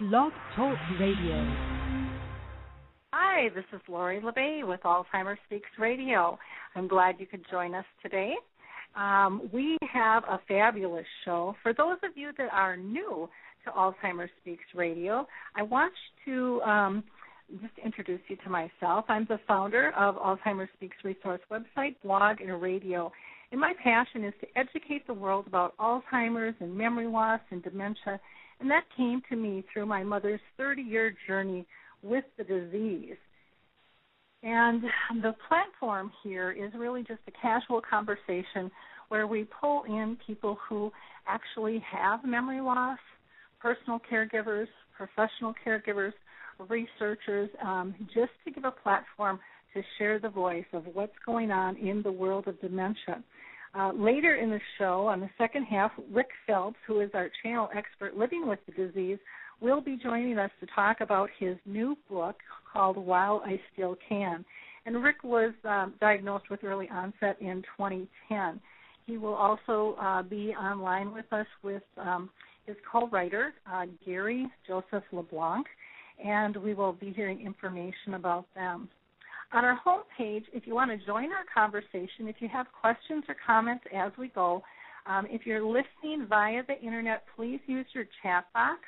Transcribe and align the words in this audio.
Blog 0.00 0.32
Talk 0.56 0.76
Radio. 0.98 1.54
Hi, 3.12 3.48
this 3.54 3.64
is 3.72 3.80
Lori 3.88 4.20
La 4.22 4.32
Bey 4.32 4.62
with 4.64 4.80
Alzheimer 4.82 5.36
Speaks 5.46 5.68
Radio. 5.78 6.38
I'm 6.74 6.88
glad 6.88 7.16
you 7.18 7.26
could 7.26 7.44
join 7.50 7.74
us 7.74 7.84
today. 8.02 8.34
Um, 8.96 9.48
we 9.52 9.78
have 9.92 10.24
a 10.24 10.40
fabulous 10.48 11.06
show. 11.24 11.54
For 11.62 11.72
those 11.72 11.98
of 12.02 12.16
you 12.16 12.30
that 12.36 12.48
are 12.52 12.76
new 12.76 13.28
to 13.64 13.70
Alzheimer 13.70 14.28
Speaks 14.40 14.64
Radio, 14.74 15.26
I 15.56 15.62
want 15.62 15.92
to 16.24 16.60
um, 16.62 17.04
just 17.60 17.74
introduce 17.84 18.20
you 18.28 18.36
to 18.44 18.50
myself. 18.50 19.04
I'm 19.08 19.26
the 19.28 19.38
founder 19.46 19.92
of 19.96 20.16
Alzheimer 20.16 20.68
Speaks 20.76 20.96
Resource 21.04 21.40
website, 21.50 21.96
blog, 22.02 22.40
and 22.40 22.60
radio. 22.60 23.12
And 23.52 23.60
my 23.60 23.72
passion 23.82 24.24
is 24.24 24.34
to 24.40 24.46
educate 24.58 25.06
the 25.06 25.14
world 25.14 25.46
about 25.46 25.76
Alzheimer's 25.76 26.56
and 26.60 26.74
memory 26.74 27.06
loss 27.06 27.40
and 27.50 27.62
dementia. 27.62 28.20
And 28.62 28.70
that 28.70 28.84
came 28.96 29.20
to 29.28 29.34
me 29.34 29.64
through 29.72 29.86
my 29.86 30.04
mother's 30.04 30.40
30 30.56 30.82
year 30.82 31.12
journey 31.26 31.66
with 32.00 32.22
the 32.38 32.44
disease. 32.44 33.16
And 34.44 34.84
the 35.20 35.34
platform 35.48 36.12
here 36.22 36.52
is 36.52 36.70
really 36.78 37.02
just 37.02 37.18
a 37.26 37.32
casual 37.42 37.80
conversation 37.80 38.70
where 39.08 39.26
we 39.26 39.48
pull 39.60 39.82
in 39.88 40.16
people 40.24 40.58
who 40.68 40.92
actually 41.26 41.82
have 41.92 42.24
memory 42.24 42.60
loss, 42.60 42.98
personal 43.58 44.00
caregivers, 44.10 44.68
professional 44.96 45.54
caregivers, 45.66 46.12
researchers, 46.68 47.50
um, 47.64 47.96
just 48.14 48.30
to 48.44 48.52
give 48.52 48.64
a 48.64 48.70
platform 48.70 49.40
to 49.74 49.82
share 49.98 50.20
the 50.20 50.28
voice 50.28 50.64
of 50.72 50.84
what's 50.92 51.12
going 51.26 51.50
on 51.50 51.76
in 51.78 52.00
the 52.02 52.12
world 52.12 52.46
of 52.46 52.60
dementia. 52.60 53.24
Uh, 53.74 53.90
later 53.94 54.34
in 54.36 54.50
the 54.50 54.60
show, 54.78 55.06
on 55.06 55.20
the 55.20 55.30
second 55.38 55.64
half, 55.64 55.90
Rick 56.12 56.28
Phelps, 56.46 56.76
who 56.86 57.00
is 57.00 57.10
our 57.14 57.30
channel 57.42 57.70
expert 57.74 58.16
living 58.16 58.46
with 58.46 58.58
the 58.66 58.72
disease, 58.72 59.18
will 59.60 59.80
be 59.80 59.96
joining 59.96 60.38
us 60.38 60.50
to 60.60 60.66
talk 60.74 61.00
about 61.00 61.30
his 61.38 61.56
new 61.64 61.96
book 62.10 62.36
called 62.70 62.96
While 62.96 63.42
I 63.46 63.58
Still 63.72 63.96
Can. 64.08 64.44
And 64.84 65.02
Rick 65.02 65.22
was 65.24 65.52
um, 65.64 65.94
diagnosed 66.00 66.50
with 66.50 66.64
early 66.64 66.88
onset 66.90 67.36
in 67.40 67.62
2010. 67.76 68.60
He 69.06 69.16
will 69.16 69.34
also 69.34 69.96
uh, 70.00 70.22
be 70.22 70.50
online 70.50 71.12
with 71.12 71.32
us 71.32 71.46
with 71.62 71.82
um, 71.96 72.28
his 72.66 72.76
co-writer, 72.90 73.54
uh, 73.72 73.86
Gary 74.04 74.46
Joseph 74.66 75.04
LeBlanc, 75.12 75.66
and 76.24 76.56
we 76.56 76.74
will 76.74 76.92
be 76.92 77.12
hearing 77.12 77.40
information 77.44 78.14
about 78.14 78.46
them. 78.54 78.88
On 79.54 79.66
our 79.66 79.78
homepage, 79.84 80.44
if 80.54 80.66
you 80.66 80.74
want 80.74 80.90
to 80.90 81.06
join 81.06 81.30
our 81.30 81.44
conversation, 81.54 82.26
if 82.26 82.36
you 82.40 82.48
have 82.48 82.66
questions 82.80 83.22
or 83.28 83.36
comments 83.46 83.84
as 83.94 84.10
we 84.18 84.28
go, 84.28 84.62
um, 85.06 85.26
if 85.28 85.44
you're 85.44 85.62
listening 85.62 86.26
via 86.26 86.62
the 86.66 86.80
internet, 86.80 87.24
please 87.36 87.60
use 87.66 87.84
your 87.92 88.04
chat 88.22 88.46
box 88.54 88.80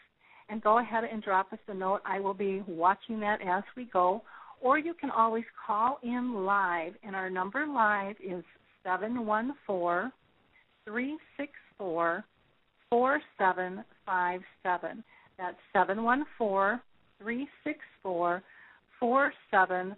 and 0.49 0.63
go 0.63 0.79
ahead 0.79 1.05
and 1.05 1.23
drop 1.23 1.53
us 1.53 1.59
a 1.69 1.75
note. 1.75 2.01
I 2.07 2.19
will 2.19 2.35
be 2.35 2.63
watching 2.67 3.21
that 3.21 3.41
as 3.43 3.63
we 3.77 3.85
go. 3.93 4.23
Or 4.63 4.79
you 4.79 4.95
can 4.95 5.11
always 5.11 5.45
call 5.67 5.99
in 6.03 6.47
live, 6.47 6.95
and 7.03 7.15
our 7.15 7.29
number 7.29 7.67
live 7.67 8.17
is 8.25 8.43
714 8.85 10.11
364 10.87 12.25
4757. 12.89 15.05
That's 15.37 15.57
714 15.75 16.81
364 17.21 18.43
4757. 19.01 19.97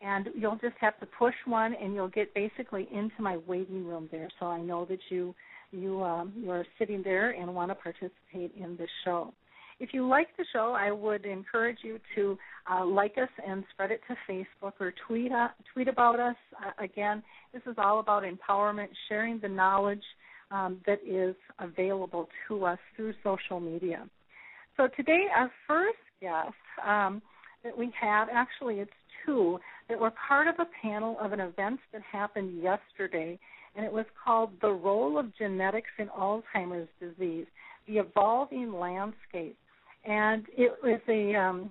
And 0.00 0.28
you'll 0.36 0.56
just 0.56 0.76
have 0.80 0.98
to 1.00 1.06
push 1.06 1.34
one, 1.46 1.74
and 1.74 1.94
you'll 1.94 2.08
get 2.08 2.34
basically 2.34 2.88
into 2.92 3.20
my 3.20 3.38
waiting 3.46 3.86
room 3.86 4.08
there. 4.12 4.28
So 4.38 4.46
I 4.46 4.60
know 4.60 4.84
that 4.86 4.98
you 5.08 5.34
you 5.70 6.02
um, 6.02 6.32
you 6.36 6.50
are 6.50 6.66
sitting 6.78 7.02
there 7.02 7.30
and 7.30 7.54
want 7.54 7.70
to 7.70 7.74
participate 7.74 8.52
in 8.56 8.76
the 8.76 8.86
show. 9.04 9.32
If 9.80 9.92
you 9.92 10.06
like 10.06 10.28
the 10.36 10.44
show, 10.52 10.76
I 10.78 10.92
would 10.92 11.24
encourage 11.24 11.78
you 11.82 11.98
to 12.14 12.38
uh, 12.70 12.84
like 12.84 13.14
us 13.20 13.28
and 13.46 13.64
spread 13.72 13.90
it 13.90 14.00
to 14.08 14.14
Facebook 14.30 14.72
or 14.78 14.92
tweet 15.06 15.32
uh, 15.32 15.48
tweet 15.72 15.88
about 15.88 16.20
us. 16.20 16.36
Uh, 16.64 16.84
again, 16.84 17.22
this 17.52 17.62
is 17.66 17.74
all 17.78 18.00
about 18.00 18.22
empowerment, 18.24 18.88
sharing 19.08 19.40
the 19.40 19.48
knowledge 19.48 20.02
um, 20.50 20.80
that 20.86 21.00
is 21.04 21.34
available 21.58 22.28
to 22.46 22.64
us 22.64 22.78
through 22.94 23.14
social 23.24 23.58
media. 23.58 24.06
So 24.76 24.88
today, 24.96 25.26
our 25.34 25.50
first 25.66 25.98
guest 26.20 26.54
um, 26.86 27.22
that 27.64 27.76
we 27.76 27.92
have, 28.00 28.28
actually, 28.32 28.80
it's 28.80 28.92
two 29.24 29.58
that 29.88 29.98
were 29.98 30.12
part 30.28 30.46
of 30.46 30.54
a 30.58 30.66
panel 30.82 31.16
of 31.20 31.32
an 31.32 31.40
event 31.40 31.80
that 31.92 32.02
happened 32.02 32.62
yesterday, 32.62 33.38
and 33.74 33.84
it 33.84 33.92
was 33.92 34.06
called 34.22 34.50
"The 34.60 34.70
Role 34.70 35.18
of 35.18 35.34
Genetics 35.36 35.90
in 35.98 36.08
Alzheimer's 36.08 36.88
Disease: 37.00 37.46
The 37.88 37.98
Evolving 37.98 38.72
Landscape." 38.72 39.56
And 40.04 40.44
it 40.56 40.72
was 40.82 41.00
a, 41.08 41.34
um, 41.34 41.70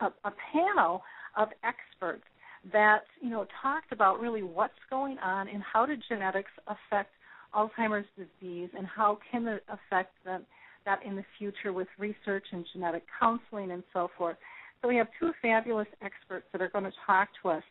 a, 0.00 0.06
a 0.26 0.32
panel 0.52 1.02
of 1.36 1.48
experts 1.62 2.24
that 2.72 3.02
you 3.20 3.28
know 3.28 3.46
talked 3.62 3.92
about 3.92 4.20
really 4.20 4.42
what's 4.42 4.72
going 4.88 5.18
on 5.18 5.48
and 5.48 5.62
how 5.62 5.84
do 5.84 5.94
genetics 6.08 6.50
affect 6.66 7.10
Alzheimer's 7.54 8.06
disease 8.16 8.70
and 8.76 8.86
how 8.86 9.18
can 9.30 9.46
it 9.46 9.64
affect 9.68 10.12
them, 10.24 10.44
that 10.84 11.00
in 11.04 11.16
the 11.16 11.24
future 11.38 11.72
with 11.72 11.88
research 11.98 12.46
and 12.52 12.64
genetic 12.72 13.04
counseling 13.20 13.70
and 13.70 13.82
so 13.92 14.10
forth. 14.16 14.36
So 14.84 14.88
we 14.88 14.96
have 14.96 15.08
two 15.18 15.32
fabulous 15.40 15.88
experts 16.02 16.44
that 16.52 16.60
are 16.60 16.68
going 16.68 16.84
to 16.84 16.92
talk 17.06 17.28
to 17.42 17.48
us. 17.48 17.62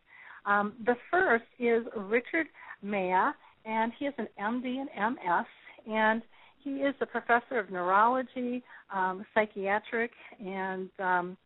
Um, 0.47 0.73
the 0.83 0.95
first 1.11 1.43
is 1.59 1.83
Richard 1.95 2.47
Mayeux, 2.81 3.33
and 3.65 3.91
he 3.99 4.05
is 4.05 4.15
an 4.17 4.27
MD 4.41 4.77
and 4.79 4.89
MS, 5.13 5.45
and 5.87 6.23
he 6.63 6.71
is 6.77 6.95
a 7.01 7.05
professor 7.05 7.59
of 7.59 7.69
neurology, 7.69 8.63
um, 8.91 9.23
psychiatric, 9.35 10.09
and 10.43 10.89
um. 10.99 11.37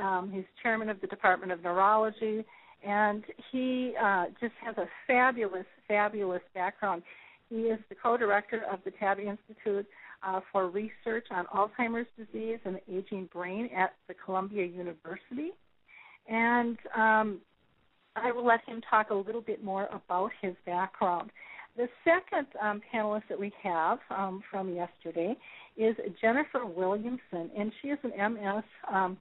Um, 0.00 0.30
he's 0.32 0.44
chairman 0.62 0.88
of 0.88 1.00
the 1.00 1.06
Department 1.08 1.50
of 1.50 1.62
Neurology, 1.62 2.44
and 2.86 3.24
he 3.50 3.94
uh, 4.00 4.26
just 4.40 4.54
has 4.64 4.76
a 4.78 4.86
fabulous, 5.06 5.66
fabulous 5.88 6.40
background. 6.54 7.02
He 7.50 7.62
is 7.62 7.78
the 7.88 7.96
co-director 7.96 8.62
of 8.72 8.78
the 8.84 8.92
Taub 8.92 9.18
Institute 9.18 9.86
uh, 10.26 10.40
for 10.50 10.68
Research 10.68 11.26
on 11.30 11.46
Alzheimer's 11.46 12.06
Disease 12.16 12.58
and 12.64 12.76
the 12.76 12.96
Aging 12.96 13.28
Brain 13.32 13.68
at 13.76 13.94
the 14.08 14.14
Columbia 14.14 14.64
University, 14.64 15.50
and 16.28 16.78
um, 16.96 17.38
I 18.16 18.30
will 18.32 18.46
let 18.46 18.60
him 18.66 18.80
talk 18.88 19.10
a 19.10 19.14
little 19.14 19.40
bit 19.40 19.64
more 19.64 19.88
about 19.92 20.30
his 20.40 20.54
background. 20.66 21.30
The 21.76 21.88
second 22.04 22.46
um, 22.60 22.82
panelist 22.92 23.22
that 23.30 23.40
we 23.40 23.50
have 23.62 23.98
um, 24.10 24.42
from 24.50 24.74
yesterday 24.74 25.36
is 25.76 25.96
Jennifer 26.20 26.66
Williamson, 26.66 27.50
and 27.56 27.72
she 27.80 27.88
is 27.88 27.98
an 28.02 28.34
MS 28.34 28.64
um, 28.92 29.16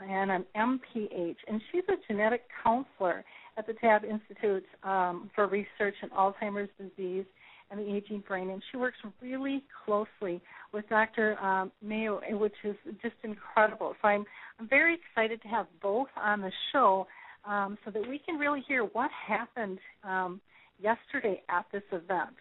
and 0.00 0.30
an 0.30 0.44
MPH, 0.56 1.36
and 1.48 1.60
she's 1.70 1.82
a 1.88 1.94
genetic 2.06 2.42
counselor 2.62 3.24
at 3.58 3.66
the 3.66 3.72
Taub 3.74 4.04
Institute 4.04 4.64
um, 4.84 5.30
for 5.34 5.48
Research 5.48 5.94
in 6.02 6.08
Alzheimer's 6.10 6.70
Disease 6.78 7.26
and 7.72 7.80
the 7.80 7.94
Aging 7.94 8.22
Brain, 8.28 8.50
and 8.50 8.62
she 8.70 8.76
works 8.76 8.98
really 9.22 9.64
closely 9.84 10.40
with 10.72 10.86
Dr. 10.88 11.42
Um, 11.42 11.72
Mayeux, 11.82 12.20
which 12.32 12.54
is 12.64 12.76
just 13.00 13.14
incredible. 13.24 13.94
So 14.02 14.08
I'm, 14.08 14.24
I'm 14.60 14.68
very 14.68 14.94
excited 14.94 15.40
to 15.42 15.48
have 15.48 15.66
both 15.80 16.08
on 16.16 16.42
the 16.42 16.52
show 16.72 17.06
um, 17.46 17.78
so 17.84 17.90
that 17.90 18.06
we 18.06 18.18
can 18.18 18.36
really 18.36 18.62
hear 18.68 18.84
what 18.84 19.10
happened 19.26 19.78
um, 20.04 20.40
yesterday 20.80 21.42
at 21.48 21.64
this 21.72 21.82
event. 21.90 22.36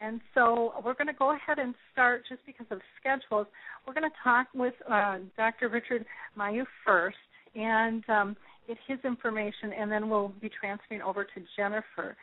And 0.00 0.20
so 0.34 0.72
we're 0.82 0.94
going 0.94 1.08
to 1.08 1.12
go 1.12 1.34
ahead 1.34 1.58
and 1.58 1.74
start 1.92 2.22
just 2.26 2.40
because 2.46 2.66
of 2.70 2.80
schedules. 2.98 3.46
We're 3.86 3.92
going 3.92 4.10
to 4.10 4.16
talk 4.24 4.46
with 4.54 4.72
uh, 4.90 5.18
Dr. 5.36 5.68
Richard 5.68 6.06
Mayeux 6.38 6.64
first 6.86 7.18
and 7.54 8.02
um, 8.08 8.36
get 8.66 8.78
his 8.88 8.98
information, 9.04 9.72
and 9.78 9.92
then 9.92 10.08
we'll 10.08 10.32
be 10.40 10.48
transferring 10.48 11.02
over 11.02 11.24
to 11.24 11.42
Jennifer. 11.54 12.16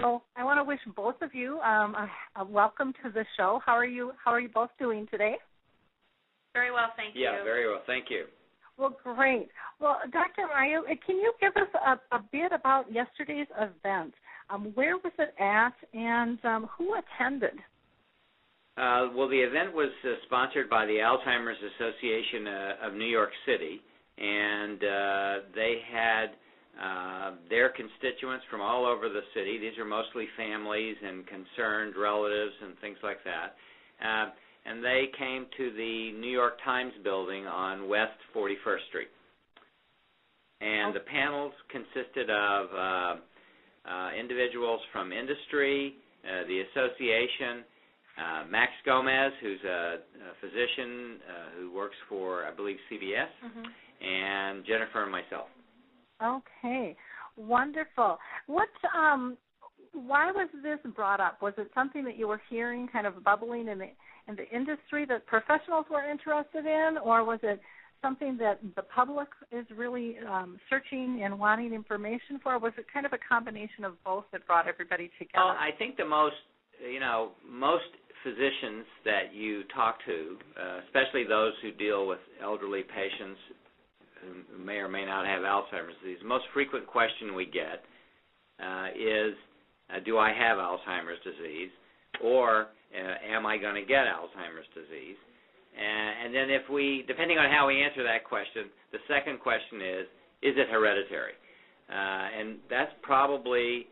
So 0.00 0.22
I 0.36 0.42
want 0.42 0.58
to 0.58 0.64
wish 0.64 0.80
both 0.96 1.14
of 1.22 1.34
you 1.34 1.60
um, 1.60 1.94
a, 1.94 2.10
a, 2.40 2.44
welcome 2.44 2.92
to 3.04 3.10
the 3.12 3.24
show. 3.36 3.60
How 3.64 3.74
are 3.74 3.84
you? 3.84 4.10
How 4.22 4.32
are 4.32 4.40
you 4.40 4.48
both 4.48 4.70
doing 4.78 5.06
today? 5.08 5.36
Very 6.52 6.72
well, 6.72 6.88
thank 6.96 7.14
you. 7.14 7.22
Yeah, 7.22 7.44
very 7.44 7.68
well, 7.68 7.82
thank 7.86 8.06
you. 8.10 8.24
Well, 8.76 8.96
great. 9.04 9.50
Well, 9.80 9.98
Dr. 10.10 10.48
Mayeux, 10.52 10.82
can 11.06 11.16
you 11.16 11.32
give 11.40 11.52
us 11.56 11.68
a, 11.86 12.16
a 12.16 12.20
bit 12.32 12.50
about 12.50 12.92
yesterday's 12.92 13.46
event? 13.56 14.14
Um, 14.50 14.72
where 14.74 14.96
was 14.96 15.12
it 15.16 15.32
at, 15.40 15.74
and 15.92 16.44
um, 16.44 16.68
who 16.76 16.94
attended? 16.94 17.58
Uh, 18.76 19.10
well, 19.14 19.28
the 19.28 19.38
event 19.38 19.72
was 19.74 19.90
uh, 20.04 20.14
sponsored 20.26 20.68
by 20.68 20.86
the 20.86 20.94
Alzheimer's 20.94 21.58
Association 21.76 22.48
uh, 22.48 22.88
of 22.88 22.94
New 22.94 23.06
York 23.06 23.30
City, 23.46 23.80
and 24.18 24.82
uh, 24.82 25.34
they 25.54 25.76
had 25.92 26.30
uh, 26.82 27.32
their 27.48 27.68
constituents 27.70 28.44
from 28.50 28.60
all 28.60 28.84
over 28.86 29.08
the 29.08 29.22
city. 29.34 29.58
These 29.58 29.78
are 29.78 29.84
mostly 29.84 30.26
families 30.36 30.96
and 31.02 31.24
concerned 31.26 31.94
relatives 31.96 32.52
and 32.62 32.78
things 32.80 32.98
like 33.02 33.18
that. 33.24 33.54
Uh, 34.04 34.30
and 34.66 34.82
they 34.82 35.06
came 35.18 35.46
to 35.56 35.70
the 35.72 36.12
New 36.18 36.30
York 36.30 36.54
Times 36.64 36.92
building 37.04 37.46
on 37.46 37.88
West 37.88 38.18
41st 38.34 38.86
Street. 38.88 39.08
And 40.60 40.94
the 40.94 41.00
panels 41.00 41.52
consisted 41.70 42.30
of 42.30 42.66
uh, 42.74 44.10
individuals 44.18 44.80
from 44.92 45.12
industry, 45.12 45.94
uh, 46.24 46.46
the 46.48 46.62
association, 46.72 47.64
uh, 48.16 48.44
Max 48.48 48.72
Gomez, 48.86 49.32
who's 49.42 49.60
a, 49.64 49.98
a 49.98 50.34
physician 50.40 51.18
uh, 51.28 51.60
who 51.60 51.72
works 51.74 51.96
for, 52.08 52.46
I 52.46 52.50
believe, 52.52 52.76
CBS, 52.90 53.28
Mhm. 53.44 53.64
and 54.00 54.64
Jennifer 54.64 55.02
and 55.02 55.12
myself. 55.12 55.48
Okay, 56.24 56.96
wonderful. 57.36 58.18
What? 58.46 58.68
Um, 58.94 59.36
why 59.92 60.32
was 60.32 60.48
this 60.62 60.78
brought 60.94 61.20
up? 61.20 61.40
Was 61.40 61.54
it 61.56 61.70
something 61.74 62.04
that 62.04 62.16
you 62.16 62.26
were 62.26 62.40
hearing, 62.50 62.88
kind 62.92 63.06
of 63.06 63.22
bubbling 63.22 63.68
in 63.68 63.78
the 63.78 63.90
in 64.26 64.36
the 64.36 64.48
industry 64.50 65.04
that 65.06 65.26
professionals 65.26 65.86
were 65.90 66.08
interested 66.08 66.64
in, 66.64 66.96
or 67.02 67.24
was 67.24 67.38
it 67.42 67.60
something 68.02 68.36
that 68.38 68.58
the 68.76 68.82
public 68.82 69.28
is 69.52 69.66
really 69.74 70.16
um, 70.28 70.58
searching 70.68 71.22
and 71.24 71.38
wanting 71.38 71.72
information 71.72 72.38
for? 72.42 72.58
Was 72.58 72.72
it 72.78 72.86
kind 72.92 73.06
of 73.06 73.12
a 73.12 73.18
combination 73.18 73.84
of 73.84 73.92
both 74.04 74.24
that 74.32 74.46
brought 74.46 74.66
everybody 74.68 75.10
together? 75.18 75.44
Well, 75.44 75.56
I 75.58 75.70
think 75.78 75.96
the 75.96 76.04
most, 76.04 76.36
you 76.90 77.00
know, 77.00 77.32
most 77.48 77.84
physicians 78.22 78.84
that 79.04 79.34
you 79.34 79.62
talk 79.74 79.98
to, 80.06 80.36
uh, 80.60 80.80
especially 80.86 81.24
those 81.24 81.52
who 81.62 81.72
deal 81.72 82.06
with 82.06 82.20
elderly 82.42 82.82
patients 82.82 83.40
who 84.24 84.64
may 84.64 84.76
or 84.76 84.88
may 84.88 85.04
not 85.04 85.26
have 85.26 85.42
Alzheimer's 85.42 85.94
disease, 86.02 86.18
the 86.22 86.28
most 86.28 86.44
frequent 86.52 86.86
question 86.86 87.34
we 87.34 87.46
get 87.46 87.84
uh, 88.62 88.88
is, 88.96 89.34
uh, 89.90 90.00
"Do 90.04 90.18
I 90.18 90.32
have 90.32 90.58
Alzheimer's 90.58 91.22
disease?" 91.24 91.70
or 92.22 92.68
uh, 92.94 93.14
"Am 93.34 93.46
I 93.46 93.58
going 93.58 93.74
to 93.74 93.86
get 93.86 94.06
Alzheimer's 94.06 94.68
disease?" 94.74 95.16
And, 95.76 96.26
and 96.26 96.34
then, 96.34 96.50
if 96.50 96.68
we, 96.70 97.04
depending 97.08 97.38
on 97.38 97.50
how 97.50 97.66
we 97.66 97.82
answer 97.82 98.02
that 98.04 98.24
question, 98.24 98.70
the 98.92 98.98
second 99.08 99.40
question 99.40 99.80
is, 99.80 100.06
"Is 100.42 100.54
it 100.56 100.68
hereditary?" 100.70 101.34
Uh, 101.90 102.40
and 102.40 102.58
that's 102.70 102.92
probably 103.02 103.86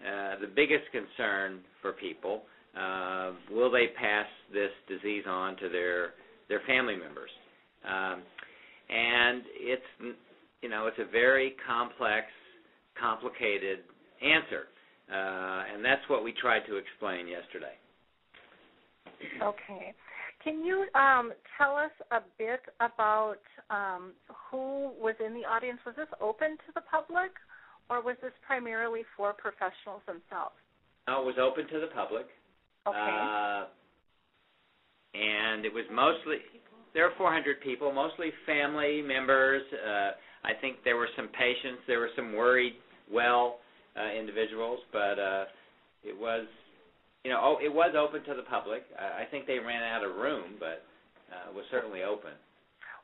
uh, 0.00 0.40
the 0.40 0.48
biggest 0.48 0.84
concern 0.92 1.60
for 1.80 1.92
people. 1.92 2.42
Uh, 2.76 3.32
will 3.50 3.70
they 3.70 3.88
pass 3.98 4.26
this 4.52 4.70
disease 4.88 5.24
on 5.26 5.56
to 5.56 5.68
their 5.68 6.14
their 6.48 6.60
family 6.66 6.96
members? 6.96 7.30
Um, 7.86 8.22
and 8.88 9.42
it's 9.54 10.16
you 10.62 10.68
know 10.68 10.86
it's 10.86 10.98
a 10.98 11.10
very 11.10 11.56
complex, 11.66 12.26
complicated 12.98 13.80
answer, 14.22 14.68
uh, 15.10 15.74
and 15.74 15.84
that's 15.84 16.02
what 16.08 16.24
we 16.24 16.32
tried 16.32 16.66
to 16.66 16.76
explain 16.76 17.28
yesterday. 17.28 17.74
Okay. 19.42 19.94
Can 20.44 20.64
you 20.64 20.86
um, 20.94 21.32
tell 21.58 21.74
us 21.74 21.90
a 22.12 22.20
bit 22.38 22.60
about 22.78 23.42
um, 23.70 24.12
who 24.50 24.92
was 25.00 25.14
in 25.24 25.34
the 25.34 25.40
audience? 25.40 25.80
Was 25.84 25.96
this 25.96 26.06
open 26.20 26.50
to 26.50 26.70
the 26.74 26.82
public, 26.82 27.32
or 27.90 28.00
was 28.02 28.16
this 28.22 28.32
primarily 28.46 29.02
for 29.16 29.32
professionals 29.32 30.02
themselves? 30.06 30.54
No, 31.08 31.22
it 31.22 31.26
was 31.26 31.36
open 31.40 31.66
to 31.72 31.80
the 31.80 31.90
public. 31.94 32.26
Okay. 32.86 32.96
Uh, 32.96 33.66
and 35.14 35.64
it 35.64 35.72
was 35.72 35.84
mostly 35.90 36.38
there 36.96 37.04
were 37.04 37.12
400 37.18 37.60
people, 37.60 37.92
mostly 37.92 38.32
family 38.46 39.04
members. 39.04 39.60
Uh, 39.68 40.16
I 40.48 40.56
think 40.58 40.80
there 40.82 40.96
were 40.96 41.12
some 41.14 41.28
patients, 41.28 41.84
there 41.86 42.00
were 42.00 42.08
some 42.16 42.32
worried, 42.32 42.72
well 43.12 43.60
uh, 44.00 44.16
individuals, 44.16 44.80
but 44.92 45.20
uh, 45.20 45.44
it 46.02 46.16
was, 46.16 46.48
you 47.22 47.30
know, 47.30 47.38
oh, 47.44 47.56
it 47.62 47.68
was 47.68 47.92
open 47.92 48.24
to 48.24 48.34
the 48.34 48.48
public. 48.48 48.80
I, 48.98 49.22
I 49.22 49.24
think 49.30 49.46
they 49.46 49.60
ran 49.60 49.84
out 49.84 50.08
of 50.08 50.16
room, 50.16 50.56
but 50.58 50.88
uh, 51.28 51.52
it 51.52 51.54
was 51.54 51.68
certainly 51.70 52.02
open. 52.02 52.32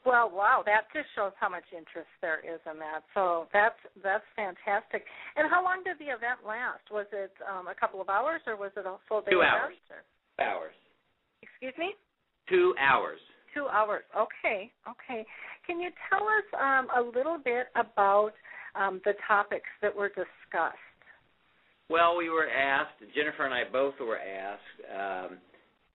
Well, 0.09 0.33
wow, 0.33 0.65
that 0.65 0.89
just 0.97 1.13
shows 1.15 1.37
how 1.39 1.53
much 1.53 1.69
interest 1.71 2.09
there 2.25 2.41
is 2.41 2.65
in 2.65 2.81
that. 2.81 3.05
So 3.15 3.47
that's 3.53 3.79
that's 4.03 4.25
fantastic. 4.35 5.05
And 5.37 5.47
how 5.47 5.63
long 5.63 5.85
did 5.85 6.01
the 6.01 6.11
event 6.11 6.43
last? 6.43 6.83
Was 6.91 7.07
it 7.13 7.31
um, 7.47 7.69
a 7.69 7.77
couple 7.79 8.01
of 8.01 8.09
hours, 8.09 8.41
or 8.49 8.57
was 8.57 8.73
it 8.75 8.83
a 8.83 8.97
full 9.07 9.21
day 9.21 9.31
Two 9.31 9.43
hours. 9.45 9.77
Or- 9.93 10.43
hours. 10.43 10.75
Excuse 11.45 11.75
me. 11.79 11.95
Two 12.49 12.75
hours. 12.81 13.21
Two 13.55 13.69
hours. 13.69 14.05
Okay. 14.17 14.71
Okay. 14.89 15.27
Can 15.67 15.81
you 15.81 15.91
tell 16.09 16.27
us 16.27 16.61
um, 16.61 16.89
a 16.97 17.03
little 17.17 17.39
bit 17.39 17.67
about 17.77 18.33
um, 18.75 19.01
the 19.05 19.13
topics 19.29 19.69
that 19.83 19.95
were 19.95 20.09
discussed? 20.09 20.77
Well, 21.91 22.17
we 22.17 22.31
were 22.31 22.49
asked, 22.49 22.95
Jennifer 23.15 23.45
and 23.45 23.53
I 23.53 23.65
both 23.71 23.95
were 24.01 24.19
asked, 24.19 25.31
um, 25.31 25.39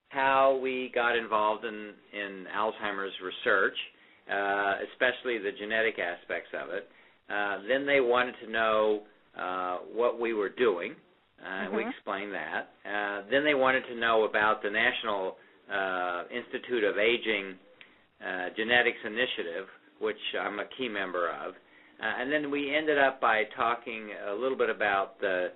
how 0.09 0.59
we 0.61 0.91
got 0.93 1.17
involved 1.17 1.65
in, 1.65 1.93
in 2.13 2.45
Alzheimer's 2.55 3.13
research, 3.23 3.75
uh, 4.31 4.75
especially 4.91 5.37
the 5.39 5.51
genetic 5.57 5.97
aspects 5.99 6.49
of 6.53 6.69
it. 6.69 6.89
Uh, 7.29 7.59
then 7.67 7.85
they 7.85 7.99
wanted 7.99 8.35
to 8.45 8.51
know 8.51 9.01
uh, 9.37 9.77
what 9.93 10.19
we 10.19 10.33
were 10.33 10.49
doing. 10.49 10.95
Uh, 11.43 11.69
We 11.71 11.83
Mhm. 11.83 11.89
explained 11.89 12.33
that. 12.33 12.69
Uh, 12.85 13.21
then 13.29 13.43
they 13.43 13.53
wanted 13.53 13.85
to 13.87 13.95
know 13.95 14.23
about 14.23 14.61
the 14.61 14.69
National 14.69 15.37
uh, 15.73 16.23
Institute 16.31 16.83
of 16.83 16.97
Aging 16.97 17.55
uh, 18.25 18.49
Genetics 18.55 18.99
Initiative, 19.05 19.67
which 19.99 20.17
I'm 20.39 20.59
a 20.59 20.65
key 20.77 20.89
member 20.89 21.29
of. 21.29 21.53
Uh, 21.99 22.21
and 22.21 22.31
then 22.31 22.51
we 22.51 22.75
ended 22.75 22.97
up 22.97 23.19
by 23.19 23.43
talking 23.55 24.09
a 24.29 24.33
little 24.33 24.57
bit 24.57 24.69
about 24.69 25.19
the 25.19 25.49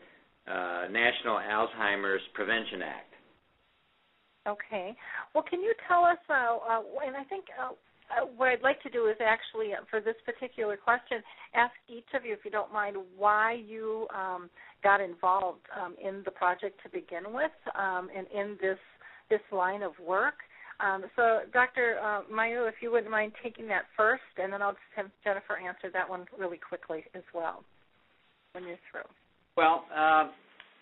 uh, 0.47 0.87
National 0.89 1.37
Alzheimer's 1.37 2.21
Prevention 2.33 2.81
Act. 2.81 3.13
Okay. 4.47 4.95
Well, 5.35 5.43
can 5.47 5.61
you 5.61 5.73
tell 5.87 6.03
us? 6.03 6.17
Uh, 6.27 6.57
uh, 6.57 6.81
and 7.05 7.15
I 7.15 7.23
think 7.25 7.45
uh, 7.61 7.73
uh, 8.11 8.25
what 8.35 8.49
I'd 8.49 8.61
like 8.63 8.81
to 8.83 8.89
do 8.89 9.07
is 9.07 9.15
actually, 9.23 9.73
uh, 9.73 9.85
for 9.89 10.01
this 10.01 10.15
particular 10.25 10.77
question, 10.77 11.21
ask 11.53 11.73
each 11.87 12.07
of 12.15 12.25
you, 12.25 12.33
if 12.33 12.39
you 12.43 12.51
don't 12.51 12.73
mind, 12.73 12.97
why 13.15 13.53
you 13.53 14.07
um, 14.15 14.49
got 14.83 14.99
involved 14.99 15.61
um, 15.79 15.95
in 16.03 16.21
the 16.25 16.31
project 16.31 16.79
to 16.83 16.89
begin 16.89 17.31
with, 17.31 17.51
um, 17.77 18.09
and 18.15 18.27
in 18.33 18.57
this 18.59 18.79
this 19.31 19.41
line 19.51 19.81
of 19.81 19.93
work. 20.05 20.35
Um, 20.79 21.05
so, 21.15 21.41
Dr. 21.53 21.97
Uh, 22.03 22.21
Mayeux, 22.31 22.67
if 22.67 22.75
you 22.81 22.91
wouldn't 22.91 23.09
mind 23.09 23.31
taking 23.41 23.67
that 23.69 23.85
first, 23.95 24.21
and 24.37 24.51
then 24.53 24.61
I'll 24.61 24.73
just 24.73 24.93
have 24.95 25.07
Jennifer 25.23 25.57
answer 25.57 25.89
that 25.93 26.07
one 26.07 26.25
really 26.37 26.57
quickly 26.57 27.05
as 27.15 27.23
well 27.33 27.63
when 28.53 28.65
you're 28.65 28.77
through. 28.91 29.07
Well, 29.57 29.85
uh, 29.95 30.29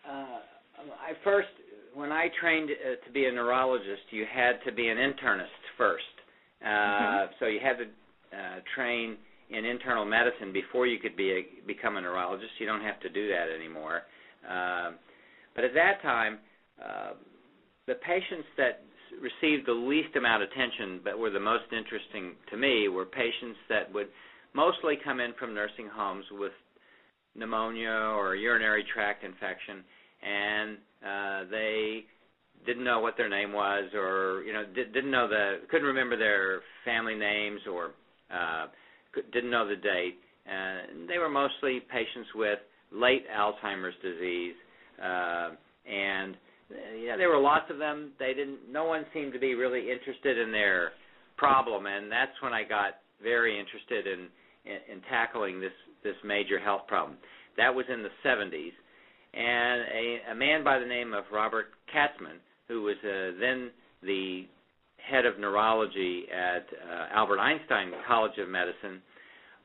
uh, 0.09 0.39
I 0.79 1.11
first, 1.23 1.49
when 1.93 2.11
I 2.11 2.27
trained 2.41 2.69
uh, 2.71 3.05
to 3.05 3.11
be 3.13 3.25
a 3.25 3.31
neurologist, 3.31 4.03
you 4.11 4.25
had 4.33 4.53
to 4.65 4.71
be 4.71 4.89
an 4.89 4.97
internist 4.97 5.63
first. 5.77 6.03
Uh, 6.61 6.67
Mhm. 6.67 7.29
So 7.39 7.45
you 7.45 7.59
had 7.59 7.77
to 7.77 7.85
uh, 8.37 8.59
train 8.75 9.17
in 9.49 9.65
internal 9.65 10.05
medicine 10.05 10.51
before 10.53 10.85
you 10.87 10.99
could 10.99 11.15
be 11.15 11.31
a, 11.31 11.41
become 11.65 11.97
a 11.97 12.01
neurologist. 12.01 12.51
You 12.59 12.67
don't 12.67 12.81
have 12.81 12.99
to 13.01 13.09
do 13.09 13.27
that 13.29 13.49
anymore. 13.49 14.03
Um 14.47 14.95
but 15.55 15.63
at 15.65 15.73
that 15.73 16.01
time, 16.01 16.39
uh, 16.81 17.13
the 17.89 17.95
patients 17.95 18.45
that 18.55 18.85
received 19.17 19.67
the 19.67 19.73
least 19.73 20.15
amount 20.15 20.43
of 20.43 20.49
attention 20.53 21.01
but 21.03 21.17
were 21.17 21.31
the 21.31 21.39
most 21.39 21.65
interesting 21.73 22.35
to 22.51 22.55
me 22.55 22.87
were 22.87 23.05
patients 23.05 23.57
that 23.67 23.91
would 23.91 24.07
mostly 24.53 24.93
come 25.03 25.19
in 25.19 25.33
from 25.39 25.55
nursing 25.55 25.89
homes 25.91 26.23
with 26.31 26.53
pneumonia 27.35 28.13
or 28.15 28.35
urinary 28.35 28.85
tract 28.93 29.23
infection, 29.23 29.83
and 30.21 30.77
uh, 31.01 31.49
they 31.49 32.05
didn't 32.65 32.83
know 32.83 32.99
what 32.99 33.17
their 33.17 33.29
name 33.29 33.53
was, 33.53 33.89
or 33.95 34.43
you 34.45 34.53
know 34.53 34.63
did, 34.75 34.93
didn't 34.93 35.11
know 35.11 35.27
the 35.27 35.61
couldn't 35.71 35.87
remember 35.87 36.15
their 36.17 36.61
family 36.85 37.15
names, 37.15 37.61
or 37.71 37.91
uh, 38.31 38.67
didn't 39.33 39.49
know 39.49 39.67
the 39.67 39.75
date. 39.75 40.17
And 40.45 41.09
they 41.09 41.17
were 41.17 41.29
mostly 41.29 41.79
patients 41.91 42.29
with 42.35 42.59
late 42.91 43.25
Alzheimer's 43.29 43.95
disease, 44.03 44.55
uh, 45.01 45.49
and 45.89 46.35
yeah, 46.69 47.17
there 47.17 47.29
were 47.29 47.39
lots 47.39 47.69
of 47.71 47.77
them. 47.77 48.11
They 48.19 48.33
didn't. 48.33 48.71
No 48.71 48.85
one 48.85 49.05
seemed 49.13 49.33
to 49.33 49.39
be 49.39 49.55
really 49.55 49.91
interested 49.91 50.37
in 50.37 50.51
their 50.51 50.91
problem, 51.37 51.85
and 51.85 52.11
that's 52.11 52.31
when 52.41 52.53
I 52.53 52.63
got 52.63 52.99
very 53.21 53.59
interested 53.59 54.07
in 54.07 54.27
in, 54.65 54.97
in 54.97 55.01
tackling 55.09 55.59
this 55.59 55.73
this 56.03 56.15
major 56.23 56.59
health 56.59 56.87
problem. 56.87 57.17
That 57.57 57.73
was 57.73 57.85
in 57.91 58.03
the 58.03 58.09
70s, 58.23 58.71
and 59.33 59.81
a, 59.81 60.31
a 60.31 60.35
man 60.35 60.63
by 60.63 60.79
the 60.79 60.85
name 60.85 61.13
of 61.13 61.25
Robert 61.31 61.67
Katzman, 61.93 62.39
who 62.67 62.83
was 62.83 62.95
uh, 63.03 63.37
then 63.39 63.71
the 64.03 64.45
head 65.09 65.25
of 65.25 65.39
neurology 65.39 66.25
at 66.31 66.65
uh, 66.71 67.07
Albert 67.13 67.39
Einstein 67.39 67.91
College 68.07 68.37
of 68.37 68.47
Medicine, 68.47 69.01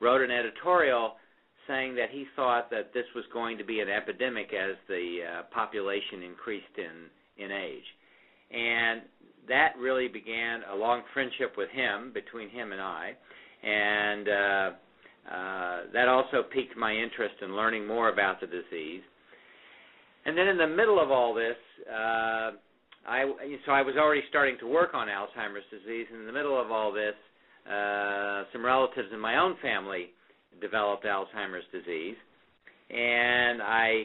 wrote 0.00 0.22
an 0.22 0.30
editorial 0.30 1.12
saying 1.66 1.94
that 1.96 2.10
he 2.10 2.26
thought 2.36 2.70
that 2.70 2.92
this 2.94 3.04
was 3.14 3.24
going 3.32 3.58
to 3.58 3.64
be 3.64 3.80
an 3.80 3.88
epidemic 3.88 4.52
as 4.52 4.76
the 4.88 5.18
uh, 5.22 5.42
population 5.54 6.22
increased 6.22 6.76
in 6.78 7.44
in 7.44 7.50
age, 7.50 7.84
and 8.52 9.02
that 9.48 9.72
really 9.78 10.08
began 10.08 10.62
a 10.72 10.76
long 10.76 11.02
friendship 11.12 11.54
with 11.56 11.68
him 11.70 12.12
between 12.12 12.48
him 12.48 12.72
and 12.72 12.80
I, 12.80 13.12
and 13.62 14.28
uh, 14.28 14.70
uh, 15.30 15.80
that 15.92 16.08
also 16.08 16.42
piqued 16.42 16.76
my 16.76 16.92
interest 16.92 17.34
in 17.42 17.56
learning 17.56 17.86
more 17.86 18.08
about 18.08 18.40
the 18.40 18.46
disease. 18.46 19.02
And 20.26 20.36
then 20.36 20.48
in 20.48 20.56
the 20.56 20.66
middle 20.66 21.00
of 21.02 21.10
all 21.10 21.34
this, 21.34 21.56
uh, 21.90 22.52
I 23.06 23.24
so 23.66 23.72
I 23.72 23.82
was 23.82 23.96
already 23.96 24.22
starting 24.28 24.56
to 24.60 24.66
work 24.66 24.94
on 24.94 25.08
Alzheimer's 25.08 25.64
disease. 25.70 26.06
And 26.10 26.20
in 26.20 26.26
the 26.26 26.32
middle 26.32 26.60
of 26.60 26.70
all 26.70 26.92
this, 26.92 27.14
uh, 27.68 28.44
some 28.52 28.64
relatives 28.64 29.08
in 29.12 29.20
my 29.20 29.38
own 29.38 29.56
family 29.60 30.10
developed 30.60 31.04
Alzheimer's 31.04 31.64
disease, 31.72 32.16
and 32.90 33.62
I, 33.62 34.04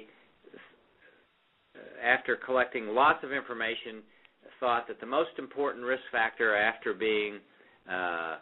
after 2.04 2.36
collecting 2.36 2.88
lots 2.88 3.24
of 3.24 3.32
information, 3.32 4.02
thought 4.60 4.88
that 4.88 5.00
the 5.00 5.06
most 5.06 5.32
important 5.38 5.86
risk 5.86 6.04
factor 6.12 6.56
after 6.56 6.94
being 6.94 7.40
uh, 7.90 8.38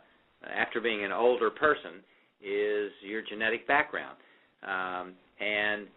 after 0.56 0.82
being 0.82 1.04
an 1.04 1.12
older 1.12 1.50
person 1.50 2.04
is 2.42 2.92
your 3.02 3.22
genetic 3.28 3.68
background, 3.68 4.18
um, 4.64 5.14
and 5.40 5.88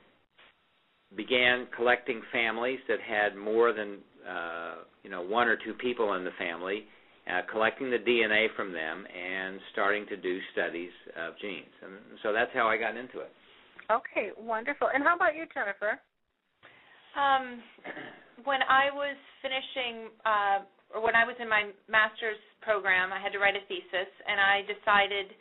began 1.16 1.66
collecting 1.76 2.22
families 2.32 2.78
that 2.88 2.98
had 3.00 3.36
more 3.36 3.72
than 3.72 3.98
uh, 4.28 4.74
you 5.02 5.10
know 5.10 5.22
one 5.22 5.48
or 5.48 5.56
two 5.56 5.74
people 5.74 6.14
in 6.14 6.24
the 6.24 6.30
family, 6.38 6.84
uh, 7.30 7.42
collecting 7.50 7.90
the 7.90 7.99
DNA 7.99 8.46
from 8.56 8.72
them, 8.72 9.06
and 9.06 9.60
starting 9.72 10.06
to 10.06 10.16
do 10.16 10.38
studies 10.52 10.90
of 11.14 11.38
genes. 11.38 11.70
And 11.82 12.18
so 12.22 12.32
that's 12.32 12.50
how 12.54 12.66
I 12.66 12.76
got 12.76 12.96
into 12.96 13.20
it. 13.20 13.30
Okay, 13.90 14.30
wonderful. 14.38 14.88
And 14.92 15.02
how 15.02 15.14
about 15.14 15.34
you, 15.34 15.46
Jennifer? 15.54 15.99
Um, 17.18 17.62
when 18.44 18.62
I 18.66 18.90
was 18.94 19.18
finishing, 19.42 20.14
uh, 20.22 20.62
or 20.94 21.02
when 21.02 21.14
I 21.14 21.26
was 21.26 21.34
in 21.42 21.49
my 21.49 21.70
master's 21.90 22.38
program, 22.62 23.12
I 23.12 23.18
had 23.18 23.34
to 23.34 23.38
write 23.38 23.58
a 23.58 23.64
thesis, 23.66 24.10
and 24.26 24.38
I 24.38 24.62
decided 24.66 25.34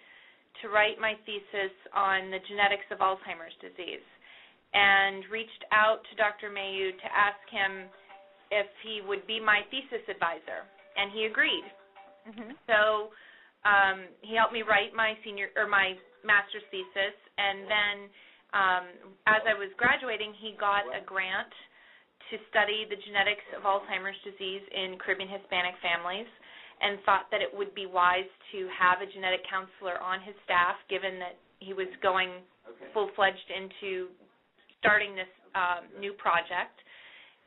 to 0.62 0.74
write 0.74 0.98
my 1.00 1.14
thesis 1.26 1.74
on 1.94 2.34
the 2.34 2.42
genetics 2.50 2.90
of 2.90 3.00
Alzheimer's 3.00 3.56
disease, 3.62 4.04
and 4.74 5.24
reached 5.30 5.64
out 5.72 6.02
to 6.10 6.14
Dr. 6.18 6.50
Mayeux 6.50 6.94
to 6.94 7.08
ask 7.14 7.42
him 7.50 7.90
if 8.50 8.66
he 8.82 9.02
would 9.06 9.26
be 9.30 9.38
my 9.38 9.62
thesis 9.70 10.04
advisor, 10.10 10.66
and 10.98 11.14
he 11.14 11.30
agreed. 11.30 11.66
Mm-hmm. 12.30 12.54
So 12.70 13.10
um, 13.66 14.06
he 14.22 14.38
helped 14.38 14.54
me 14.54 14.62
write 14.62 14.94
my 14.94 15.18
senior 15.26 15.50
or 15.58 15.66
my 15.66 15.98
master's 16.22 16.64
thesis, 16.70 17.18
and 17.38 17.66
then 17.66 17.96
um, 18.54 18.86
as 19.26 19.42
I 19.46 19.54
was 19.58 19.70
graduating, 19.78 20.34
he 20.38 20.54
got 20.58 20.86
a 20.90 21.02
grant 21.02 21.52
to 22.30 22.38
study 22.54 22.86
the 22.86 22.98
genetics 23.10 23.46
of 23.58 23.66
Alzheimer's 23.66 24.18
disease 24.22 24.62
in 24.70 24.98
Caribbean 25.02 25.30
Hispanic 25.30 25.74
families 25.82 26.30
and 26.82 27.02
thought 27.04 27.28
that 27.34 27.42
it 27.42 27.50
would 27.50 27.74
be 27.74 27.86
wise 27.86 28.30
to 28.54 28.70
have 28.72 29.02
a 29.02 29.08
genetic 29.10 29.42
counselor 29.50 29.98
on 30.00 30.22
his 30.22 30.38
staff 30.46 30.78
given 30.88 31.18
that 31.20 31.36
he 31.60 31.74
was 31.74 31.90
going 32.02 32.46
Okay. 32.70 32.86
full-fledged 32.94 33.50
into 33.50 34.14
starting 34.78 35.16
this 35.16 35.30
um, 35.56 35.90
new 36.00 36.14
project. 36.14 36.78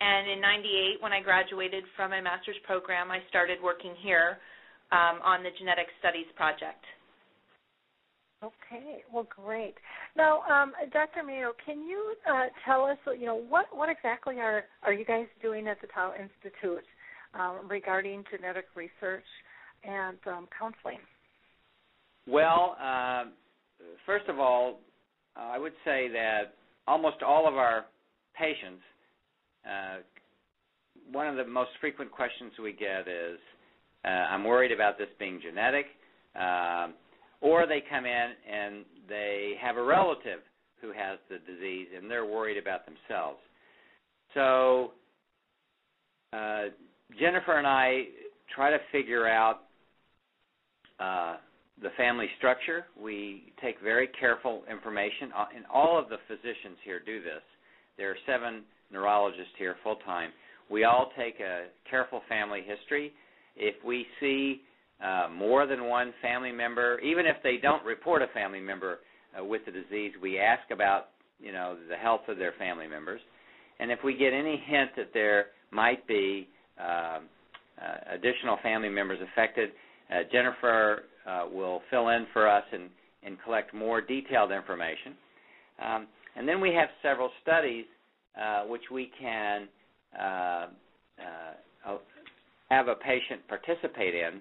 And 0.01 0.29
in 0.31 0.41
98, 0.41 0.99
when 1.01 1.13
I 1.13 1.23
graduated 1.23 1.85
from 1.95 2.11
my 2.11 2.21
master's 2.21 2.59
program, 2.67 3.11
I 3.11 3.23
started 3.29 3.63
working 3.63 3.95
here 4.03 4.39
um, 4.93 5.21
on 5.25 5.43
the 5.43 5.51
genetic 5.59 5.87
studies 5.99 6.27
project. 6.37 6.85
Okay, 8.43 9.05
well, 9.13 9.27
great. 9.37 9.75
Now, 10.17 10.43
um, 10.43 10.73
Dr. 10.93 11.23
Mayeux, 11.25 11.53
can 11.65 11.83
you 11.83 12.15
uh, 12.29 12.47
tell 12.67 12.85
us, 12.85 12.99
you 13.19 13.25
know, 13.25 13.37
what 13.37 13.67
what 13.73 13.89
exactly 13.89 14.41
are 14.41 14.65
are 14.83 14.93
you 14.93 15.05
guys 15.05 15.27
doing 15.41 15.69
at 15.69 15.81
the 15.81 15.87
Taub 15.87 16.15
Institute 16.21 16.85
um, 17.35 17.69
regarding 17.69 18.25
genetic 18.31 18.67
research 18.75 19.25
and 19.85 20.19
um, 20.27 20.49
counseling? 20.59 20.99
Well, 22.27 22.77
uh, 22.83 23.25
first 24.07 24.29
of 24.29 24.41
all, 24.41 24.81
I 25.37 25.59
would 25.59 25.75
say 25.85 26.09
that 26.09 26.55
almost 26.87 27.23
all 27.23 27.49
of 27.49 27.55
our 27.55 27.87
patients, 28.37 28.83
uh, 29.65 29.97
one 31.11 31.29
of 31.29 31.37
the 31.37 31.45
most 31.45 31.71
frequent 31.81 32.11
questions 32.11 32.53
we 32.63 32.73
get 32.73 33.09
is, 33.09 33.39
uh, 34.05 34.09
"I'm 34.09 34.45
worried 34.45 34.73
about 34.73 34.99
this 34.99 35.09
being 35.19 35.41
genetic." 35.43 35.87
Um, 36.35 36.95
or 37.41 37.67
they 37.67 37.83
come 37.91 38.07
in 38.07 38.31
and 38.51 38.85
they 39.09 39.55
have 39.61 39.77
a 39.77 39.83
relative 39.83 40.39
who 40.81 40.93
has 40.93 41.19
the 41.29 41.39
disease 41.39 41.89
and 41.97 42.11
they're 42.11 42.25
worried 42.25 42.57
about 42.57 42.87
themselves. 42.87 43.39
So 44.35 44.93
uh, 46.33 46.67
Jennifer 47.19 47.59
and 47.59 47.67
I 47.67 48.05
try 48.55 48.71
to 48.71 48.79
figure 48.91 49.29
out 49.29 49.63
uh, 50.99 51.37
the 51.83 51.91
family 51.97 52.29
structure. 52.39 52.87
We 53.01 53.53
take 53.61 53.81
very 53.83 54.09
careful 54.19 54.63
information, 54.71 55.31
uh, 55.37 55.47
and 55.55 55.65
all 55.73 55.99
of 55.99 56.09
the 56.09 56.19
physicians 56.29 56.79
here 56.85 57.01
do 57.05 57.21
this. 57.23 57.43
There 57.99 58.11
are 58.11 58.17
seven 58.27 58.63
neurologists 58.93 59.53
here 59.59 59.77
full 59.83 59.97
time. 60.07 60.31
We 60.71 60.85
all 60.85 61.11
take 61.19 61.41
a 61.41 61.67
careful 61.91 62.23
family 62.29 62.63
history. 62.67 63.13
If 63.57 63.75
we 63.85 64.07
see 64.21 64.63
uh, 65.03 65.29
more 65.33 65.67
than 65.67 65.87
one 65.87 66.13
family 66.23 66.53
member, 66.53 66.99
even 67.01 67.27
if 67.27 67.37
they 67.43 67.57
don't 67.57 67.85
report 67.85 68.23
a 68.23 68.29
family 68.29 68.61
member 68.61 69.01
uh, 69.39 69.45
with 69.45 69.63
the 69.67 69.73
disease, 69.73 70.13
we 70.23 70.39
ask 70.39 70.71
about 70.71 71.09
you 71.41 71.53
know 71.53 71.77
the 71.89 71.97
health 71.97 72.23
of 72.29 72.39
their 72.39 72.53
family 72.59 72.87
members, 72.87 73.21
and 73.81 73.91
if 73.91 73.99
we 74.05 74.17
get 74.17 74.33
any 74.33 74.63
hint 74.67 74.91
that 74.97 75.11
there 75.13 75.47
might 75.71 76.07
be 76.07 76.49
uh, 76.81 76.83
uh, 76.83 77.19
additional 78.15 78.59
family 78.63 78.89
members 78.89 79.19
affected, 79.33 79.71
uh, 80.11 80.21
Jennifer 80.31 81.05
uh, 81.27 81.47
will 81.53 81.83
fill 81.91 82.09
in 82.11 82.27
for 82.33 82.49
us 82.49 82.65
and, 82.73 82.89
and 83.23 83.37
collect 83.45 83.75
more 83.75 84.01
detailed 84.01 84.53
information. 84.53 85.15
Um, 85.85 86.07
and 86.37 86.47
then 86.47 86.61
we 86.61 86.73
have 86.75 86.89
several 87.03 87.31
studies 87.43 87.87
uh, 88.41 88.65
which 88.65 88.83
we 88.91 89.11
can 89.21 89.69
have 92.73 92.89
a 92.89 92.95
patient 92.95 93.47
participate 93.49 94.15
in 94.15 94.41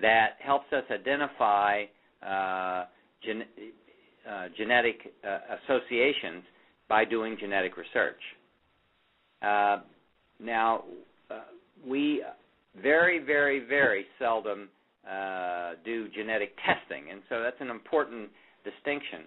that 0.00 0.32
helps 0.40 0.70
us 0.72 0.84
identify 0.90 1.84
uh, 2.22 2.84
gen- 3.24 3.46
uh, 4.30 4.48
genetic 4.56 5.14
uh, 5.26 5.38
associations 5.64 6.42
by 6.88 7.04
doing 7.04 7.36
genetic 7.40 7.76
research. 7.78 8.20
Uh, 9.40 9.78
now, 10.38 10.84
uh, 11.30 11.40
we 11.86 12.22
very, 12.82 13.18
very, 13.18 13.60
very 13.66 14.04
seldom 14.18 14.68
uh, 15.10 15.72
do 15.84 16.08
genetic 16.08 16.54
testing, 16.66 17.10
and 17.10 17.22
so 17.30 17.42
that's 17.42 17.60
an 17.60 17.70
important 17.70 18.28
distinction. 18.64 19.20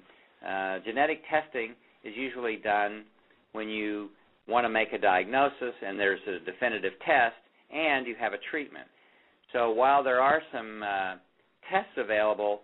genetic 0.86 1.24
testing 1.30 1.72
is 2.04 2.14
usually 2.16 2.58
done 2.58 3.06
when 3.54 3.68
you 3.68 4.10
want 4.50 4.66
to 4.66 4.70
make 4.70 4.94
a 4.94 4.98
diagnosis 4.98 5.74
and 5.86 6.00
there's 6.00 6.20
a 6.28 6.44
definitive 6.46 6.94
test 7.06 7.36
and 7.72 8.08
you 8.08 8.16
have 8.20 8.34
a 8.34 8.38
treatment. 8.52 8.88
So 9.54 9.72
while 9.72 10.04
there 10.04 10.22
are 10.22 10.42
some 10.54 10.84
uh, 10.84 11.16
tests 11.72 11.94
available 11.98 12.62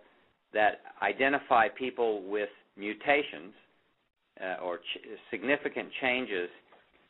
that 0.52 0.80
identify 1.02 1.68
people 1.68 2.22
with 2.28 2.48
mutations 2.76 3.52
uh, 4.40 4.64
or 4.64 4.78
ch- 4.78 5.06
significant 5.30 5.88
changes 6.00 6.48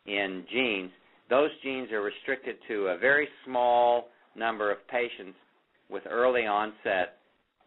in 0.07 0.45
genes, 0.53 0.91
those 1.29 1.51
genes 1.63 1.91
are 1.91 2.03
restricted 2.03 2.57
to 2.69 2.89
a 2.89 2.99
very 2.99 3.29
small 3.45 4.09
number 4.37 4.71
of 4.71 4.79
patients 4.89 5.37
with 5.91 6.03
early 6.09 6.47
onset 6.47 7.17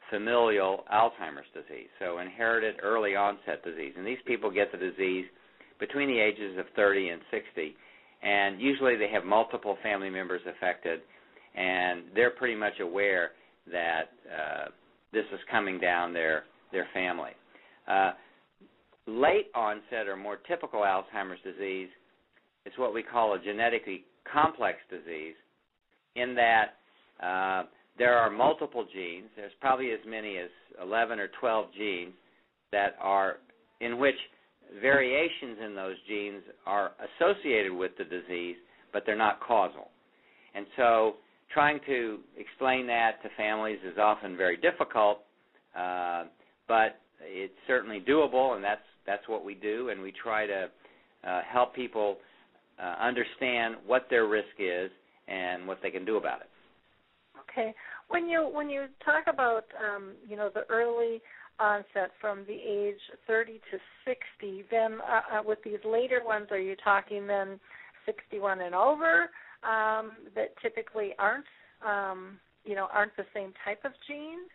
familial 0.10 0.84
Alzheimer's 0.92 1.50
disease, 1.54 1.88
so 2.00 2.20
inherited 2.20 2.78
early 2.82 3.16
onset 3.16 3.63
disease. 3.63 3.94
And 3.98 4.06
these 4.06 4.18
people 4.25 4.50
get 4.50 4.72
the 4.72 4.78
disease 4.78 5.25
between 5.79 6.09
the 6.09 6.19
ages 6.19 6.57
of 6.57 6.65
30 6.75 7.09
and 7.09 7.21
60, 7.31 7.75
and 8.21 8.62
usually 8.62 8.98
they 8.98 9.09
have 9.09 9.24
multiple 9.24 9.77
family 9.83 10.09
members 10.09 10.41
affected 10.48 11.01
and 11.55 12.03
they're 12.15 12.31
pretty 12.31 12.55
much 12.55 12.79
aware 12.79 13.31
that 13.71 14.09
uh, 14.27 14.65
this 15.12 15.25
is 15.33 15.39
coming 15.51 15.79
down 15.79 16.13
their 16.13 16.43
their 16.71 16.88
family. 16.93 17.31
Uh, 17.88 18.12
late 19.07 19.48
onset 19.55 20.07
or 20.07 20.15
more 20.15 20.38
typical 20.48 20.81
Alzheimer's 20.81 21.39
disease 21.43 21.89
is 22.65 22.74
what 22.77 22.93
we 22.93 23.01
call 23.01 23.33
a 23.33 23.39
genetically 23.39 24.03
complex 24.31 24.77
disease, 24.89 25.33
in 26.15 26.36
that 26.36 26.75
uh, 27.25 27.63
there 27.98 28.15
are 28.15 28.29
multiple 28.29 28.86
genes. 28.93 29.29
There's 29.36 29.51
probably 29.59 29.91
as 29.91 30.00
many 30.07 30.38
as 30.38 30.50
11 30.81 31.19
or 31.19 31.29
12 31.39 31.65
genes 31.75 32.13
that 32.71 32.95
are 33.01 33.38
in 33.81 33.98
which 33.98 34.15
variations 34.81 35.57
in 35.63 35.75
those 35.75 35.95
genes 36.07 36.43
are 36.65 36.91
associated 37.19 37.71
with 37.71 37.91
the 37.97 38.03
disease, 38.03 38.55
but 38.93 39.03
they're 39.05 39.15
not 39.15 39.39
causal. 39.41 39.89
And 40.55 40.65
so 40.77 41.15
trying 41.53 41.79
to 41.88 42.19
explain 42.38 42.88
that 42.88 43.21
to 43.23 43.29
families 43.38 43.79
is 43.85 43.97
often 43.97 44.38
very 44.38 44.57
difficult, 44.57 45.19
uh, 45.77 46.25
but 46.67 46.99
it's 47.21 47.53
certainly 47.67 47.99
doable, 47.99 48.55
and 48.55 48.63
that's 48.63 48.81
that's 49.05 49.27
what 49.27 49.43
we 49.43 49.55
do, 49.55 49.89
and 49.89 50.01
we 50.01 50.13
try 50.23 50.45
to 50.45 50.69
uh, 51.27 51.41
help 51.51 51.73
people 51.73 52.17
uh, 52.81 52.95
understand 53.01 53.75
what 53.85 54.07
their 54.09 54.27
risk 54.27 54.47
is 54.59 54.91
and 55.27 55.67
what 55.67 55.79
they 55.81 55.89
can 55.89 56.05
do 56.05 56.17
about 56.17 56.41
it. 56.41 56.49
Okay, 57.51 57.73
when 58.09 58.27
you 58.27 58.49
when 58.53 58.69
you 58.69 58.85
talk 59.03 59.25
about 59.27 59.65
um, 59.83 60.11
you 60.27 60.35
know 60.35 60.49
the 60.53 60.63
early 60.69 61.21
onset 61.60 62.12
from 62.22 62.46
the 62.48 62.54
age 62.54 63.00
30 63.28 63.60
to 63.72 63.78
60, 64.42 64.66
then 64.72 65.00
uh, 65.01 65.39
uh, 65.39 65.44
with 65.46 65.60
these 65.63 65.80
later 65.86 66.22
ones, 66.25 66.48
are 66.51 66.60
you 66.60 66.75
talking 66.84 67.28
then 67.28 67.60
61 68.06 68.62
and 68.62 68.74
over? 68.74 69.30
um, 69.63 70.12
that 70.36 70.54
typically 70.62 71.12
aren't 71.20 71.46
um, 71.86 72.39
you 72.66 72.75
know 72.75 72.88
aren't 72.92 73.16
the 73.18 73.25
same 73.34 73.54
type 73.66 73.84
of 73.86 73.92
gene. 74.08 74.48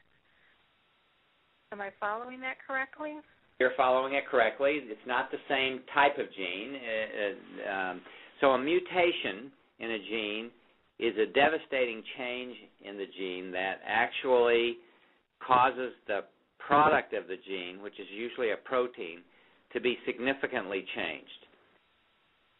Am 1.73 1.81
I 1.81 1.91
following 1.99 2.41
that 2.41 2.57
correctly? 2.67 3.15
You're 3.59 3.73
following 3.77 4.15
it 4.15 4.25
correctly. 4.31 4.81
It's 4.83 5.07
not 5.07 5.31
the 5.31 5.39
same 5.49 5.81
type 5.93 6.19
of 6.19 6.27
gene. 6.35 6.75
Uh, 6.75 7.71
uh, 7.71 7.75
um, 7.77 8.01
so 8.41 8.49
a 8.49 8.59
mutation 8.59 9.51
in 9.79 9.91
a 9.91 9.99
gene 9.99 10.51
is 10.99 11.15
a 11.19 11.33
devastating 11.33 12.03
change 12.19 12.57
in 12.85 12.97
the 12.97 13.07
gene 13.17 13.51
that 13.53 13.81
actually 13.87 14.77
causes 15.45 15.93
the 16.07 16.21
product 16.67 17.13
of 17.15 17.27
the 17.27 17.37
gene, 17.47 17.83
which 17.83 17.99
is 18.01 18.07
usually 18.11 18.51
a 18.51 18.57
protein, 18.57 19.19
to 19.73 19.81
be 19.81 19.99
significantly 20.07 20.85
changed. 20.95 21.31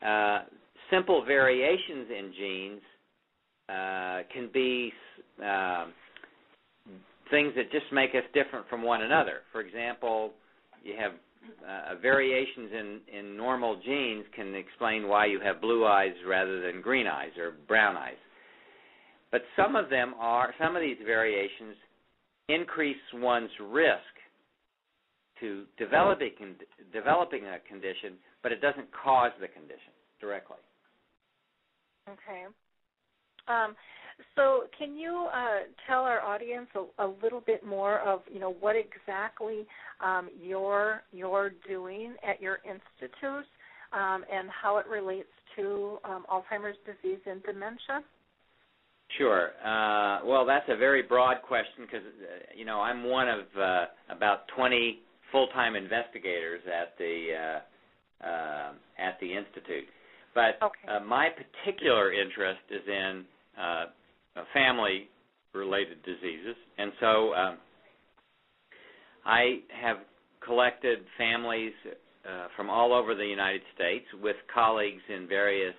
Uh, 0.05 0.41
simple 0.91 1.25
variations 1.25 2.09
in 2.11 2.33
genes 2.37 2.81
uh, 3.69 4.19
can 4.33 4.51
be 4.53 4.93
uh, 5.43 5.87
things 7.31 7.53
that 7.57 7.71
just 7.73 7.87
make 7.93 8.11
us 8.11 8.25
different 8.35 8.69
from 8.69 8.83
one 8.83 9.03
another. 9.03 9.41
For 9.53 9.61
example, 9.61 10.33
you 10.83 10.95
have 10.99 11.13
uh, 11.67 12.01
variations 12.01 12.71
in, 12.73 13.01
in 13.19 13.37
normal 13.37 13.81
genes 13.85 14.25
can 14.35 14.55
explain 14.55 15.09
why 15.09 15.27
you 15.27 15.41
have 15.41 15.61
blue 15.61 15.87
eyes 15.87 16.13
rather 16.27 16.61
than 16.61 16.81
green 16.83 17.07
eyes 17.07 17.31
or 17.39 17.55
brown 17.67 17.97
eyes. 17.97 18.21
But 19.31 19.43
some 19.57 19.77
of 19.77 19.91
them 19.91 20.15
are 20.19 20.55
some 20.61 20.77
of 20.77 20.83
these 20.83 20.99
variations 21.05 21.77
increase 22.49 22.97
one's 23.15 23.51
risk 23.61 24.01
to 25.41 25.65
developing 25.79 26.31
developing 26.93 27.45
a 27.45 27.59
condition, 27.69 28.15
but 28.43 28.53
it 28.53 28.61
doesn't 28.61 28.89
cause 28.93 29.33
the 29.41 29.49
condition 29.49 29.93
directly. 30.21 30.57
Okay. 32.09 32.45
Um, 33.49 33.75
so, 34.37 34.65
can 34.79 34.97
you 34.97 35.29
uh, 35.33 35.67
tell 35.89 36.03
our 36.03 36.21
audience 36.21 36.69
a, 36.77 37.05
a, 37.05 37.09
little 37.23 37.41
bit 37.41 37.67
more 37.67 37.99
of 38.01 38.21
you 38.33 38.39
know 38.39 38.55
what 38.61 38.77
exactly 38.77 39.67
um, 40.01 40.29
you're 40.41 41.03
you're 41.13 41.53
doing 41.69 42.15
at 42.27 42.41
your 42.41 42.59
institute 42.65 43.47
um, 43.93 44.25
and 44.33 44.49
how 44.51 44.79
it 44.79 44.87
relates 44.87 45.29
to 45.57 45.99
um, 46.05 46.25
Alzheimer's 46.31 46.77
disease 46.87 47.21
and 47.27 47.43
dementia? 47.43 48.03
Sure. 49.19 49.51
Uh, 49.65 50.25
well, 50.25 50.45
that's 50.45 50.69
a 50.69 50.77
very 50.77 51.03
broad 51.03 51.43
question 51.43 51.87
because 51.87 52.03
uh, 52.05 52.53
you 52.57 52.65
know 52.65 52.81
I'm 52.81 53.05
one 53.05 53.29
of 53.29 53.41
uh, 53.59 53.85
about 54.11 54.49
20 54.57 54.99
full-time 55.31 55.77
investigators 55.77 56.63
at 56.67 56.97
the 56.99 57.61
uh, 58.23 58.27
uh, 58.27 58.73
at 58.99 59.19
the 59.21 59.27
institute. 59.27 59.85
But 60.35 60.59
okay. 60.63 60.89
uh, 60.89 61.05
my 61.05 61.29
particular 61.29 62.13
interest 62.13 62.61
is 62.71 62.83
in 62.89 63.25
family-related 64.53 66.03
diseases, 66.05 66.57
and 66.77 66.91
so 66.99 67.35
um, 67.35 67.59
I 69.25 69.61
have 69.81 69.99
collected 70.45 70.99
families 71.17 71.73
from 72.57 72.69
all 72.69 72.93
over 72.93 73.15
the 73.15 73.25
United 73.25 73.63
States 73.77 74.07
with 74.21 74.37
colleagues 74.53 75.03
in 75.09 75.29
various 75.29 75.75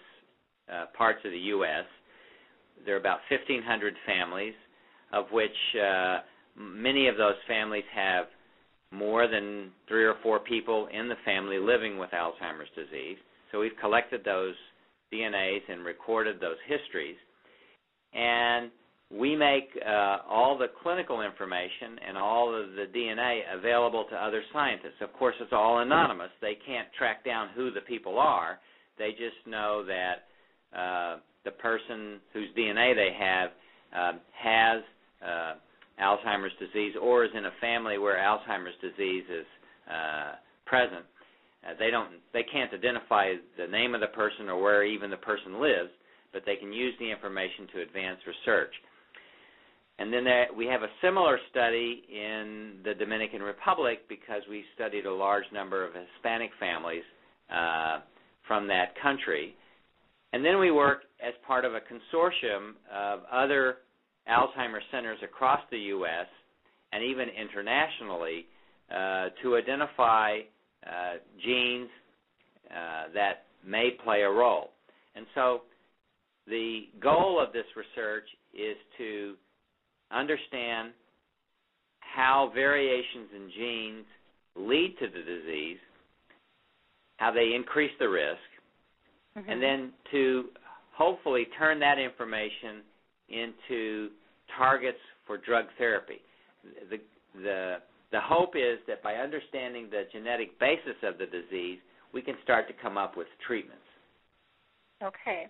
parts 0.97 1.19
of 1.25 1.31
the 1.31 1.37
U.S 1.37 1.85
there 2.85 2.95
are 2.95 2.99
about 2.99 3.19
1,500 3.29 3.93
families, 4.05 4.53
of 5.13 5.25
which 5.31 5.51
uh, 5.81 6.19
many 6.57 7.07
of 7.07 7.17
those 7.17 7.35
families 7.47 7.83
have 7.93 8.25
more 8.91 9.27
than 9.27 9.71
three 9.87 10.05
or 10.05 10.15
four 10.23 10.39
people 10.39 10.87
in 10.93 11.09
the 11.09 11.15
family 11.25 11.57
living 11.57 11.97
with 11.97 12.11
Alzheimer's 12.11 12.69
disease. 12.75 13.17
So 13.51 13.59
we've 13.59 13.77
collected 13.79 14.21
those 14.23 14.55
DNAs 15.13 15.61
and 15.69 15.83
recorded 15.83 16.39
those 16.39 16.57
histories. 16.67 17.17
And 18.13 18.71
we 19.11 19.35
make 19.35 19.69
uh, 19.85 20.17
all 20.27 20.57
the 20.57 20.67
clinical 20.81 21.21
information 21.21 21.99
and 22.07 22.17
all 22.17 22.49
of 22.49 22.71
the 22.71 22.85
DNA 22.95 23.41
available 23.53 24.05
to 24.09 24.15
other 24.15 24.41
scientists. 24.51 25.01
Of 25.01 25.13
course, 25.13 25.35
it's 25.39 25.53
all 25.53 25.79
anonymous. 25.79 26.31
They 26.41 26.57
can't 26.65 26.87
track 26.97 27.23
down 27.23 27.49
who 27.55 27.71
the 27.71 27.81
people 27.81 28.17
are. 28.17 28.59
They 28.97 29.11
just 29.11 29.45
know 29.45 29.85
that 29.85 30.77
uh, 30.77 31.17
the 31.45 31.51
person 31.51 32.19
whose 32.33 32.49
DNA 32.57 32.95
they 32.95 33.11
have 33.17 33.49
uh, 33.95 34.17
has 34.37 34.81
uh, 35.25 35.53
Alzheimer's 36.01 36.51
disease 36.59 36.95
or 37.01 37.23
is 37.23 37.31
in 37.35 37.45
a 37.45 37.51
family 37.61 37.97
where 37.97 38.17
Alzheimer's 38.17 38.75
disease 38.81 39.23
is 39.29 39.45
uh, 39.89 40.33
present. 40.65 41.05
Uh, 41.65 41.73
they 41.79 41.89
don't, 41.89 42.09
they 42.33 42.43
can't 42.43 42.73
identify 42.73 43.33
the 43.57 43.67
name 43.67 43.95
of 43.95 44.01
the 44.01 44.07
person 44.07 44.49
or 44.49 44.61
where 44.61 44.83
even 44.83 45.09
the 45.09 45.17
person 45.17 45.61
lives, 45.61 45.89
but 46.33 46.43
they 46.45 46.55
can 46.55 46.73
use 46.73 46.93
the 46.99 47.09
information 47.09 47.67
to 47.73 47.81
advance 47.81 48.19
research. 48.27 48.73
And 49.97 50.11
then 50.11 50.25
we 50.57 50.65
have 50.65 50.81
a 50.81 50.89
similar 51.01 51.39
study 51.51 52.03
in 52.09 52.79
the 52.83 52.93
Dominican 52.93 53.41
Republic 53.41 53.99
because 54.09 54.41
we 54.49 54.65
studied 54.75 55.05
a 55.05 55.13
large 55.13 55.45
number 55.53 55.85
of 55.87 55.93
Hispanic 55.93 56.51
families 56.59 57.03
uh, 57.49 57.99
from 58.45 58.67
that 58.67 58.99
country. 59.01 59.55
And 60.33 60.43
then 60.43 60.59
we 60.59 60.69
work 60.69 61.03
as 61.25 61.33
part 61.45 61.65
of 61.65 61.73
a 61.73 61.79
consortium 61.79 62.73
of 62.93 63.21
other 63.31 63.77
Alzheimer's 64.29 64.83
centers 64.91 65.17
across 65.23 65.59
the 65.71 65.77
U.S. 65.77 66.27
and 66.91 67.03
even 67.03 67.27
internationally 67.29 68.45
uh, 68.91 69.29
to 69.41 69.55
identify 69.55 70.39
uh, 70.85 71.13
genes 71.43 71.89
uh, 72.69 73.13
that 73.13 73.45
may 73.65 73.91
play 74.03 74.21
a 74.21 74.29
role. 74.29 74.71
And 75.15 75.25
so 75.33 75.61
the 76.47 76.83
goal 76.99 77.41
of 77.41 77.53
this 77.53 77.65
research 77.75 78.27
is 78.53 78.77
to 78.97 79.35
understand 80.11 80.91
how 81.99 82.51
variations 82.53 83.29
in 83.35 83.51
genes 83.57 84.05
lead 84.55 84.95
to 84.99 85.07
the 85.07 85.23
disease, 85.23 85.77
how 87.17 87.31
they 87.31 87.53
increase 87.55 87.91
the 87.99 88.07
risk, 88.07 88.37
mm-hmm. 89.37 89.49
and 89.49 89.61
then 89.61 89.91
to 90.11 90.45
hopefully 90.97 91.47
turn 91.57 91.79
that 91.79 91.99
information 91.99 92.81
into 93.29 94.09
targets 94.57 94.97
for 95.25 95.37
drug 95.37 95.65
therapy. 95.77 96.21
The, 96.89 96.97
the, 97.41 97.75
the 98.11 98.19
hope 98.21 98.55
is 98.55 98.79
that 98.87 99.03
by 99.03 99.15
understanding 99.15 99.89
the 99.89 100.03
genetic 100.11 100.57
basis 100.59 100.95
of 101.03 101.17
the 101.17 101.25
disease, 101.25 101.79
we 102.13 102.21
can 102.21 102.35
start 102.43 102.67
to 102.67 102.73
come 102.81 102.97
up 102.97 103.17
with 103.17 103.27
treatments. 103.45 103.81
Okay. 105.03 105.47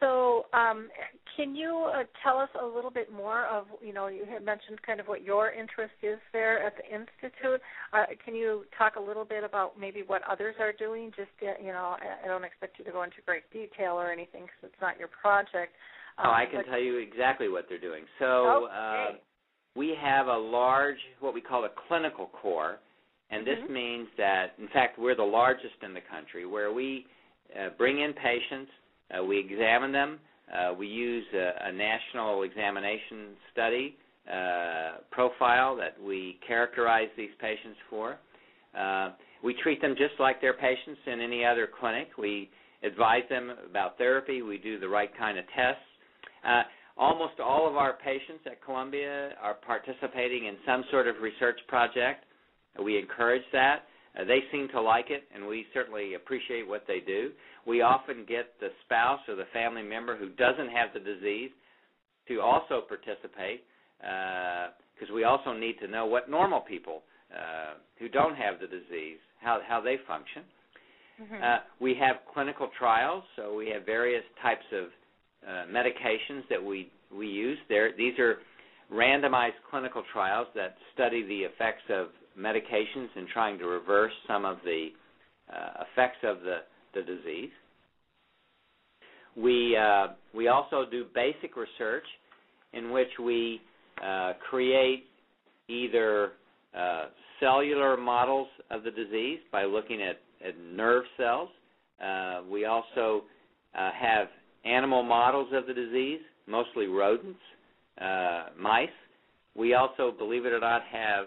So, 0.00 0.46
um, 0.54 0.88
can 1.36 1.54
you 1.54 1.90
uh, 1.94 2.04
tell 2.24 2.38
us 2.38 2.48
a 2.60 2.66
little 2.66 2.90
bit 2.90 3.12
more 3.12 3.46
of, 3.46 3.66
you 3.82 3.92
know, 3.92 4.08
you 4.08 4.24
had 4.24 4.42
mentioned 4.44 4.80
kind 4.82 4.98
of 4.98 5.06
what 5.06 5.22
your 5.22 5.52
interest 5.52 5.92
is 6.02 6.18
there 6.32 6.62
at 6.64 6.74
the 6.76 6.84
institute. 6.84 7.60
Uh, 7.92 8.04
can 8.24 8.34
you 8.34 8.64
talk 8.76 8.96
a 8.96 9.00
little 9.00 9.24
bit 9.24 9.44
about 9.44 9.78
maybe 9.78 10.02
what 10.06 10.22
others 10.28 10.54
are 10.58 10.72
doing? 10.72 11.12
Just, 11.16 11.30
uh, 11.42 11.62
you 11.62 11.72
know, 11.72 11.96
I 12.00 12.26
don't 12.26 12.44
expect 12.44 12.78
you 12.78 12.84
to 12.86 12.90
go 12.90 13.02
into 13.02 13.16
great 13.26 13.42
detail 13.52 13.92
or 13.92 14.10
anything 14.10 14.42
because 14.42 14.72
it's 14.72 14.80
not 14.80 14.98
your 14.98 15.08
project. 15.08 15.72
Um, 16.18 16.26
oh, 16.28 16.30
I 16.30 16.46
can 16.50 16.64
tell 16.64 16.80
you 16.80 16.96
exactly 16.96 17.48
what 17.48 17.66
they're 17.68 17.78
doing. 17.78 18.04
So, 18.18 18.64
okay. 18.64 18.74
uh, 18.74 19.16
we 19.76 19.94
have 20.00 20.26
a 20.26 20.36
large, 20.36 20.98
what 21.20 21.34
we 21.34 21.40
call 21.40 21.64
a 21.64 21.70
clinical 21.88 22.30
core, 22.40 22.78
and 23.30 23.46
this 23.46 23.58
mm-hmm. 23.64 23.72
means 23.72 24.08
that, 24.18 24.54
in 24.58 24.68
fact, 24.68 24.98
we're 24.98 25.14
the 25.14 25.22
largest 25.22 25.76
in 25.82 25.94
the 25.94 26.00
country, 26.10 26.46
where 26.46 26.72
we 26.72 27.06
uh, 27.58 27.68
bring 27.78 28.00
in 28.00 28.12
patients 28.12 28.70
uh, 29.16 29.24
we 29.24 29.38
examine 29.38 29.92
them. 29.92 30.18
Uh, 30.52 30.74
we 30.74 30.86
use 30.86 31.24
a, 31.34 31.68
a, 31.68 31.72
national 31.72 32.42
examination 32.42 33.36
study 33.52 33.96
uh, 34.28 34.98
profile 35.10 35.76
that 35.76 35.94
we 36.02 36.38
characterize 36.46 37.08
these 37.16 37.30
patients 37.40 37.78
for. 37.88 38.18
Uh, 38.76 39.10
we 39.44 39.54
treat 39.62 39.80
them 39.80 39.94
just 39.96 40.18
like 40.18 40.40
their 40.40 40.54
patients 40.54 41.00
in 41.06 41.20
any 41.20 41.44
other 41.44 41.68
clinic. 41.80 42.08
We 42.18 42.50
advise 42.82 43.22
them 43.28 43.52
about 43.68 43.96
therapy. 43.96 44.42
We 44.42 44.58
do 44.58 44.78
the 44.78 44.88
right 44.88 45.10
kind 45.16 45.38
of 45.38 45.44
tests. 45.56 45.82
Uh, 46.46 46.62
almost 46.96 47.40
all 47.42 47.68
of 47.68 47.76
our 47.76 47.94
patients 47.94 48.42
at 48.46 48.62
Columbia 48.64 49.30
are 49.40 49.54
participating 49.54 50.46
in 50.46 50.56
some 50.66 50.84
sort 50.90 51.06
of 51.06 51.16
research 51.22 51.58
project. 51.68 52.24
We 52.82 52.98
encourage 52.98 53.42
that. 53.52 53.82
Uh, 54.18 54.24
they 54.24 54.40
seem 54.50 54.68
to 54.68 54.80
like 54.80 55.10
it, 55.10 55.24
and 55.34 55.46
we 55.46 55.66
certainly 55.72 56.14
appreciate 56.14 56.66
what 56.66 56.84
they 56.86 57.00
do. 57.00 57.30
We 57.66 57.82
often 57.82 58.24
get 58.28 58.54
the 58.60 58.68
spouse 58.84 59.20
or 59.28 59.36
the 59.36 59.46
family 59.52 59.82
member 59.82 60.16
who 60.16 60.30
doesn't 60.30 60.70
have 60.70 60.90
the 60.92 61.00
disease 61.00 61.50
to 62.28 62.40
also 62.40 62.82
participate 62.86 63.64
because 63.98 65.10
uh, 65.10 65.14
we 65.14 65.24
also 65.24 65.52
need 65.52 65.78
to 65.80 65.88
know 65.88 66.06
what 66.06 66.30
normal 66.30 66.60
people 66.60 67.02
uh, 67.34 67.74
who 67.98 68.08
don't 68.08 68.34
have 68.34 68.60
the 68.60 68.66
disease 68.66 69.18
how 69.40 69.60
how 69.66 69.80
they 69.80 69.96
function. 70.06 70.42
Mm-hmm. 71.20 71.42
Uh, 71.42 71.58
we 71.80 71.94
have 71.94 72.16
clinical 72.32 72.70
trials, 72.78 73.24
so 73.36 73.54
we 73.54 73.68
have 73.70 73.84
various 73.84 74.24
types 74.42 74.64
of 74.72 74.84
uh, 75.46 75.64
medications 75.70 76.42
that 76.48 76.62
we 76.62 76.90
we 77.14 77.26
use. 77.26 77.58
There, 77.68 77.90
these 77.96 78.18
are 78.18 78.38
randomized 78.92 79.60
clinical 79.70 80.02
trials 80.12 80.48
that 80.54 80.76
study 80.94 81.22
the 81.22 81.40
effects 81.40 81.82
of 81.90 82.08
medications 82.38 83.08
and 83.16 83.28
trying 83.28 83.58
to 83.58 83.66
reverse 83.66 84.12
some 84.26 84.44
of 84.44 84.58
the 84.64 84.88
uh, 85.52 85.84
effects 85.92 86.18
of 86.22 86.40
the, 86.40 86.58
the 86.94 87.02
disease. 87.02 87.50
We 89.36 89.76
uh, 89.76 90.08
we 90.34 90.48
also 90.48 90.84
do 90.90 91.04
basic 91.14 91.56
research 91.56 92.04
in 92.72 92.90
which 92.90 93.08
we 93.22 93.60
uh, 94.04 94.32
create 94.48 95.04
either 95.68 96.32
uh, 96.76 97.06
cellular 97.38 97.96
models 97.96 98.48
of 98.70 98.82
the 98.82 98.90
disease 98.90 99.38
by 99.52 99.64
looking 99.64 100.02
at, 100.02 100.20
at 100.46 100.58
nerve 100.58 101.04
cells. 101.16 101.48
Uh, 102.04 102.40
we 102.50 102.64
also 102.64 103.22
uh, 103.78 103.90
have 103.92 104.28
animal 104.64 105.02
models 105.02 105.48
of 105.52 105.66
the 105.66 105.74
disease, 105.74 106.20
mostly 106.46 106.86
rodents, 106.86 107.40
mice. 108.58 108.88
We 109.56 109.74
also, 109.74 110.12
believe 110.16 110.46
it 110.46 110.52
or 110.52 110.60
not, 110.60 110.82
have 110.90 111.26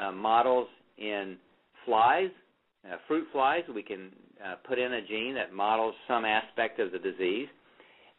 uh, 0.00 0.12
models 0.12 0.68
in 0.98 1.36
flies, 1.84 2.30
uh, 2.90 2.96
fruit 3.06 3.26
flies. 3.32 3.62
We 3.74 3.82
can 3.82 4.10
uh, 4.44 4.56
put 4.66 4.78
in 4.78 4.94
a 4.94 5.06
gene 5.06 5.34
that 5.34 5.52
models 5.52 5.94
some 6.08 6.24
aspect 6.24 6.80
of 6.80 6.92
the 6.92 6.98
disease, 6.98 7.48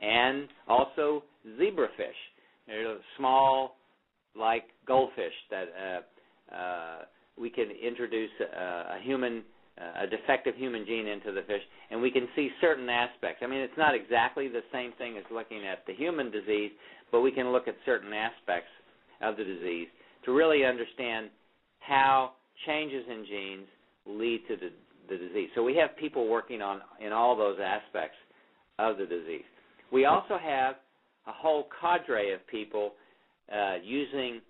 and 0.02 0.48
also 0.68 1.24
zebrafish. 1.60 2.20
They're 2.68 2.98
small, 3.18 3.76
like 4.38 4.64
goldfish 4.88 5.34
that 5.52 5.66
uh, 6.52 6.56
uh, 6.56 6.98
we 7.38 7.50
can 7.50 7.70
introduce 7.72 8.32
a, 8.40 8.96
a 8.96 9.00
human, 9.04 9.44
a 9.78 10.08
defective 10.08 10.56
human 10.56 10.86
gene 10.86 11.08
into 11.08 11.32
the 11.32 11.42
fish, 11.42 11.62
and 11.92 12.02
we 12.02 12.12
can 12.12 12.28
see 12.36 12.50
certain 12.62 12.90
aspects. 12.90 13.42
I 13.44 13.48
mean, 13.48 13.60
it's 13.60 13.78
not 13.78 13.94
exactly 13.94 14.48
the 14.48 14.62
same 14.72 14.94
thing 14.98 15.18
as 15.18 15.24
looking 15.32 15.66
at 15.68 15.86
the 15.86 15.94
human 15.94 16.32
disease, 16.32 16.72
but 17.12 17.22
we 17.22 17.32
can 17.32 17.52
look 17.52 17.68
at 17.68 17.76
certain 17.86 18.14
aspects 18.14 18.70
of 19.22 19.38
the 19.38 19.44
disease 19.44 19.88
to 20.26 20.34
really 20.34 20.66
understand 20.66 21.30
how 21.88 22.32
changes 22.66 23.04
in 23.10 23.26
genes 23.26 23.68
lead 24.06 24.42
to 24.48 24.56
the, 24.56 24.70
the 25.10 25.18
disease. 25.18 25.50
So 25.56 25.64
we 25.64 25.76
have 25.76 25.96
people 25.98 26.28
working 26.28 26.62
on 26.62 26.82
in 27.06 27.12
all 27.12 27.36
those 27.36 27.58
aspects 27.64 28.18
of 28.80 28.98
the 28.98 29.06
disease. 29.06 29.44
We 29.92 30.06
also 30.06 30.38
have 30.42 30.76
a 31.28 31.32
whole 31.32 31.68
cadre 31.82 32.34
of 32.34 32.46
people 32.48 32.94
uh, 33.54 33.76
using 33.84 34.42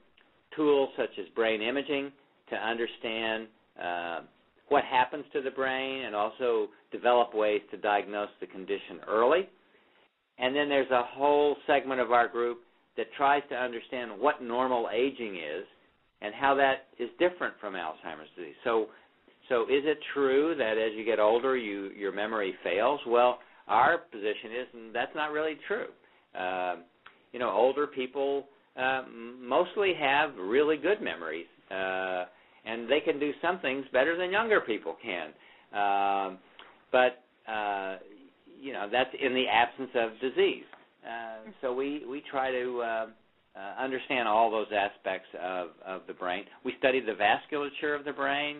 tools 0.55 0.89
such 0.97 1.11
as 1.19 1.25
brain 1.35 1.61
imaging 1.61 2.11
to 2.49 2.55
understand 2.55 3.47
uh, 3.81 4.19
what 4.69 4.83
happens 4.83 5.25
to 5.33 5.41
the 5.41 5.51
brain 5.51 6.05
and 6.05 6.15
also 6.15 6.67
develop 6.91 7.35
ways 7.35 7.61
to 7.71 7.77
diagnose 7.77 8.29
the 8.39 8.47
condition 8.47 8.99
early. 9.07 9.49
And 10.37 10.55
then 10.55 10.69
there's 10.69 10.91
a 10.91 11.03
whole 11.03 11.55
segment 11.67 12.01
of 12.01 12.11
our 12.11 12.27
group 12.27 12.59
that 12.97 13.07
tries 13.17 13.43
to 13.49 13.55
understand 13.55 14.11
what 14.17 14.41
normal 14.41 14.89
aging 14.93 15.35
is 15.35 15.65
and 16.25 16.33
how 16.33 16.55
that 16.55 16.87
is 16.97 17.09
different 17.19 17.53
from 17.61 17.73
Alzheimer's 17.73 18.29
disease. 18.35 18.55
So, 18.63 18.87
so 19.47 19.63
is 19.63 19.83
it 19.85 19.99
true 20.13 20.55
that 20.57 20.77
as 20.77 20.93
you 20.95 21.05
get 21.05 21.19
older, 21.19 21.55
you 21.55 21.91
your 21.91 22.11
memory 22.11 22.55
fails? 22.63 22.99
Well, 23.07 23.39
our 23.67 23.99
position 23.99 24.51
is 24.59 24.67
that's 24.93 25.15
not 25.15 25.31
really 25.31 25.57
true. 25.67 25.87
Uh, 26.37 26.77
you 27.31 27.39
know, 27.39 27.51
older 27.51 27.85
people 27.85 28.47
uh, 28.75 29.03
mostly 29.39 29.93
have 29.99 30.31
really 30.37 30.77
good 30.77 31.01
memories, 31.01 31.45
uh, 31.69 32.25
and 32.65 32.89
they 32.89 32.99
can 32.99 33.19
do 33.19 33.31
some 33.41 33.59
things 33.59 33.85
better 33.93 34.17
than 34.17 34.31
younger 34.31 34.61
people 34.61 34.95
can. 35.03 35.27
Um, 35.73 36.39
but 36.91 37.23
uh, 37.51 37.97
you 38.59 38.73
know, 38.73 38.87
that's 38.91 39.11
in 39.21 39.33
the 39.35 39.45
absence 39.47 39.91
of 39.93 40.09
disease. 40.19 40.63
Uh, 41.05 41.51
so 41.61 41.73
we 41.73 42.03
we 42.09 42.23
try 42.31 42.49
to 42.49 42.81
uh, 42.81 43.05
uh, 43.55 43.81
understand 43.81 44.27
all 44.27 44.51
those 44.51 44.67
aspects 44.75 45.27
of 45.41 45.69
of 45.85 46.01
the 46.07 46.13
brain. 46.13 46.43
We 46.63 46.73
study 46.79 46.99
the 46.99 47.13
vasculature 47.13 47.97
of 47.97 48.05
the 48.05 48.13
brain. 48.13 48.57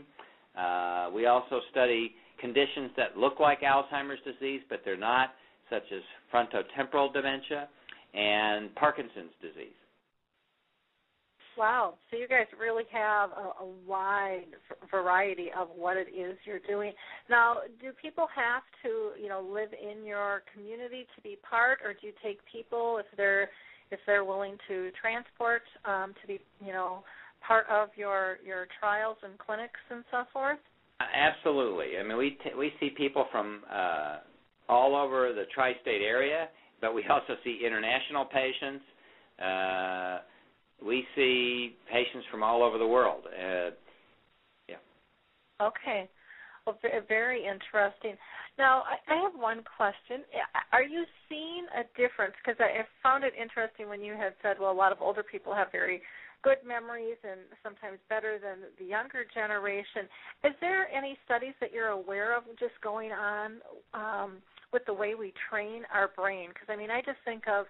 Uh, 0.58 1.10
we 1.14 1.26
also 1.26 1.60
study 1.72 2.16
conditions 2.40 2.92
that 2.98 3.18
look 3.18 3.40
like 3.40 3.62
Alzheimer's 3.62 4.20
disease, 4.24 4.62
but 4.70 4.82
they're 4.86 4.98
not, 4.98 5.34
such 5.70 5.84
as 5.92 6.02
frontotemporal 6.34 7.12
dementia 7.14 7.68
and 8.14 8.74
Parkinson's 8.76 9.34
disease. 9.42 9.76
Wow. 11.58 11.96
So 12.12 12.18
you 12.18 12.28
guys 12.28 12.48
really 12.60 12.84
have 12.92 13.30
a, 13.32 13.64
a 13.64 13.68
wide 13.88 14.48
variety 14.92 15.48
of 15.58 15.70
what 15.76 15.96
it 15.96 16.08
is 16.10 16.38
you're 16.46 16.60
doing. 16.60 16.92
Now, 17.30 17.58
do 17.82 17.92
people 18.02 18.28
have 18.36 18.64
to, 18.84 19.22
you 19.22 19.30
know, 19.30 19.42
live 19.42 19.70
in 19.72 20.06
your 20.06 20.44
community 20.54 21.06
to 21.16 21.22
be 21.22 21.38
part, 21.50 21.80
or 21.84 21.94
do 21.94 22.08
you 22.08 22.14
take 22.22 22.40
people 22.52 22.98
if 23.00 23.06
they're 23.16 23.50
if 23.92 24.00
they're 24.06 24.26
willing 24.26 24.58
to 24.68 24.92
transport 25.00 25.62
um, 25.86 26.14
to 26.22 26.28
be, 26.28 26.40
you 26.66 26.74
know, 26.74 27.04
part 27.46 27.66
of 27.70 27.90
your 27.96 28.38
your 28.46 28.68
trials 28.80 29.18
and 29.24 29.38
clinics 29.38 29.80
and 29.90 30.04
so 30.12 30.24
forth? 30.34 30.60
Absolutely. 31.00 31.98
I 32.00 32.04
mean, 32.04 32.18
we 32.18 32.32
t- 32.44 32.56
we 32.58 32.74
see 32.80 32.90
people 32.90 33.26
from 33.32 33.64
uh, 33.72 34.18
all 34.70 34.96
over 34.96 35.34
the 35.34 35.44
tri-state 35.54 36.02
area, 36.02 36.50
but 36.82 36.94
we 36.94 37.04
also 37.10 37.36
see 37.44 37.62
international 37.66 38.26
patients. 38.26 38.84
Uh, 39.42 40.20
we 40.86 41.06
see 41.16 41.76
patients 41.92 42.26
from 42.32 42.44
all 42.44 42.64
over 42.64 42.78
the 42.78 42.88
world. 42.88 43.24
Uh, 43.28 43.72
yeah. 44.68 44.76
Okay. 45.62 46.10
Well, 46.66 46.78
very 47.08 47.46
interesting. 47.46 48.16
Now, 48.58 48.84
I 48.88 49.16
have 49.20 49.36
one 49.36 49.64
question. 49.76 50.24
Are 50.72 50.84
you 50.84 51.04
seeing 51.28 51.68
a 51.76 51.84
difference? 52.00 52.34
Because 52.40 52.60
I 52.60 52.88
found 53.04 53.24
it 53.24 53.34
interesting 53.36 53.90
when 53.90 54.02
you 54.02 54.14
had 54.14 54.34
said, 54.42 54.56
well, 54.60 54.72
a 54.72 54.74
lot 54.74 54.92
of 54.94 55.02
older 55.02 55.24
people 55.24 55.54
have 55.54 55.72
very 55.72 56.02
good 56.42 56.58
memories 56.66 57.18
and 57.24 57.42
sometimes 57.64 58.00
better 58.08 58.40
than 58.40 58.70
the 58.80 58.86
younger 58.86 59.26
generation. 59.34 60.08
Is 60.46 60.54
there 60.62 60.88
any 60.88 61.18
studies 61.26 61.54
that 61.60 61.74
you're 61.74 61.90
aware 61.90 62.38
of 62.38 62.44
just 62.60 62.80
going 62.82 63.12
on 63.12 63.60
um, 63.94 64.38
with 64.72 64.86
the 64.86 64.94
way 64.94 65.16
we 65.16 65.34
train 65.50 65.84
our 65.92 66.12
brain? 66.16 66.50
Because, 66.54 66.70
I 66.70 66.78
mean, 66.78 66.92
I 66.92 67.02
just 67.02 67.20
think 67.26 67.50
of 67.50 67.66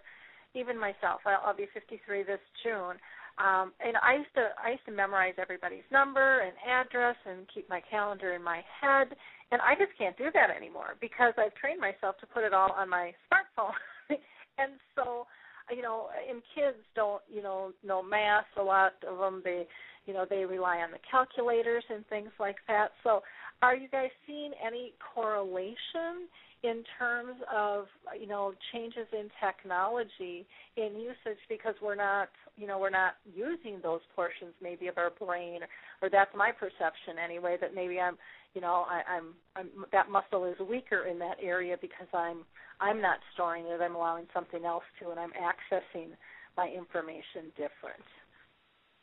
even 0.54 0.78
myself. 0.78 1.22
I'll, 1.26 1.42
I'll 1.48 1.58
be 1.58 1.68
53 1.74 2.24
this 2.24 2.40
June. 2.64 3.00
Um, 3.38 3.74
and 3.84 3.98
I 4.02 4.16
used 4.16 4.34
to 4.36 4.48
I 4.56 4.72
used 4.72 4.86
to 4.86 4.92
memorize 4.92 5.36
everybody's 5.38 5.88
number 5.92 6.40
and 6.40 6.54
address 6.64 7.18
and 7.26 7.46
keep 7.54 7.70
my 7.70 7.82
calendar 7.92 8.34
in 8.34 8.42
my 8.42 8.64
head, 8.80 9.12
and 9.52 9.62
I 9.62 9.76
just 9.76 9.92
can't 9.98 10.18
do 10.18 10.32
that 10.34 10.50
anymore 10.56 10.96
because 11.02 11.34
I've 11.38 11.54
trained 11.56 11.82
myself 11.82 12.16
to 12.22 12.28
put 12.28 12.46
it 12.46 12.54
all 12.54 12.72
on 12.72 12.88
my 12.88 13.12
smartphone. 13.28 13.76
and 14.58 14.80
so, 14.96 15.28
you 15.70 15.82
know, 15.82 16.08
and 16.30 16.42
kids 16.56 16.78
don't 16.96 17.22
you 17.30 17.44
know 17.44 17.74
know 17.84 18.02
math. 18.02 18.48
A 18.58 18.64
lot 18.64 18.94
of 19.06 19.18
them 19.18 19.42
they 19.44 19.68
you 20.06 20.14
know 20.14 20.26
they 20.30 20.46
rely 20.46 20.78
on 20.78 20.92
the 20.92 21.04
calculators 21.10 21.84
and 21.90 22.08
things 22.08 22.32
like 22.40 22.58
that. 22.70 22.92
So, 23.04 23.22
are 23.62 23.76
you 23.76 23.90
guys 23.90 24.12
seeing 24.26 24.52
any 24.66 24.94
correlation 25.14 26.32
in 26.66 26.84
terms 26.98 27.36
of 27.54 27.86
you 28.20 28.28
know 28.28 28.54
changes 28.74 29.08
in 29.14 29.30
technology 29.44 30.46
in 30.78 30.96
usage 30.96 31.40
because 31.48 31.76
we're 31.82 31.96
not 31.96 32.30
you 32.58 32.66
know 32.66 32.80
we're 32.80 32.90
not 32.90 33.16
using 33.36 33.80
those 33.84 34.02
portions 34.16 34.54
maybe 34.62 34.88
of 34.88 34.98
our 34.98 35.12
brain 35.12 35.62
or, 36.02 36.10
that's 36.10 36.32
my 36.36 36.52
perception 36.52 37.18
anyway 37.24 37.58
that 37.60 37.76
maybe 37.76 38.00
I'm 38.00 38.18
you 38.54 38.62
know 38.62 38.86
I, 38.88 39.02
I'm 39.18 39.34
I'm 39.56 39.70
that 39.92 40.10
muscle 40.10 40.46
is 40.46 40.56
weaker 40.68 41.06
in 41.06 41.20
that 41.20 41.38
area 41.42 41.78
because 41.80 42.08
I'm 42.14 42.40
I'm 42.80 43.02
not 43.02 43.20
storing 43.34 43.66
it 43.66 43.82
I'm 43.82 43.96
allowing 43.96 44.26
something 44.34 44.66
else 44.66 44.84
to 45.02 45.12
and 45.12 45.20
I'm 45.20 45.32
accessing 45.32 46.10
my 46.58 46.68
information 46.68 47.52
different. 47.58 48.06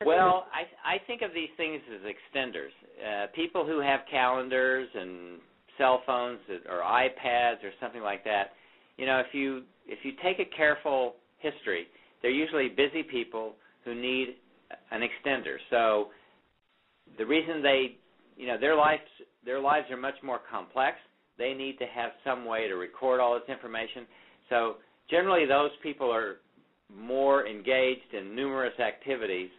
Well, 0.04 0.46
I 0.52 0.94
I 0.94 0.98
think 1.06 1.22
of 1.22 1.32
these 1.32 1.50
things 1.56 1.80
as 1.94 2.00
extenders. 2.02 2.74
Uh, 2.98 3.26
people 3.34 3.64
who 3.64 3.78
have 3.80 4.00
calendars 4.10 4.88
and 4.94 5.38
cell 5.78 6.02
phones 6.06 6.38
or 6.68 6.80
iPads 6.80 7.62
or 7.64 7.70
something 7.80 8.02
like 8.02 8.24
that, 8.24 8.52
you 8.96 9.06
know, 9.06 9.18
if 9.18 9.32
you 9.32 9.62
if 9.86 9.98
you 10.04 10.12
take 10.22 10.38
a 10.38 10.56
careful 10.56 11.14
history, 11.38 11.86
they're 12.20 12.30
usually 12.30 12.68
busy 12.68 13.02
people 13.02 13.54
who 13.84 13.94
need 13.94 14.36
an 14.90 15.00
extender. 15.00 15.56
So 15.70 16.08
the 17.18 17.26
reason 17.26 17.62
they, 17.62 17.96
you 18.36 18.46
know, 18.46 18.58
their 18.58 18.76
lives 18.76 19.02
their 19.44 19.60
lives 19.60 19.86
are 19.90 19.96
much 19.96 20.14
more 20.22 20.40
complex. 20.50 20.96
They 21.38 21.54
need 21.54 21.78
to 21.78 21.86
have 21.86 22.10
some 22.24 22.44
way 22.44 22.68
to 22.68 22.74
record 22.74 23.20
all 23.20 23.34
this 23.34 23.48
information. 23.48 24.06
So 24.48 24.76
generally, 25.10 25.46
those 25.46 25.70
people 25.82 26.12
are 26.12 26.36
more 26.94 27.46
engaged 27.46 28.12
in 28.12 28.36
numerous 28.36 28.78
activities 28.78 29.50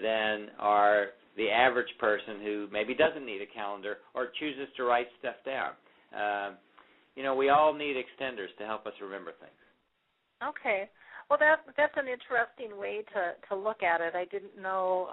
than 0.00 0.48
are 0.58 1.08
the 1.36 1.50
average 1.50 1.92
person 1.98 2.40
who 2.42 2.68
maybe 2.70 2.94
doesn't 2.94 3.24
need 3.24 3.40
a 3.40 3.46
calendar 3.46 3.98
or 4.14 4.28
chooses 4.38 4.68
to 4.76 4.84
write 4.84 5.08
stuff 5.18 5.36
down. 5.44 5.72
Uh, 6.16 6.54
you 7.16 7.22
know, 7.22 7.34
we 7.34 7.48
all 7.48 7.72
need 7.74 7.96
extenders 7.96 8.54
to 8.58 8.64
help 8.64 8.86
us 8.86 8.92
remember 9.00 9.32
things. 9.40 9.52
Okay. 10.42 10.88
Well, 11.30 11.38
that 11.38 11.60
that's 11.76 11.96
an 11.96 12.08
interesting 12.08 12.78
way 12.78 13.02
to 13.14 13.32
to 13.48 13.56
look 13.56 13.82
at 13.82 14.00
it. 14.00 14.14
I 14.14 14.26
didn't 14.26 14.60
know 14.60 15.08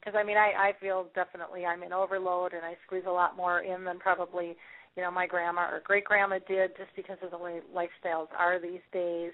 because 0.00 0.14
um, 0.14 0.20
I 0.20 0.24
mean 0.24 0.36
I 0.36 0.52
I 0.56 0.72
feel 0.80 1.08
definitely 1.14 1.66
I'm 1.66 1.82
in 1.82 1.92
overload 1.92 2.54
and 2.54 2.64
I 2.64 2.76
squeeze 2.86 3.04
a 3.06 3.10
lot 3.10 3.36
more 3.36 3.60
in 3.60 3.84
than 3.84 3.98
probably 3.98 4.56
you 4.96 5.02
know 5.02 5.10
my 5.10 5.26
grandma 5.26 5.62
or 5.62 5.82
great 5.84 6.04
grandma 6.04 6.38
did 6.48 6.70
just 6.78 6.90
because 6.96 7.18
of 7.22 7.32
the 7.32 7.38
way 7.38 7.60
lifestyles 7.74 8.28
are 8.38 8.60
these 8.60 8.80
days. 8.92 9.32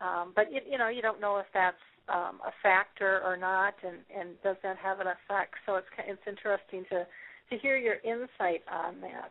Um, 0.00 0.32
but 0.36 0.52
you, 0.52 0.60
you 0.70 0.78
know 0.78 0.88
you 0.88 1.02
don't 1.02 1.20
know 1.20 1.38
if 1.38 1.46
that's 1.54 1.82
um, 2.08 2.40
a 2.46 2.52
factor 2.62 3.20
or 3.24 3.36
not, 3.36 3.74
and, 3.86 3.98
and 4.14 4.30
does 4.42 4.56
that 4.62 4.76
have 4.78 5.00
an 5.00 5.06
effect? 5.06 5.54
So 5.66 5.76
it's 5.76 5.86
it's 6.06 6.22
interesting 6.26 6.84
to 6.90 7.06
to 7.50 7.58
hear 7.58 7.76
your 7.76 7.96
insight 8.02 8.62
on 8.70 9.00
that. 9.00 9.30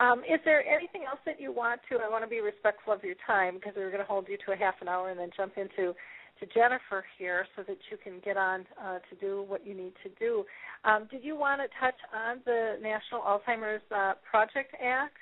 Um, 0.00 0.20
is 0.20 0.40
there 0.44 0.66
anything 0.66 1.02
else 1.08 1.20
that 1.26 1.40
you 1.40 1.52
want 1.52 1.80
to? 1.90 1.98
I 1.98 2.08
want 2.08 2.24
to 2.24 2.30
be 2.30 2.40
respectful 2.40 2.92
of 2.92 3.04
your 3.04 3.14
time 3.26 3.54
because 3.54 3.74
we 3.76 3.82
are 3.82 3.90
going 3.90 4.02
to 4.02 4.06
hold 4.06 4.26
you 4.28 4.36
to 4.46 4.52
a 4.52 4.56
half 4.56 4.74
an 4.80 4.88
hour 4.88 5.10
and 5.10 5.18
then 5.18 5.30
jump 5.36 5.52
into 5.56 5.94
to 6.40 6.46
Jennifer 6.54 7.04
here 7.18 7.46
so 7.54 7.62
that 7.62 7.78
you 7.90 7.96
can 8.02 8.14
get 8.24 8.36
on 8.36 8.66
uh, 8.82 8.98
to 9.10 9.14
do 9.20 9.44
what 9.46 9.64
you 9.66 9.74
need 9.74 9.92
to 10.02 10.10
do. 10.18 10.44
Um, 10.84 11.06
did 11.10 11.22
you 11.22 11.36
want 11.36 11.60
to 11.60 11.68
touch 11.78 11.98
on 12.12 12.40
the 12.44 12.78
National 12.82 13.20
Alzheimer's 13.20 13.82
uh, 13.94 14.14
Project 14.28 14.74
Act 14.82 15.14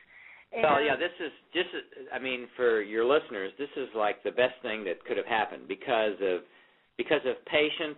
And 0.53 0.63
Well, 0.63 0.83
yeah, 0.83 0.97
this 0.97 1.13
is 1.21 1.33
just. 1.53 1.69
I 2.15 2.19
mean, 2.19 2.49
for 2.57 2.81
your 2.81 3.05
listeners, 3.05 3.53
this 3.59 3.69
is 3.77 3.89
like 3.95 4.23
the 4.23 4.31
best 4.31 4.55
thing 4.63 4.85
that 4.85 5.05
could 5.05 5.17
have 5.17 5.27
happened 5.27 5.69
because 5.69 6.15
of 6.23 6.41
because 7.01 7.25
of 7.25 7.43
patient 7.47 7.97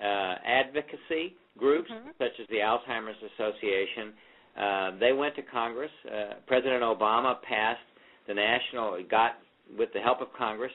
uh, 0.00 0.36
advocacy 0.42 1.36
groups 1.58 1.90
Mhm. 1.90 2.16
such 2.16 2.40
as 2.40 2.46
the 2.48 2.60
Alzheimer's 2.60 3.20
Association. 3.34 4.16
Uh, 4.56 4.90
they 4.92 5.12
went 5.12 5.34
to 5.36 5.42
Congress. 5.42 5.90
Uh, 6.06 6.34
President 6.46 6.82
Obama 6.82 7.42
passed 7.42 7.84
the 8.26 8.32
national, 8.32 9.02
got 9.02 9.36
with 9.76 9.92
the 9.92 10.00
help 10.00 10.22
of 10.22 10.32
Congress, 10.32 10.72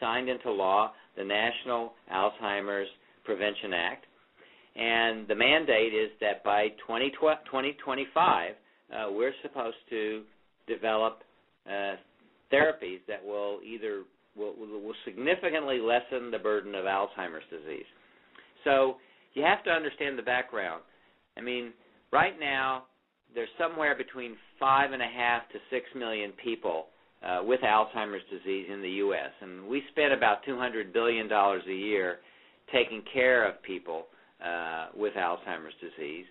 signed 0.00 0.28
into 0.28 0.50
law 0.50 0.92
the 1.16 1.24
National 1.24 1.94
Alzheimer's 2.12 2.90
Prevention 3.24 3.72
Act, 3.72 4.04
and 4.76 5.26
the 5.26 5.34
mandate 5.34 5.94
is 5.94 6.10
that 6.20 6.44
by 6.44 6.68
2025 6.86 8.54
uh, 8.92 9.08
we're 9.10 9.34
supposed 9.40 9.78
to 9.88 10.24
develop 10.66 11.22
uh, 11.66 11.96
therapies 12.52 13.00
that 13.06 13.24
will 13.24 13.60
either 13.64 14.02
will, 14.36 14.54
will 14.56 14.94
significantly 15.04 15.78
lessen 15.78 16.30
the 16.30 16.38
burden 16.38 16.74
of 16.74 16.84
Alzheimer's 16.84 17.44
disease. 17.50 17.86
So 18.64 18.96
you 19.34 19.42
have 19.42 19.62
to 19.64 19.70
understand 19.70 20.18
the 20.18 20.22
background. 20.22 20.82
I 21.36 21.40
mean, 21.40 21.72
right 22.12 22.38
now 22.38 22.84
there's 23.34 23.48
somewhere 23.58 23.96
between 23.96 24.36
five 24.58 24.92
and 24.92 25.02
a 25.02 25.06
half 25.06 25.48
to 25.50 25.58
six 25.70 25.86
million 25.96 26.32
people 26.42 26.86
uh, 27.24 27.40
with 27.42 27.60
Alzheimer's 27.60 28.22
disease 28.30 28.66
in 28.72 28.82
the 28.82 28.90
U.S., 28.90 29.30
and 29.40 29.66
we 29.66 29.82
spend 29.90 30.12
about 30.12 30.44
200 30.44 30.92
billion 30.92 31.28
dollars 31.28 31.62
a 31.68 31.72
year 31.72 32.18
taking 32.72 33.02
care 33.12 33.48
of 33.48 33.62
people 33.62 34.04
uh, 34.44 34.88
with 34.96 35.14
Alzheimer's 35.14 35.74
disease. 35.80 36.26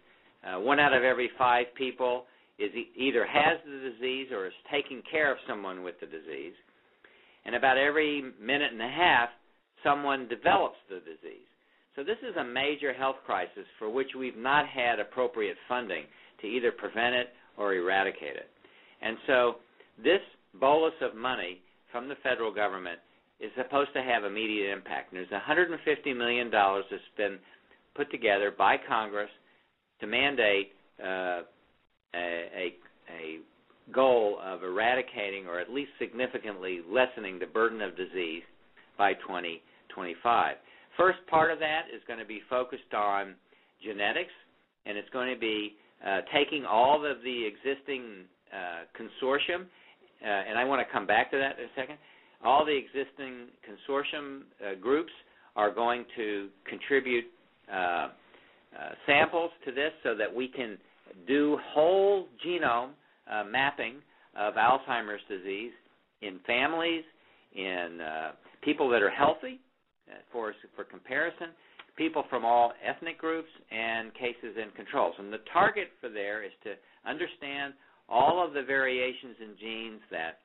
Uh, 0.46 0.60
one 0.60 0.80
out 0.80 0.94
of 0.94 1.04
every 1.04 1.30
five 1.38 1.66
people 1.76 2.26
is 2.60 2.72
e- 2.76 2.92
either 2.96 3.26
has 3.26 3.58
the 3.66 3.92
disease 3.92 4.28
or 4.32 4.48
is 4.48 4.54
taking 4.72 5.02
care 5.10 5.32
of 5.32 5.38
someone 5.48 5.84
with 5.84 5.96
the 6.00 6.06
disease, 6.06 6.54
and 7.46 7.56
about 7.56 7.78
every 7.78 8.24
minute 8.42 8.72
and 8.72 8.82
a 8.82 8.90
half, 8.90 9.30
someone 9.84 10.28
develops 10.28 10.78
the 10.90 11.00
disease. 11.00 11.48
So 11.96 12.04
this 12.04 12.18
is 12.28 12.36
a 12.38 12.44
major 12.44 12.94
health 12.94 13.18
crisis 13.26 13.66
for 13.78 13.90
which 13.90 14.10
we've 14.18 14.38
not 14.38 14.68
had 14.68 15.00
appropriate 15.00 15.58
funding 15.68 16.06
to 16.42 16.48
either 16.48 16.72
prevent 16.72 17.16
it 17.16 17.28
or 17.58 17.74
eradicate 17.76 18.36
it. 18.36 18.50
And 19.02 19.18
so 19.28 19.56
this 20.04 20.22
bolus 20.60 20.94
of 21.02 21.16
money 21.16 21.62
from 21.92 22.08
the 22.08 22.16
federal 22.24 22.54
government 22.54 23.00
is 23.40 23.52
supposed 23.56 23.94
to 23.94 24.02
have 24.02 24.24
immediate 24.24 24.72
impact. 24.72 25.12
And 25.12 25.20
there's 25.20 25.32
150 25.32 26.14
million 26.14 26.50
dollars 26.50 26.86
that's 26.90 27.04
been 27.18 27.38
put 27.96 28.10
together 28.10 28.52
by 28.58 28.78
Congress 28.88 29.30
to 30.00 30.08
mandate 30.08 30.72
uh, 31.02 31.42
a, 32.16 32.50
a, 32.56 32.74
a 33.12 33.40
goal 33.92 34.38
of 34.44 34.64
eradicating 34.64 35.48
or 35.48 35.60
at 35.60 35.70
least 35.70 35.92
significantly 36.00 36.82
lessening 36.90 37.40
the 37.40 37.46
burden 37.46 37.82
of 37.82 37.98
disease 37.98 38.44
by 38.98 39.14
2025. 39.16 40.56
First 40.98 41.20
part 41.30 41.52
of 41.52 41.60
that 41.60 41.84
is 41.94 42.02
going 42.08 42.20
to 42.20 42.26
be 42.26 42.42
focused 42.50 42.94
on 42.96 43.36
genetics, 43.84 44.32
and 44.86 44.98
it's 44.98 45.10
going 45.10 45.34
to 45.34 45.40
be 45.40 45.76
uh, 46.06 46.22
taking 46.34 46.66
all 46.66 46.98
of 47.06 47.18
the 47.24 47.46
existing 47.46 48.26
uh, 48.54 48.86
consortium, 48.98 49.64
uh, 50.24 50.28
and 50.28 50.58
I 50.58 50.64
want 50.64 50.86
to 50.86 50.94
come 50.94 51.08
back 51.08 51.32
to 51.32 51.38
that 51.38 51.58
in 51.58 51.66
a 51.66 51.74
second. 51.76 51.98
All 52.44 52.66
the 52.66 52.78
existing 52.78 53.48
consortium 53.66 54.42
uh, 54.62 54.76
groups 54.80 55.12
are 55.56 55.74
going 55.74 56.06
to 56.16 56.50
contribute 56.68 57.26
uh, 57.72 57.76
uh, 57.76 58.10
samples 59.06 59.52
to 59.66 59.72
this 59.72 59.92
so 60.04 60.16
that 60.16 60.34
we 60.34 60.48
can 60.48 60.78
do 61.28 61.58
whole 61.74 62.28
genome 62.46 62.90
uh, 63.32 63.44
mapping 63.44 63.96
of 64.38 64.56
Alzheimer's 64.56 65.22
disease 65.30 65.72
in 66.22 66.40
families, 66.46 67.04
in 67.56 68.00
uh, 68.02 68.32
people 68.64 68.90
that 68.90 69.02
are 69.02 69.10
healthy, 69.10 69.60
uh, 70.10 70.16
for 70.32 70.54
for 70.76 70.84
comparison, 70.84 71.50
people 71.96 72.24
from 72.30 72.44
all 72.44 72.74
ethnic 72.84 73.18
groups, 73.18 73.50
and 73.72 74.14
cases 74.14 74.58
and 74.60 74.74
controls. 74.76 75.16
And 75.20 75.32
the 75.32 75.44
target 75.52 75.90
for 76.02 76.10
there 76.10 76.44
is 76.44 76.52
to 76.64 76.74
understand 77.10 77.74
all 78.10 78.46
of 78.46 78.54
the 78.54 78.64
variations 78.64 79.36
in 79.40 79.56
genes 79.60 80.02
that 80.12 80.40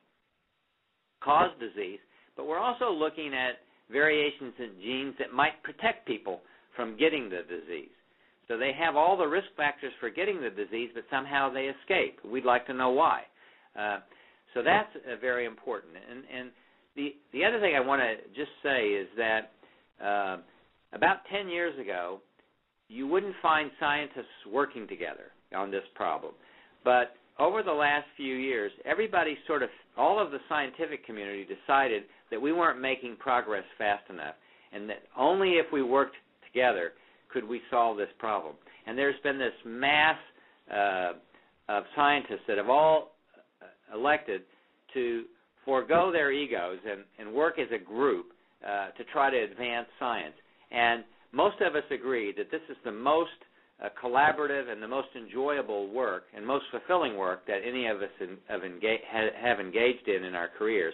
cause 1.21 1.51
disease, 1.59 1.99
but 2.37 2.47
we're 2.47 2.59
also 2.59 2.91
looking 2.91 3.33
at 3.33 3.59
variations 3.91 4.53
in 4.59 4.71
genes 4.81 5.15
that 5.19 5.33
might 5.33 5.61
protect 5.63 6.07
people 6.07 6.41
from 6.75 6.97
getting 6.97 7.29
the 7.29 7.41
disease. 7.49 7.89
So 8.49 8.57
they 8.57 8.73
have 8.77 8.95
all 8.95 9.15
the 9.15 9.27
risk 9.27 9.47
factors 9.55 9.93
for 9.99 10.09
getting 10.09 10.41
the 10.41 10.49
disease, 10.49 10.89
but 10.93 11.03
somehow 11.09 11.53
they 11.53 11.71
escape. 11.81 12.19
We'd 12.25 12.45
like 12.45 12.65
to 12.67 12.73
know 12.73 12.89
why. 12.89 13.21
Uh, 13.79 13.99
so 14.53 14.63
that's 14.63 14.89
uh, 14.95 15.15
very 15.21 15.45
important. 15.45 15.93
And, 15.95 16.23
and 16.35 16.51
the 16.95 17.15
the 17.31 17.45
other 17.45 17.59
thing 17.59 17.75
I 17.75 17.79
want 17.79 18.01
to 18.01 18.15
just 18.35 18.51
say 18.63 18.87
is 18.87 19.07
that 19.15 19.51
uh, 20.03 20.37
about 20.93 21.17
10 21.31 21.47
years 21.47 21.79
ago, 21.79 22.19
you 22.87 23.07
wouldn't 23.07 23.35
find 23.41 23.69
scientists 23.79 24.25
working 24.51 24.87
together 24.87 25.31
on 25.55 25.69
this 25.69 25.83
problem. 25.93 26.33
But 26.83 27.13
over 27.37 27.61
the 27.61 27.71
last 27.71 28.05
few 28.17 28.35
years, 28.35 28.71
everybody 28.83 29.37
sort 29.45 29.61
of, 29.61 29.69
all 29.95 30.19
of 30.19 30.31
the 30.31 30.39
scientific 30.49 31.05
community 31.05 31.45
decided 31.45 32.03
that 32.31 32.41
we 32.41 32.51
weren't 32.51 32.81
making 32.81 33.17
progress 33.17 33.63
fast 33.77 34.03
enough, 34.09 34.35
and 34.73 34.89
that 34.89 35.03
only 35.15 35.51
if 35.53 35.67
we 35.71 35.83
worked 35.83 36.15
together 36.51 36.93
could 37.31 37.47
we 37.47 37.61
solve 37.69 37.97
this 37.97 38.09
problem. 38.17 38.55
And 38.85 38.97
there's 38.97 39.19
been 39.23 39.37
this 39.37 39.53
mass 39.65 40.17
uh, 40.71 41.13
of 41.67 41.83
scientists 41.95 42.45
that 42.47 42.57
have 42.57 42.69
all 42.69 43.11
uh, 43.61 43.95
elected 43.95 44.41
to 44.93 45.23
forego 45.65 46.11
their 46.11 46.31
egos 46.31 46.79
and, 46.89 47.01
and 47.19 47.33
work 47.33 47.59
as 47.59 47.67
a 47.73 47.77
group 47.83 48.27
uh, 48.65 48.89
to 48.97 49.03
try 49.13 49.29
to 49.29 49.37
advance 49.37 49.87
science. 49.99 50.33
And 50.71 51.03
most 51.31 51.61
of 51.61 51.75
us 51.75 51.83
agree 51.91 52.33
that 52.37 52.49
this 52.51 52.61
is 52.69 52.77
the 52.83 52.91
most 52.91 53.29
uh, 53.83 53.89
collaborative 54.03 54.69
and 54.69 54.81
the 54.81 54.87
most 54.87 55.09
enjoyable 55.15 55.91
work 55.91 56.23
and 56.35 56.45
most 56.45 56.65
fulfilling 56.71 57.17
work 57.17 57.45
that 57.47 57.59
any 57.65 57.87
of 57.87 57.97
us 57.97 58.09
in, 58.19 58.37
have, 58.47 58.63
engage, 58.63 58.99
have 59.11 59.59
engaged 59.59 60.07
in 60.07 60.23
in 60.23 60.35
our 60.35 60.49
careers. 60.57 60.93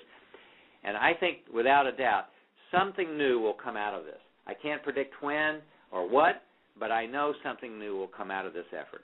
And 0.84 0.96
I 0.96 1.14
think, 1.20 1.38
without 1.54 1.88
a 1.88 1.92
doubt, 1.92 2.26
something 2.72 3.18
new 3.18 3.40
will 3.40 3.54
come 3.56 3.76
out 3.76 3.98
of 3.98 4.06
this. 4.06 4.20
I 4.46 4.54
can't 4.54 4.84
predict 4.84 5.16
when 5.22 5.62
or 5.92 6.08
what, 6.08 6.44
but 6.80 6.92
I 6.92 7.06
know 7.06 7.34
something 7.44 7.80
new 7.80 7.96
will 7.96 8.08
come 8.08 8.32
out 8.32 8.46
of 8.46 8.54
this 8.54 8.66
effort. 8.72 9.02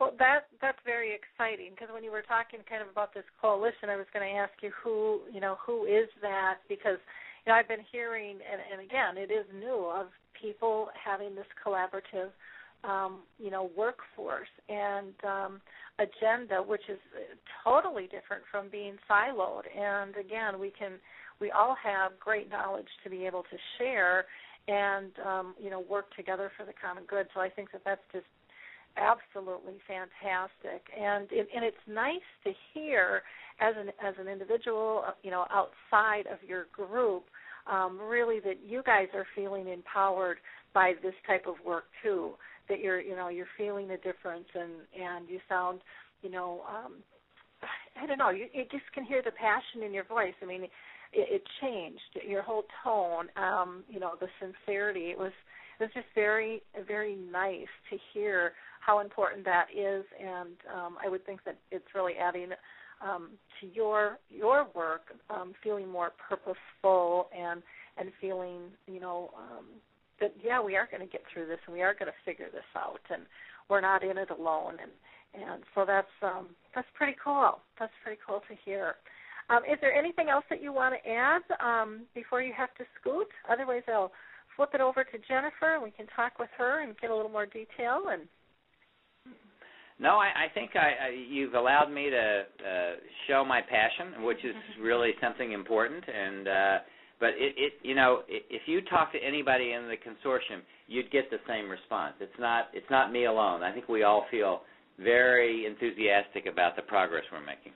Well, 0.00 0.12
that 0.18 0.50
that's 0.60 0.78
very 0.84 1.14
exciting 1.14 1.70
because 1.70 1.88
when 1.92 2.02
you 2.02 2.10
were 2.10 2.22
talking 2.26 2.60
kind 2.68 2.82
of 2.82 2.88
about 2.88 3.14
this 3.14 3.24
coalition, 3.40 3.90
I 3.90 3.96
was 3.96 4.06
going 4.12 4.26
to 4.28 4.34
ask 4.38 4.52
you 4.60 4.70
who 4.82 5.20
you 5.32 5.40
know 5.40 5.56
who 5.64 5.86
is 5.86 6.08
that 6.20 6.58
because 6.68 6.98
you 7.46 7.52
know 7.52 7.54
I've 7.56 7.68
been 7.68 7.84
hearing 7.92 8.38
and, 8.42 8.60
and 8.72 8.82
again 8.82 9.16
it 9.16 9.30
is 9.30 9.46
new 9.54 9.86
of 9.86 10.08
people 10.34 10.88
having 10.98 11.34
this 11.36 11.46
collaborative 11.64 12.34
um, 12.82 13.20
you 13.38 13.50
know 13.50 13.70
workforce 13.76 14.50
and 14.68 15.14
um, 15.22 15.60
agenda, 15.98 16.60
which 16.60 16.82
is 16.88 16.98
totally 17.62 18.04
different 18.04 18.42
from 18.50 18.68
being 18.70 18.96
siloed. 19.08 19.62
And 19.70 20.16
again, 20.16 20.58
we 20.58 20.72
can 20.76 20.98
we 21.40 21.50
all 21.50 21.76
have 21.82 22.12
great 22.18 22.50
knowledge 22.50 22.88
to 23.04 23.10
be 23.10 23.26
able 23.26 23.42
to 23.42 23.56
share 23.78 24.24
and 24.68 25.12
um, 25.26 25.54
you 25.60 25.70
know 25.70 25.80
work 25.80 26.14
together 26.16 26.50
for 26.56 26.64
the 26.64 26.72
common 26.72 27.04
good. 27.04 27.26
So 27.34 27.40
I 27.40 27.48
think 27.48 27.72
that 27.72 27.82
that's 27.84 28.00
just 28.12 28.26
absolutely 28.96 29.74
fantastic, 29.86 30.86
and 30.98 31.28
it, 31.30 31.48
and 31.54 31.64
it's 31.64 31.76
nice 31.86 32.28
to 32.44 32.52
hear 32.72 33.22
as 33.60 33.74
an 33.76 33.88
as 34.04 34.14
an 34.18 34.28
individual, 34.28 35.04
you 35.22 35.30
know, 35.30 35.46
outside 35.50 36.26
of 36.32 36.38
your 36.46 36.66
group, 36.72 37.24
um, 37.70 37.98
really 38.00 38.40
that 38.40 38.60
you 38.66 38.82
guys 38.84 39.08
are 39.14 39.26
feeling 39.34 39.68
empowered 39.68 40.38
by 40.72 40.94
this 41.02 41.14
type 41.26 41.44
of 41.46 41.54
work 41.64 41.84
too. 42.02 42.32
That 42.68 42.80
you're 42.80 43.00
you 43.00 43.16
know 43.16 43.28
you're 43.28 43.46
feeling 43.58 43.88
the 43.88 43.96
difference, 43.98 44.46
and 44.54 44.72
and 45.00 45.28
you 45.28 45.40
sound 45.48 45.80
you 46.22 46.30
know 46.30 46.62
um, 46.68 46.94
I 48.00 48.06
don't 48.06 48.18
know 48.18 48.30
you, 48.30 48.46
you 48.52 48.64
just 48.70 48.90
can 48.94 49.04
hear 49.04 49.22
the 49.22 49.32
passion 49.32 49.82
in 49.84 49.92
your 49.92 50.04
voice. 50.04 50.34
I 50.42 50.46
mean. 50.46 50.66
It, 51.14 51.28
it 51.36 51.42
changed 51.60 52.28
your 52.28 52.42
whole 52.42 52.64
tone, 52.82 53.28
um, 53.36 53.84
you 53.88 54.00
know, 54.00 54.12
the 54.20 54.28
sincerity. 54.40 55.10
It 55.10 55.18
was 55.18 55.32
it 55.78 55.84
was 55.84 55.90
just 55.94 56.06
very 56.14 56.62
very 56.86 57.16
nice 57.16 57.72
to 57.90 57.98
hear 58.12 58.52
how 58.80 59.00
important 59.00 59.44
that 59.44 59.66
is, 59.74 60.04
and 60.20 60.56
um, 60.74 60.96
I 61.04 61.08
would 61.08 61.24
think 61.24 61.44
that 61.44 61.56
it's 61.70 61.86
really 61.94 62.14
adding 62.14 62.50
um, 63.02 63.30
to 63.60 63.66
your 63.68 64.18
your 64.30 64.66
work, 64.74 65.14
um, 65.30 65.54
feeling 65.62 65.88
more 65.88 66.12
purposeful 66.28 67.28
and 67.36 67.62
and 67.96 68.10
feeling 68.20 68.60
you 68.86 69.00
know 69.00 69.30
um, 69.36 69.66
that 70.20 70.34
yeah 70.42 70.60
we 70.60 70.76
are 70.76 70.88
going 70.90 71.06
to 71.06 71.10
get 71.10 71.22
through 71.32 71.46
this 71.46 71.58
and 71.66 71.74
we 71.74 71.82
are 71.82 71.94
going 71.94 72.10
to 72.10 72.18
figure 72.24 72.50
this 72.52 72.64
out 72.76 73.00
and 73.10 73.22
we're 73.70 73.80
not 73.80 74.02
in 74.04 74.18
it 74.18 74.30
alone 74.30 74.74
and 74.82 74.92
and 75.34 75.62
so 75.74 75.84
that's 75.86 76.06
um, 76.22 76.48
that's 76.74 76.86
pretty 76.94 77.16
cool. 77.22 77.58
That's 77.78 77.92
pretty 78.02 78.20
cool 78.26 78.40
to 78.48 78.54
hear. 78.64 78.94
Um, 79.50 79.60
is 79.70 79.78
there 79.80 79.92
anything 79.92 80.28
else 80.28 80.44
that 80.48 80.62
you 80.62 80.72
want 80.72 80.94
to 80.94 81.10
add 81.10 81.42
um, 81.60 82.02
before 82.14 82.42
you 82.42 82.52
have 82.56 82.74
to 82.76 82.84
scoot? 83.00 83.28
Otherwise, 83.50 83.82
I'll 83.88 84.12
flip 84.56 84.70
it 84.74 84.80
over 84.80 85.04
to 85.04 85.18
Jennifer 85.28 85.74
and 85.74 85.82
we 85.82 85.90
can 85.90 86.06
talk 86.14 86.38
with 86.38 86.50
her 86.56 86.82
and 86.82 86.96
get 86.98 87.10
a 87.10 87.14
little 87.14 87.30
more 87.30 87.46
detail 87.46 88.04
and 88.10 88.22
No, 89.98 90.16
I, 90.16 90.46
I 90.46 90.54
think 90.54 90.70
I, 90.74 91.06
I, 91.06 91.08
you've 91.30 91.54
allowed 91.54 91.90
me 91.90 92.10
to 92.10 92.42
uh, 92.42 92.92
show 93.28 93.44
my 93.44 93.60
passion, 93.60 94.24
which 94.24 94.44
is 94.44 94.54
really 94.80 95.10
something 95.20 95.52
important. 95.52 96.04
And 96.08 96.48
uh, 96.48 96.78
but 97.20 97.30
it, 97.38 97.54
it, 97.56 97.72
you 97.82 97.94
know, 97.94 98.22
if 98.28 98.62
you 98.66 98.80
talk 98.82 99.12
to 99.12 99.18
anybody 99.18 99.72
in 99.72 99.88
the 99.88 99.96
consortium, 99.96 100.60
you'd 100.88 101.10
get 101.10 101.30
the 101.30 101.38
same 101.48 101.68
response. 101.68 102.14
It's 102.20 102.38
not, 102.38 102.68
it's 102.72 102.90
not 102.90 103.12
me 103.12 103.26
alone. 103.26 103.62
I 103.62 103.72
think 103.72 103.88
we 103.88 104.02
all 104.02 104.26
feel 104.30 104.62
very 104.98 105.66
enthusiastic 105.66 106.46
about 106.46 106.76
the 106.76 106.82
progress 106.82 107.22
we're 107.32 107.44
making. 107.44 107.72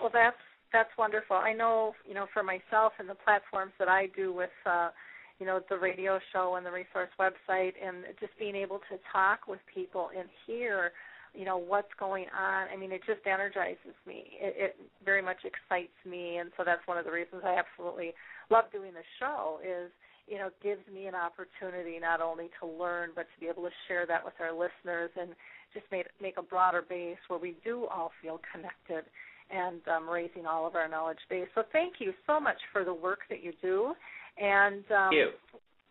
Well, 0.00 0.10
that's 0.12 0.36
that's 0.72 0.90
wonderful. 0.98 1.36
I 1.36 1.52
know, 1.52 1.94
you 2.06 2.14
know, 2.14 2.26
for 2.32 2.42
myself 2.42 2.92
and 2.98 3.08
the 3.08 3.14
platforms 3.14 3.72
that 3.78 3.88
I 3.88 4.08
do 4.16 4.32
with. 4.32 4.50
Uh, 4.66 4.90
you 5.38 5.46
know 5.46 5.60
the 5.70 5.78
radio 5.78 6.18
show 6.32 6.56
and 6.56 6.66
the 6.66 6.70
resource 6.70 7.10
website 7.18 7.72
and 7.78 8.04
just 8.18 8.36
being 8.38 8.56
able 8.56 8.78
to 8.90 8.98
talk 9.12 9.46
with 9.46 9.60
people 9.72 10.10
and 10.16 10.28
hear 10.46 10.92
you 11.34 11.44
know 11.44 11.56
what's 11.56 11.92
going 11.98 12.26
on 12.36 12.66
i 12.72 12.76
mean 12.76 12.92
it 12.92 13.00
just 13.06 13.20
energizes 13.26 13.94
me 14.06 14.24
it, 14.40 14.54
it 14.58 14.76
very 15.04 15.22
much 15.22 15.38
excites 15.44 15.94
me 16.04 16.36
and 16.38 16.50
so 16.56 16.64
that's 16.64 16.84
one 16.86 16.98
of 16.98 17.04
the 17.04 17.12
reasons 17.12 17.42
i 17.44 17.54
absolutely 17.54 18.12
love 18.50 18.64
doing 18.72 18.92
the 18.92 19.06
show 19.20 19.58
is 19.62 19.90
you 20.26 20.38
know 20.38 20.50
gives 20.62 20.82
me 20.92 21.06
an 21.06 21.14
opportunity 21.14 21.98
not 22.00 22.20
only 22.20 22.50
to 22.60 22.66
learn 22.66 23.10
but 23.14 23.26
to 23.34 23.40
be 23.40 23.46
able 23.46 23.62
to 23.62 23.74
share 23.86 24.06
that 24.06 24.24
with 24.24 24.34
our 24.40 24.52
listeners 24.52 25.10
and 25.20 25.30
just 25.72 25.86
make 25.92 26.06
make 26.20 26.36
a 26.38 26.42
broader 26.42 26.82
base 26.82 27.20
where 27.28 27.38
we 27.38 27.54
do 27.64 27.86
all 27.86 28.10
feel 28.22 28.40
connected 28.50 29.04
and 29.50 29.80
um, 29.88 30.08
raising 30.08 30.46
all 30.46 30.66
of 30.66 30.74
our 30.74 30.88
knowledge 30.88 31.18
base. 31.30 31.48
So 31.54 31.62
thank 31.72 31.94
you 31.98 32.12
so 32.26 32.38
much 32.40 32.58
for 32.72 32.84
the 32.84 32.94
work 32.94 33.20
that 33.30 33.42
you 33.42 33.52
do, 33.62 33.94
and 34.40 34.84
um, 34.90 35.12
you. 35.12 35.30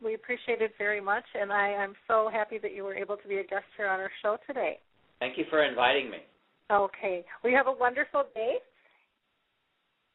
we 0.04 0.14
appreciate 0.14 0.62
it 0.62 0.72
very 0.78 1.02
much. 1.02 1.24
And 1.40 1.52
I 1.52 1.70
am 1.70 1.94
so 2.08 2.30
happy 2.32 2.58
that 2.60 2.74
you 2.74 2.84
were 2.84 2.96
able 2.96 3.18
to 3.18 3.28
be 3.28 3.38
a 3.38 3.44
guest 3.44 3.66
here 3.76 3.88
on 3.88 4.00
our 4.00 4.12
show 4.22 4.38
today. 4.46 4.80
Thank 5.20 5.38
you 5.38 5.46
for 5.50 5.64
inviting 5.64 6.10
me. 6.10 6.18
Okay, 6.72 7.24
we 7.44 7.54
have 7.54 7.68
a 7.68 7.72
wonderful 7.72 8.26
day. 8.36 8.56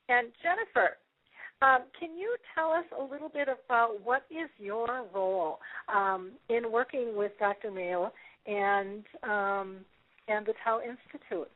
And 0.08 0.28
Jennifer, 0.42 0.98
um, 1.62 1.84
can 1.98 2.16
you 2.18 2.36
tell 2.54 2.70
us 2.70 2.84
a 2.98 3.02
little 3.02 3.28
bit 3.28 3.48
about 3.48 4.04
what 4.04 4.22
is 4.30 4.50
your 4.58 5.06
role 5.14 5.58
um, 5.92 6.32
in 6.48 6.70
working 6.70 7.16
with 7.16 7.32
Dr. 7.38 7.70
Mayeux 7.70 8.10
and 8.46 9.04
um, 9.22 9.76
and 10.28 10.44
the 10.44 10.54
Taub 10.66 10.80
Institute? 10.82 11.48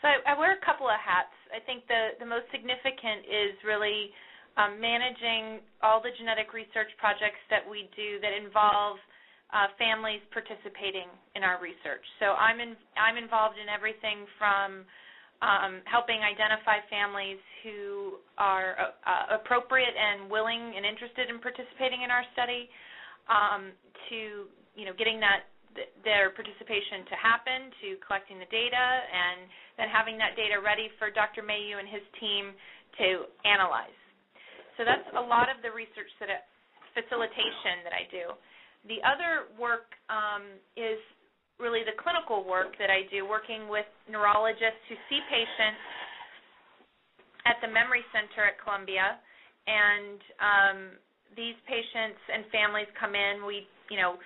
So 0.00 0.08
I, 0.08 0.32
I 0.32 0.38
wear 0.38 0.56
a 0.56 0.62
couple 0.64 0.88
of 0.88 0.96
hats. 0.96 1.32
I 1.52 1.60
think 1.64 1.84
the 1.88 2.16
the 2.20 2.28
most 2.28 2.48
significant 2.50 3.28
is 3.28 3.52
really 3.64 4.10
um, 4.56 4.80
managing 4.80 5.60
all 5.84 6.00
the 6.00 6.10
genetic 6.18 6.52
research 6.52 6.90
projects 6.98 7.40
that 7.52 7.62
we 7.62 7.88
do 7.94 8.18
that 8.20 8.32
involve 8.34 8.98
uh, 9.52 9.70
families 9.78 10.22
participating 10.30 11.10
in 11.34 11.42
our 11.42 11.58
research. 11.58 12.02
So 12.22 12.38
I'm 12.38 12.58
in, 12.62 12.78
I'm 12.94 13.18
involved 13.18 13.58
in 13.58 13.66
everything 13.66 14.26
from 14.38 14.86
um, 15.42 15.82
helping 15.90 16.20
identify 16.22 16.84
families 16.86 17.40
who 17.64 18.20
are 18.38 18.76
uh, 18.78 18.84
uh, 19.04 19.24
appropriate 19.40 19.94
and 19.96 20.30
willing 20.30 20.74
and 20.76 20.84
interested 20.84 21.30
in 21.30 21.40
participating 21.40 22.02
in 22.02 22.10
our 22.10 22.24
study, 22.32 22.68
um, 23.26 23.72
to 24.10 24.50
you 24.76 24.84
know 24.84 24.94
getting 24.96 25.18
that 25.20 25.50
their 26.02 26.30
participation 26.34 27.06
to 27.06 27.16
happen, 27.16 27.58
to 27.82 27.88
collecting 28.02 28.38
the 28.42 28.50
data, 28.50 28.86
and 29.06 29.46
then 29.78 29.86
having 29.86 30.18
that 30.18 30.34
data 30.34 30.58
ready 30.58 30.90
for 30.98 31.10
Dr. 31.10 31.42
Mayeux 31.46 31.78
and 31.78 31.86
his 31.86 32.02
team 32.18 32.52
to 32.98 33.30
analyze. 33.46 33.94
So 34.76 34.82
that's 34.82 35.06
a 35.14 35.20
lot 35.20 35.52
of 35.52 35.62
the 35.62 35.70
research 35.70 36.10
that 36.18 36.32
it, 36.32 36.42
facilitation 36.96 37.86
that 37.86 37.94
I 37.94 38.04
do. 38.10 38.34
The 38.88 38.98
other 39.04 39.52
work 39.60 39.92
um, 40.08 40.56
is 40.74 40.98
really 41.60 41.84
the 41.84 41.94
clinical 42.00 42.42
work 42.48 42.74
that 42.80 42.88
I 42.88 43.04
do, 43.12 43.28
working 43.28 43.68
with 43.68 43.86
neurologists 44.08 44.80
who 44.88 44.96
see 45.12 45.20
patients 45.28 45.84
at 47.44 47.60
the 47.60 47.68
Memory 47.68 48.02
Center 48.10 48.48
at 48.48 48.56
Columbia, 48.56 49.20
and 49.68 50.18
um, 50.40 50.78
these 51.36 51.56
patients 51.68 52.20
and 52.32 52.48
families 52.48 52.88
come 52.96 53.12
in. 53.12 53.44
We, 53.44 53.68
you 53.92 54.00
know, 54.00 54.16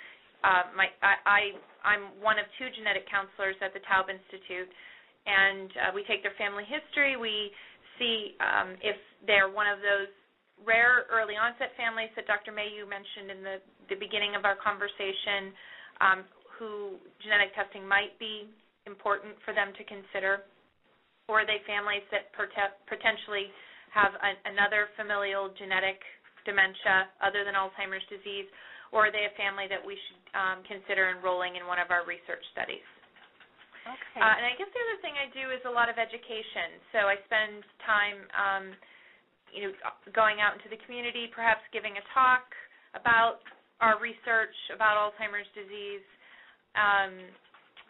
uh, 0.45 0.69
my 0.77 0.93
I, 1.01 1.15
I 1.25 1.41
I'm 1.83 2.13
one 2.21 2.37
of 2.37 2.45
two 2.61 2.69
genetic 2.77 3.09
counselors 3.09 3.57
at 3.65 3.73
the 3.73 3.81
Taub 3.89 4.13
Institute, 4.13 4.69
and 5.25 5.69
uh, 5.81 5.91
we 5.97 6.05
take 6.05 6.21
their 6.21 6.37
family 6.37 6.69
history. 6.69 7.17
We 7.17 7.49
see 7.97 8.37
um, 8.45 8.77
if 8.85 8.97
they're 9.25 9.49
one 9.49 9.67
of 9.67 9.81
those 9.81 10.13
rare 10.63 11.09
early 11.11 11.35
onset 11.35 11.75
families 11.75 12.13
that 12.15 12.29
Dr. 12.29 12.53
Mayeux 12.53 12.85
mentioned 12.85 13.33
in 13.33 13.41
the 13.41 13.57
the 13.89 13.97
beginning 13.97 14.37
of 14.37 14.45
our 14.45 14.57
conversation, 14.61 15.57
um, 16.05 16.19
who 16.61 17.01
genetic 17.25 17.57
testing 17.57 17.89
might 17.89 18.13
be 18.21 18.47
important 18.85 19.33
for 19.49 19.57
them 19.57 19.73
to 19.81 19.83
consider, 19.89 20.45
or 21.29 21.41
are 21.41 21.49
they 21.49 21.65
families 21.65 22.05
that 22.13 22.29
potentially 22.37 23.49
have 23.93 24.13
a, 24.21 24.31
another 24.45 24.93
familial 24.97 25.49
genetic 25.57 26.01
dementia 26.45 27.09
other 27.25 27.45
than 27.49 27.57
Alzheimer's 27.57 28.05
disease, 28.13 28.45
or 28.95 29.11
are 29.11 29.13
they 29.13 29.27
a 29.27 29.35
family 29.35 29.67
that 29.67 29.83
we 29.83 29.99
should 29.99 30.23
um, 30.39 30.63
consider 30.65 31.11
enrolling 31.11 31.59
in 31.59 31.67
one 31.67 31.83
of 31.83 31.91
our 31.91 32.07
research 32.07 32.41
studies? 32.55 32.87
Okay. 33.85 34.23
Uh, 34.23 34.35
and 34.39 34.47
I 34.49 34.55
guess 34.57 34.71
the 34.71 34.81
other 34.81 34.99
thing 35.05 35.19
I 35.19 35.29
do 35.35 35.51
is 35.53 35.61
a 35.67 35.75
lot 35.75 35.91
of 35.93 35.99
education. 35.99 36.81
So 36.95 37.11
I 37.11 37.21
spend 37.27 37.67
time, 37.85 38.19
um, 38.33 38.65
you 39.53 39.69
know, 39.69 39.73
going 40.15 40.41
out 40.41 40.57
into 40.57 40.73
the 40.73 40.81
community, 40.87 41.29
perhaps 41.29 41.61
giving 41.75 41.99
a 41.99 42.05
talk 42.15 42.49
about 42.97 43.45
our 43.83 43.99
research 44.01 44.55
about 44.73 44.97
Alzheimer's 44.97 45.51
disease. 45.53 46.07
Um, 46.79 47.13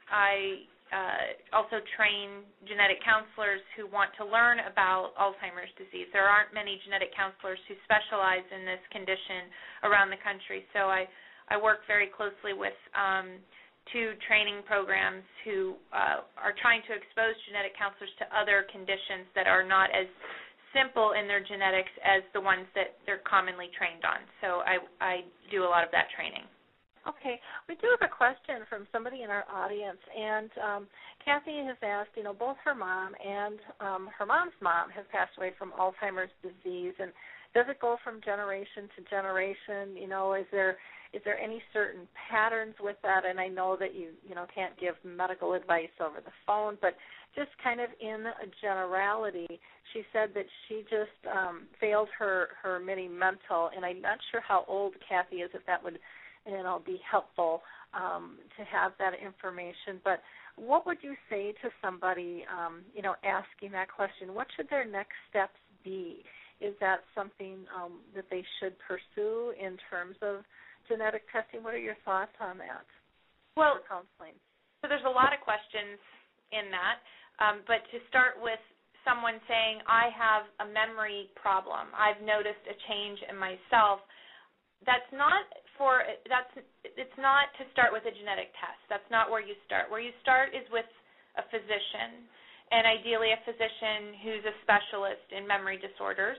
I 0.09 0.67
uh, 0.95 1.27
also 1.51 1.83
train 1.99 2.47
genetic 2.71 3.03
counselors 3.03 3.59
who 3.75 3.91
want 3.91 4.15
to 4.15 4.23
learn 4.23 4.63
about 4.63 5.11
Alzheimer's 5.19 5.73
disease. 5.75 6.07
There 6.15 6.31
aren't 6.31 6.55
many 6.55 6.79
genetic 6.87 7.11
counselors 7.11 7.59
who 7.67 7.75
specialize 7.83 8.47
in 8.55 8.63
this 8.63 8.79
condition 8.95 9.51
around 9.83 10.15
the 10.15 10.23
country, 10.23 10.63
so 10.71 10.87
I, 10.87 11.11
I 11.51 11.59
work 11.59 11.83
very 11.91 12.07
closely 12.15 12.55
with 12.55 12.79
um, 12.95 13.43
two 13.91 14.15
training 14.31 14.63
programs 14.71 15.27
who 15.43 15.75
uh, 15.91 16.23
are 16.39 16.55
trying 16.63 16.81
to 16.87 16.95
expose 16.95 17.35
genetic 17.51 17.75
counselors 17.75 18.15
to 18.23 18.25
other 18.31 18.63
conditions 18.71 19.27
that 19.35 19.51
are 19.51 19.67
not 19.67 19.91
as 19.91 20.07
simple 20.71 21.19
in 21.19 21.27
their 21.27 21.43
genetics 21.43 21.91
as 22.07 22.23
the 22.33 22.41
ones 22.41 22.71
that 22.79 23.03
they're 23.03 23.23
commonly 23.27 23.71
trained 23.75 24.07
on. 24.07 24.23
So 24.39 24.63
I, 24.63 24.79
I 25.03 25.15
do 25.51 25.67
a 25.67 25.71
lot 25.71 25.83
of 25.83 25.91
that 25.91 26.07
training. 26.15 26.47
Okay, 27.07 27.39
we 27.69 27.75
do 27.77 27.89
have 27.93 28.09
a 28.09 28.13
question 28.13 28.65
from 28.69 28.87
somebody 28.91 29.23
in 29.23 29.31
our 29.31 29.45
audience, 29.53 30.01
and 30.17 30.49
um, 30.57 30.87
Kathy 31.23 31.61
has 31.67 31.77
asked. 31.83 32.17
You 32.17 32.25
know, 32.25 32.33
both 32.33 32.57
her 32.65 32.75
mom 32.75 33.13
and 33.21 33.59
um, 33.81 34.09
her 34.19 34.25
mom's 34.25 34.57
mom 34.63 34.89
have 34.89 35.11
passed 35.11 35.37
away 35.37 35.53
from 35.59 35.73
Alzheimer's 35.79 36.33
disease, 36.41 36.95
and 36.99 37.13
does 37.55 37.67
it 37.69 37.79
go 37.79 37.99
from 38.03 38.21
generation 38.25 38.89
to 38.97 39.05
generation? 39.11 39.97
You 40.01 40.09
know, 40.09 40.33
is 40.33 40.47
there 40.51 40.79
is 41.13 41.21
there 41.25 41.39
any 41.39 41.63
certain 41.73 42.09
patterns 42.31 42.75
with 42.81 42.97
that? 43.03 43.25
And 43.25 43.39
I 43.39 43.49
know 43.49 43.77
that 43.79 43.95
you 43.95 44.09
you 44.27 44.35
know 44.35 44.47
can't 44.55 44.79
give 44.81 44.95
medical 45.05 45.53
advice 45.53 45.93
over 46.01 46.21
the 46.25 46.33
phone, 46.47 46.79
but 46.81 46.97
just 47.37 47.51
kind 47.63 47.81
of 47.81 47.91
in 48.01 48.25
a 48.27 48.47
generality, 48.63 49.61
she 49.93 50.03
said 50.13 50.31
that 50.35 50.47
she 50.67 50.83
just 50.89 51.21
um, 51.31 51.65
failed 51.81 52.09
her 52.19 52.49
her 52.63 52.81
mini 52.81 53.09
mental, 53.09 53.71
and 53.77 53.85
I'm 53.85 54.01
not 54.01 54.19
sure 54.31 54.41
how 54.41 54.65
old 54.67 54.95
Kathy 55.07 55.37
is. 55.37 55.51
If 55.53 55.67
that 55.67 55.83
would 55.85 55.99
and 56.47 56.55
it'll 56.55 56.79
be 56.79 57.01
helpful 57.11 57.63
um, 57.95 58.39
to 58.59 58.65
have 58.65 58.93
that 58.99 59.15
information. 59.15 60.01
But 60.03 60.21
what 60.57 60.87
would 60.87 60.99
you 61.03 61.15
say 61.31 61.53
to 61.63 61.69
somebody, 61.83 62.45
um, 62.51 62.83
you 62.95 63.03
know, 63.03 63.15
asking 63.25 63.73
that 63.73 63.89
question? 63.91 64.35
What 64.35 64.47
should 64.57 64.69
their 64.69 64.85
next 64.85 65.17
steps 65.31 65.59
be? 65.83 66.23
Is 66.61 66.75
that 66.81 67.03
something 67.15 67.67
um, 67.75 68.01
that 68.15 68.27
they 68.31 68.45
should 68.61 68.75
pursue 68.79 69.53
in 69.59 69.77
terms 69.91 70.17
of 70.23 70.47
genetic 70.89 71.27
testing? 71.33 71.63
What 71.63 71.75
are 71.75 71.83
your 71.83 71.99
thoughts 72.05 72.35
on 72.41 72.59
that? 72.59 72.87
Well, 73.57 73.83
counseling. 73.89 74.39
So 74.83 74.89
there's 74.89 75.07
a 75.07 75.11
lot 75.11 75.33
of 75.33 75.41
questions 75.43 75.99
in 76.53 76.71
that, 76.71 76.99
um, 77.43 77.65
but 77.67 77.83
to 77.91 77.99
start 78.07 78.39
with 78.39 78.61
someone 79.03 79.41
saying, 79.49 79.83
"I 79.87 80.11
have 80.11 80.45
a 80.61 80.67
memory 80.71 81.31
problem. 81.35 81.89
I've 81.95 82.21
noticed 82.23 82.63
a 82.69 82.75
change 82.87 83.19
in 83.29 83.37
myself." 83.37 84.01
That's 84.87 85.11
not 85.13 85.49
for 85.77 86.03
that's 86.29 86.51
it's 86.85 87.19
not 87.19 87.51
to 87.59 87.67
start 87.75 87.91
with 87.91 88.07
a 88.07 88.15
genetic 88.15 88.55
test. 88.59 88.81
That's 88.89 89.07
not 89.11 89.31
where 89.31 89.43
you 89.43 89.55
start. 89.67 89.91
Where 89.91 90.03
you 90.03 90.15
start 90.23 90.55
is 90.55 90.67
with 90.71 90.87
a 91.39 91.45
physician, 91.51 92.25
and 92.71 92.87
ideally 92.87 93.35
a 93.35 93.41
physician 93.43 94.19
who's 94.23 94.45
a 94.47 94.55
specialist 94.63 95.27
in 95.35 95.47
memory 95.47 95.79
disorders. 95.83 96.39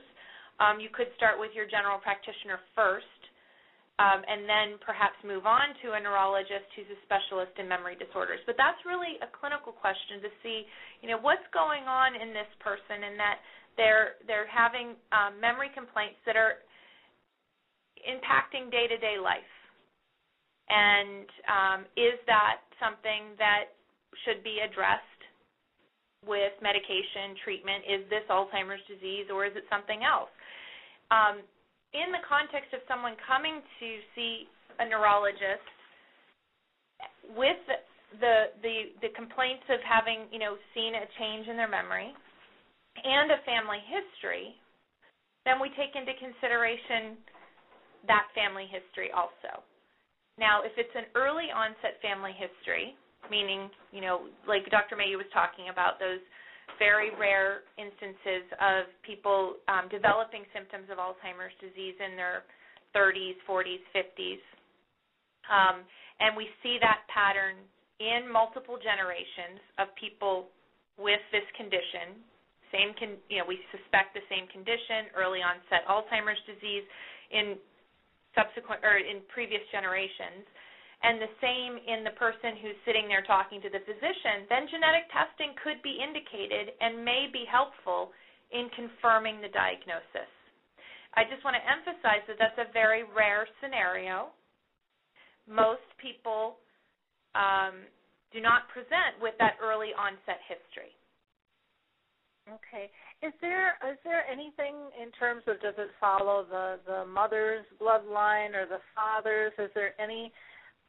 Um, 0.56 0.80
you 0.80 0.88
could 0.88 1.12
start 1.20 1.36
with 1.36 1.52
your 1.52 1.68
general 1.68 2.00
practitioner 2.00 2.56
first, 2.72 3.20
um, 4.00 4.24
and 4.24 4.48
then 4.48 4.80
perhaps 4.80 5.16
move 5.20 5.44
on 5.44 5.76
to 5.84 5.96
a 5.96 6.00
neurologist 6.00 6.64
who's 6.72 6.88
a 6.88 7.00
specialist 7.04 7.52
in 7.60 7.68
memory 7.68 7.96
disorders. 8.00 8.40
But 8.48 8.56
that's 8.56 8.80
really 8.88 9.20
a 9.20 9.28
clinical 9.28 9.76
question 9.76 10.24
to 10.24 10.30
see, 10.40 10.64
you 11.04 11.12
know, 11.12 11.20
what's 11.20 11.44
going 11.52 11.84
on 11.84 12.16
in 12.16 12.32
this 12.32 12.48
person, 12.64 13.04
and 13.04 13.20
that 13.20 13.36
they're 13.76 14.16
they're 14.24 14.48
having 14.48 14.96
um, 15.12 15.36
memory 15.36 15.68
complaints 15.76 16.16
that 16.24 16.40
are 16.40 16.64
impacting 18.06 18.70
day 18.70 18.86
to 18.86 18.96
day 18.96 19.18
life? 19.22 19.52
And 20.70 21.26
um, 21.46 21.80
is 21.94 22.18
that 22.26 22.62
something 22.80 23.36
that 23.38 23.76
should 24.24 24.42
be 24.42 24.58
addressed 24.64 25.16
with 26.26 26.52
medication 26.58 27.38
treatment. 27.46 27.86
Is 27.86 28.02
this 28.10 28.26
Alzheimer's 28.26 28.82
disease 28.90 29.30
or 29.30 29.46
is 29.46 29.54
it 29.54 29.64
something 29.70 30.02
else? 30.02 30.32
Um, 31.14 31.44
in 31.94 32.10
the 32.10 32.20
context 32.26 32.74
of 32.74 32.82
someone 32.90 33.14
coming 33.22 33.62
to 33.62 33.88
see 34.18 34.50
a 34.82 34.84
neurologist 34.84 35.64
with 37.38 37.62
the 38.18 38.54
the 38.62 38.94
the 39.02 39.10
complaints 39.14 39.66
of 39.70 39.78
having 39.82 40.30
you 40.30 40.38
know 40.38 40.58
seen 40.74 40.94
a 40.94 41.06
change 41.18 41.46
in 41.46 41.56
their 41.56 41.70
memory 41.70 42.10
and 43.02 43.30
a 43.30 43.40
family 43.46 43.80
history, 43.86 44.58
then 45.46 45.62
we 45.62 45.70
take 45.78 45.94
into 45.94 46.12
consideration 46.18 47.18
that 48.06 48.30
family 48.34 48.66
history 48.70 49.10
also. 49.14 49.62
Now, 50.38 50.60
if 50.62 50.72
it's 50.76 50.92
an 50.94 51.08
early 51.16 51.48
onset 51.48 51.96
family 52.04 52.36
history, 52.36 52.94
meaning, 53.30 53.70
you 53.90 54.00
know, 54.04 54.28
like 54.44 54.68
Dr. 54.68 54.96
Mayeux 54.96 55.16
was 55.16 55.30
talking 55.32 55.72
about, 55.72 55.98
those 55.98 56.20
very 56.78 57.14
rare 57.16 57.64
instances 57.78 58.44
of 58.60 58.90
people 59.06 59.56
um, 59.70 59.88
developing 59.88 60.44
symptoms 60.52 60.90
of 60.92 60.98
Alzheimer's 60.98 61.54
disease 61.62 61.96
in 61.96 62.18
their 62.18 62.44
30s, 62.92 63.38
40s, 63.48 63.80
50s. 63.94 64.42
Um, 65.48 65.86
and 66.20 66.36
we 66.36 66.50
see 66.60 66.76
that 66.82 67.06
pattern 67.08 67.56
in 68.02 68.28
multiple 68.28 68.76
generations 68.76 69.62
of 69.80 69.88
people 69.96 70.52
with 71.00 71.22
this 71.32 71.46
condition. 71.56 72.20
Same, 72.74 72.92
con- 72.98 73.20
you 73.30 73.40
know, 73.40 73.46
we 73.48 73.62
suspect 73.72 74.12
the 74.12 74.24
same 74.28 74.50
condition, 74.52 75.12
early 75.16 75.40
onset 75.40 75.86
Alzheimer's 75.88 76.40
disease 76.44 76.84
in 77.32 77.56
subsequent 78.36 78.84
or 78.84 79.00
in 79.00 79.24
previous 79.32 79.64
generations 79.72 80.46
and 81.02 81.20
the 81.20 81.32
same 81.44 81.76
in 81.76 82.04
the 82.04 82.16
person 82.16 82.56
who's 82.60 82.78
sitting 82.88 83.04
there 83.08 83.24
talking 83.28 83.60
to 83.60 83.68
the 83.68 83.84
physician, 83.84 84.48
then 84.48 84.64
genetic 84.68 85.04
testing 85.12 85.52
could 85.60 85.80
be 85.84 86.00
indicated 86.00 86.72
and 86.80 87.04
may 87.04 87.28
be 87.28 87.44
helpful 87.44 88.16
in 88.48 88.72
confirming 88.72 89.44
the 89.44 89.52
diagnosis. 89.52 90.30
I 91.12 91.28
just 91.28 91.44
want 91.44 91.56
to 91.56 91.64
emphasize 91.64 92.24
that 92.28 92.40
that's 92.40 92.56
a 92.56 92.72
very 92.72 93.04
rare 93.12 93.44
scenario. 93.60 94.32
Most 95.44 95.84
people 96.00 96.60
um, 97.36 97.84
do 98.32 98.40
not 98.40 98.68
present 98.72 99.20
with 99.20 99.36
that 99.36 99.60
early 99.60 99.92
onset 99.92 100.40
history. 100.48 100.95
Okay. 102.46 102.90
Is 103.26 103.34
there 103.40 103.74
is 103.90 103.98
there 104.04 104.22
anything 104.30 104.74
in 104.94 105.10
terms 105.18 105.42
of 105.48 105.60
does 105.60 105.74
it 105.78 105.90
follow 105.98 106.46
the 106.48 106.78
the 106.86 107.04
mother's 107.04 107.66
bloodline 107.80 108.54
or 108.54 108.66
the 108.70 108.78
father's? 108.94 109.52
Is 109.58 109.70
there 109.74 109.98
any 110.00 110.30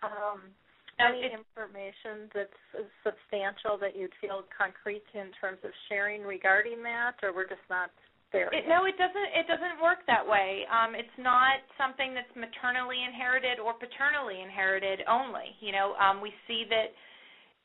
um, 0.03 0.53
any 1.01 1.29
information 1.29 2.29
that's 2.33 2.61
substantial 3.01 3.77
that 3.81 3.97
you'd 3.97 4.13
feel 4.21 4.45
concrete 4.53 5.05
in 5.13 5.33
terms 5.41 5.57
of 5.65 5.71
sharing 5.89 6.21
regarding 6.21 6.81
that, 6.83 7.17
or 7.21 7.33
we're 7.33 7.49
just 7.49 7.65
not 7.69 7.89
there? 8.33 8.49
It, 8.53 8.69
no, 8.69 8.85
it 8.85 8.97
doesn't. 8.97 9.29
It 9.33 9.49
doesn't 9.49 9.81
work 9.81 10.05
that 10.05 10.25
way. 10.25 10.61
Um, 10.69 10.93
it's 10.93 11.17
not 11.17 11.61
something 11.73 12.13
that's 12.13 12.29
maternally 12.37 13.01
inherited 13.01 13.57
or 13.57 13.73
paternally 13.73 14.45
inherited 14.45 15.01
only. 15.09 15.57
You 15.61 15.73
know, 15.73 15.97
um, 15.97 16.21
we 16.21 16.29
see 16.45 16.65
that 16.69 16.93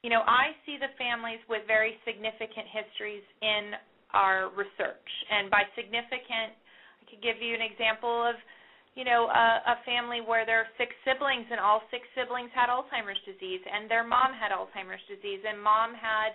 you 0.02 0.10
know, 0.10 0.26
I 0.26 0.58
see 0.66 0.82
the 0.82 0.90
families 0.98 1.38
with 1.46 1.62
very 1.70 1.94
significant 2.02 2.66
histories 2.66 3.22
in 3.38 3.78
our 4.10 4.50
research. 4.58 5.08
And 5.30 5.46
by 5.46 5.62
significant, 5.78 6.58
I 6.98 7.02
could 7.06 7.22
give 7.22 7.38
you 7.38 7.54
an 7.54 7.62
example 7.62 8.10
of, 8.10 8.34
you 8.98 9.06
know, 9.06 9.30
a, 9.30 9.78
a 9.78 9.86
family 9.86 10.18
where 10.20 10.44
there 10.44 10.58
are 10.58 10.70
six 10.74 10.90
siblings 11.06 11.46
and 11.48 11.62
all 11.62 11.86
six 11.94 12.02
siblings 12.18 12.50
had 12.50 12.66
Alzheimer's 12.66 13.20
disease 13.24 13.62
and 13.62 13.86
their 13.86 14.02
mom 14.02 14.34
had 14.34 14.50
Alzheimer's 14.50 15.02
disease 15.06 15.40
and 15.46 15.56
mom 15.56 15.94
had, 15.94 16.34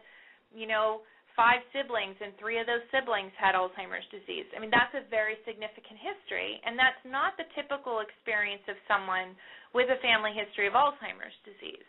you 0.56 0.66
know, 0.66 1.04
five 1.36 1.62
siblings 1.70 2.18
and 2.18 2.34
three 2.42 2.58
of 2.58 2.66
those 2.66 2.82
siblings 2.90 3.30
had 3.38 3.54
Alzheimer's 3.54 4.08
disease. 4.10 4.50
I 4.56 4.64
mean, 4.64 4.74
that's 4.74 4.96
a 4.98 5.06
very 5.12 5.38
significant 5.46 6.02
history 6.02 6.58
and 6.66 6.80
that's 6.80 7.04
not 7.06 7.38
the 7.38 7.46
typical 7.54 8.00
experience 8.02 8.66
of 8.72 8.80
someone 8.90 9.38
with 9.76 9.92
a 9.92 10.00
family 10.02 10.34
history 10.34 10.66
of 10.66 10.74
Alzheimer's 10.74 11.36
disease. 11.46 11.86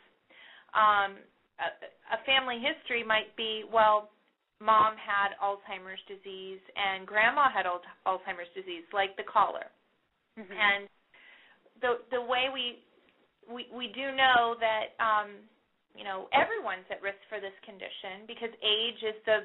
Um, 0.76 1.16
a, 1.58 2.18
family 2.24 2.62
history 2.62 3.02
might 3.04 3.34
be 3.36 3.64
well 3.72 4.10
mom 4.60 4.98
had 4.98 5.38
Alzheimer's 5.38 6.02
disease 6.10 6.62
and 6.74 7.06
grandma 7.06 7.46
had 7.50 7.66
Alzheimer's 7.66 8.50
disease, 8.54 8.82
like 8.90 9.14
the 9.14 9.26
caller. 9.26 9.70
Mm-hmm. 10.38 10.50
And 10.50 10.90
the 11.80 12.02
the 12.10 12.22
way 12.22 12.50
we 12.50 12.82
we 13.46 13.66
we 13.70 13.88
do 13.94 14.10
know 14.14 14.58
that 14.58 14.98
um, 14.98 15.38
you 15.94 16.02
know 16.02 16.26
everyone's 16.34 16.86
at 16.90 17.02
risk 17.02 17.18
for 17.30 17.38
this 17.38 17.54
condition 17.62 18.26
because 18.26 18.50
age 18.62 19.00
is 19.02 19.18
the 19.26 19.38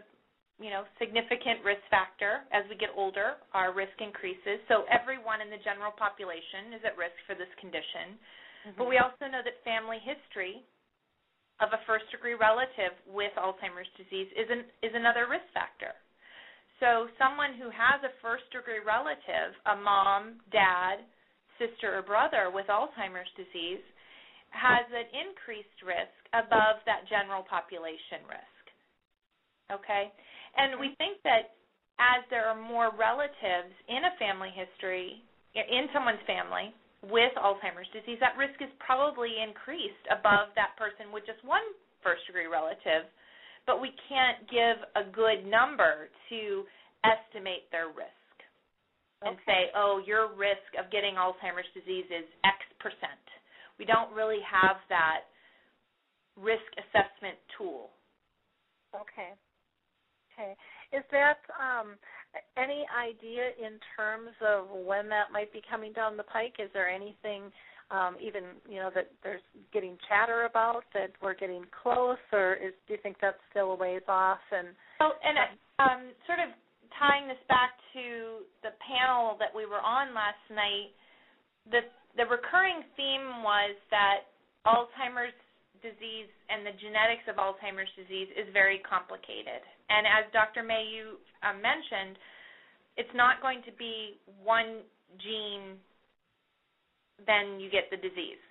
you 0.62 0.70
know 0.70 0.86
significant 1.02 1.66
risk 1.66 1.82
factor 1.90 2.46
as 2.54 2.62
we 2.70 2.78
get 2.78 2.94
older 2.94 3.42
our 3.58 3.74
risk 3.74 3.98
increases 3.98 4.62
so 4.70 4.86
everyone 4.94 5.42
in 5.42 5.50
the 5.50 5.58
general 5.66 5.90
population 5.98 6.78
is 6.78 6.82
at 6.86 6.94
risk 6.94 7.18
for 7.26 7.34
this 7.34 7.50
condition 7.58 8.14
mm-hmm. 8.70 8.78
but 8.78 8.86
we 8.86 9.02
also 9.02 9.26
know 9.26 9.42
that 9.42 9.58
family 9.66 9.98
history 10.06 10.62
of 11.64 11.72
a 11.72 11.80
first 11.88 12.06
degree 12.12 12.36
relative 12.36 12.92
with 13.08 13.32
Alzheimer's 13.40 13.90
disease 13.96 14.28
is 14.36 14.52
an, 14.52 14.68
is 14.84 14.92
another 14.92 15.32
risk 15.32 15.48
factor. 15.56 15.96
So 16.84 17.08
someone 17.16 17.56
who 17.56 17.72
has 17.72 18.04
a 18.04 18.12
first 18.20 18.44
degree 18.52 18.84
relative, 18.84 19.56
a 19.72 19.76
mom, 19.80 20.44
dad, 20.52 21.08
sister 21.56 21.96
or 21.96 22.04
brother 22.04 22.52
with 22.52 22.68
Alzheimer's 22.68 23.32
disease 23.40 23.84
has 24.52 24.86
an 24.92 25.08
increased 25.16 25.80
risk 25.80 26.14
above 26.36 26.84
that 26.84 27.08
general 27.08 27.48
population 27.48 28.28
risk. 28.28 28.64
Okay? 29.72 30.12
And 30.60 30.78
we 30.78 30.92
think 31.00 31.24
that 31.24 31.56
as 31.98 32.26
there 32.30 32.46
are 32.52 32.58
more 32.58 32.92
relatives 32.94 33.74
in 33.88 34.04
a 34.04 34.18
family 34.20 34.52
history, 34.52 35.24
in 35.56 35.88
someone's 35.94 36.22
family, 36.28 36.76
with 37.12 37.36
Alzheimer's 37.36 37.90
disease, 37.92 38.18
that 38.24 38.40
risk 38.40 38.56
is 38.64 38.72
probably 38.80 39.36
increased 39.44 40.08
above 40.08 40.56
that 40.56 40.76
person 40.80 41.12
with 41.12 41.28
just 41.28 41.44
one 41.44 41.64
first 42.00 42.24
degree 42.28 42.48
relative, 42.48 43.08
but 43.68 43.80
we 43.84 43.92
can't 44.08 44.44
give 44.48 44.80
a 44.96 45.04
good 45.12 45.44
number 45.48 46.08
to 46.32 46.64
estimate 47.04 47.68
their 47.72 47.92
risk 47.92 48.36
and 49.24 49.40
say, 49.48 49.72
oh, 49.76 50.04
your 50.04 50.32
risk 50.36 50.68
of 50.80 50.92
getting 50.92 51.16
Alzheimer's 51.16 51.68
disease 51.72 52.08
is 52.12 52.28
X 52.44 52.60
percent. 52.80 53.24
We 53.80 53.86
don't 53.88 54.12
really 54.12 54.44
have 54.44 54.84
that 54.92 55.28
risk 56.36 56.68
assessment 56.76 57.40
tool. 57.58 57.92
Okay. 58.96 59.32
Okay. 60.34 60.56
Is 60.92 61.04
that 61.12 61.40
um, 61.56 61.96
any 62.58 62.86
idea 62.94 63.54
in 63.60 63.78
terms 63.96 64.32
of 64.42 64.70
when 64.70 65.10
that 65.10 65.32
might 65.32 65.52
be 65.54 65.62
coming 65.70 65.94
down 65.94 66.18
the 66.18 66.24
pike? 66.24 66.56
Is 66.60 66.70
there 66.74 66.90
anything 66.90 67.52
um, 67.92 68.16
even 68.18 68.58
you 68.70 68.82
know 68.82 68.90
that 68.96 69.12
there's 69.22 69.44
getting 69.72 69.98
chatter 70.10 70.50
about 70.50 70.84
that 70.94 71.12
we're 71.22 71.36
getting 71.36 71.66
close, 71.70 72.22
or 72.32 72.56
is, 72.56 72.74
do 72.88 72.94
you 72.94 73.00
think 73.04 73.18
that's 73.22 73.38
still 73.52 73.72
a 73.72 73.76
ways 73.76 74.02
off? 74.08 74.42
And 74.52 74.70
oh, 75.02 75.12
and 75.22 75.38
um, 75.78 76.02
sort 76.26 76.40
of 76.40 76.50
tying 76.98 77.28
this 77.28 77.42
back 77.50 77.78
to 77.94 78.46
the 78.66 78.74
panel 78.82 79.38
that 79.38 79.54
we 79.54 79.66
were 79.66 79.82
on 79.82 80.16
last 80.16 80.42
night, 80.50 80.90
the 81.70 81.86
the 82.18 82.26
recurring 82.26 82.82
theme 82.98 83.44
was 83.46 83.76
that 83.92 84.32
Alzheimer's 84.66 85.36
disease 85.84 86.32
and 86.48 86.64
the 86.66 86.74
genetics 86.80 87.28
of 87.28 87.36
Alzheimer's 87.36 87.92
disease 88.00 88.32
is 88.34 88.48
very 88.56 88.80
complicated. 88.88 89.62
And 89.92 90.08
as 90.08 90.26
Dr. 90.32 90.64
Mayeux 90.64 91.20
uh, 91.44 91.54
mentioned, 91.60 92.18
it's 92.96 93.12
not 93.14 93.44
going 93.44 93.62
to 93.68 93.74
be 93.76 94.18
one 94.42 94.88
gene, 95.20 95.78
then 97.28 97.60
you 97.60 97.70
get 97.70 97.92
the 97.92 98.00
disease. 98.00 98.42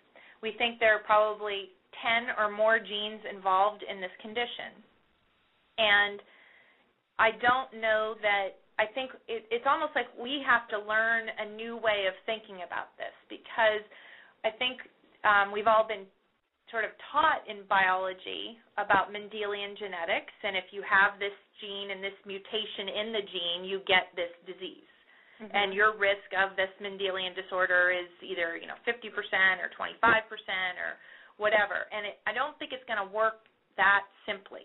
We 0.45 0.55
think 0.61 0.78
there 0.78 0.95
are 0.95 1.07
probably 1.07 1.72
10 2.05 2.37
or 2.39 2.51
more 2.51 2.78
genes 2.78 3.22
involved 3.24 3.83
in 3.83 4.01
this 4.01 4.12
condition. 4.20 4.76
And 5.78 6.20
I 7.18 7.30
don't 7.41 7.80
know 7.80 8.14
that, 8.20 8.61
I 8.78 8.87
think 8.93 9.14
it, 9.28 9.47
it's 9.51 9.66
almost 9.68 9.95
like 9.95 10.11
we 10.18 10.43
have 10.45 10.66
to 10.74 10.78
learn 10.78 11.30
a 11.39 11.47
new 11.55 11.76
way 11.78 12.11
of 12.11 12.14
thinking 12.26 12.66
about 12.66 12.93
this 12.99 13.14
because 13.30 13.85
I 14.43 14.51
think 14.59 14.83
um, 15.22 15.55
we've 15.55 15.70
all 15.70 15.87
been 15.87 16.09
sort 16.73 16.89
of 16.89 16.91
taught 17.12 17.45
in 17.45 17.68
biology 17.68 18.57
about 18.81 19.12
Mendelian 19.12 19.77
genetics, 19.77 20.33
and 20.43 20.57
if 20.57 20.73
you 20.73 20.81
have 20.83 21.20
this 21.20 21.37
gene 21.61 21.93
and 21.93 22.01
this 22.01 22.16
mutation 22.25 22.89
in 22.89 23.09
the 23.12 23.25
gene, 23.29 23.62
you 23.68 23.85
get 23.85 24.11
this 24.16 24.33
disease. 24.49 24.89
Mm-hmm. 25.39 25.53
And 25.53 25.68
your 25.77 25.95
risk 25.95 26.27
of 26.33 26.57
this 26.57 26.73
Mendelian 26.81 27.37
disorder 27.37 27.93
is 27.93 28.09
either, 28.25 28.57
you 28.57 28.66
know, 28.66 28.81
50% 28.89 29.12
or 29.61 29.68
25% 29.77 29.93
or 30.81 30.97
whatever. 31.37 31.87
And 31.93 32.09
it, 32.09 32.16
I 32.25 32.33
don't 32.33 32.57
think 32.57 32.73
it's 32.73 32.85
going 32.89 33.01
to 33.01 33.11
work 33.12 33.45
that 33.77 34.09
simply. 34.25 34.64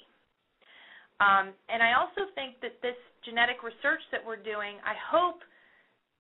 Um, 1.20 1.52
and 1.68 1.82
I 1.82 1.98
also 1.98 2.30
think 2.38 2.62
that 2.62 2.78
this 2.86 2.98
genetic 3.26 3.66
research 3.66 4.02
that 4.16 4.22
we're 4.22 4.40
doing, 4.40 4.78
I 4.86 4.96
hope 4.96 5.42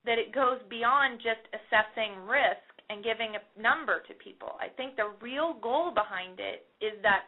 that 0.03 0.17
it 0.17 0.33
goes 0.33 0.57
beyond 0.67 1.21
just 1.21 1.43
assessing 1.53 2.17
risk 2.25 2.66
and 2.89 3.03
giving 3.03 3.35
a 3.35 3.43
number 3.59 3.99
to 4.07 4.13
people. 4.15 4.55
I 4.63 4.71
think 4.71 4.95
the 4.95 5.11
real 5.19 5.59
goal 5.59 5.91
behind 5.91 6.39
it 6.39 6.67
is 6.79 6.95
that 7.03 7.27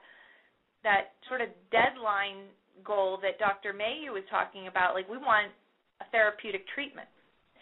that 0.83 1.19
sort 1.27 1.41
of 1.43 1.51
deadline 1.71 2.47
goal 2.83 3.19
that 3.19 3.39
Dr. 3.39 3.75
Mayeux 3.75 4.15
was 4.15 4.23
talking 4.31 4.71
about. 4.71 4.95
Like 4.95 5.09
we 5.11 5.19
want 5.19 5.51
a 5.99 6.07
therapeutic 6.15 6.63
treatment. 6.71 7.11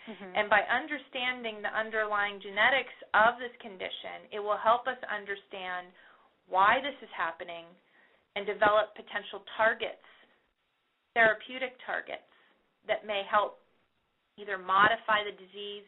Mm-hmm. 0.05 0.39
And 0.39 0.45
by 0.47 0.63
understanding 0.69 1.59
the 1.59 1.73
underlying 1.73 2.39
genetics 2.39 2.95
of 3.11 3.41
this 3.41 3.51
condition, 3.59 4.29
it 4.31 4.39
will 4.39 4.61
help 4.61 4.87
us 4.87 4.99
understand 5.09 5.91
why 6.47 6.79
this 6.79 6.95
is 7.03 7.11
happening 7.11 7.67
and 8.39 8.47
develop 8.47 8.95
potential 8.95 9.43
targets, 9.59 10.05
therapeutic 11.11 11.75
targets 11.83 12.29
that 12.87 13.03
may 13.03 13.25
help 13.27 13.59
either 14.39 14.55
modify 14.55 15.27
the 15.27 15.35
disease, 15.35 15.83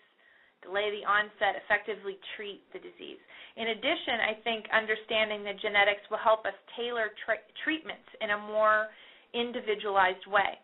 delay 0.64 0.92
the 0.92 1.06
onset, 1.08 1.60
effectively 1.64 2.20
treat 2.36 2.62
the 2.74 2.80
disease. 2.80 3.20
In 3.56 3.76
addition, 3.76 4.24
I 4.24 4.34
think 4.44 4.66
understanding 4.72 5.44
the 5.44 5.56
genetics 5.60 6.04
will 6.12 6.22
help 6.22 6.46
us 6.46 6.56
tailor 6.76 7.12
tra- 7.26 7.44
treatments 7.64 8.08
in 8.22 8.32
a 8.32 8.40
more 8.40 8.88
individualized 9.34 10.26
way 10.28 10.58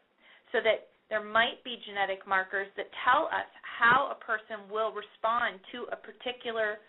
so 0.51 0.59
that 0.63 0.89
there 1.09 1.23
might 1.23 1.61
be 1.63 1.77
genetic 1.85 2.25
markers 2.25 2.67
that 2.77 2.89
tell 3.05 3.29
us 3.29 3.49
how 3.61 4.09
a 4.09 4.17
person 4.23 4.65
will 4.71 4.89
respond 4.91 5.59
to 5.71 5.85
a 5.93 5.97
particular 5.97 6.81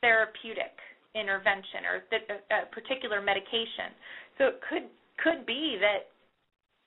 therapeutic 0.00 0.76
intervention 1.14 1.86
or 1.88 1.96
th- 2.12 2.28
a 2.28 2.68
particular 2.74 3.22
medication. 3.22 3.96
So 4.36 4.52
it 4.52 4.60
could 4.68 4.86
could 5.18 5.46
be 5.46 5.78
that 5.80 6.12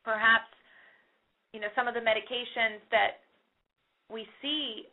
perhaps 0.05 0.47
you 1.51 1.59
know 1.59 1.67
some 1.75 1.87
of 1.87 1.93
the 1.93 1.99
medications 1.99 2.79
that 2.91 3.25
we 4.11 4.27
see, 4.41 4.85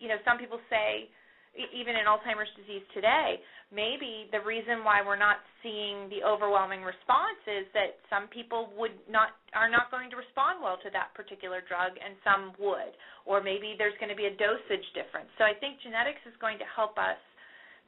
you 0.00 0.08
know, 0.08 0.18
some 0.24 0.38
people 0.38 0.58
say 0.70 1.08
even 1.54 1.94
in 1.94 2.10
Alzheimer's 2.10 2.50
disease 2.58 2.82
today, 2.90 3.38
maybe 3.70 4.26
the 4.34 4.42
reason 4.42 4.82
why 4.82 5.06
we're 5.06 5.18
not 5.18 5.38
seeing 5.62 6.10
the 6.10 6.26
overwhelming 6.26 6.82
response 6.82 7.38
is 7.46 7.66
that 7.78 7.94
some 8.10 8.26
people 8.28 8.74
would 8.74 8.94
not 9.06 9.38
are 9.54 9.70
not 9.70 9.90
going 9.94 10.10
to 10.10 10.18
respond 10.18 10.58
well 10.58 10.78
to 10.82 10.90
that 10.90 11.14
particular 11.14 11.62
drug 11.62 11.94
and 11.94 12.18
some 12.26 12.52
would 12.58 12.94
or 13.22 13.38
maybe 13.38 13.78
there's 13.78 13.96
going 14.02 14.10
to 14.10 14.18
be 14.18 14.26
a 14.26 14.34
dosage 14.34 14.84
difference. 14.98 15.30
So 15.38 15.46
I 15.46 15.54
think 15.56 15.78
genetics 15.80 16.20
is 16.26 16.34
going 16.42 16.58
to 16.58 16.68
help 16.68 16.98
us 16.98 17.18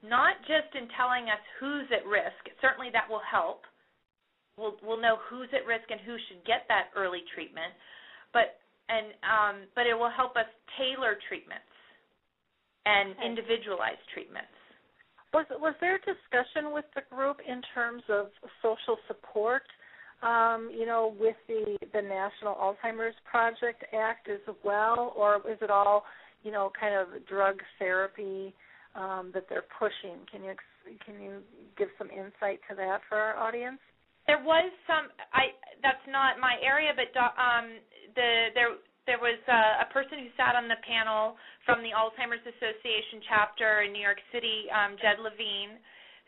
not 0.00 0.38
just 0.46 0.70
in 0.78 0.86
telling 0.94 1.26
us 1.26 1.42
who's 1.58 1.90
at 1.90 2.06
risk. 2.06 2.38
Certainly 2.62 2.94
that 2.94 3.10
will 3.10 3.24
help. 3.24 3.66
We'll 4.54 4.78
we'll 4.80 5.02
know 5.02 5.18
who's 5.26 5.50
at 5.52 5.66
risk 5.66 5.90
and 5.90 6.00
who 6.06 6.14
should 6.30 6.40
get 6.46 6.64
that 6.70 6.94
early 6.94 7.26
treatment, 7.34 7.74
but 8.30 8.62
and 8.88 9.12
um, 9.26 9.56
but 9.74 9.90
it 9.90 9.92
will 9.98 10.12
help 10.12 10.38
us 10.38 10.48
tailor 10.78 11.18
treatments 11.28 11.65
and 12.86 13.12
okay. 13.12 13.26
individualized 13.26 14.06
treatments. 14.14 14.54
Was 15.34 15.44
was 15.60 15.74
there 15.80 15.98
discussion 15.98 16.72
with 16.72 16.86
the 16.94 17.02
group 17.14 17.38
in 17.46 17.60
terms 17.74 18.02
of 18.08 18.28
social 18.62 18.96
support? 19.08 19.62
Um, 20.22 20.70
you 20.72 20.86
know, 20.86 21.14
with 21.20 21.36
the 21.46 21.76
the 21.92 22.00
National 22.00 22.54
Alzheimer's 22.54 23.16
Project 23.28 23.84
Act 23.92 24.28
as 24.30 24.40
well, 24.64 25.12
or 25.14 25.36
is 25.50 25.58
it 25.60 25.70
all 25.70 26.04
you 26.42 26.52
know 26.52 26.70
kind 26.78 26.94
of 26.94 27.26
drug 27.26 27.60
therapy 27.78 28.54
um, 28.94 29.30
that 29.34 29.44
they're 29.50 29.68
pushing? 29.78 30.24
Can 30.30 30.42
you 30.42 30.54
can 31.04 31.20
you 31.20 31.42
give 31.76 31.88
some 31.98 32.08
insight 32.08 32.60
to 32.70 32.76
that 32.76 33.00
for 33.08 33.18
our 33.18 33.36
audience? 33.36 33.80
There 34.26 34.42
was 34.42 34.72
some. 34.86 35.10
I 35.34 35.52
that's 35.82 36.06
not 36.08 36.40
my 36.40 36.56
area, 36.64 36.92
but 36.96 37.12
um, 37.20 37.76
the 38.14 38.54
there 38.54 38.78
there 39.06 39.22
was 39.22 39.38
uh, 39.46 39.86
a 39.86 39.88
person 39.94 40.18
who 40.18 40.30
sat 40.34 40.58
on 40.58 40.66
the 40.66 40.78
panel 40.82 41.38
from 41.64 41.80
the 41.80 41.94
Alzheimer's 41.94 42.42
Association 42.42 43.22
chapter 43.30 43.86
in 43.86 43.94
New 43.94 44.02
York 44.02 44.18
City, 44.34 44.66
um, 44.74 44.98
Jed 44.98 45.22
Levine, 45.22 45.78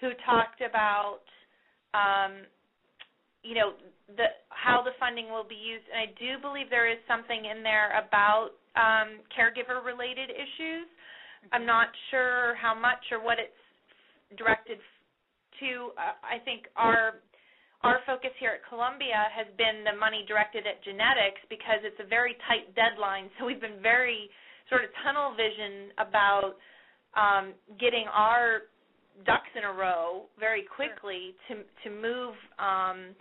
who 0.00 0.14
talked 0.22 0.62
about, 0.62 1.26
um, 1.92 2.46
you 3.42 3.58
know, 3.58 3.74
the 4.14 4.30
how 4.54 4.80
the 4.82 4.94
funding 4.98 5.28
will 5.28 5.46
be 5.46 5.58
used. 5.58 5.84
And 5.90 5.98
I 5.98 6.08
do 6.18 6.38
believe 6.40 6.70
there 6.70 6.90
is 6.90 6.98
something 7.10 7.50
in 7.50 7.66
there 7.66 7.98
about 7.98 8.54
um, 8.78 9.26
caregiver-related 9.34 10.30
issues. 10.30 10.86
I'm 11.52 11.66
not 11.66 11.88
sure 12.10 12.54
how 12.56 12.74
much 12.74 13.02
or 13.10 13.22
what 13.22 13.38
it's 13.38 13.62
directed 14.38 14.78
to. 15.60 15.90
Uh, 15.98 16.14
I 16.22 16.38
think 16.44 16.66
our 16.76 17.22
our 17.82 18.02
focus 18.06 18.34
here 18.42 18.58
at 18.58 18.66
Columbia 18.66 19.30
has 19.30 19.46
been 19.54 19.86
the 19.86 19.94
money 19.94 20.26
directed 20.26 20.66
at 20.66 20.82
genetics 20.82 21.38
because 21.46 21.78
it's 21.86 21.98
a 22.02 22.08
very 22.08 22.34
tight 22.50 22.74
deadline. 22.74 23.30
So 23.38 23.46
we've 23.46 23.62
been 23.62 23.78
very 23.78 24.26
sort 24.66 24.82
of 24.82 24.90
tunnel 25.06 25.38
vision 25.38 25.94
about 26.02 26.58
um, 27.14 27.54
getting 27.78 28.10
our 28.10 28.66
ducks 29.26 29.50
in 29.54 29.62
a 29.62 29.72
row 29.72 30.26
very 30.38 30.66
quickly 30.66 31.34
to 31.46 31.62
to 31.86 31.88
move 31.90 32.34
um, 32.58 33.14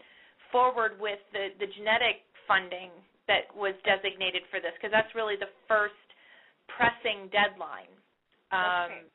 forward 0.52 0.98
with 0.98 1.22
the 1.34 1.54
the 1.62 1.70
genetic 1.78 2.26
funding 2.50 2.90
that 3.30 3.46
was 3.54 3.78
designated 3.86 4.42
for 4.50 4.58
this 4.58 4.74
because 4.82 4.90
that's 4.90 5.14
really 5.14 5.38
the 5.38 5.54
first 5.70 5.94
pressing 6.66 7.30
deadline. 7.30 7.94
Um, 8.50 8.90
okay. 8.90 9.06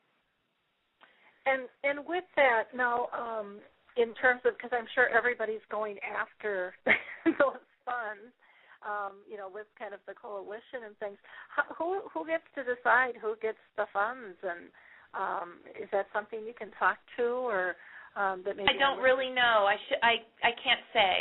And 1.51 1.61
and 1.83 2.07
with 2.07 2.27
that 2.39 2.71
now. 2.71 3.11
Um, 3.11 3.59
in 3.97 4.13
terms 4.17 4.41
of 4.45 4.57
because 4.57 4.71
I'm 4.73 4.89
sure 4.95 5.09
everybody's 5.09 5.63
going 5.69 5.97
after 6.01 6.73
those 7.25 7.63
funds, 7.85 8.33
um, 8.81 9.21
you 9.29 9.37
know, 9.37 9.49
with 9.51 9.67
kind 9.77 9.93
of 9.93 10.01
the 10.07 10.13
coalition 10.17 10.87
and 10.87 10.97
things. 10.97 11.17
How, 11.53 11.63
who 11.77 12.01
who 12.09 12.25
gets 12.25 12.47
to 12.55 12.65
decide 12.65 13.15
who 13.21 13.35
gets 13.41 13.61
the 13.77 13.85
funds, 13.93 14.37
and 14.41 14.69
um, 15.13 15.61
is 15.77 15.89
that 15.91 16.07
something 16.13 16.41
you 16.41 16.57
can 16.57 16.71
talk 16.79 16.97
to, 17.17 17.45
or 17.45 17.75
um, 18.15 18.41
that 18.45 18.57
maybe 18.57 18.69
I 18.69 18.77
don't 18.77 19.01
really 19.01 19.29
know. 19.29 19.69
I 19.69 19.77
should 19.87 20.01
I 20.01 20.25
I 20.41 20.51
can't 20.57 20.85
say. 20.93 21.15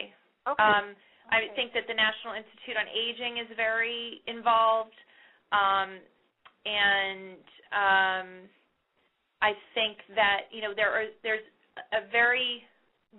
Okay. 0.48 0.62
Um, 0.62 0.96
okay. 1.30 1.48
I 1.48 1.54
think 1.54 1.72
that 1.72 1.86
the 1.86 1.94
National 1.94 2.34
Institute 2.34 2.76
on 2.76 2.88
Aging 2.90 3.40
is 3.40 3.48
very 3.56 4.20
involved, 4.26 4.98
um, 5.54 5.96
and 6.66 7.40
um, 7.72 8.28
I 9.40 9.54
think 9.74 9.98
that 10.14 10.50
you 10.50 10.60
know 10.62 10.72
there 10.74 10.90
are 10.90 11.06
there's 11.22 11.46
a 11.78 12.08
very 12.10 12.64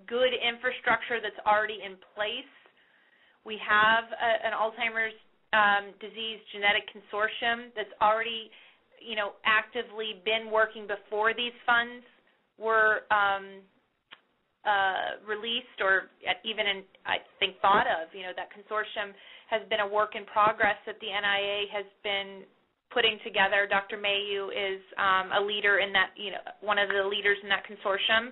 good 0.08 0.34
infrastructure 0.34 1.22
that's 1.22 1.39
already 1.45 1.80
in 1.86 1.97
place. 2.18 2.49
We 3.45 3.60
have 3.62 4.06
a, 4.10 4.30
an 4.47 4.54
Alzheimer's 4.54 5.18
um, 5.54 5.93
disease 6.01 6.41
genetic 6.51 6.89
consortium 6.89 7.70
that's 7.78 7.93
already, 8.01 8.49
you 8.97 9.16
know, 9.16 9.38
actively 9.45 10.22
been 10.26 10.49
working 10.49 10.89
before 10.89 11.34
these 11.34 11.54
funds 11.66 12.01
were 12.58 13.06
um, 13.14 13.62
uh, 14.66 15.22
released 15.28 15.78
or 15.82 16.10
even 16.43 16.66
in, 16.66 16.78
I 17.06 17.22
think 17.38 17.60
thought 17.62 17.86
of. 17.86 18.10
You 18.18 18.32
know, 18.32 18.34
that 18.36 18.49
consortium 18.49 19.14
has 19.49 19.62
been 19.70 19.82
a 19.82 19.88
work 19.88 20.16
in 20.16 20.26
progress 20.26 20.80
that 20.89 20.97
the 21.01 21.12
NIA 21.12 21.70
has 21.70 21.86
been 22.01 22.47
putting 22.93 23.17
together. 23.23 23.67
Dr. 23.67 23.97
Mayeux 23.97 24.53
is 24.53 24.81
um, 24.97 25.33
a 25.33 25.41
leader 25.41 25.79
in 25.79 25.91
that, 25.93 26.13
you 26.15 26.31
know, 26.31 26.43
one 26.61 26.77
of 26.77 26.89
the 26.89 27.03
leaders 27.03 27.37
in 27.41 27.49
that 27.49 27.65
consortium 27.65 28.31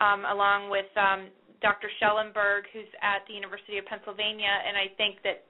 um, 0.00 0.24
along 0.28 0.68
with 0.68 0.88
um, 0.96 1.28
Dr. 1.62 1.88
Schellenberg, 1.98 2.68
who's 2.72 2.90
at 3.00 3.24
the 3.28 3.34
University 3.34 3.78
of 3.78 3.86
Pennsylvania, 3.86 4.52
and 4.66 4.76
I 4.76 4.92
think 4.96 5.22
that 5.24 5.44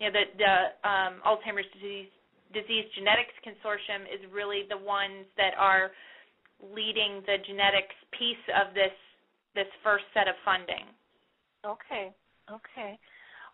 you 0.00 0.08
know 0.08 0.12
the, 0.16 0.24
the 0.40 0.54
um, 0.88 1.20
Alzheimer's 1.26 1.68
disease 1.76 2.08
disease 2.52 2.88
genetics 2.96 3.36
consortium 3.44 4.08
is 4.08 4.18
really 4.32 4.64
the 4.68 4.78
ones 4.78 5.28
that 5.36 5.54
are 5.54 5.92
leading 6.58 7.22
the 7.28 7.38
genetics 7.46 7.94
piece 8.16 8.44
of 8.56 8.72
this 8.74 8.94
this 9.54 9.68
first 9.84 10.04
set 10.14 10.28
of 10.28 10.34
funding. 10.44 10.88
Okay. 11.64 12.08
Okay. 12.48 12.98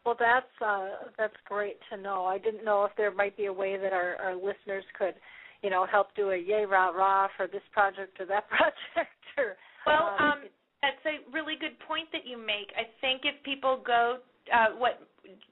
Well, 0.07 0.15
that's 0.15 0.55
uh, 0.65 1.11
that's 1.19 1.35
great 1.49 1.79
to 1.91 1.99
know. 1.99 2.25
I 2.25 2.39
didn't 2.39 2.65
know 2.65 2.85
if 2.85 2.93
there 2.97 3.11
might 3.11 3.37
be 3.37 3.47
a 3.47 3.53
way 3.53 3.77
that 3.77 3.93
our, 3.93 4.15
our 4.23 4.37
listeners 4.37 4.85
could, 4.97 5.15
you 5.63 5.69
know, 5.69 5.85
help 5.85 6.15
do 6.15 6.31
a 6.31 6.37
yay 6.39 6.65
rah 6.65 6.95
rah 6.95 7.27
for 7.37 7.49
this 7.49 7.67
project 7.75 8.21
or 8.21 8.27
that 8.27 8.49
project, 8.55 9.19
or 9.37 9.59
well, 9.85 10.15
um, 10.23 10.47
that's 10.81 11.03
a 11.11 11.19
really 11.35 11.59
good 11.59 11.75
point 11.91 12.07
that 12.13 12.23
you 12.23 12.39
make. 12.39 12.71
I 12.79 12.87
think 13.03 13.27
if 13.27 13.35
people 13.43 13.83
go, 13.85 14.23
uh, 14.55 14.79
what 14.79 15.03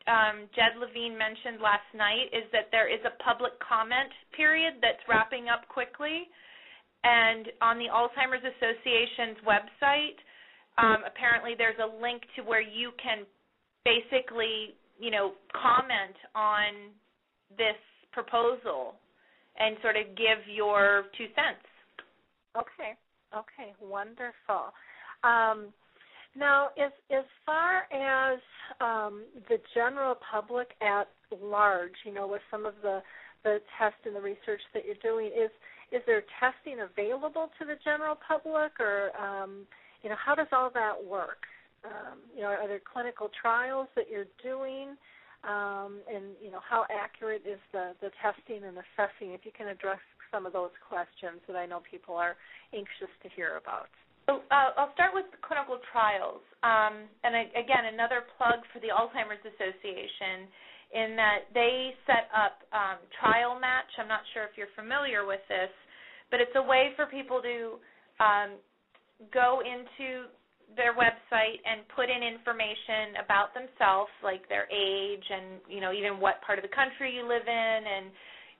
um, 0.07 0.47
Jed 0.55 0.79
Levine 0.79 1.19
mentioned 1.19 1.59
last 1.59 1.91
night 1.91 2.31
is 2.31 2.47
that 2.55 2.71
there 2.71 2.87
is 2.87 3.03
a 3.03 3.19
public 3.27 3.59
comment 3.59 4.15
period 4.39 4.79
that's 4.79 5.03
wrapping 5.11 5.51
up 5.51 5.67
quickly. 5.67 6.31
And 7.03 7.51
on 7.59 7.83
the 7.83 7.91
Alzheimer's 7.91 8.47
Association's 8.47 9.43
website, 9.43 10.23
um, 10.79 11.03
apparently 11.03 11.59
there's 11.59 11.79
a 11.83 11.91
link 11.91 12.23
to 12.39 12.47
where 12.47 12.63
you 12.63 12.95
can 13.03 13.27
basically, 13.85 14.75
you 14.99 15.11
know, 15.11 15.33
comment 15.53 16.17
on 16.35 16.91
this 17.57 17.77
proposal 18.13 18.95
and 19.59 19.77
sort 19.83 19.97
of 19.97 20.17
give 20.17 20.39
your 20.53 21.05
two 21.17 21.27
cents. 21.35 21.65
Okay. 22.57 22.97
Okay, 23.35 23.75
wonderful. 23.81 24.73
Um, 25.25 25.73
now, 26.37 26.69
as 26.79 26.93
as 27.11 27.25
far 27.45 27.83
as 27.93 28.39
um, 28.81 29.25
the 29.49 29.59
general 29.75 30.17
public 30.31 30.69
at 30.81 31.09
large, 31.43 31.95
you 32.05 32.13
know, 32.13 32.29
with 32.29 32.43
some 32.51 32.67
of 32.67 32.75
the 32.83 33.01
the 33.43 33.59
tests 33.79 33.99
and 34.05 34.15
the 34.15 34.21
research 34.21 34.61
that 34.73 34.85
you're 34.87 35.03
doing, 35.03 35.27
is 35.27 35.51
is 35.93 36.03
there 36.07 36.23
testing 36.41 36.81
available 36.81 37.51
to 37.59 37.65
the 37.65 37.75
general 37.85 38.17
public, 38.27 38.73
or 38.81 39.11
um, 39.21 39.67
you 40.03 40.11
know, 40.11 40.17
how 40.25 40.35
does 40.35 40.49
all 40.53 40.71
that 40.75 40.93
work? 41.05 41.47
Um, 41.85 42.19
you 42.35 42.43
know, 42.43 42.49
are 42.49 42.69
there 42.69 42.81
clinical 42.81 43.31
trials 43.41 43.89
that 43.97 44.07
you're 44.11 44.31
doing? 44.43 44.97
Um, 45.45 46.01
and 46.09 46.33
you 46.41 46.51
know, 46.51 46.61
how 46.65 46.89
accurate 46.89 47.43
is 47.45 47.61
the 47.73 47.93
the 48.01 48.09
testing 48.25 48.65
and 48.65 48.81
assessing? 48.81 49.37
If 49.37 49.45
you 49.45 49.53
can 49.53 49.69
address 49.69 50.01
some 50.33 50.47
of 50.47 50.53
those 50.53 50.75
questions 50.89 51.39
that 51.47 51.55
I 51.55 51.67
know 51.67 51.79
people 51.85 52.17
are 52.17 52.35
anxious 52.73 53.13
to 53.23 53.29
hear 53.37 53.61
about. 53.61 53.87
So 54.27 54.41
uh, 54.51 54.73
I'll 54.81 54.93
start 54.97 55.13
with 55.13 55.29
the 55.31 55.39
clinical 55.45 55.79
trials, 55.93 56.41
um, 56.65 57.05
and 57.23 57.37
I, 57.37 57.45
again, 57.55 57.93
another 57.93 58.25
plug 58.41 58.65
for 58.73 58.81
the 58.81 58.89
Alzheimer's 58.89 59.45
Association 59.45 60.49
in 60.97 61.13
that 61.17 61.53
they 61.53 61.93
set 62.09 62.33
up 62.33 62.65
um, 62.73 62.99
Trial 63.21 63.61
Match. 63.61 63.91
I'm 64.01 64.09
not 64.09 64.25
sure 64.33 64.49
if 64.49 64.57
you're 64.57 64.73
familiar 64.73 65.29
with 65.29 65.45
this, 65.53 65.69
but 66.33 66.41
it's 66.41 66.57
a 66.57 66.65
way 66.65 66.97
for 66.97 67.05
people 67.05 67.45
to 67.45 67.77
um, 68.17 68.57
go 69.29 69.61
into 69.61 70.33
their 70.77 70.97
website 70.97 71.61
and 71.63 71.87
put 71.95 72.11
in 72.11 72.25
information 72.25 73.21
about 73.23 73.55
themselves, 73.55 74.11
like 74.25 74.49
their 74.49 74.67
age 74.73 75.25
and 75.31 75.61
you 75.69 75.81
know 75.81 75.93
even 75.93 76.19
what 76.19 76.43
part 76.43 76.59
of 76.59 76.65
the 76.65 76.75
country 76.75 77.15
you 77.15 77.23
live 77.23 77.47
in, 77.47 77.79
and 77.85 78.11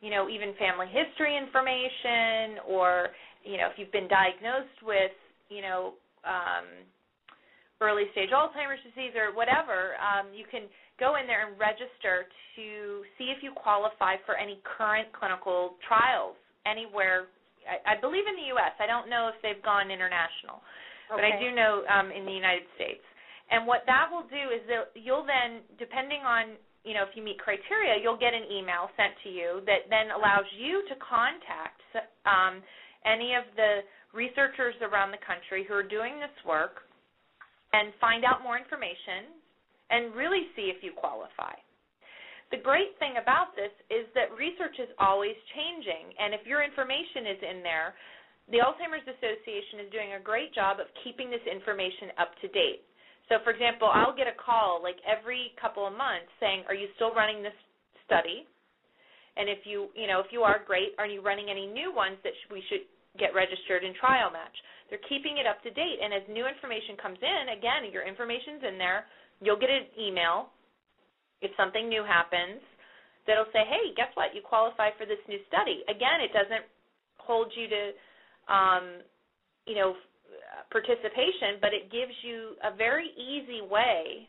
you 0.01 0.11
know 0.11 0.29
even 0.29 0.55
family 0.61 0.87
history 0.93 1.37
information, 1.37 2.63
or 2.69 3.11
you 3.43 3.57
know 3.57 3.67
if 3.73 3.77
you've 3.77 3.93
been 3.93 4.09
diagnosed 4.09 4.79
with 4.85 5.15
you 5.51 5.63
know 5.63 5.99
um, 6.23 6.67
early 7.81 8.07
stage 8.13 8.31
Alzheimer's 8.31 8.83
disease 8.87 9.13
or 9.19 9.35
whatever, 9.35 9.99
um, 9.99 10.31
you 10.33 10.47
can 10.47 10.71
go 11.03 11.19
in 11.19 11.27
there 11.27 11.51
and 11.51 11.59
register 11.59 12.31
to 12.55 13.03
see 13.19 13.35
if 13.35 13.43
you 13.43 13.51
qualify 13.51 14.15
for 14.23 14.39
any 14.39 14.63
current 14.63 15.11
clinical 15.11 15.75
trials 15.83 16.39
anywhere. 16.65 17.27
I, 17.67 17.97
I 17.97 18.01
believe 18.01 18.29
in 18.31 18.37
the 18.39 18.55
U.S. 18.55 18.77
I 18.79 18.87
don't 18.87 19.11
know 19.11 19.33
if 19.33 19.37
they've 19.43 19.63
gone 19.65 19.91
international 19.91 20.63
Okay. 21.11 21.21
but 21.21 21.23
I 21.25 21.37
do 21.41 21.55
know 21.55 21.85
um, 21.89 22.09
in 22.11 22.25
the 22.25 22.33
United 22.33 22.65
States. 22.77 23.05
And 23.51 23.69
what 23.69 23.85
that 23.87 24.09
will 24.09 24.25
do 24.25 24.45
is 24.53 24.65
that 24.73 24.97
you'll 24.97 25.27
then, 25.27 25.61
depending 25.77 26.25
on 26.25 26.57
you 26.85 26.97
know 26.97 27.05
if 27.05 27.13
you 27.17 27.23
meet 27.23 27.39
criteria, 27.39 28.01
you'll 28.01 28.21
get 28.21 28.33
an 28.33 28.49
email 28.49 28.89
sent 28.97 29.13
to 29.25 29.31
you 29.31 29.61
that 29.69 29.89
then 29.93 30.13
allows 30.17 30.49
you 30.57 30.85
to 30.89 30.95
contact 31.01 31.81
um, 32.25 32.65
any 33.05 33.37
of 33.37 33.45
the 33.57 33.85
researchers 34.17 34.75
around 34.81 35.11
the 35.11 35.21
country 35.21 35.67
who 35.69 35.75
are 35.75 35.85
doing 35.85 36.17
this 36.23 36.33
work 36.47 36.89
and 37.75 37.91
find 38.01 38.25
out 38.25 38.41
more 38.41 38.57
information 38.57 39.35
and 39.91 40.15
really 40.15 40.49
see 40.57 40.71
if 40.73 40.81
you 40.81 40.95
qualify. 40.95 41.53
The 42.55 42.63
great 42.63 42.95
thing 43.03 43.19
about 43.19 43.59
this 43.59 43.75
is 43.91 44.07
that 44.15 44.31
research 44.39 44.79
is 44.79 44.87
always 45.03 45.35
changing, 45.59 46.15
and 46.23 46.33
if 46.33 46.47
your 46.47 46.63
information 46.63 47.27
is 47.35 47.41
in 47.43 47.59
there, 47.67 47.99
the 48.51 48.61
Alzheimer's 48.61 49.07
Association 49.09 49.81
is 49.85 49.89
doing 49.93 50.15
a 50.15 50.21
great 50.21 50.53
job 50.53 50.81
of 50.81 50.87
keeping 51.01 51.31
this 51.31 51.45
information 51.49 52.13
up 52.21 52.37
to 52.45 52.49
date. 52.49 52.85
So, 53.33 53.41
for 53.41 53.57
example, 53.57 53.89
I'll 53.89 54.15
get 54.15 54.29
a 54.29 54.37
call 54.37 54.85
like 54.85 55.01
every 55.09 55.57
couple 55.57 55.87
of 55.89 55.97
months 55.97 56.29
saying, 56.41 56.65
"Are 56.69 56.77
you 56.77 56.93
still 56.97 57.15
running 57.15 57.43
this 57.43 57.57
study?" 58.05 58.47
And 59.37 59.49
if 59.49 59.65
you, 59.65 59.91
you 59.97 60.07
know, 60.07 60.21
if 60.21 60.31
you 60.31 60.45
are, 60.45 60.59
great. 60.61 60.95
Are 60.99 61.07
you 61.07 61.21
running 61.21 61.49
any 61.49 61.67
new 61.67 61.91
ones 61.91 62.19
that 62.23 62.35
we 62.51 62.61
should 62.69 62.85
get 63.19 63.35
registered 63.35 63.83
in 63.83 63.95
Trial 63.95 64.31
Match? 64.31 64.55
They're 64.91 65.03
keeping 65.09 65.39
it 65.39 65.47
up 65.47 65.63
to 65.63 65.71
date, 65.71 65.99
and 66.03 66.13
as 66.13 66.23
new 66.29 66.47
information 66.47 66.97
comes 67.01 67.19
in, 67.23 67.49
again, 67.57 67.91
your 67.91 68.05
information's 68.05 68.63
in 68.63 68.77
there. 68.77 69.07
You'll 69.41 69.59
get 69.59 69.71
an 69.71 69.89
email 69.99 70.53
if 71.41 71.51
something 71.57 71.89
new 71.89 72.05
happens 72.05 72.61
that'll 73.27 73.51
say, 73.53 73.65
"Hey, 73.65 73.95
guess 73.95 74.15
what? 74.15 74.35
You 74.35 74.43
qualify 74.43 74.91
for 74.93 75.07
this 75.07 75.27
new 75.27 75.43
study." 75.47 75.83
Again, 75.89 76.21
it 76.21 76.33
doesn't 76.33 76.67
hold 77.17 77.57
you 77.57 77.69
to 77.69 77.95
um, 78.49 79.01
you 79.67 79.75
know, 79.75 79.95
participation, 80.71 81.61
but 81.61 81.73
it 81.73 81.91
gives 81.91 82.13
you 82.23 82.57
a 82.63 82.75
very 82.77 83.11
easy 83.17 83.63
way 83.63 84.29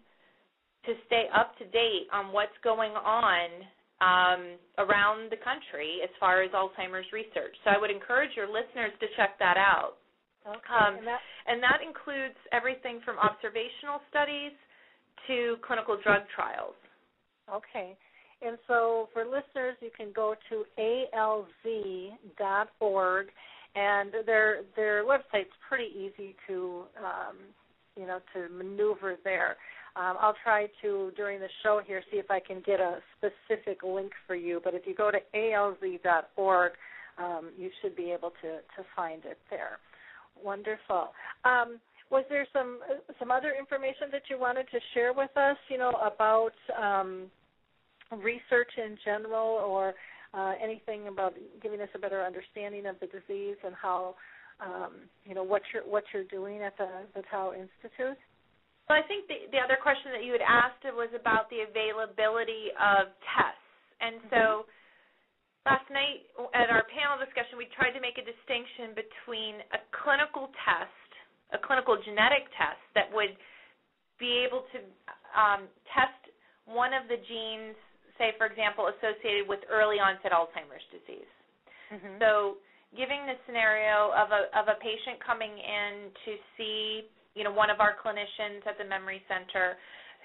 to 0.85 0.93
stay 1.07 1.25
up 1.33 1.57
to 1.57 1.65
date 1.65 2.07
on 2.13 2.31
what's 2.31 2.55
going 2.63 2.91
on 2.91 3.49
um, 4.01 4.57
around 4.77 5.31
the 5.31 5.37
country 5.41 5.99
as 6.03 6.09
far 6.19 6.43
as 6.43 6.51
Alzheimer's 6.51 7.09
research. 7.11 7.55
So 7.63 7.71
I 7.71 7.79
would 7.79 7.89
encourage 7.89 8.31
your 8.35 8.47
listeners 8.47 8.91
to 8.99 9.07
check 9.17 9.39
that 9.39 9.57
out. 9.57 9.97
Okay. 10.45 10.57
Um, 10.69 10.97
and, 10.97 11.07
that, 11.07 11.19
and 11.47 11.63
that 11.63 11.79
includes 11.81 12.37
everything 12.51 13.01
from 13.03 13.17
observational 13.17 14.01
studies 14.09 14.53
to 15.27 15.57
clinical 15.65 15.97
drug 16.03 16.21
trials. 16.35 16.75
okay. 17.49 17.97
And 18.41 18.57
so 18.67 19.09
for 19.13 19.23
listeners, 19.25 19.75
you 19.81 19.89
can 19.95 20.11
go 20.13 20.35
to 20.49 20.65
alz.org 20.77 21.57
and 23.75 24.11
their 24.25 24.61
their 24.75 25.03
website's 25.03 25.53
pretty 25.67 25.91
easy 25.95 26.35
to 26.47 26.83
um, 26.97 27.35
you 27.97 28.07
know 28.07 28.19
to 28.33 28.49
maneuver 28.49 29.15
there. 29.23 29.57
Um, 29.97 30.17
I'll 30.19 30.35
try 30.43 30.67
to 30.81 31.11
during 31.15 31.39
the 31.39 31.49
show 31.63 31.81
here 31.85 32.01
see 32.11 32.17
if 32.17 32.29
I 32.29 32.39
can 32.39 32.61
get 32.65 32.79
a 32.79 32.99
specific 33.17 33.81
link 33.83 34.11
for 34.27 34.35
you. 34.35 34.59
But 34.63 34.73
if 34.73 34.85
you 34.85 34.93
go 34.93 35.09
to 35.09 35.19
alz.org, 35.33 36.71
um, 37.17 37.49
you 37.57 37.69
should 37.81 37.95
be 37.95 38.11
able 38.11 38.31
to 38.41 38.57
to 38.57 38.87
find 38.95 39.23
it 39.25 39.37
there. 39.49 39.79
Wonderful. 40.41 41.09
Um, 41.45 41.79
was 42.11 42.23
there 42.29 42.47
some 42.53 42.79
some 43.19 43.31
other 43.31 43.53
information 43.57 44.07
that 44.11 44.23
you 44.29 44.39
wanted 44.39 44.67
to 44.71 44.79
share 44.93 45.13
with 45.13 45.35
us? 45.37 45.57
You 45.69 45.77
know 45.77 45.91
about 45.91 46.51
um, 46.81 47.31
research 48.11 48.71
in 48.77 48.97
general, 49.03 49.47
or 49.47 49.93
uh, 50.35 50.53
anything 50.61 51.07
about 51.07 51.33
giving 51.63 51.79
us 51.79 51.89
a 51.95 51.99
better 51.99 52.21
understanding 52.21 52.85
of 52.85 52.99
the 52.99 53.07
disease 53.07 53.55
and 53.63 53.73
how 53.73 54.15
um, 54.59 55.07
you 55.23 55.33
know 55.33 55.43
what 55.43 55.63
you're 55.73 55.87
what 55.87 56.03
you're 56.13 56.27
doing 56.27 56.61
at 56.61 56.75
the 56.77 57.07
the 57.15 57.23
Taub 57.31 57.55
Institute? 57.55 58.19
Well, 58.87 58.99
I 58.99 59.03
think 59.07 59.27
the 59.31 59.47
the 59.55 59.59
other 59.63 59.79
question 59.79 60.11
that 60.11 60.23
you 60.27 60.35
had 60.35 60.43
asked 60.43 60.83
was 60.91 61.09
about 61.15 61.47
the 61.49 61.63
availability 61.63 62.75
of 62.75 63.11
tests, 63.31 63.71
and 64.01 64.19
so. 64.29 64.67
Last 65.65 65.89
night 65.89 66.29
at 66.53 66.69
our 66.69 66.85
panel 66.93 67.17
discussion, 67.17 67.57
we 67.57 67.65
tried 67.73 67.97
to 67.97 68.01
make 68.03 68.21
a 68.21 68.25
distinction 68.25 68.93
between 68.93 69.65
a 69.73 69.81
clinical 69.97 70.53
test, 70.61 71.09
a 71.49 71.57
clinical 71.57 71.97
genetic 71.97 72.45
test 72.53 72.77
that 72.93 73.09
would 73.09 73.33
be 74.21 74.45
able 74.45 74.61
to 74.69 74.85
um, 75.33 75.65
test 75.89 76.21
one 76.69 76.93
of 76.93 77.09
the 77.09 77.17
genes 77.17 77.73
say, 78.17 78.33
for 78.37 78.47
example, 78.47 78.91
associated 78.91 79.47
with 79.47 79.59
early 79.67 79.99
onset 79.99 80.31
Alzheimer's 80.31 80.83
disease. 80.91 81.31
Mm-hmm. 81.91 82.17
So, 82.19 82.57
giving 82.95 83.27
the 83.27 83.35
scenario 83.45 84.15
of 84.15 84.31
a 84.31 84.47
of 84.55 84.71
a 84.71 84.77
patient 84.79 85.19
coming 85.19 85.51
in 85.51 86.09
to 86.25 86.31
see, 86.55 87.05
you 87.35 87.43
know, 87.43 87.51
one 87.51 87.69
of 87.69 87.83
our 87.83 87.99
clinicians 87.99 88.63
at 88.65 88.79
the 88.79 88.87
memory 88.87 89.21
center 89.27 89.75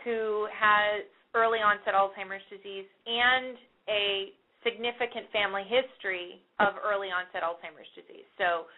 who 0.06 0.46
has 0.54 1.04
early 1.34 1.58
onset 1.58 1.92
Alzheimer's 1.92 2.44
disease 2.48 2.88
and 3.06 3.58
a 3.90 4.32
significant 4.62 5.28
family 5.32 5.64
history 5.66 6.40
of 6.62 6.78
early 6.80 7.10
onset 7.10 7.42
Alzheimer's 7.42 7.90
disease. 7.98 8.28
So, 8.38 8.70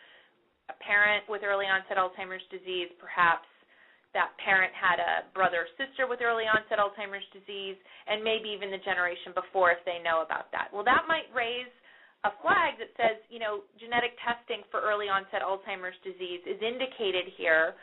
a 0.71 0.77
parent 0.81 1.29
with 1.29 1.45
early 1.45 1.69
onset 1.69 2.01
Alzheimer's 2.01 2.45
disease 2.51 2.89
perhaps 2.97 3.47
that 4.13 4.37
parent 4.45 4.73
had 4.77 5.01
a 5.01 5.25
brother 5.33 5.65
or 5.65 5.71
sister 5.81 6.05
with 6.05 6.21
early 6.21 6.45
onset 6.45 6.77
Alzheimer's 6.77 7.25
disease, 7.33 7.81
and 8.07 8.21
maybe 8.21 8.53
even 8.53 8.69
the 8.69 8.83
generation 8.85 9.33
before 9.33 9.73
if 9.73 9.81
they 9.89 10.05
know 10.05 10.21
about 10.21 10.53
that. 10.53 10.69
Well, 10.69 10.85
that 10.85 11.09
might 11.09 11.33
raise 11.33 11.71
a 12.23 12.31
flag 12.45 12.79
that 12.79 12.93
says, 12.95 13.19
you 13.33 13.43
know, 13.43 13.67
genetic 13.81 14.15
testing 14.23 14.63
for 14.71 14.85
early 14.85 15.09
onset 15.09 15.43
Alzheimer's 15.43 15.97
disease 16.07 16.45
is 16.47 16.61
indicated 16.61 17.33
here. 17.35 17.75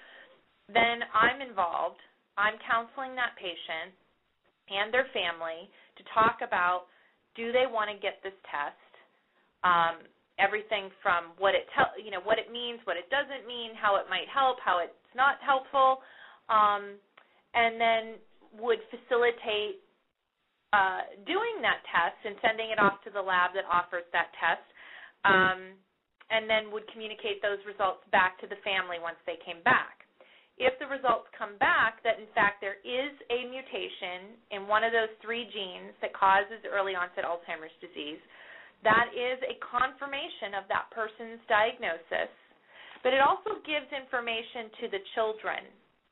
Then 0.70 1.04
I'm 1.12 1.42
involved. 1.42 2.00
I'm 2.38 2.56
counseling 2.64 3.18
that 3.20 3.36
patient 3.36 3.92
and 4.70 4.94
their 4.94 5.10
family 5.12 5.68
to 5.98 6.02
talk 6.14 6.40
about 6.46 6.88
do 7.36 7.52
they 7.52 7.68
want 7.68 7.92
to 7.92 7.98
get 7.98 8.22
this 8.24 8.36
test? 8.48 8.80
Um, 9.66 10.08
everything 10.40 10.88
from 11.04 11.36
what 11.36 11.52
it 11.52 11.68
tell 11.76 11.92
you 12.00 12.10
know 12.16 12.24
what 12.24 12.40
it 12.40 12.48
means, 12.48 12.80
what 12.88 12.96
it 12.96 13.12
doesn't 13.12 13.44
mean, 13.44 13.76
how 13.76 14.00
it 14.00 14.08
might 14.08 14.26
help, 14.32 14.56
how 14.64 14.80
it's 14.80 14.96
not 15.12 15.36
helpful, 15.44 16.00
um, 16.50 16.97
and 17.54 17.80
then 17.80 18.04
would 18.58 18.82
facilitate 18.89 19.86
uh, 20.74 21.02
doing 21.26 21.62
that 21.66 21.82
test 21.89 22.18
and 22.26 22.38
sending 22.45 22.70
it 22.70 22.78
off 22.78 23.02
to 23.02 23.10
the 23.10 23.22
lab 23.22 23.58
that 23.58 23.66
offers 23.66 24.06
that 24.14 24.30
test, 24.38 24.66
um, 25.26 25.74
and 26.30 26.45
then 26.45 26.70
would 26.70 26.86
communicate 26.93 27.41
those 27.41 27.58
results 27.66 28.06
back 28.14 28.38
to 28.38 28.45
the 28.45 28.60
family 28.62 29.02
once 29.02 29.18
they 29.26 29.38
came 29.41 29.66
back. 29.66 30.06
If 30.60 30.76
the 30.78 30.91
results 30.91 31.32
come 31.34 31.56
back 31.58 32.04
that 32.04 32.20
in 32.20 32.28
fact 32.36 32.60
there 32.60 32.84
is 32.84 33.16
a 33.32 33.47
mutation 33.47 34.38
in 34.52 34.68
one 34.68 34.84
of 34.84 34.91
those 34.91 35.10
three 35.24 35.47
genes 35.47 35.95
that 36.04 36.12
causes 36.12 36.62
early 36.68 36.93
onset 36.93 37.24
Alzheimer's 37.24 37.74
disease, 37.80 38.20
that 38.84 39.10
is 39.16 39.39
a 39.47 39.56
confirmation 39.64 40.54
of 40.60 40.68
that 40.70 40.91
person's 40.91 41.41
diagnosis, 41.47 42.32
but 43.02 43.16
it 43.16 43.24
also 43.24 43.58
gives 43.64 43.88
information 43.89 44.70
to 44.84 44.86
the 44.91 45.02
children 45.16 45.64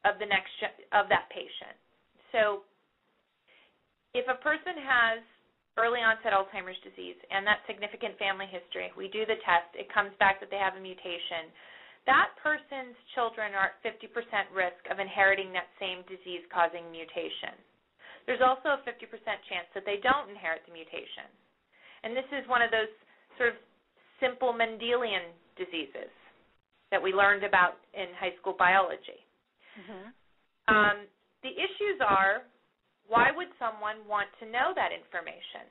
of 0.07 0.17
the 0.17 0.25
next 0.25 0.55
of 0.95 1.11
that 1.11 1.27
patient. 1.29 1.75
So 2.31 2.63
if 4.15 4.23
a 4.31 4.39
person 4.39 4.79
has 4.79 5.19
early 5.77 6.01
onset 6.01 6.33
Alzheimer's 6.33 6.79
disease 6.81 7.19
and 7.29 7.45
that 7.45 7.61
significant 7.67 8.17
family 8.17 8.49
history, 8.49 8.89
we 8.97 9.11
do 9.13 9.27
the 9.29 9.37
test, 9.45 9.69
it 9.77 9.91
comes 9.93 10.09
back 10.17 10.39
that 10.41 10.49
they 10.49 10.57
have 10.57 10.73
a 10.73 10.81
mutation. 10.81 11.51
that 12.07 12.31
person's 12.39 12.95
children 13.13 13.51
are 13.51 13.75
at 13.75 13.83
50% 13.83 14.07
risk 14.55 14.79
of 14.87 14.97
inheriting 14.97 15.51
that 15.51 15.67
same 15.75 16.07
disease 16.07 16.41
causing 16.47 16.87
mutation. 16.87 17.51
There's 18.23 18.39
also 18.39 18.79
a 18.79 18.83
50% 18.87 19.11
chance 19.51 19.67
that 19.75 19.83
they 19.83 19.99
don't 19.99 20.31
inherit 20.31 20.63
the 20.63 20.71
mutation. 20.71 21.27
And 22.07 22.15
this 22.15 22.27
is 22.31 22.47
one 22.47 22.63
of 22.63 22.71
those 22.71 22.89
sort 23.35 23.51
of 23.51 23.59
simple 24.23 24.55
Mendelian 24.55 25.35
diseases 25.59 26.09
that 26.95 27.03
we 27.03 27.11
learned 27.11 27.43
about 27.43 27.83
in 27.91 28.07
high 28.15 28.31
school 28.39 28.55
biology. 28.55 29.19
Mm-hmm. 29.77 30.05
Um, 30.67 30.97
the 31.43 31.53
issues 31.53 32.01
are 32.01 32.43
why 33.07 33.31
would 33.31 33.47
someone 33.55 34.03
want 34.03 34.27
to 34.43 34.45
know 34.45 34.75
that 34.75 34.91
information? 34.91 35.69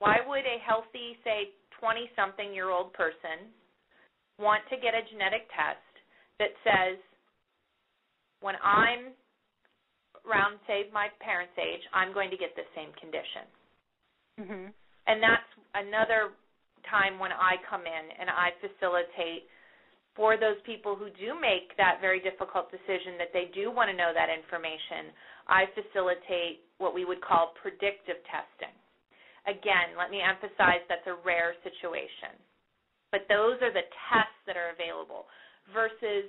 Why 0.00 0.16
would 0.24 0.48
a 0.48 0.56
healthy, 0.64 1.20
say, 1.24 1.52
20 1.76 2.08
something 2.16 2.54
year 2.56 2.72
old 2.72 2.92
person 2.96 3.52
want 4.40 4.64
to 4.72 4.80
get 4.80 4.96
a 4.96 5.04
genetic 5.12 5.44
test 5.52 5.84
that 6.40 6.56
says, 6.64 6.96
when 8.40 8.56
I'm 8.64 9.12
around, 10.24 10.56
say, 10.64 10.88
my 10.88 11.12
parents' 11.20 11.52
age, 11.60 11.84
I'm 11.92 12.16
going 12.16 12.32
to 12.32 12.40
get 12.40 12.56
the 12.56 12.64
same 12.72 12.96
condition? 12.96 13.44
Mm-hmm. 14.40 14.66
And 15.04 15.16
that's 15.20 15.50
another 15.76 16.32
time 16.88 17.20
when 17.20 17.32
I 17.32 17.60
come 17.68 17.84
in 17.84 18.04
and 18.16 18.32
I 18.32 18.56
facilitate 18.64 19.44
for 20.20 20.36
those 20.36 20.60
people 20.68 20.92
who 20.92 21.08
do 21.16 21.32
make 21.40 21.72
that 21.80 21.96
very 22.04 22.20
difficult 22.20 22.68
decision 22.68 23.16
that 23.16 23.32
they 23.32 23.48
do 23.56 23.72
want 23.72 23.88
to 23.88 23.96
know 23.96 24.12
that 24.12 24.28
information, 24.28 25.16
I 25.48 25.64
facilitate 25.72 26.60
what 26.76 26.92
we 26.92 27.08
would 27.08 27.24
call 27.24 27.56
predictive 27.56 28.20
testing. 28.28 28.76
Again, 29.48 29.96
let 29.96 30.12
me 30.12 30.20
emphasize 30.20 30.84
that's 30.92 31.08
a 31.08 31.16
rare 31.24 31.56
situation. 31.64 32.36
But 33.08 33.24
those 33.32 33.56
are 33.64 33.72
the 33.72 33.88
tests 34.12 34.40
that 34.44 34.60
are 34.60 34.76
available 34.76 35.24
versus 35.72 36.28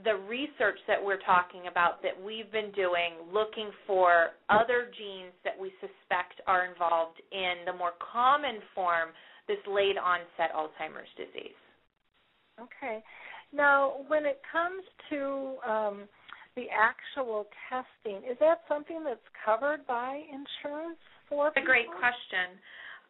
the 0.00 0.16
research 0.24 0.80
that 0.88 0.96
we're 0.96 1.20
talking 1.28 1.68
about 1.68 2.00
that 2.00 2.16
we've 2.16 2.48
been 2.48 2.72
doing 2.72 3.20
looking 3.28 3.68
for 3.84 4.32
other 4.48 4.88
genes 4.96 5.36
that 5.44 5.60
we 5.60 5.68
suspect 5.76 6.40
are 6.48 6.64
involved 6.64 7.20
in 7.36 7.68
the 7.68 7.76
more 7.76 7.92
common 8.00 8.64
form, 8.72 9.12
this 9.44 9.60
late 9.68 10.00
onset 10.00 10.56
Alzheimer's 10.56 11.12
disease. 11.20 11.60
Okay. 12.60 13.02
Now, 13.52 14.04
when 14.08 14.26
it 14.26 14.40
comes 14.50 14.84
to 15.10 15.56
um, 15.66 15.96
the 16.54 16.66
actual 16.70 17.46
testing, 17.68 18.22
is 18.28 18.36
that 18.40 18.62
something 18.68 19.02
that's 19.04 19.26
covered 19.44 19.86
by 19.86 20.22
insurance 20.28 20.98
for 21.28 21.48
A 21.56 21.62
great 21.62 21.88
question. 21.88 22.58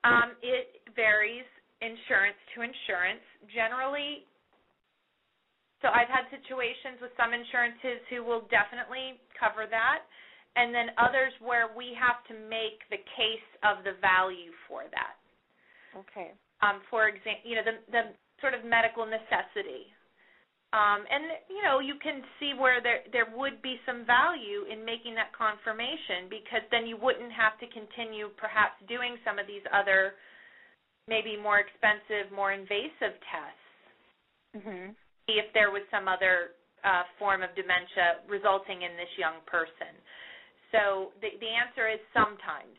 Um, 0.05 0.33
it 0.41 0.81
varies 0.97 1.45
insurance 1.81 2.41
to 2.55 2.65
insurance. 2.65 3.25
Generally, 3.53 4.25
so 5.81 5.89
I've 5.89 6.13
had 6.13 6.29
situations 6.29 7.01
with 7.01 7.13
some 7.17 7.33
insurances 7.33 8.05
who 8.13 8.25
will 8.25 8.45
definitely 8.53 9.21
cover 9.37 9.65
that, 9.69 10.05
and 10.57 10.73
then 10.73 10.93
others 11.01 11.33
where 11.41 11.73
we 11.73 11.97
have 11.97 12.21
to 12.29 12.35
make 12.49 12.85
the 12.93 13.01
case 13.17 13.49
of 13.65 13.85
the 13.85 13.97
value 14.01 14.53
for 14.69 14.85
that. 14.93 15.17
Okay. 15.97 16.37
Um, 16.61 16.85
for 16.93 17.09
example, 17.09 17.45
you 17.45 17.57
know 17.57 17.65
the 17.65 17.77
the 17.89 18.03
sort 18.41 18.55
of 18.55 18.65
medical 18.65 19.05
necessity. 19.07 19.93
Um, 20.71 21.03
and 21.11 21.35
you 21.51 21.67
know 21.67 21.83
you 21.83 21.99
can 21.99 22.23
see 22.39 22.55
where 22.55 22.79
there 22.79 23.03
there 23.11 23.27
would 23.35 23.59
be 23.59 23.81
some 23.83 24.07
value 24.07 24.71
in 24.71 24.87
making 24.87 25.19
that 25.19 25.35
confirmation 25.35 26.31
because 26.31 26.63
then 26.71 26.87
you 26.87 26.95
wouldn't 26.95 27.35
have 27.35 27.59
to 27.59 27.67
continue 27.75 28.31
perhaps 28.39 28.79
doing 28.87 29.19
some 29.27 29.43
of 29.43 29.51
these 29.51 29.67
other 29.75 30.15
maybe 31.11 31.35
more 31.35 31.59
expensive, 31.59 32.31
more 32.31 32.55
invasive 32.55 33.19
tests. 33.27 33.67
Mhm. 34.55 34.95
If 35.27 35.53
there 35.59 35.75
was 35.75 35.83
some 35.91 36.07
other 36.07 36.55
uh, 36.85 37.03
form 37.19 37.43
of 37.43 37.51
dementia 37.59 38.23
resulting 38.31 38.83
in 38.83 38.97
this 38.97 39.11
young 39.19 39.43
person. 39.51 39.91
So 40.71 41.13
the 41.21 41.35
the 41.43 41.51
answer 41.51 41.91
is 41.91 41.99
sometimes 42.15 42.79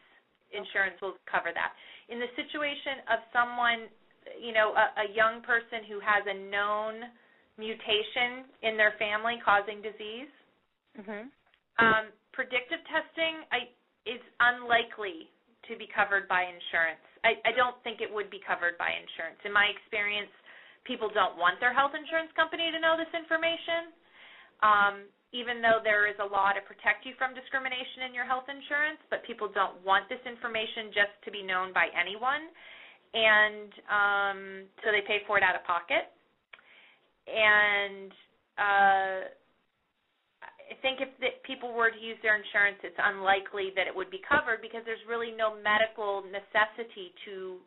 insurance 0.52 0.96
will 1.02 1.20
cover 1.28 1.52
that. 1.52 1.76
In 2.08 2.20
the 2.20 2.32
situation 2.36 3.04
of 3.12 3.20
someone 3.32 3.92
you 4.40 4.54
know, 4.54 4.74
a, 4.74 4.86
a 5.06 5.08
young 5.14 5.42
person 5.42 5.86
who 5.90 6.00
has 6.00 6.24
a 6.28 6.38
known 6.50 7.10
mutation 7.58 8.48
in 8.64 8.78
their 8.78 8.94
family 8.98 9.42
causing 9.44 9.82
disease. 9.82 10.32
Mhm. 10.98 11.30
Um, 11.80 12.12
predictive 12.32 12.84
testing 12.86 13.46
I, 13.52 13.70
is 14.06 14.22
unlikely 14.40 15.30
to 15.70 15.78
be 15.78 15.88
covered 15.88 16.28
by 16.28 16.44
insurance. 16.44 17.04
I, 17.24 17.38
I 17.46 17.52
don't 17.54 17.78
think 17.84 18.02
it 18.02 18.12
would 18.12 18.30
be 18.30 18.40
covered 18.40 18.78
by 18.78 18.92
insurance. 18.92 19.40
In 19.46 19.54
my 19.54 19.66
experience, 19.68 20.32
people 20.84 21.10
don't 21.10 21.38
want 21.38 21.60
their 21.60 21.74
health 21.74 21.94
insurance 21.94 22.32
company 22.34 22.72
to 22.72 22.80
know 22.80 22.98
this 22.98 23.12
information. 23.14 23.94
Um, 24.62 25.06
even 25.32 25.64
though 25.64 25.80
there 25.80 26.12
is 26.12 26.20
a 26.20 26.28
law 26.28 26.52
to 26.52 26.60
protect 26.68 27.08
you 27.08 27.16
from 27.16 27.32
discrimination 27.32 28.04
in 28.04 28.12
your 28.12 28.28
health 28.28 28.52
insurance, 28.52 29.00
but 29.08 29.24
people 29.24 29.48
don't 29.48 29.80
want 29.80 30.10
this 30.12 30.20
information 30.28 30.92
just 30.92 31.16
to 31.24 31.32
be 31.32 31.40
known 31.42 31.72
by 31.72 31.88
anyone 31.96 32.52
and 33.14 33.72
um, 33.92 34.40
so 34.84 34.92
they 34.92 35.04
pay 35.06 35.20
for 35.28 35.38
it 35.38 35.44
out 35.44 35.56
of 35.56 35.64
pocket. 35.64 36.08
And 37.28 38.12
uh, 38.58 39.28
I 40.72 40.76
think 40.82 41.00
if 41.04 41.10
the, 41.20 41.36
people 41.44 41.74
were 41.74 41.92
to 41.92 42.00
use 42.00 42.18
their 42.24 42.40
insurance, 42.40 42.80
it's 42.84 42.98
unlikely 42.98 43.76
that 43.76 43.88
it 43.88 43.96
would 43.96 44.10
be 44.10 44.22
covered 44.24 44.62
because 44.62 44.82
there's 44.86 45.04
really 45.08 45.32
no 45.32 45.56
medical 45.60 46.24
necessity 46.24 47.12
to 47.28 47.60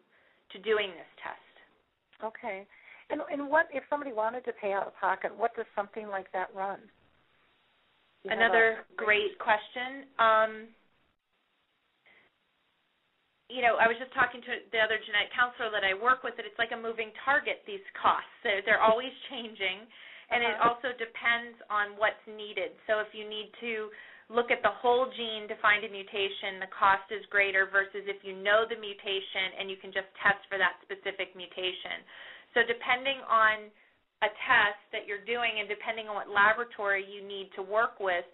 to 0.52 0.58
doing 0.60 0.92
this 0.92 1.12
test. 1.20 1.54
Okay. 2.24 2.66
And 3.10 3.20
and 3.30 3.48
what 3.48 3.68
if 3.72 3.84
somebody 3.90 4.12
wanted 4.12 4.44
to 4.46 4.52
pay 4.56 4.72
out 4.72 4.86
of 4.86 4.96
pocket? 4.96 5.32
What 5.36 5.54
does 5.56 5.68
something 5.76 6.08
like 6.08 6.32
that 6.32 6.48
run? 6.54 6.80
Another 8.24 8.86
great 8.96 9.38
question. 9.38 10.08
Um, 10.18 10.68
you 13.54 13.62
know, 13.62 13.78
I 13.78 13.86
was 13.86 13.94
just 14.02 14.10
talking 14.18 14.42
to 14.42 14.52
the 14.74 14.82
other 14.82 14.98
genetic 14.98 15.30
counselor 15.30 15.70
that 15.70 15.86
I 15.86 15.94
work 15.94 16.26
with 16.26 16.34
that 16.34 16.42
it's 16.42 16.58
like 16.58 16.74
a 16.74 16.80
moving 16.80 17.14
target. 17.22 17.62
These 17.70 17.86
costs 17.94 18.34
they're, 18.42 18.66
they're 18.66 18.82
always 18.82 19.14
changing, 19.30 19.86
and 20.34 20.42
uh-huh. 20.42 20.50
it 20.50 20.56
also 20.58 20.90
depends 20.98 21.54
on 21.70 21.94
what's 21.94 22.18
needed. 22.26 22.74
So 22.90 22.98
if 22.98 23.14
you 23.14 23.22
need 23.22 23.54
to 23.62 23.94
look 24.26 24.50
at 24.50 24.58
the 24.66 24.74
whole 24.82 25.06
gene 25.14 25.46
to 25.46 25.54
find 25.62 25.86
a 25.86 25.90
mutation, 25.90 26.58
the 26.58 26.72
cost 26.74 27.06
is 27.14 27.22
greater 27.30 27.70
versus 27.70 28.02
if 28.10 28.26
you 28.26 28.34
know 28.34 28.66
the 28.66 28.74
mutation 28.74 29.54
and 29.60 29.70
you 29.70 29.78
can 29.78 29.94
just 29.94 30.10
test 30.18 30.42
for 30.50 30.58
that 30.58 30.80
specific 30.82 31.36
mutation. 31.38 32.02
So 32.58 32.66
depending 32.66 33.22
on 33.30 33.70
a 34.24 34.30
test 34.48 34.80
that 34.96 35.04
you're 35.04 35.22
doing 35.28 35.60
and 35.60 35.68
depending 35.68 36.08
on 36.08 36.16
what 36.16 36.32
laboratory 36.32 37.04
you 37.04 37.20
need 37.20 37.52
to 37.60 37.62
work 37.62 38.00
with, 38.00 38.24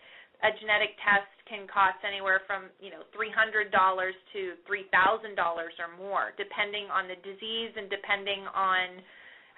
a 0.40 0.50
genetic 0.56 0.96
test 1.04 1.28
can 1.44 1.66
cost 1.66 2.00
anywhere 2.06 2.40
from 2.46 2.70
you 2.80 2.88
know 2.88 3.04
three 3.12 3.32
hundred 3.32 3.68
dollars 3.74 4.14
to 4.32 4.56
three 4.64 4.88
thousand 4.88 5.36
dollars 5.36 5.74
or 5.76 5.92
more, 5.98 6.32
depending 6.40 6.88
on 6.88 7.08
the 7.10 7.18
disease 7.20 7.72
and 7.76 7.90
depending 7.90 8.46
on 8.54 9.02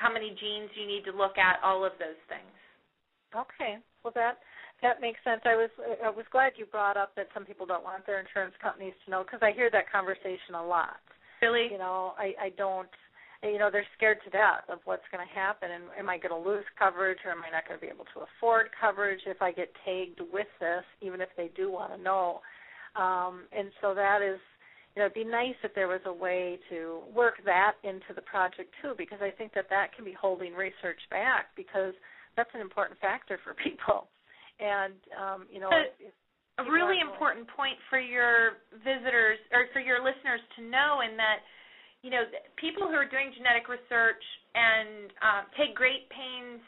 how 0.01 0.11
many 0.11 0.35
genes 0.35 0.73
you 0.75 0.87
need 0.89 1.07
to 1.07 1.15
look 1.15 1.39
at, 1.39 1.63
all 1.63 1.85
of 1.87 1.95
those 2.03 2.19
things. 2.27 2.57
Okay, 3.31 3.79
well 4.03 4.13
that 4.17 4.43
that 4.83 5.01
makes 5.01 5.23
sense. 5.23 5.41
I 5.47 5.55
was 5.55 5.71
I 6.03 6.11
was 6.11 6.27
glad 6.35 6.59
you 6.59 6.67
brought 6.67 6.97
up 6.97 7.15
that 7.15 7.31
some 7.33 7.47
people 7.47 7.67
don't 7.67 7.85
want 7.87 8.05
their 8.07 8.19
insurance 8.19 8.55
companies 8.59 8.95
to 9.05 9.11
know 9.11 9.23
because 9.23 9.41
I 9.41 9.55
hear 9.55 9.71
that 9.71 9.91
conversation 9.91 10.59
a 10.59 10.65
lot. 10.65 10.99
Really? 11.41 11.69
You 11.71 11.79
know, 11.79 12.15
I 12.19 12.35
I 12.39 12.49
don't 12.59 12.91
you 13.43 13.59
know 13.59 13.71
they're 13.71 13.87
scared 13.97 14.19
to 14.25 14.31
death 14.31 14.63
of 14.69 14.79
what's 14.85 15.03
going 15.11 15.27
to 15.27 15.35
happen 15.35 15.71
and 15.71 15.85
am 15.99 16.09
i 16.09 16.17
going 16.17 16.31
to 16.31 16.49
lose 16.49 16.65
coverage 16.79 17.19
or 17.25 17.33
am 17.33 17.43
i 17.43 17.51
not 17.51 17.67
going 17.67 17.79
to 17.79 17.85
be 17.85 17.91
able 17.91 18.07
to 18.15 18.23
afford 18.23 18.69
coverage 18.79 19.21
if 19.27 19.43
i 19.43 19.51
get 19.51 19.71
tagged 19.85 20.21
with 20.33 20.47
this 20.61 20.85
even 21.01 21.21
if 21.21 21.29
they 21.37 21.51
do 21.57 21.71
want 21.71 21.93
to 21.93 22.01
know? 22.01 22.41
Um 22.95 23.45
and 23.51 23.71
so 23.81 23.95
that 23.95 24.23
is 24.23 24.39
you 24.95 25.01
know 25.01 25.07
it'd 25.07 25.15
be 25.15 25.25
nice 25.25 25.57
if 25.65 25.75
there 25.75 25.89
was 25.89 26.05
a 26.07 26.13
way 26.13 26.59
to 26.71 27.01
work 27.15 27.35
that 27.45 27.75
into 27.83 28.15
the 28.15 28.23
project 28.23 28.71
too 28.81 28.95
because 28.97 29.19
i 29.21 29.31
think 29.31 29.53
that 29.55 29.67
that 29.71 29.95
can 29.95 30.05
be 30.05 30.15
holding 30.15 30.55
research 30.55 31.01
back 31.11 31.47
because 31.57 31.95
that's 32.37 32.51
an 32.55 32.61
important 32.61 32.99
factor 33.01 33.39
for 33.45 33.55
people. 33.65 34.07
And 34.61 34.95
um 35.19 35.47
you 35.51 35.59
know 35.59 35.71
if, 35.73 36.13
a 36.61 36.65
really 36.71 37.01
important 37.01 37.49
point 37.49 37.81
for 37.89 37.99
your 37.99 38.61
visitors 38.85 39.41
or 39.51 39.67
for 39.73 39.81
your 39.81 40.05
listeners 40.05 40.41
to 40.57 40.63
know 40.63 41.01
in 41.01 41.17
that 41.17 41.41
you 42.03 42.11
know, 42.11 42.27
people 42.59 42.87
who 42.87 42.95
are 42.95 43.07
doing 43.07 43.31
genetic 43.35 43.71
research 43.71 44.21
and 44.55 45.11
uh, 45.23 45.43
take 45.57 45.75
great 45.75 46.03
pains 46.11 46.61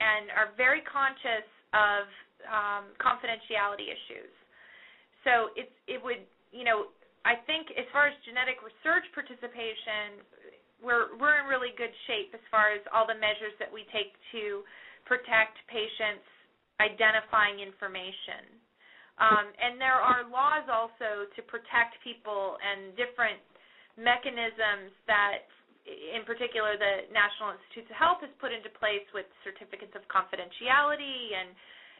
and 0.00 0.30
are 0.30 0.48
very 0.56 0.80
conscious 0.86 1.46
of 1.74 2.06
um, 2.46 2.94
confidentiality 3.02 3.90
issues. 3.90 4.30
So 5.26 5.50
it's 5.58 5.74
it 5.90 5.98
would 6.00 6.22
you 6.54 6.62
know 6.62 6.86
I 7.26 7.34
think 7.46 7.68
as 7.74 7.84
far 7.92 8.06
as 8.06 8.14
genetic 8.24 8.62
research 8.62 9.04
participation, 9.12 10.22
we're 10.78 11.10
we're 11.18 11.42
in 11.42 11.50
really 11.50 11.74
good 11.74 11.92
shape 12.06 12.30
as 12.32 12.40
far 12.50 12.70
as 12.70 12.80
all 12.94 13.04
the 13.04 13.18
measures 13.18 13.52
that 13.58 13.68
we 13.68 13.82
take 13.90 14.08
to 14.32 14.62
protect 15.04 15.58
patients 15.66 16.22
identifying 16.78 17.58
information. 17.58 18.62
Um, 19.18 19.50
and 19.58 19.82
there 19.82 19.98
are 19.98 20.22
laws 20.22 20.62
also 20.70 21.26
to 21.26 21.40
protect 21.50 21.98
people 22.06 22.54
and 22.62 22.94
different 22.94 23.42
mechanisms 23.98 24.94
that 25.10 25.50
in 25.88 26.22
particular, 26.28 26.76
the 26.76 27.08
National 27.10 27.56
Institutes 27.56 27.88
of 27.90 27.96
Health 27.96 28.20
has 28.20 28.32
put 28.38 28.52
into 28.52 28.68
place 28.76 29.04
with 29.16 29.24
certificates 29.40 29.96
of 29.96 30.04
confidentiality 30.06 31.34
and 31.34 31.52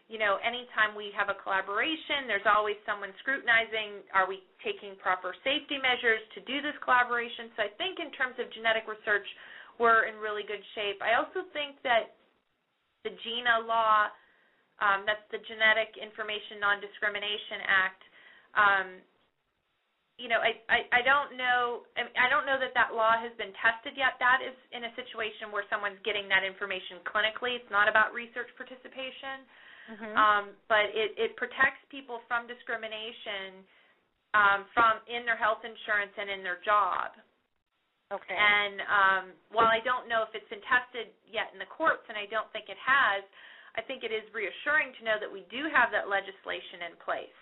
you 0.08 0.16
know, 0.16 0.40
anytime 0.40 0.96
we 0.96 1.12
have 1.12 1.28
a 1.28 1.36
collaboration, 1.36 2.24
there's 2.24 2.48
always 2.48 2.80
someone 2.88 3.12
scrutinizing 3.20 4.08
are 4.16 4.24
we 4.24 4.40
taking 4.64 4.96
proper 4.96 5.36
safety 5.44 5.76
measures 5.76 6.24
to 6.32 6.40
do 6.48 6.64
this 6.64 6.72
collaboration. 6.80 7.52
So 7.52 7.68
I 7.68 7.70
think 7.76 8.00
in 8.00 8.08
terms 8.16 8.40
of 8.40 8.48
genetic 8.56 8.88
research, 8.88 9.28
we're 9.76 10.08
in 10.08 10.16
really 10.16 10.48
good 10.48 10.64
shape. 10.72 11.04
I 11.04 11.20
also 11.20 11.44
think 11.52 11.76
that 11.84 12.16
the 13.04 13.12
GINA 13.20 13.68
law, 13.68 14.08
um, 14.80 15.04
that's 15.04 15.22
the 15.28 15.44
Genetic 15.44 16.00
Information 16.00 16.56
Non-Discrimination 16.56 17.60
Act, 17.68 18.02
um, 18.56 18.88
you 20.18 20.26
know, 20.26 20.42
I, 20.42 20.58
I, 20.66 20.78
I 20.98 21.00
don't 21.06 21.38
know. 21.38 21.86
I, 21.94 22.02
mean, 22.02 22.16
I 22.18 22.26
don't 22.26 22.42
know 22.42 22.58
that 22.58 22.74
that 22.74 22.90
law 22.90 23.14
has 23.14 23.30
been 23.38 23.54
tested 23.62 23.94
yet. 23.94 24.18
That 24.18 24.42
is 24.42 24.54
in 24.74 24.82
a 24.82 24.92
situation 24.98 25.54
where 25.54 25.62
someone's 25.70 26.02
getting 26.02 26.26
that 26.26 26.42
information 26.42 26.98
clinically. 27.06 27.54
It's 27.54 27.70
not 27.70 27.86
about 27.86 28.10
research 28.10 28.50
participation, 28.58 29.46
mm-hmm. 29.94 30.14
um, 30.18 30.44
but 30.66 30.90
it, 30.90 31.14
it 31.14 31.38
protects 31.38 31.78
people 31.86 32.18
from 32.26 32.50
discrimination 32.50 33.62
um, 34.34 34.66
from 34.74 35.00
in 35.06 35.22
their 35.22 35.38
health 35.38 35.62
insurance 35.62 36.12
and 36.18 36.28
in 36.28 36.42
their 36.42 36.60
job. 36.66 37.14
Okay. 38.10 38.34
And 38.34 38.76
um, 38.88 39.24
while 39.52 39.70
I 39.70 39.84
don't 39.84 40.08
know 40.08 40.24
if 40.24 40.32
it's 40.34 40.48
been 40.50 40.64
tested 40.64 41.12
yet 41.28 41.52
in 41.52 41.60
the 41.60 41.68
courts, 41.68 42.04
and 42.10 42.16
I 42.16 42.24
don't 42.26 42.48
think 42.56 42.72
it 42.72 42.80
has, 42.80 43.20
I 43.76 43.84
think 43.84 44.02
it 44.02 44.10
is 44.10 44.24
reassuring 44.32 44.96
to 44.98 45.02
know 45.04 45.20
that 45.20 45.28
we 45.28 45.44
do 45.52 45.68
have 45.68 45.92
that 45.92 46.08
legislation 46.08 46.88
in 46.88 46.96
place. 46.98 47.38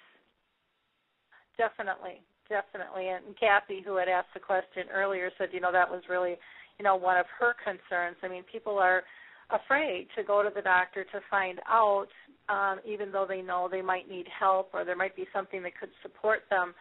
Definitely, 1.55 2.21
definitely. 2.49 3.09
And 3.09 3.37
Kathy, 3.39 3.83
who 3.85 3.97
had 3.97 4.09
asked 4.09 4.35
the 4.35 4.41
question 4.41 4.85
earlier, 4.93 5.31
said, 5.39 5.49
you 5.53 5.61
know, 5.61 5.73
that 5.73 5.89
was 5.89 6.03
really, 6.09 6.37
you 6.79 6.85
know, 6.85 6.97
one 6.97 7.17
of 7.17 7.27
her 7.39 7.55
concerns. 7.63 8.17
I 8.23 8.29
mean, 8.29 8.43
people 8.51 8.79
are 8.79 9.03
afraid 9.51 10.09
to 10.17 10.25
go 10.25 10.43
to 10.43 10.51
the 10.55 10.63
doctor 10.63 11.05
to 11.05 11.21
find 11.31 11.61
out, 11.69 12.09
um, 12.49 12.81
even 12.87 13.13
though 13.13 13.27
they 13.29 13.43
know 13.43 13.69
they 13.71 13.83
might 13.83 14.09
need 14.11 14.27
help 14.29 14.71
or 14.73 14.85
there 14.85 14.97
might 14.97 15.15
be 15.15 15.27
something 15.33 15.63
that 15.63 15.79
could 15.79 15.91
support 16.03 16.43
them 16.51 16.75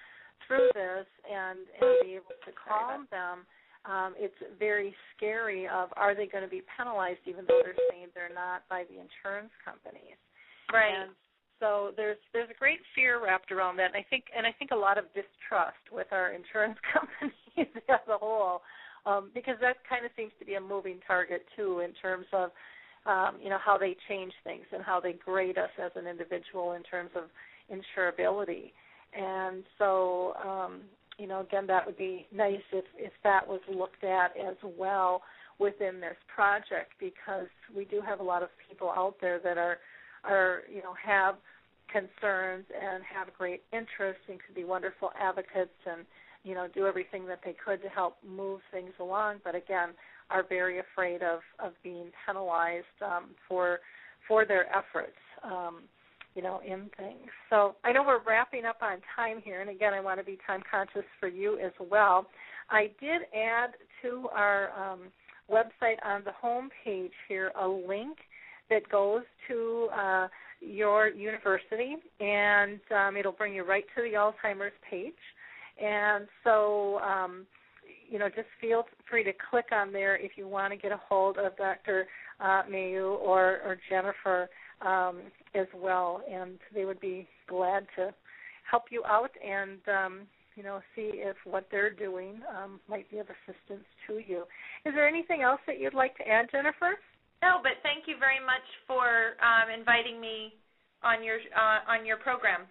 through 0.47 0.69
this 0.73 1.05
and, 1.25 1.59
and 1.59 1.89
be 2.03 2.13
able 2.13 2.35
to 2.45 2.51
calm 2.53 3.07
them. 3.11 3.45
Um, 3.85 4.15
it's 4.17 4.37
very 4.57 4.95
scary 5.15 5.67
of 5.67 5.89
are 5.95 6.15
they 6.15 6.25
going 6.25 6.43
to 6.43 6.49
be 6.49 6.63
penalized 6.75 7.21
even 7.27 7.45
though 7.47 7.61
they're 7.61 7.77
saying 7.93 8.09
they're 8.15 8.33
not 8.33 8.65
by 8.67 8.81
the 8.89 8.97
insurance 8.97 9.53
companies. 9.61 10.17
Right. 10.73 10.89
And 10.89 11.13
so 11.59 11.91
there's 11.95 12.17
there's 12.33 12.49
a 12.49 12.59
great 12.59 12.79
fear 12.93 13.23
wrapped 13.23 13.51
around 13.51 13.77
that, 13.77 13.93
and 13.93 13.95
I 13.95 14.05
think 14.09 14.25
and 14.35 14.45
I 14.45 14.51
think 14.51 14.71
a 14.71 14.75
lot 14.75 14.97
of 14.97 15.05
distrust 15.13 15.83
with 15.91 16.07
our 16.11 16.31
insurance 16.31 16.77
companies 16.93 17.73
as 17.89 17.99
a 18.09 18.17
whole, 18.17 18.61
um, 19.05 19.31
because 19.33 19.55
that 19.61 19.77
kind 19.87 20.05
of 20.05 20.11
seems 20.17 20.31
to 20.39 20.45
be 20.45 20.55
a 20.55 20.61
moving 20.61 20.99
target 21.07 21.45
too 21.55 21.79
in 21.79 21.93
terms 21.93 22.25
of 22.33 22.51
um, 23.05 23.35
you 23.41 23.49
know 23.49 23.59
how 23.63 23.77
they 23.77 23.95
change 24.07 24.33
things 24.43 24.65
and 24.73 24.83
how 24.83 24.99
they 24.99 25.13
grade 25.13 25.57
us 25.57 25.69
as 25.83 25.91
an 25.95 26.07
individual 26.07 26.73
in 26.73 26.83
terms 26.83 27.11
of 27.15 27.23
insurability. 27.71 28.71
And 29.17 29.63
so 29.77 30.33
um, 30.43 30.81
you 31.17 31.27
know 31.27 31.41
again 31.41 31.67
that 31.67 31.85
would 31.85 31.97
be 31.97 32.27
nice 32.33 32.65
if 32.73 32.85
if 32.97 33.13
that 33.23 33.47
was 33.47 33.61
looked 33.69 34.03
at 34.03 34.31
as 34.37 34.57
well 34.77 35.21
within 35.57 36.01
this 36.01 36.17
project 36.33 36.91
because 36.99 37.47
we 37.75 37.85
do 37.85 38.01
have 38.01 38.19
a 38.19 38.23
lot 38.23 38.43
of 38.43 38.49
people 38.69 38.89
out 38.89 39.15
there 39.21 39.39
that 39.39 39.57
are 39.57 39.77
are 40.25 40.63
you 40.73 40.81
know 40.81 40.93
have 41.03 41.35
concerns 41.91 42.65
and 42.73 43.03
have 43.03 43.33
great 43.37 43.63
interest 43.71 44.19
and 44.27 44.39
could 44.45 44.55
be 44.55 44.63
wonderful 44.63 45.11
advocates 45.19 45.77
and 45.85 46.05
you 46.43 46.53
know 46.53 46.67
do 46.73 46.85
everything 46.85 47.25
that 47.27 47.39
they 47.45 47.55
could 47.63 47.81
to 47.81 47.89
help 47.89 48.17
move 48.27 48.61
things 48.71 48.91
along. 48.99 49.37
But 49.43 49.55
again 49.55 49.89
are 50.29 50.43
very 50.47 50.79
afraid 50.79 51.21
of 51.21 51.39
of 51.59 51.73
being 51.83 52.11
penalized 52.25 52.85
um, 53.03 53.29
for 53.47 53.79
for 54.27 54.45
their 54.45 54.65
efforts 54.75 55.17
um, 55.43 55.83
you 56.33 56.41
know 56.41 56.61
in 56.65 56.89
things. 56.97 57.29
So 57.49 57.75
i 57.83 57.91
know 57.91 58.03
we're 58.03 58.23
wrapping 58.23 58.65
up 58.65 58.77
on 58.81 58.97
time 59.15 59.41
here 59.43 59.61
and 59.61 59.69
again 59.69 59.93
i 59.93 59.99
want 59.99 60.19
to 60.19 60.25
be 60.25 60.37
time 60.45 60.61
conscious 60.69 61.07
for 61.19 61.27
you 61.27 61.59
as 61.59 61.71
well. 61.89 62.27
I 62.69 62.89
did 62.99 63.21
add 63.35 63.71
to 64.01 64.27
our 64.33 64.71
um, 64.71 65.01
website 65.51 66.03
on 66.03 66.23
the 66.23 66.31
home 66.31 66.69
page 66.83 67.11
here 67.27 67.51
a 67.59 67.67
link 67.67 68.17
that 68.69 68.89
goes 68.89 69.23
to 69.47 69.87
uh, 69.95 70.27
your 70.61 71.09
university, 71.09 71.95
and 72.19 72.79
um, 72.95 73.17
it'll 73.17 73.31
bring 73.31 73.53
you 73.53 73.63
right 73.63 73.85
to 73.95 74.01
the 74.01 74.15
Alzheimer's 74.15 74.73
page. 74.89 75.13
And 75.81 76.27
so, 76.43 76.99
um, 76.99 77.45
you 78.09 78.19
know, 78.19 78.29
just 78.29 78.47
feel 78.61 78.85
free 79.09 79.23
to 79.23 79.33
click 79.49 79.65
on 79.71 79.91
there 79.91 80.15
if 80.17 80.31
you 80.37 80.47
want 80.47 80.71
to 80.73 80.77
get 80.77 80.91
a 80.91 80.99
hold 81.09 81.37
of 81.37 81.55
Dr. 81.57 82.07
Uh, 82.39 82.63
Mayeux 82.69 83.17
or, 83.21 83.59
or 83.65 83.77
Jennifer 83.89 84.49
um, 84.81 85.21
as 85.53 85.67
well, 85.75 86.21
and 86.31 86.57
they 86.73 86.85
would 86.85 86.99
be 86.99 87.27
glad 87.47 87.85
to 87.95 88.13
help 88.69 88.83
you 88.91 89.03
out 89.05 89.31
and 89.45 89.79
um, 89.87 90.21
you 90.55 90.63
know 90.63 90.79
see 90.95 91.11
if 91.13 91.35
what 91.45 91.67
they're 91.71 91.93
doing 91.93 92.39
um, 92.55 92.79
might 92.89 93.09
be 93.09 93.19
of 93.19 93.27
assistance 93.27 93.85
to 94.07 94.19
you. 94.25 94.43
Is 94.85 94.93
there 94.93 95.07
anything 95.07 95.41
else 95.41 95.59
that 95.67 95.79
you'd 95.79 95.93
like 95.93 96.17
to 96.17 96.27
add, 96.27 96.47
Jennifer? 96.51 96.95
No, 97.41 97.59
but 97.61 97.79
thank 97.83 98.07
you 98.07 98.15
very 98.19 98.39
much 98.39 98.65
for 98.87 99.35
um, 99.41 99.71
inviting 99.71 100.19
me 100.19 100.53
on 101.03 101.23
your 101.23 101.37
uh, 101.55 101.91
on 101.91 102.05
your 102.05 102.17
program. 102.17 102.61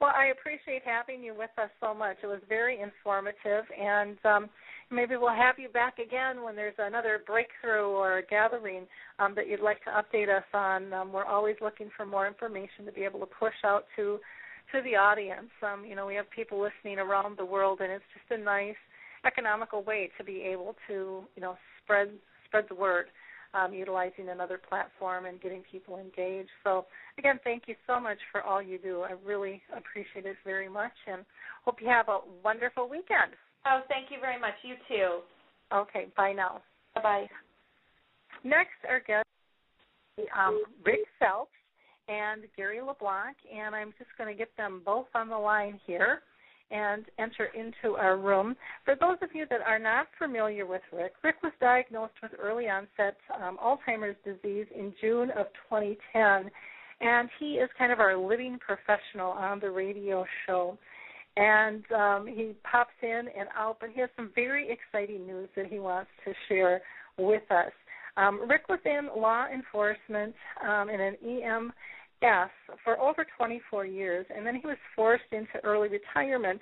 Well, 0.00 0.12
I 0.14 0.26
appreciate 0.26 0.82
having 0.84 1.22
you 1.22 1.34
with 1.34 1.50
us 1.56 1.70
so 1.80 1.94
much. 1.94 2.16
It 2.22 2.26
was 2.26 2.40
very 2.48 2.80
informative, 2.80 3.64
and 3.72 4.18
um, 4.24 4.50
maybe 4.90 5.16
we'll 5.16 5.34
have 5.34 5.54
you 5.58 5.68
back 5.68 5.98
again 5.98 6.42
when 6.42 6.56
there's 6.56 6.74
another 6.78 7.22
breakthrough 7.24 7.86
or 7.86 8.22
gathering 8.28 8.86
um, 9.18 9.34
that 9.36 9.48
you'd 9.48 9.60
like 9.60 9.82
to 9.84 9.90
update 9.90 10.28
us 10.28 10.44
on. 10.52 10.92
Um, 10.92 11.12
we're 11.12 11.24
always 11.24 11.56
looking 11.62 11.90
for 11.96 12.04
more 12.04 12.26
information 12.26 12.84
to 12.86 12.92
be 12.92 13.02
able 13.02 13.20
to 13.20 13.26
push 13.26 13.54
out 13.64 13.84
to 13.96 14.18
to 14.72 14.82
the 14.82 14.96
audience. 14.96 15.50
Um, 15.62 15.84
you 15.84 15.94
know, 15.94 16.06
we 16.06 16.16
have 16.16 16.28
people 16.30 16.60
listening 16.60 16.98
around 16.98 17.38
the 17.38 17.44
world, 17.44 17.80
and 17.80 17.92
it's 17.92 18.04
just 18.12 18.40
a 18.40 18.42
nice 18.42 18.76
economical 19.24 19.82
way 19.82 20.10
to 20.18 20.24
be 20.24 20.42
able 20.42 20.74
to 20.88 21.24
you 21.36 21.40
know 21.40 21.56
spread 21.82 22.10
spread 22.46 22.64
the 22.68 22.74
word 22.74 23.06
um, 23.54 23.72
utilizing 23.72 24.28
another 24.28 24.58
platform 24.68 25.26
and 25.26 25.40
getting 25.40 25.62
people 25.70 25.98
engaged. 25.98 26.50
So, 26.62 26.86
again, 27.18 27.38
thank 27.44 27.64
you 27.66 27.74
so 27.86 28.00
much 28.00 28.18
for 28.32 28.42
all 28.42 28.60
you 28.60 28.78
do. 28.78 29.02
I 29.02 29.12
really 29.24 29.62
appreciate 29.76 30.26
it 30.26 30.36
very 30.44 30.68
much 30.68 30.92
and 31.06 31.24
hope 31.64 31.76
you 31.80 31.88
have 31.88 32.08
a 32.08 32.18
wonderful 32.44 32.88
weekend. 32.88 33.32
Oh, 33.66 33.80
thank 33.88 34.10
you 34.10 34.18
very 34.20 34.38
much. 34.38 34.54
You 34.62 34.74
too. 34.88 35.20
Okay, 35.74 36.06
bye 36.16 36.32
now. 36.32 36.60
Bye 36.94 37.02
bye. 37.02 37.26
Next, 38.44 38.76
our 38.88 39.00
guest 39.00 39.26
um, 40.36 40.62
Rick 40.84 41.00
Phelps 41.18 41.50
and 42.08 42.42
Gary 42.56 42.80
LeBlanc, 42.80 43.36
and 43.52 43.74
I'm 43.74 43.94
just 43.98 44.10
going 44.18 44.32
to 44.32 44.38
get 44.38 44.50
them 44.56 44.82
both 44.84 45.06
on 45.14 45.28
the 45.28 45.38
line 45.38 45.80
here 45.86 46.20
and 46.74 47.04
enter 47.20 47.50
into 47.54 47.96
our 47.96 48.18
room. 48.18 48.56
For 48.84 48.96
those 49.00 49.16
of 49.22 49.30
you 49.32 49.46
that 49.48 49.60
are 49.64 49.78
not 49.78 50.08
familiar 50.18 50.66
with 50.66 50.82
Rick, 50.92 51.12
Rick 51.22 51.36
was 51.42 51.52
diagnosed 51.60 52.14
with 52.20 52.32
early 52.42 52.68
onset 52.68 53.16
um, 53.40 53.56
Alzheimer's 53.64 54.16
disease 54.24 54.66
in 54.76 54.92
June 55.00 55.30
of 55.30 55.46
2010, 55.70 56.50
and 57.00 57.28
he 57.38 57.54
is 57.54 57.70
kind 57.78 57.92
of 57.92 58.00
our 58.00 58.16
living 58.16 58.58
professional 58.58 59.30
on 59.30 59.60
the 59.60 59.70
radio 59.70 60.24
show. 60.46 60.76
And 61.36 61.84
um, 61.92 62.26
he 62.26 62.54
pops 62.70 62.92
in 63.02 63.28
and 63.38 63.48
out, 63.56 63.78
but 63.80 63.90
he 63.92 64.00
has 64.00 64.10
some 64.16 64.30
very 64.34 64.68
exciting 64.70 65.26
news 65.26 65.48
that 65.56 65.66
he 65.66 65.78
wants 65.78 66.10
to 66.24 66.32
share 66.48 66.82
with 67.18 67.42
us. 67.50 67.72
Um, 68.16 68.48
Rick 68.48 68.68
was 68.68 68.78
in 68.84 69.08
law 69.16 69.46
enforcement 69.52 70.34
um, 70.64 70.88
in 70.88 71.00
an 71.00 71.16
EM 71.24 71.72
Yes, 72.24 72.48
for 72.82 72.98
over 72.98 73.26
24 73.36 73.84
years, 73.84 74.24
and 74.34 74.46
then 74.46 74.54
he 74.54 74.66
was 74.66 74.78
forced 74.96 75.30
into 75.30 75.62
early 75.62 75.90
retirement 75.90 76.58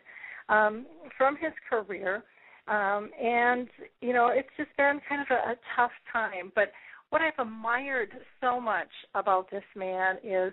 um, 0.48 0.86
from 1.16 1.36
his 1.36 1.52
career. 1.70 2.24
Um, 2.66 3.10
and 3.20 3.68
you 4.00 4.12
know, 4.12 4.32
it's 4.34 4.48
just 4.56 4.76
been 4.76 5.00
kind 5.08 5.20
of 5.20 5.28
a, 5.30 5.52
a 5.52 5.54
tough 5.76 5.92
time. 6.12 6.50
But 6.56 6.72
what 7.10 7.22
I've 7.22 7.38
admired 7.38 8.08
so 8.40 8.60
much 8.60 8.88
about 9.14 9.52
this 9.52 9.62
man 9.76 10.16
is 10.24 10.52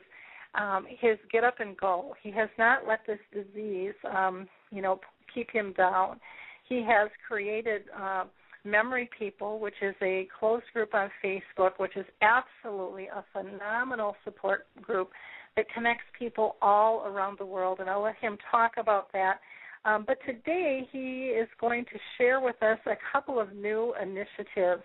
um, 0.53 0.85
his 0.87 1.17
get 1.31 1.43
up 1.43 1.59
and 1.59 1.75
go. 1.75 2.13
He 2.21 2.29
has 2.29 2.49
not 2.59 2.87
let 2.87 2.99
this 3.07 3.17
disease, 3.33 3.95
um, 4.15 4.47
you 4.71 4.83
know, 4.83 4.99
keep 5.33 5.49
him 5.49 5.73
down. 5.75 6.19
He 6.67 6.85
has 6.87 7.09
created. 7.27 7.81
Uh, 7.99 8.25
Memory 8.63 9.09
People, 9.17 9.59
which 9.59 9.75
is 9.81 9.95
a 10.01 10.27
closed 10.39 10.65
group 10.73 10.93
on 10.93 11.09
Facebook, 11.23 11.71
which 11.77 11.95
is 11.95 12.05
absolutely 12.21 13.07
a 13.07 13.23
phenomenal 13.33 14.15
support 14.23 14.67
group 14.81 15.11
that 15.55 15.65
connects 15.73 16.03
people 16.17 16.55
all 16.61 17.05
around 17.05 17.37
the 17.39 17.45
world. 17.45 17.79
And 17.79 17.89
I'll 17.89 18.03
let 18.03 18.15
him 18.17 18.37
talk 18.51 18.73
about 18.77 19.11
that. 19.13 19.39
Um, 19.85 20.03
but 20.05 20.17
today 20.25 20.87
he 20.91 21.27
is 21.27 21.47
going 21.59 21.85
to 21.85 21.99
share 22.17 22.41
with 22.41 22.61
us 22.61 22.79
a 22.85 22.97
couple 23.11 23.39
of 23.39 23.53
new 23.53 23.93
initiatives 24.01 24.83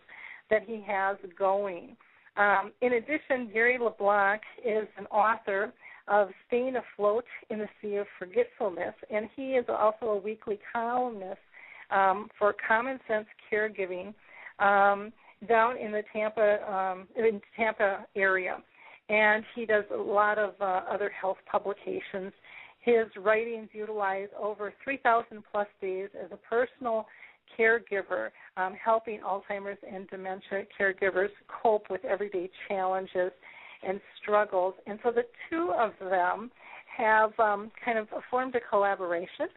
that 0.51 0.62
he 0.66 0.83
has 0.87 1.16
going. 1.39 1.97
Um, 2.37 2.72
in 2.81 2.95
addition, 2.95 3.51
Gary 3.53 3.79
LeBlanc 3.81 4.43
is 4.64 4.87
an 4.99 5.07
author 5.07 5.72
of 6.09 6.29
Staying 6.47 6.75
Afloat 6.77 7.25
in 7.51 7.59
the 7.59 7.68
Sea 7.81 7.97
of 7.97 8.07
Forgetfulness, 8.18 8.95
and 9.11 9.29
he 9.35 9.53
is 9.53 9.64
also 9.68 10.07
a 10.07 10.18
weekly 10.18 10.59
columnist 10.72 11.41
um, 11.91 12.28
for 12.39 12.55
Common 12.66 12.99
Sense 13.09 13.26
Caregiving 13.51 14.14
um, 14.59 15.12
down 15.49 15.76
in 15.76 15.93
the 15.93 16.03
Tampa 16.12 16.59
um, 16.72 17.09
in 17.16 17.41
Tampa 17.57 18.07
area, 18.16 18.59
and 19.09 19.45
he 19.55 19.66
does 19.66 19.85
a 19.93 19.97
lot 19.97 20.39
of 20.39 20.55
uh, 20.61 20.82
other 20.91 21.11
health 21.11 21.39
publications. 21.51 22.32
His 22.80 23.07
writings 23.16 23.70
utilize 23.72 24.28
over 24.39 24.72
3,000 24.82 25.43
plus 25.51 25.66
days 25.80 26.09
as 26.22 26.30
a 26.32 26.37
personal 26.37 27.07
caregiver, 27.59 28.30
um, 28.57 28.74
helping 28.82 29.20
Alzheimer's 29.20 29.78
and 29.91 30.09
dementia 30.09 30.64
caregivers 30.78 31.30
cope 31.62 31.89
with 31.91 32.05
everyday 32.05 32.51
challenges 32.68 33.32
and 33.87 34.01
struggles. 34.22 34.74
And 34.87 34.99
so 35.03 35.11
the 35.11 35.24
two 35.49 35.72
of 35.78 35.93
them 36.01 36.51
have 36.97 37.39
um, 37.39 37.70
kind 37.85 37.99
of 37.99 38.09
formed 38.30 38.55
a 38.55 38.61
collaboration 38.61 39.49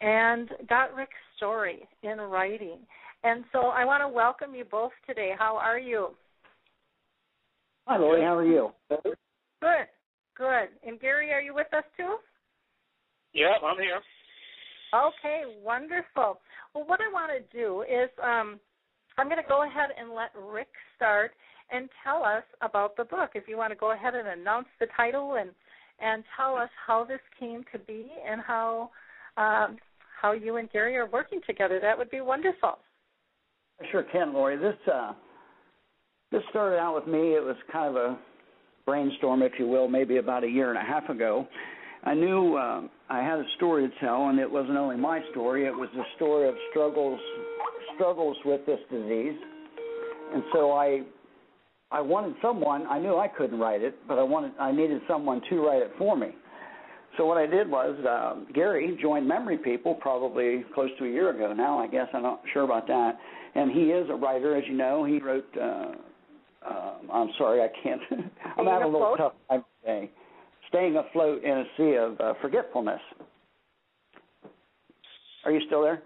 and 0.00 0.50
got 0.68 0.94
Rick's 0.94 1.12
story 1.36 1.88
in 2.02 2.18
writing. 2.18 2.78
And 3.22 3.44
so 3.52 3.66
I 3.68 3.84
want 3.84 4.02
to 4.02 4.08
welcome 4.08 4.54
you 4.54 4.64
both 4.64 4.92
today. 5.06 5.32
How 5.38 5.56
are 5.56 5.78
you? 5.78 6.08
Hi, 7.86 7.96
Lori. 7.98 8.22
How 8.22 8.36
are 8.36 8.44
you? 8.44 8.70
Good, 8.90 9.86
good. 10.36 10.68
And 10.86 11.00
Gary, 11.00 11.30
are 11.32 11.40
you 11.40 11.54
with 11.54 11.72
us 11.72 11.84
too? 11.96 12.16
Yeah, 13.32 13.54
I'm 13.64 13.78
here. 13.78 14.00
Okay, 14.94 15.42
wonderful. 15.62 16.38
Well, 16.74 16.86
what 16.86 17.00
I 17.00 17.12
want 17.12 17.32
to 17.32 17.56
do 17.56 17.82
is 17.82 18.10
um, 18.22 18.60
I'm 19.18 19.26
going 19.26 19.42
to 19.42 19.48
go 19.48 19.66
ahead 19.66 19.90
and 19.98 20.14
let 20.14 20.30
Rick 20.52 20.68
start 20.96 21.32
and 21.70 21.88
tell 22.04 22.22
us 22.24 22.44
about 22.62 22.96
the 22.96 23.04
book. 23.04 23.30
If 23.34 23.44
you 23.48 23.56
want 23.56 23.72
to 23.72 23.78
go 23.78 23.92
ahead 23.92 24.14
and 24.14 24.28
announce 24.28 24.68
the 24.80 24.86
title 24.96 25.36
and 25.40 25.50
and 26.00 26.24
tell 26.36 26.56
us 26.56 26.70
how 26.86 27.04
this 27.04 27.20
came 27.38 27.64
to 27.72 27.78
be 27.78 28.06
and 28.28 28.40
how 28.40 28.90
um, 29.36 29.76
how 30.20 30.32
you 30.32 30.56
and 30.56 30.70
Gary 30.70 30.96
are 30.96 31.06
working 31.06 31.40
together, 31.46 31.78
that 31.80 31.96
would 31.96 32.10
be 32.10 32.20
wonderful. 32.20 32.78
I 33.80 33.84
sure 33.90 34.04
can, 34.04 34.32
Lori. 34.32 34.56
This 34.56 34.76
uh, 34.92 35.12
this 36.30 36.42
started 36.50 36.78
out 36.78 36.94
with 36.94 37.06
me. 37.06 37.34
It 37.34 37.44
was 37.44 37.56
kind 37.72 37.88
of 37.88 37.96
a 37.96 38.18
brainstorm, 38.86 39.42
if 39.42 39.52
you 39.58 39.66
will, 39.66 39.88
maybe 39.88 40.18
about 40.18 40.44
a 40.44 40.48
year 40.48 40.70
and 40.70 40.78
a 40.78 40.82
half 40.82 41.08
ago. 41.08 41.46
I 42.04 42.14
knew 42.14 42.56
uh, 42.56 42.82
I 43.08 43.20
had 43.20 43.38
a 43.38 43.44
story 43.56 43.88
to 43.88 43.94
tell, 43.98 44.28
and 44.28 44.38
it 44.38 44.50
wasn't 44.50 44.76
only 44.76 44.96
my 44.96 45.20
story; 45.30 45.66
it 45.66 45.74
was 45.74 45.88
the 45.94 46.04
story 46.16 46.48
of 46.48 46.54
struggles 46.70 47.20
struggles 47.94 48.36
with 48.44 48.64
this 48.66 48.80
disease. 48.90 49.36
And 50.32 50.42
so 50.52 50.72
I 50.72 51.02
I 51.90 52.00
wanted 52.00 52.34
someone. 52.42 52.86
I 52.86 52.98
knew 52.98 53.16
I 53.18 53.28
couldn't 53.28 53.58
write 53.58 53.82
it, 53.82 53.96
but 54.06 54.18
I 54.18 54.22
wanted 54.22 54.52
I 54.60 54.72
needed 54.72 55.00
someone 55.08 55.40
to 55.50 55.66
write 55.66 55.82
it 55.82 55.92
for 55.98 56.16
me. 56.16 56.28
So 57.16 57.26
what 57.26 57.38
I 57.38 57.46
did 57.46 57.70
was 57.70 57.96
uh, 58.04 58.52
Gary 58.52 58.98
joined 59.00 59.28
Memory 59.28 59.58
People 59.58 59.94
probably 59.94 60.64
close 60.74 60.90
to 60.98 61.04
a 61.04 61.08
year 61.08 61.30
ago 61.30 61.52
now. 61.52 61.78
I 61.78 61.86
guess 61.86 62.08
I'm 62.12 62.22
not 62.22 62.42
sure 62.52 62.64
about 62.64 62.86
that. 62.88 63.18
And 63.54 63.70
he 63.70 63.84
is 63.84 64.08
a 64.10 64.14
writer, 64.14 64.56
as 64.56 64.64
you 64.66 64.74
know. 64.74 65.04
He 65.04 65.18
wrote. 65.18 65.46
Uh, 65.56 65.92
uh, 66.68 66.94
I'm 67.12 67.28
sorry, 67.36 67.60
I 67.60 67.68
can't. 67.82 68.00
I'm 68.56 68.66
having 68.66 68.88
a 68.88 68.90
little 68.90 69.14
tough 69.16 69.34
time 69.48 69.64
today. 69.80 70.10
Staying 70.68 70.96
afloat 70.96 71.44
in 71.44 71.50
a 71.50 71.64
sea 71.76 71.96
of 71.96 72.20
uh, 72.20 72.34
forgetfulness. 72.40 73.00
Are 75.44 75.52
you 75.52 75.60
still 75.66 75.82
there? 75.82 76.02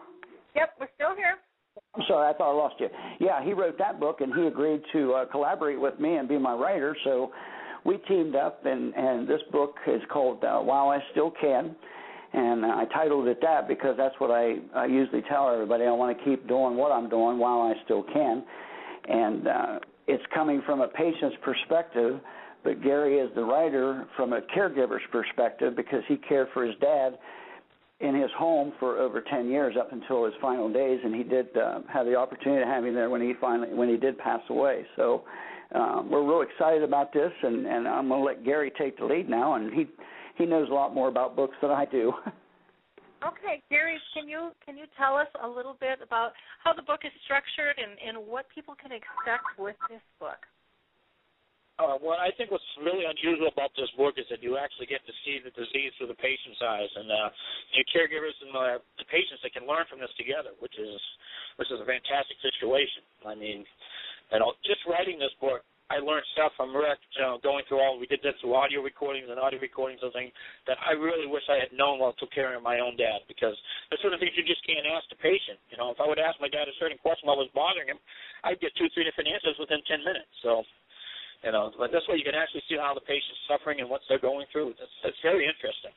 Yep, 0.57 0.75
we're 0.81 0.89
still 0.97 1.15
here. 1.17 1.37
I'm 1.95 2.03
sorry, 2.09 2.29
I 2.29 2.37
thought 2.37 2.53
I 2.53 2.57
lost 2.57 2.75
you. 2.81 2.89
Yeah, 3.21 3.43
he 3.43 3.53
wrote 3.53 3.79
that 3.79 4.01
book, 4.01 4.21
and 4.21 4.35
he 4.35 4.47
agreed 4.47 4.83
to 4.93 5.13
uh, 5.15 5.25
collaborate 5.27 5.81
with 5.81 5.99
me 6.01 6.17
and 6.17 6.29
be 6.29 6.39
my 6.39 6.55
writer. 6.55 6.97
So 7.05 7.31
we 7.89 7.97
teamed 8.07 8.37
up, 8.37 8.67
and 8.67 8.95
and 8.95 9.27
this 9.27 9.41
book 9.51 9.77
is 9.87 10.03
called 10.13 10.45
uh, 10.45 10.59
While 10.59 10.91
I 10.91 10.99
Still 11.13 11.33
Can, 11.41 11.75
and 12.35 12.65
I 12.67 12.85
titled 12.93 13.27
it 13.29 13.39
that 13.41 13.67
because 13.67 13.97
that's 13.97 14.15
what 14.19 14.31
I, 14.31 14.57
I 14.77 14.85
usually 14.85 15.23
tell 15.23 15.51
everybody. 15.51 15.85
I 15.85 15.91
want 15.93 16.17
to 16.17 16.23
keep 16.23 16.47
doing 16.47 16.77
what 16.77 16.93
I'm 16.93 17.09
doing 17.09 17.39
while 17.39 17.63
I 17.63 17.73
still 17.87 18.03
can, 18.03 18.45
and 19.09 19.49
uh, 19.49 19.79
it's 20.07 20.23
coming 20.35 20.63
from 20.67 20.83
a 20.83 20.89
patient's 20.89 21.37
perspective. 21.43 22.21
But 22.63 22.83
Gary 22.83 23.19
is 23.19 23.31
the 23.35 23.45
writer 23.45 24.07
from 24.17 24.35
a 24.35 24.43
caregiver's 24.55 25.03
perspective 25.11 25.75
because 25.75 26.03
he 26.09 26.17
cared 26.17 26.49
for 26.53 26.67
his 26.67 26.75
dad 26.81 27.17
in 28.01 28.15
his 28.15 28.31
home 28.37 28.73
for 28.79 28.99
over 28.99 29.23
10 29.23 29.49
years 29.49 29.77
up 29.79 29.93
until 29.93 30.25
his 30.25 30.35
final 30.43 30.71
days 30.71 31.01
and 31.05 31.15
he 31.15 31.23
did 31.23 31.57
uh, 31.57 31.81
have 31.89 32.05
the 32.05 32.15
opportunity 32.15 32.63
to 32.63 32.67
have 32.67 32.85
him 32.85 32.95
there 32.95 33.11
when 33.11 33.21
he 33.21 33.33
finally 33.41 33.73
when 33.75 33.89
he 33.89 33.97
did 33.97 34.17
pass 34.19 34.41
away 34.51 34.87
so 34.95 35.25
um, 35.75 36.11
we're 36.11 36.23
real 36.27 36.43
excited 36.43 36.83
about 36.83 37.13
this 37.13 37.33
and 37.43 37.67
and 37.67 37.87
I'm 37.89 38.09
going 38.09 38.21
to 38.21 38.27
let 38.27 38.45
Gary 38.45 38.73
take 38.79 38.99
the 38.99 39.05
lead 39.05 39.29
now 39.29 39.55
and 39.55 39.73
he 39.73 39.87
he 40.37 40.47
knows 40.47 40.69
a 40.71 40.75
lot 40.75 40.95
more 40.95 41.09
about 41.09 41.37
books 41.37 41.57
than 41.61 41.71
I 41.71 41.85
do 41.85 42.13
Okay, 43.19 43.59
Gary, 43.67 43.99
can 44.15 44.31
you 44.31 44.55
can 44.63 44.79
you 44.79 44.87
tell 44.95 45.19
us 45.19 45.27
a 45.43 45.49
little 45.49 45.75
bit 45.83 45.99
about 45.99 46.39
how 46.63 46.71
the 46.71 46.87
book 46.87 47.03
is 47.03 47.11
structured 47.27 47.75
and, 47.75 47.99
and 47.99 48.15
what 48.31 48.47
people 48.55 48.79
can 48.79 48.95
expect 48.95 49.59
with 49.59 49.75
this 49.91 50.05
book? 50.23 50.39
Uh, 51.83 51.99
what 51.99 52.23
I 52.23 52.31
think 52.39 52.55
what's 52.55 52.67
really 52.79 53.07
unusual 53.07 53.51
about 53.51 53.75
this 53.75 53.91
book 53.99 54.19
is 54.19 54.27
that 54.31 54.39
you 54.43 54.55
actually 54.55 54.87
get 54.87 55.03
to 55.03 55.15
see 55.27 55.43
the 55.43 55.51
disease 55.51 55.91
through 55.99 56.15
the 56.15 56.19
patient's 56.23 56.63
eyes, 56.63 56.91
and 56.95 57.11
uh, 57.11 57.31
your 57.75 57.87
caregivers 57.91 58.35
and 58.39 58.51
uh, 58.55 58.79
the 59.03 59.07
patients 59.11 59.43
that 59.43 59.51
can 59.51 59.67
learn 59.67 59.87
from 59.91 59.99
this 59.99 60.11
together, 60.15 60.55
which 60.63 60.75
is 60.79 60.99
which 61.59 61.71
is 61.75 61.79
a 61.83 61.87
fantastic 61.87 62.39
situation. 62.39 63.03
I 63.27 63.35
mean, 63.35 63.67
and 64.31 64.45
just 64.65 64.85
writing 64.85 65.19
this 65.19 65.33
book, 65.41 65.65
I 65.89 66.05
learned 66.05 66.29
stuff 66.37 66.53
from 66.53 66.77
Rick, 66.77 67.01
you 67.17 67.25
know, 67.25 67.41
going 67.41 67.65
through 67.65 67.81
all. 67.81 67.97
We 67.97 68.05
did 68.05 68.21
this 68.21 68.37
through 68.45 68.53
audio 68.53 68.85
recordings 68.85 69.33
and 69.33 69.41
audio 69.41 69.57
recordings 69.57 70.05
of 70.05 70.13
things 70.13 70.37
that 70.69 70.77
I 70.85 70.93
really 70.93 71.25
wish 71.25 71.41
I 71.49 71.57
had 71.57 71.73
known 71.73 71.97
while 71.97 72.13
I 72.13 72.21
took 72.21 72.29
care 72.29 72.53
of 72.53 72.61
my 72.61 72.85
own 72.85 72.93
dad, 73.01 73.25
because 73.25 73.57
there's 73.89 74.03
certain 74.05 74.21
things 74.21 74.37
you 74.37 74.45
just 74.45 74.61
can't 74.69 74.85
ask 74.85 75.09
the 75.09 75.17
patient. 75.17 75.57
You 75.73 75.81
know, 75.81 75.89
if 75.89 75.97
I 75.97 76.05
would 76.05 76.21
ask 76.21 76.37
my 76.45 76.53
dad 76.53 76.69
a 76.69 76.77
certain 76.77 77.01
question 77.01 77.25
while 77.25 77.41
it 77.41 77.49
was 77.49 77.57
bothering 77.57 77.89
him, 77.89 77.97
I'd 78.45 78.61
get 78.61 78.77
two, 78.77 78.93
three 78.93 79.09
different 79.09 79.33
answers 79.33 79.57
within 79.57 79.81
ten 79.89 80.05
minutes. 80.05 80.29
So 80.45 80.61
you 81.41 81.53
know, 81.57 81.73
but 81.79 81.89
this 81.89 82.03
way 82.05 82.21
you 82.21 82.27
can 82.27 82.37
actually 82.37 82.67
see 82.69 82.77
how 82.77 82.93
the 82.93 83.05
patient's 83.09 83.41
suffering 83.49 83.81
and 83.81 83.89
what 83.89 84.05
they're 84.13 84.21
going 84.21 84.45
through. 84.53 84.77
That's 84.77 84.93
that's 85.01 85.21
very 85.25 85.49
interesting. 85.49 85.95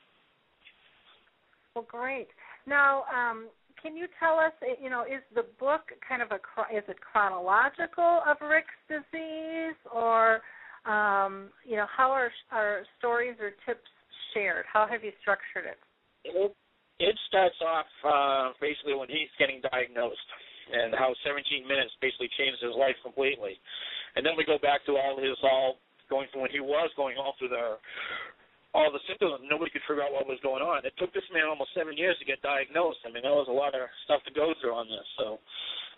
Well, 1.76 1.88
great. 1.88 2.28
Now, 2.68 3.04
um, 3.10 3.52
can 3.82 3.98
you 3.98 4.08
tell 4.20 4.38
us, 4.38 4.54
eh, 4.62 4.76
you 4.82 4.90
know, 4.90 5.04
is 5.04 5.22
the 5.34 5.46
book 5.60 5.82
kind 6.08 6.22
of 6.22 6.32
a 6.32 6.40
is 6.76 6.84
it 6.88 6.98
chronological 7.02 8.22
of 8.26 8.38
Rick's 8.42 8.78
disease, 8.88 9.78
or 9.94 10.42
um, 10.86 11.50
you 11.66 11.76
know, 11.76 11.86
how 11.86 12.12
are 12.12 12.32
are 12.52 12.84
stories 12.98 13.36
or 13.40 13.52
tips 13.66 13.90
shared? 14.34 14.66
How 14.72 14.88
have 14.88 15.04
you 15.04 15.12
structured 15.22 15.66
it? 15.66 15.80
It, 16.24 16.56
it 17.00 17.16
starts 17.28 17.58
off 17.66 17.90
uh, 18.06 18.54
basically 18.62 18.94
when 18.94 19.10
he's 19.10 19.32
getting 19.40 19.62
diagnosed, 19.72 20.30
and 20.72 20.94
how 20.94 21.14
17 21.26 21.68
minutes 21.68 21.92
basically 22.02 22.30
changed 22.38 22.62
his 22.62 22.76
life 22.78 22.96
completely. 23.04 23.58
And 24.16 24.26
then 24.26 24.34
we 24.38 24.46
go 24.46 24.58
back 24.62 24.86
to 24.86 24.98
all 24.98 25.18
his 25.18 25.38
all 25.44 25.82
going 26.10 26.28
through 26.32 26.44
when 26.44 26.52
he 26.52 26.60
was 26.60 26.92
going 27.00 27.16
all 27.18 27.34
through 27.40 27.56
the 27.56 27.80
all 28.72 28.88
the 28.92 29.04
symptoms. 29.08 29.44
Nobody 29.48 29.72
could 29.72 29.84
figure 29.84 30.04
out 30.04 30.16
what 30.16 30.28
was 30.28 30.40
going 30.40 30.64
on. 30.64 30.88
It 30.88 30.96
took 30.96 31.12
this 31.12 31.28
man 31.36 31.52
almost 31.52 31.76
seven 31.76 32.00
years 32.00 32.16
to 32.20 32.26
get 32.26 32.40
diagnosed. 32.40 33.04
I 33.04 33.12
mean, 33.12 33.24
there 33.28 33.36
was 33.36 33.52
a 33.52 33.56
lot 33.56 33.76
of 33.76 33.84
stuff 34.08 34.24
to 34.28 34.34
go 34.34 34.56
through 34.60 34.76
on 34.76 34.88
this. 34.88 35.08
So 35.20 35.40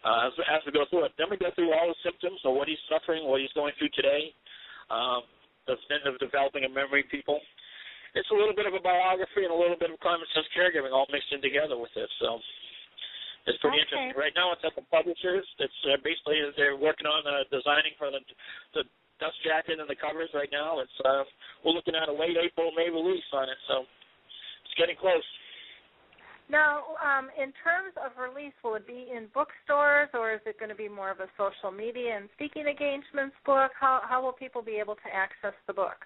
uh, 0.01 0.29
as, 0.29 0.33
as 0.49 0.61
we 0.65 0.73
go 0.73 0.89
through 0.89 1.05
it, 1.05 1.13
then 1.21 1.29
we 1.29 1.37
go 1.37 1.53
through 1.53 1.69
all 1.69 1.87
the 1.87 1.99
symptoms 2.01 2.41
of 2.43 2.57
what 2.57 2.65
he's 2.65 2.81
suffering, 2.89 3.29
what 3.29 3.39
he's 3.39 3.53
going 3.53 3.77
through 3.77 3.93
today. 3.93 4.33
Um, 4.89 5.23
the 5.69 5.79
end 5.93 6.03
of 6.03 6.19
developing 6.19 6.67
a 6.67 6.71
memory, 6.71 7.07
people. 7.07 7.39
It's 8.13 8.29
a 8.29 8.37
little 8.37 8.53
bit 8.53 8.67
of 8.67 8.75
a 8.75 8.83
biography 8.83 9.47
and 9.47 9.53
a 9.53 9.57
little 9.57 9.79
bit 9.79 9.89
of 9.89 9.97
common 10.03 10.27
sense 10.35 10.45
caregiving 10.53 10.91
all 10.91 11.07
mixed 11.09 11.31
in 11.31 11.41
together 11.41 11.79
with 11.79 11.93
it. 11.95 12.09
So 12.19 12.37
it's 13.47 13.57
pretty 13.63 13.79
okay. 13.79 13.87
interesting. 13.87 14.13
Right 14.19 14.35
now, 14.35 14.51
it's 14.53 14.61
at 14.61 14.75
the 14.75 14.85
publishers. 14.91 15.47
It's 15.57 15.79
uh, 15.87 15.97
basically 16.03 16.43
they're 16.59 16.77
working 16.77 17.07
on 17.07 17.25
uh, 17.25 17.47
designing 17.49 17.95
for 17.95 18.11
the 18.11 18.21
the 18.75 18.83
dust 19.19 19.37
jacket 19.43 19.79
and 19.79 19.89
the 19.89 19.97
covers 19.97 20.29
right 20.33 20.49
now. 20.51 20.79
It's 20.79 20.97
uh, 21.03 21.23
we're 21.65 21.75
looking 21.75 21.95
at 21.95 22.09
a 22.09 22.15
late 22.15 22.37
April 22.37 22.71
May 22.73 22.89
release 22.89 23.27
on 23.33 23.49
it, 23.49 23.59
so 23.67 23.85
it's 24.65 24.75
getting 24.77 24.97
close. 24.97 25.25
Now, 26.51 26.99
um, 26.99 27.31
in 27.39 27.55
terms 27.63 27.95
of 27.97 28.13
release, 28.19 28.53
will 28.63 28.75
it 28.75 28.85
be 28.85 29.07
in 29.09 29.31
bookstores 29.31 30.11
or 30.13 30.35
is 30.35 30.43
it 30.45 30.59
going 30.59 30.69
to 30.69 30.77
be 30.77 30.91
more 30.91 31.09
of 31.09 31.23
a 31.23 31.31
social 31.39 31.71
media 31.71 32.19
and 32.19 32.27
speaking 32.35 32.67
engagements 32.67 33.35
book? 33.45 33.71
How 33.79 34.03
how 34.03 34.21
will 34.21 34.35
people 34.35 34.61
be 34.61 34.77
able 34.77 34.95
to 34.95 35.09
access 35.09 35.55
the 35.67 35.73
book? 35.73 36.03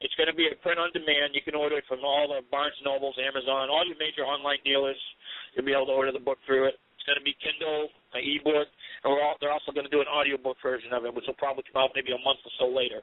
It's 0.00 0.14
going 0.14 0.30
to 0.30 0.34
be 0.34 0.46
a 0.46 0.54
print 0.62 0.78
on 0.78 0.94
demand. 0.94 1.34
You 1.34 1.42
can 1.42 1.58
order 1.58 1.78
it 1.78 1.86
from 1.90 2.06
all 2.06 2.30
the 2.30 2.46
Barnes 2.50 2.74
and 2.78 2.86
Nobles, 2.86 3.18
Amazon, 3.18 3.66
all 3.66 3.82
your 3.82 3.98
major 3.98 4.22
online 4.22 4.62
dealers. 4.62 4.98
You'll 5.54 5.66
be 5.66 5.74
able 5.74 5.90
to 5.90 5.96
order 5.98 6.14
the 6.14 6.22
book 6.22 6.38
through 6.46 6.70
it. 6.70 6.78
Going 7.08 7.16
to 7.16 7.24
be 7.24 7.32
Kindle, 7.40 7.88
an 8.12 8.20
ebook, 8.20 8.68
and 8.68 9.08
we're 9.08 9.24
all, 9.24 9.40
they're 9.40 9.54
also 9.54 9.72
going 9.72 9.88
to 9.88 9.94
do 9.94 10.04
an 10.04 10.12
audiobook 10.12 10.60
version 10.60 10.92
of 10.92 11.08
it, 11.08 11.12
which 11.16 11.24
will 11.24 11.40
probably 11.40 11.64
come 11.72 11.80
out 11.80 11.96
maybe 11.96 12.12
a 12.12 12.20
month 12.20 12.44
or 12.44 12.52
so 12.60 12.68
later. 12.68 13.00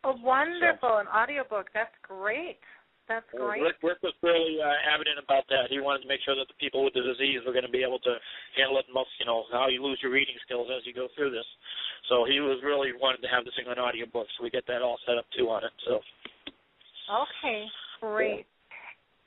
Oh, 0.00 0.16
wonderful! 0.24 0.96
So, 0.96 1.04
an 1.04 1.08
audiobook. 1.12 1.68
That's 1.76 1.92
great. 2.00 2.56
That's 3.04 3.28
great. 3.36 3.60
Rick, 3.60 3.84
Rick 3.84 4.00
was 4.00 4.16
really 4.24 4.56
uh, 4.64 4.72
evident 4.88 5.20
about 5.20 5.44
that. 5.52 5.68
He 5.68 5.76
wanted 5.76 6.00
to 6.04 6.08
make 6.08 6.24
sure 6.24 6.32
that 6.32 6.48
the 6.48 6.56
people 6.56 6.88
with 6.88 6.96
the 6.96 7.04
disease 7.04 7.44
were 7.44 7.52
going 7.52 7.68
to 7.68 7.72
be 7.72 7.84
able 7.84 8.00
to 8.00 8.16
handle 8.56 8.80
it 8.80 8.88
most, 8.88 9.12
you 9.20 9.28
know, 9.28 9.44
how 9.52 9.68
you 9.68 9.84
lose 9.84 10.00
your 10.00 10.12
reading 10.12 10.40
skills 10.40 10.72
as 10.72 10.88
you 10.88 10.96
go 10.96 11.12
through 11.12 11.36
this. 11.36 11.44
So 12.08 12.24
he 12.24 12.40
was 12.40 12.64
really 12.64 12.96
wanted 12.96 13.20
to 13.28 13.28
have 13.28 13.44
this 13.44 13.52
thing 13.60 13.68
on 13.68 13.76
audiobook, 13.76 14.24
so 14.32 14.40
we 14.40 14.48
get 14.48 14.64
that 14.72 14.80
all 14.80 14.96
set 15.04 15.20
up 15.20 15.28
too 15.36 15.52
on 15.52 15.68
it. 15.68 15.74
So. 15.84 16.00
Okay, 17.12 17.68
great. 18.00 18.48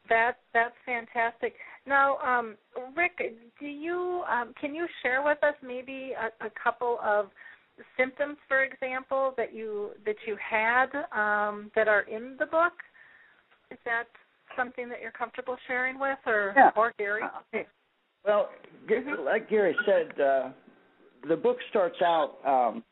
That 0.10 0.38
that's 0.54 0.76
fantastic. 0.86 1.54
Now, 1.86 2.18
um, 2.18 2.56
Rick, 2.96 3.18
do 3.60 3.66
you 3.66 4.24
um, 4.30 4.54
can 4.60 4.76
you 4.76 4.86
share 5.02 5.24
with 5.24 5.42
us 5.44 5.56
maybe 5.64 6.14
a, 6.20 6.46
a 6.46 6.50
couple 6.62 7.00
of 7.04 7.28
symptoms, 7.98 8.38
for 8.48 8.64
example, 8.64 9.34
that 9.38 9.54
you 9.54 9.92
that 10.06 10.16
you 10.26 10.38
had 10.38 10.88
um, 11.12 11.72
that 11.76 11.88
are 11.88 12.02
in 12.02 12.36
the 12.40 12.46
book? 12.46 12.74
Is 13.72 13.78
that 13.86 14.06
something 14.56 14.90
that 14.90 15.02
you're 15.02 15.12
comfortable 15.12 15.58
sharing 15.68 16.00
with, 16.00 16.20
or 16.26 16.54
yeah. 16.56 16.72
or 16.76 16.94
Gary? 16.98 17.24
Uh, 17.24 17.60
well, 18.26 18.50
like 19.26 19.50
Gary 19.50 19.76
said, 19.86 20.22
uh, 20.22 20.50
the 21.28 21.36
book 21.36 21.58
starts 21.70 21.98
out 22.02 22.36
um, 22.46 22.84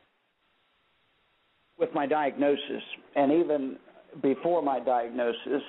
with 1.78 1.89
my 1.93 2.05
diagnosis, 2.05 2.84
and 3.16 3.32
even 3.32 3.78
before 4.22 4.61
my 4.61 4.80
diagnosis, 4.80 5.61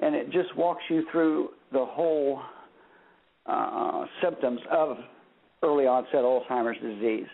and 0.00 0.14
it 0.14 0.30
just 0.30 0.54
walks 0.56 0.82
you 0.88 1.04
through 1.10 1.50
the 1.72 1.84
whole 1.84 2.40
uh, 3.46 4.04
symptoms 4.22 4.60
of 4.70 4.96
early 5.62 5.86
onset 5.86 6.22
Alzheimer's 6.22 6.80
disease. 6.80 7.28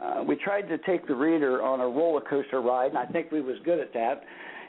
Uh, 0.00 0.22
we 0.26 0.36
tried 0.36 0.62
to 0.62 0.78
take 0.78 1.06
the 1.06 1.14
reader 1.14 1.62
on 1.62 1.80
a 1.80 1.86
roller 1.86 2.20
coaster 2.20 2.60
ride, 2.60 2.88
and 2.88 2.98
I 2.98 3.06
think 3.06 3.30
we 3.30 3.40
was 3.40 3.56
good 3.64 3.78
at 3.78 3.92
that. 3.92 4.22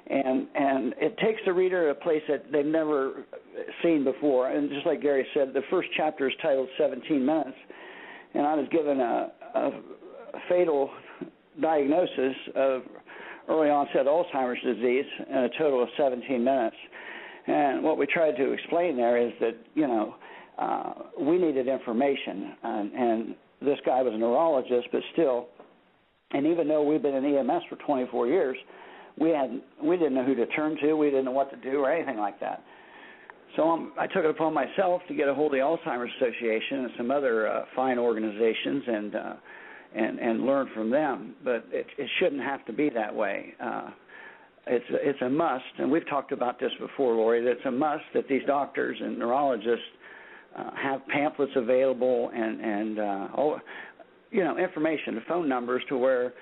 And 0.06 0.48
and 0.54 0.94
it 0.98 1.18
takes 1.18 1.40
the 1.46 1.54
reader 1.54 1.86
to 1.86 1.92
a 1.92 2.04
place 2.04 2.22
that 2.28 2.52
they've 2.52 2.66
never 2.66 3.24
seen 3.82 4.04
before. 4.04 4.50
And 4.50 4.70
just 4.70 4.86
like 4.86 5.02
Gary 5.02 5.26
said, 5.34 5.54
the 5.54 5.62
first 5.70 5.88
chapter 5.96 6.28
is 6.28 6.36
titled 6.42 6.68
17 6.78 7.26
Minutes, 7.26 7.56
and 8.34 8.46
I 8.46 8.56
was 8.56 8.68
given 8.70 9.00
a, 9.00 9.32
a 9.56 9.72
fatal 10.50 10.90
diagnosis 11.62 12.36
of 12.56 12.82
early 13.48 13.70
onset 13.70 14.06
Alzheimer's 14.06 14.62
disease 14.62 15.06
in 15.30 15.38
a 15.38 15.50
total 15.58 15.82
of 15.82 15.90
17 15.98 16.44
minutes. 16.44 16.76
And 17.48 17.84
what 17.84 17.98
we 17.98 18.06
tried 18.06 18.38
to 18.38 18.52
explain 18.52 18.96
there 18.96 19.18
is 19.18 19.34
that, 19.40 19.56
you 19.76 19.88
know, 19.88 20.16
uh, 20.58 20.94
we 21.20 21.38
needed 21.38 21.68
information, 21.68 22.56
and, 22.64 22.94
and 22.94 23.36
this 23.62 23.80
guy 23.86 24.02
was 24.02 24.14
a 24.14 24.18
neurologist, 24.18 24.88
but 24.92 25.02
still, 25.14 25.48
and 26.32 26.46
even 26.46 26.68
though 26.68 26.84
we've 26.84 27.02
been 27.02 27.16
in 27.16 27.26
EMS 27.26 27.64
for 27.70 27.76
24 27.78 28.28
years, 28.28 28.58
we 29.18 29.30
had 29.30 29.62
we 29.84 29.96
didn't 29.98 30.16
know 30.16 30.24
who 30.24 30.36
to 30.36 30.46
turn 30.48 30.78
to, 30.82 30.94
we 30.96 31.10
didn't 31.10 31.26
know 31.26 31.32
what 31.32 31.52
to 31.52 31.58
do 31.58 31.80
or 31.80 31.92
anything 31.92 32.18
like 32.18 32.40
that. 32.40 32.64
So 33.56 33.70
um, 33.70 33.94
I 34.00 34.08
took 34.08 34.24
it 34.24 34.30
upon 34.30 34.54
myself 34.54 35.02
to 35.08 35.14
get 35.14 35.28
a 35.28 35.34
hold 35.34 35.54
of 35.54 35.60
the 35.60 35.64
Alzheimer's 35.64 36.12
Association 36.20 36.80
and 36.80 36.90
some 36.98 37.12
other 37.12 37.48
uh, 37.48 37.66
fine 37.76 38.00
organizations 38.00 38.84
and 38.88 39.16
uh, 39.16 39.34
and 39.96 40.20
and 40.20 40.46
learn 40.46 40.70
from 40.74 40.90
them. 40.90 41.36
But 41.44 41.66
it, 41.72 41.86
it 41.98 42.10
shouldn't 42.20 42.42
have 42.42 42.66
to 42.66 42.74
be 42.74 42.90
that 42.90 43.14
way. 43.14 43.54
Uh, 43.64 43.90
it's 44.68 44.86
it's 44.90 45.22
a 45.22 45.30
must, 45.30 45.64
and 45.78 45.92
we've 45.92 46.08
talked 46.08 46.32
about 46.32 46.60
this 46.60 46.72
before, 46.80 47.14
Lori. 47.16 47.44
That 47.44 47.52
it's 47.52 47.66
a 47.66 47.72
must 47.72 48.04
that 48.14 48.28
these 48.28 48.44
doctors 48.48 48.98
and 49.02 49.20
neurologists 49.20 49.86
uh, 50.58 50.72
have 50.82 51.06
pamphlets 51.08 51.52
available 51.56 52.32
and 52.34 52.62
and 52.62 53.00
uh, 53.00 53.28
all, 53.36 53.60
you 54.32 54.44
know 54.44 54.58
information, 54.58 55.16
the 55.16 55.22
phone 55.28 55.50
numbers 55.50 55.84
to 55.90 55.98
where 55.98 56.34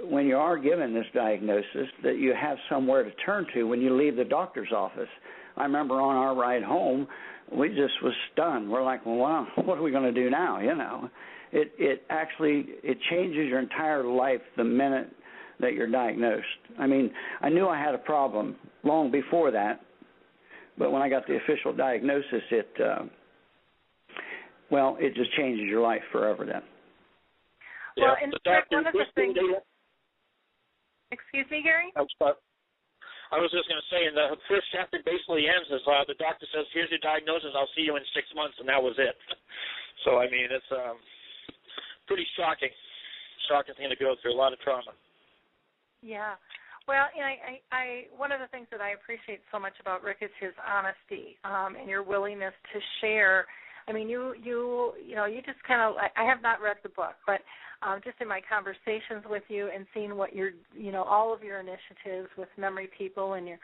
when 0.00 0.26
you 0.26 0.36
are 0.36 0.58
given 0.58 0.92
this 0.92 1.06
diagnosis 1.14 1.88
that 2.02 2.18
you 2.18 2.34
have 2.34 2.58
somewhere 2.68 3.02
to 3.02 3.10
turn 3.24 3.46
to 3.54 3.64
when 3.64 3.80
you 3.80 3.96
leave 3.96 4.16
the 4.16 4.24
doctor's 4.24 4.72
office. 4.74 5.08
I 5.56 5.62
remember 5.62 6.00
on 6.00 6.16
our 6.16 6.34
ride 6.34 6.62
home, 6.62 7.06
we 7.50 7.68
just 7.68 7.94
was 8.02 8.12
stunned. 8.32 8.70
We're 8.70 8.84
like, 8.84 9.06
well, 9.06 9.16
wow, 9.16 9.46
what 9.56 9.78
are 9.78 9.82
we 9.82 9.90
going 9.90 10.12
to 10.12 10.20
do 10.20 10.28
now? 10.28 10.60
You 10.60 10.74
know, 10.74 11.10
it 11.52 11.72
it 11.78 12.02
actually 12.10 12.66
it 12.82 12.98
changes 13.08 13.46
your 13.46 13.60
entire 13.60 14.04
life 14.04 14.40
the 14.56 14.64
minute 14.64 15.10
that 15.60 15.74
you're 15.74 15.90
diagnosed. 15.90 16.46
I 16.78 16.86
mean, 16.86 17.10
I 17.40 17.48
knew 17.48 17.68
I 17.68 17.78
had 17.78 17.94
a 17.94 17.98
problem 17.98 18.56
long 18.84 19.10
before 19.10 19.50
that, 19.50 19.80
but 20.78 20.92
when 20.92 21.02
I 21.02 21.08
got 21.08 21.26
the 21.26 21.36
official 21.36 21.72
diagnosis, 21.72 22.42
it 22.50 22.68
uh, 22.82 23.04
well, 24.70 24.96
it 24.98 25.14
just 25.14 25.32
changes 25.36 25.64
your 25.66 25.80
life 25.80 26.02
forever. 26.10 26.44
Then. 26.44 26.62
Well, 27.96 28.16
yeah, 28.18 28.24
in 28.24 28.30
fact, 28.44 28.72
one 28.72 28.86
of 28.86 28.92
the 28.92 29.06
things. 29.14 29.36
Excuse 31.12 31.46
me, 31.50 31.62
Gary. 31.62 31.94
I 33.32 33.42
was 33.42 33.50
just 33.50 33.66
going 33.66 33.82
to 33.82 33.90
say, 33.90 34.06
and 34.06 34.14
the 34.14 34.38
first 34.46 34.66
chapter 34.70 35.02
basically 35.02 35.50
ends 35.50 35.66
as 35.74 35.82
uh, 35.86 36.06
the 36.06 36.18
doctor 36.18 36.46
says, 36.54 36.66
"Here's 36.70 36.90
your 36.90 37.02
diagnosis. 37.02 37.54
I'll 37.54 37.70
see 37.74 37.82
you 37.82 37.96
in 37.98 38.02
six 38.14 38.26
months," 38.34 38.58
and 38.58 38.68
that 38.70 38.78
was 38.78 38.94
it. 38.98 39.14
so 40.06 40.18
I 40.18 40.30
mean, 40.30 40.50
it's 40.50 40.70
um, 40.70 40.98
pretty 42.06 42.26
shocking, 42.38 42.70
shocking 43.50 43.74
thing 43.74 43.90
to 43.90 43.98
go 43.98 44.14
through. 44.22 44.34
A 44.34 44.38
lot 44.38 44.52
of 44.52 44.60
trauma. 44.62 44.94
Yeah. 46.06 46.38
Well, 46.86 47.10
know, 47.18 47.26
I, 47.26 47.34
I, 47.42 47.54
I 47.74 47.86
one 48.16 48.30
of 48.30 48.38
the 48.38 48.46
things 48.54 48.68
that 48.70 48.80
I 48.80 48.94
appreciate 48.94 49.42
so 49.50 49.58
much 49.58 49.74
about 49.80 50.06
Rick 50.06 50.18
is 50.22 50.30
his 50.38 50.54
honesty 50.62 51.34
um, 51.42 51.74
and 51.74 51.90
your 51.90 52.04
willingness 52.06 52.54
to 52.72 52.78
share. 53.00 53.46
I 53.88 53.92
mean, 53.92 54.08
you 54.08 54.34
you 54.38 54.92
you 55.04 55.16
know, 55.16 55.26
you 55.26 55.42
just 55.42 55.58
kind 55.66 55.82
of. 55.82 55.98
I 55.98 56.24
have 56.24 56.42
not 56.42 56.62
read 56.62 56.76
the 56.84 56.90
book, 56.90 57.18
but 57.26 57.42
um, 57.82 58.00
just 58.04 58.16
in 58.20 58.28
my 58.28 58.40
conversations 58.48 59.24
with 59.28 59.42
you 59.48 59.68
and 59.74 59.86
seeing 59.92 60.16
what 60.16 60.34
your 60.34 60.50
you 60.76 60.92
know 60.92 61.02
all 61.02 61.34
of 61.34 61.42
your 61.42 61.60
initiatives 61.60 62.28
with 62.38 62.48
memory 62.56 62.88
people 62.96 63.34
and 63.34 63.46
your 63.46 63.58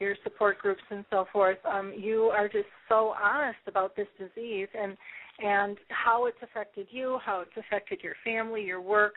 your 0.00 0.14
support 0.22 0.58
groups 0.58 0.82
and 0.90 1.04
so 1.10 1.26
forth 1.32 1.58
um, 1.64 1.92
you 1.96 2.24
are 2.24 2.48
just 2.48 2.68
so 2.88 3.14
honest 3.22 3.58
about 3.66 3.96
this 3.96 4.06
disease 4.18 4.68
and 4.78 4.96
and 5.40 5.76
how 5.88 6.26
it's 6.26 6.38
affected 6.42 6.86
you 6.90 7.18
how 7.24 7.40
it's 7.40 7.56
affected 7.56 7.98
your 8.02 8.14
family 8.24 8.62
your 8.62 8.80
work 8.80 9.14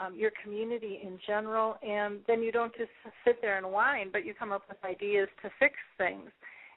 um, 0.00 0.14
your 0.16 0.30
community 0.42 1.00
in 1.02 1.18
general 1.26 1.76
and 1.82 2.18
then 2.26 2.42
you 2.42 2.50
don't 2.50 2.74
just 2.76 2.90
sit 3.24 3.40
there 3.40 3.58
and 3.58 3.70
whine 3.70 4.10
but 4.12 4.24
you 4.24 4.34
come 4.34 4.52
up 4.52 4.62
with 4.68 4.78
ideas 4.84 5.28
to 5.42 5.50
fix 5.58 5.74
things 5.98 6.30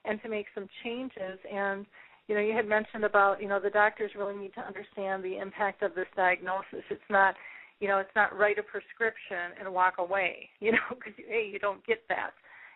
and 0.04 0.22
to 0.22 0.28
make 0.28 0.46
some 0.54 0.68
changes 0.82 1.38
and 1.52 1.86
you 2.28 2.34
know, 2.34 2.42
you 2.42 2.54
had 2.54 2.68
mentioned 2.68 3.04
about, 3.04 3.40
you 3.42 3.48
know, 3.48 3.58
the 3.58 3.70
doctors 3.70 4.12
really 4.16 4.36
need 4.36 4.52
to 4.54 4.60
understand 4.60 5.24
the 5.24 5.38
impact 5.38 5.82
of 5.82 5.94
this 5.94 6.06
diagnosis. 6.14 6.84
It's 6.90 7.00
not, 7.08 7.34
you 7.80 7.88
know, 7.88 7.98
it's 7.98 8.14
not 8.14 8.38
write 8.38 8.58
a 8.58 8.62
prescription 8.62 9.56
and 9.58 9.72
walk 9.72 9.94
away, 9.98 10.50
you 10.60 10.72
know, 10.72 10.88
because 10.90 11.14
hey, 11.16 11.48
you 11.50 11.58
don't 11.58 11.84
get 11.86 12.02
that. 12.08 12.30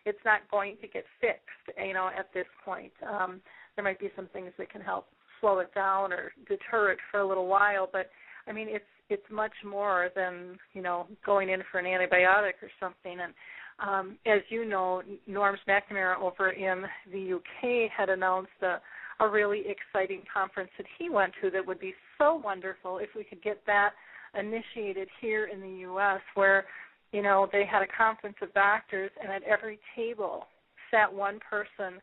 It's 0.05 0.19
not 0.25 0.41
going 0.51 0.79
to 0.81 0.89
get 0.89 1.05
fixed, 1.21 1.79
you 1.79 1.93
know, 1.93 2.11
at 2.19 2.33
this 2.35 2.47
point. 2.65 2.93
Um, 3.09 3.41
there 3.77 3.85
might 3.85 4.01
be 4.01 4.11
some 4.17 4.27
things 4.33 4.51
that 4.59 4.71
can 4.71 4.81
help 4.81 5.07
slow 5.41 5.59
it 5.61 5.73
down 5.75 6.13
or 6.13 6.33
deter 6.49 6.91
it 6.91 6.99
for 7.11 7.21
a 7.21 7.29
little 7.29 7.47
while, 7.47 7.89
but 7.93 8.11
I 8.47 8.53
mean, 8.53 8.69
it's 8.69 8.85
it's 9.09 9.23
much 9.31 9.53
more 9.65 10.11
than 10.15 10.59
you 10.73 10.83
know 10.83 11.07
going 11.25 11.51
in 11.51 11.63
for 11.71 11.79
an 11.79 11.87
antibiotic 11.87 12.63
or 12.63 12.71
something. 12.81 13.19
And 13.21 13.35
um, 13.79 14.19
as 14.27 14.41
you 14.49 14.65
know, 14.65 15.03
Norrms 15.29 15.59
McNamara 15.69 16.21
over 16.21 16.51
in 16.51 16.85
the 17.13 17.35
UK 17.35 17.91
had 17.91 18.09
announced 18.09 18.51
a 18.63 18.79
a 19.21 19.29
really 19.29 19.63
exciting 19.69 20.23
conference 20.33 20.71
that 20.77 20.87
he 20.99 21.09
went 21.09 21.33
to 21.41 21.51
that 21.51 21.65
would 21.65 21.79
be 21.79 21.95
so 22.19 22.35
wonderful 22.35 22.99
if 22.99 23.11
we 23.15 23.23
could 23.23 23.43
get 23.43 23.63
that 23.67 23.91
initiated 24.39 25.09
here 25.21 25.47
in 25.47 25.61
the 25.61 25.87
US 25.91 26.21
where 26.35 26.65
you 27.13 27.23
know 27.23 27.49
they 27.53 27.65
had 27.65 27.83
a 27.83 27.87
conference 27.87 28.37
of 28.43 28.53
doctors 28.55 29.11
and 29.23 29.31
at 29.31 29.43
every 29.45 29.79
table 29.95 30.47
sat 30.91 31.13
one 31.13 31.39
person 31.49 32.01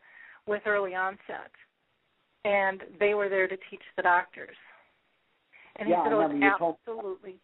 with 0.48 0.62
early 0.66 0.96
onset 0.96 1.52
and 2.46 2.82
they 3.00 3.14
were 3.14 3.30
there 3.30 3.48
to 3.48 3.58
teach 3.70 3.82
the 3.98 4.04
doctors 4.04 4.56
and 5.80 5.90
yeah, 5.90 6.04
he 6.04 6.10
said 6.10 6.12
it 6.12 6.16
was 6.16 6.78
absolutely 6.88 7.36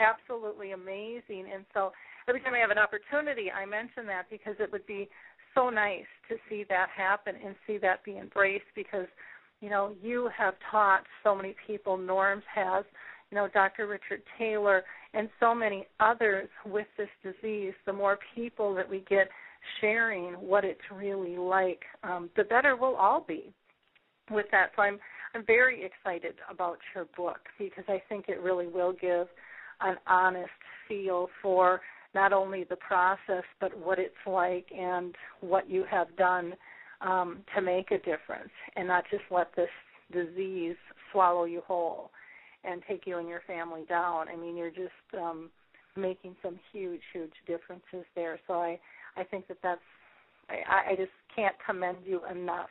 absolutely 0.00 0.72
amazing. 0.72 1.46
And 1.52 1.64
so 1.72 1.92
every 2.28 2.40
time 2.40 2.54
i 2.54 2.58
have 2.58 2.70
an 2.70 2.78
opportunity 2.78 3.50
i 3.50 3.64
mention 3.66 4.06
that 4.06 4.30
because 4.30 4.54
it 4.60 4.70
would 4.70 4.86
be 4.86 5.08
so 5.54 5.70
nice 5.70 6.06
to 6.28 6.36
see 6.48 6.64
that 6.68 6.88
happen 6.94 7.34
and 7.44 7.54
see 7.66 7.78
that 7.78 8.04
be 8.04 8.16
embraced 8.18 8.64
because 8.74 9.06
you 9.60 9.70
know 9.70 9.92
you 10.02 10.30
have 10.36 10.54
taught 10.70 11.02
so 11.22 11.34
many 11.34 11.54
people. 11.66 11.98
Norrms 11.98 12.42
has 12.54 12.84
you 13.30 13.36
know 13.36 13.48
dr 13.52 13.86
richard 13.86 14.22
taylor 14.38 14.82
and 15.14 15.28
so 15.40 15.54
many 15.54 15.86
others 16.00 16.48
with 16.64 16.86
this 16.96 17.08
disease. 17.22 17.74
The 17.86 17.92
more 17.92 18.18
people 18.34 18.74
that 18.74 18.88
we 18.88 19.04
get 19.08 19.28
sharing 19.80 20.34
what 20.34 20.64
it's 20.64 20.80
really 20.92 21.36
like 21.36 21.82
um, 22.02 22.30
the 22.36 22.44
better 22.44 22.76
we'll 22.76 22.96
all 22.96 23.24
be 23.26 23.52
with 24.30 24.46
that. 24.52 24.70
So 24.76 24.82
i'm 24.82 24.98
i'm 25.34 25.44
very 25.46 25.84
excited 25.84 26.34
about 26.50 26.78
your 26.94 27.06
book 27.16 27.40
because 27.58 27.84
i 27.88 28.00
think 28.08 28.28
it 28.28 28.40
really 28.40 28.66
will 28.66 28.92
give 28.92 29.26
an 29.80 29.96
honest 30.06 30.50
feel 30.88 31.28
for 31.40 31.80
not 32.14 32.32
only 32.32 32.64
the 32.64 32.76
process 32.76 33.44
but 33.60 33.76
what 33.78 33.98
it's 33.98 34.14
like 34.26 34.66
and 34.76 35.14
what 35.40 35.68
you 35.68 35.84
have 35.90 36.14
done 36.16 36.54
um, 37.00 37.38
to 37.54 37.60
make 37.60 37.90
a 37.90 37.98
difference 37.98 38.52
and 38.76 38.86
not 38.88 39.04
just 39.10 39.24
let 39.30 39.48
this 39.56 39.68
disease 40.12 40.76
swallow 41.10 41.44
you 41.44 41.62
whole 41.66 42.10
and 42.64 42.82
take 42.88 43.06
you 43.06 43.18
and 43.18 43.28
your 43.28 43.42
family 43.46 43.82
down. 43.88 44.28
I 44.28 44.36
mean, 44.36 44.56
you're 44.56 44.70
just 44.70 45.20
um, 45.20 45.50
making 45.96 46.36
some 46.42 46.58
huge, 46.72 47.00
huge 47.12 47.32
differences 47.46 48.06
there. 48.14 48.38
So 48.46 48.54
I, 48.54 48.78
I 49.16 49.24
think 49.24 49.48
that 49.48 49.58
that's, 49.62 49.80
I, 50.48 50.92
I 50.92 50.96
just 50.96 51.10
can't 51.34 51.54
commend 51.64 51.98
you 52.04 52.20
enough 52.30 52.68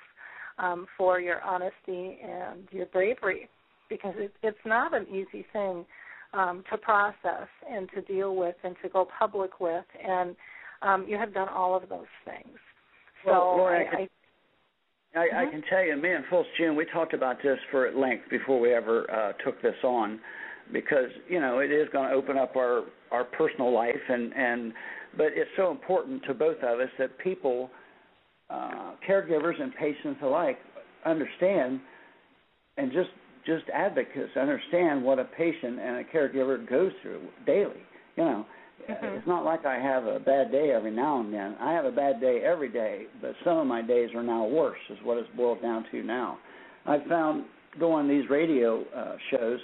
um, 0.62 0.86
for 0.98 1.20
your 1.20 1.42
honesty 1.42 2.20
and 2.24 2.68
your 2.72 2.86
bravery 2.88 3.50
because 3.90 4.14
it, 4.18 4.32
it's 4.42 4.58
not 4.66 4.94
an 4.96 5.06
easy 5.10 5.46
thing 5.52 5.86
um, 6.34 6.64
to 6.72 6.78
process 6.78 7.48
and 7.70 7.90
to 7.94 8.02
deal 8.02 8.36
with 8.36 8.56
and 8.64 8.76
to 8.82 8.90
go 8.90 9.08
public 9.20 9.60
with, 9.60 9.84
and 10.08 10.36
um, 10.82 11.06
you 11.08 11.18
have 11.18 11.34
done 11.34 11.50
all 11.50 11.76
of 11.76 11.90
those 11.90 12.06
things. 12.26 12.58
So 13.26 13.32
well, 13.32 13.58
Laura, 13.58 13.84
I, 13.86 14.08
I, 15.18 15.20
I, 15.20 15.28
mm-hmm. 15.28 15.48
I 15.48 15.52
can 15.52 15.62
tell 15.70 15.84
you, 15.84 15.96
me 15.98 16.14
and 16.14 16.24
Phyllis 16.30 16.48
June, 16.58 16.76
we 16.76 16.86
talked 16.86 17.14
about 17.14 17.38
this 17.44 17.60
for 17.70 17.86
at 17.86 17.98
length 17.98 18.30
before 18.30 18.60
we 18.60 18.74
ever 18.74 19.12
uh, 19.12 19.34
took 19.44 19.62
this 19.62 19.76
on, 19.84 20.20
because 20.72 21.10
you 21.28 21.42
know 21.42 21.60
it 21.60 21.72
is 21.72 21.88
going 21.92 22.10
to 22.10 22.16
open 22.16 22.38
up 22.38 22.56
our 22.56 22.86
our 23.12 23.26
personal 23.26 23.74
life, 23.74 24.02
and 24.08 24.34
and 24.34 24.74
but 25.18 25.28
it's 25.36 25.52
so 25.58 25.70
important 25.70 26.24
to 26.28 26.34
both 26.34 26.58
of 26.64 26.80
us 26.80 26.90
that 26.98 27.18
people, 27.20 27.70
uh, 28.52 28.92
caregivers 29.08 29.62
and 29.62 29.74
patients 29.76 30.20
alike, 30.24 30.58
understand, 31.06 31.80
and 32.78 32.92
just 32.92 33.10
just 33.46 33.64
advocates 33.74 34.32
understand 34.40 35.04
what 35.04 35.18
a 35.18 35.24
patient 35.24 35.80
and 35.80 35.98
a 35.98 36.04
caregiver 36.04 36.68
goes 36.70 36.92
through 37.02 37.22
daily. 37.48 37.82
You 38.16 38.24
know, 38.24 38.46
mm-hmm. 38.88 39.06
it's 39.06 39.28
not 39.28 39.44
like 39.44 39.66
I 39.66 39.80
have 39.80 40.06
a 40.06 40.20
bad 40.20 40.52
day 40.52 40.72
every 40.76 40.92
now 40.92 41.22
and 41.22 41.34
then. 41.34 41.56
I 41.60 41.72
have 41.72 41.86
a 41.86 41.92
bad 41.92 42.22
day 42.22 42.42
every 42.46 42.70
day, 42.70 43.06
but 43.20 43.34
some 43.44 43.58
of 43.58 43.66
my 43.66 43.82
days 43.82 44.10
are 44.16 44.22
now 44.22 44.46
worse. 44.46 44.78
Is 44.90 44.98
what 45.04 45.18
it's 45.18 45.30
boiled 45.36 45.62
down 45.62 45.86
to 45.92 46.04
now. 46.04 46.38
I've 46.86 47.04
found 47.06 47.46
going 47.80 48.08
these 48.08 48.30
radio 48.30 48.84
uh, 48.96 49.16
shows, 49.32 49.60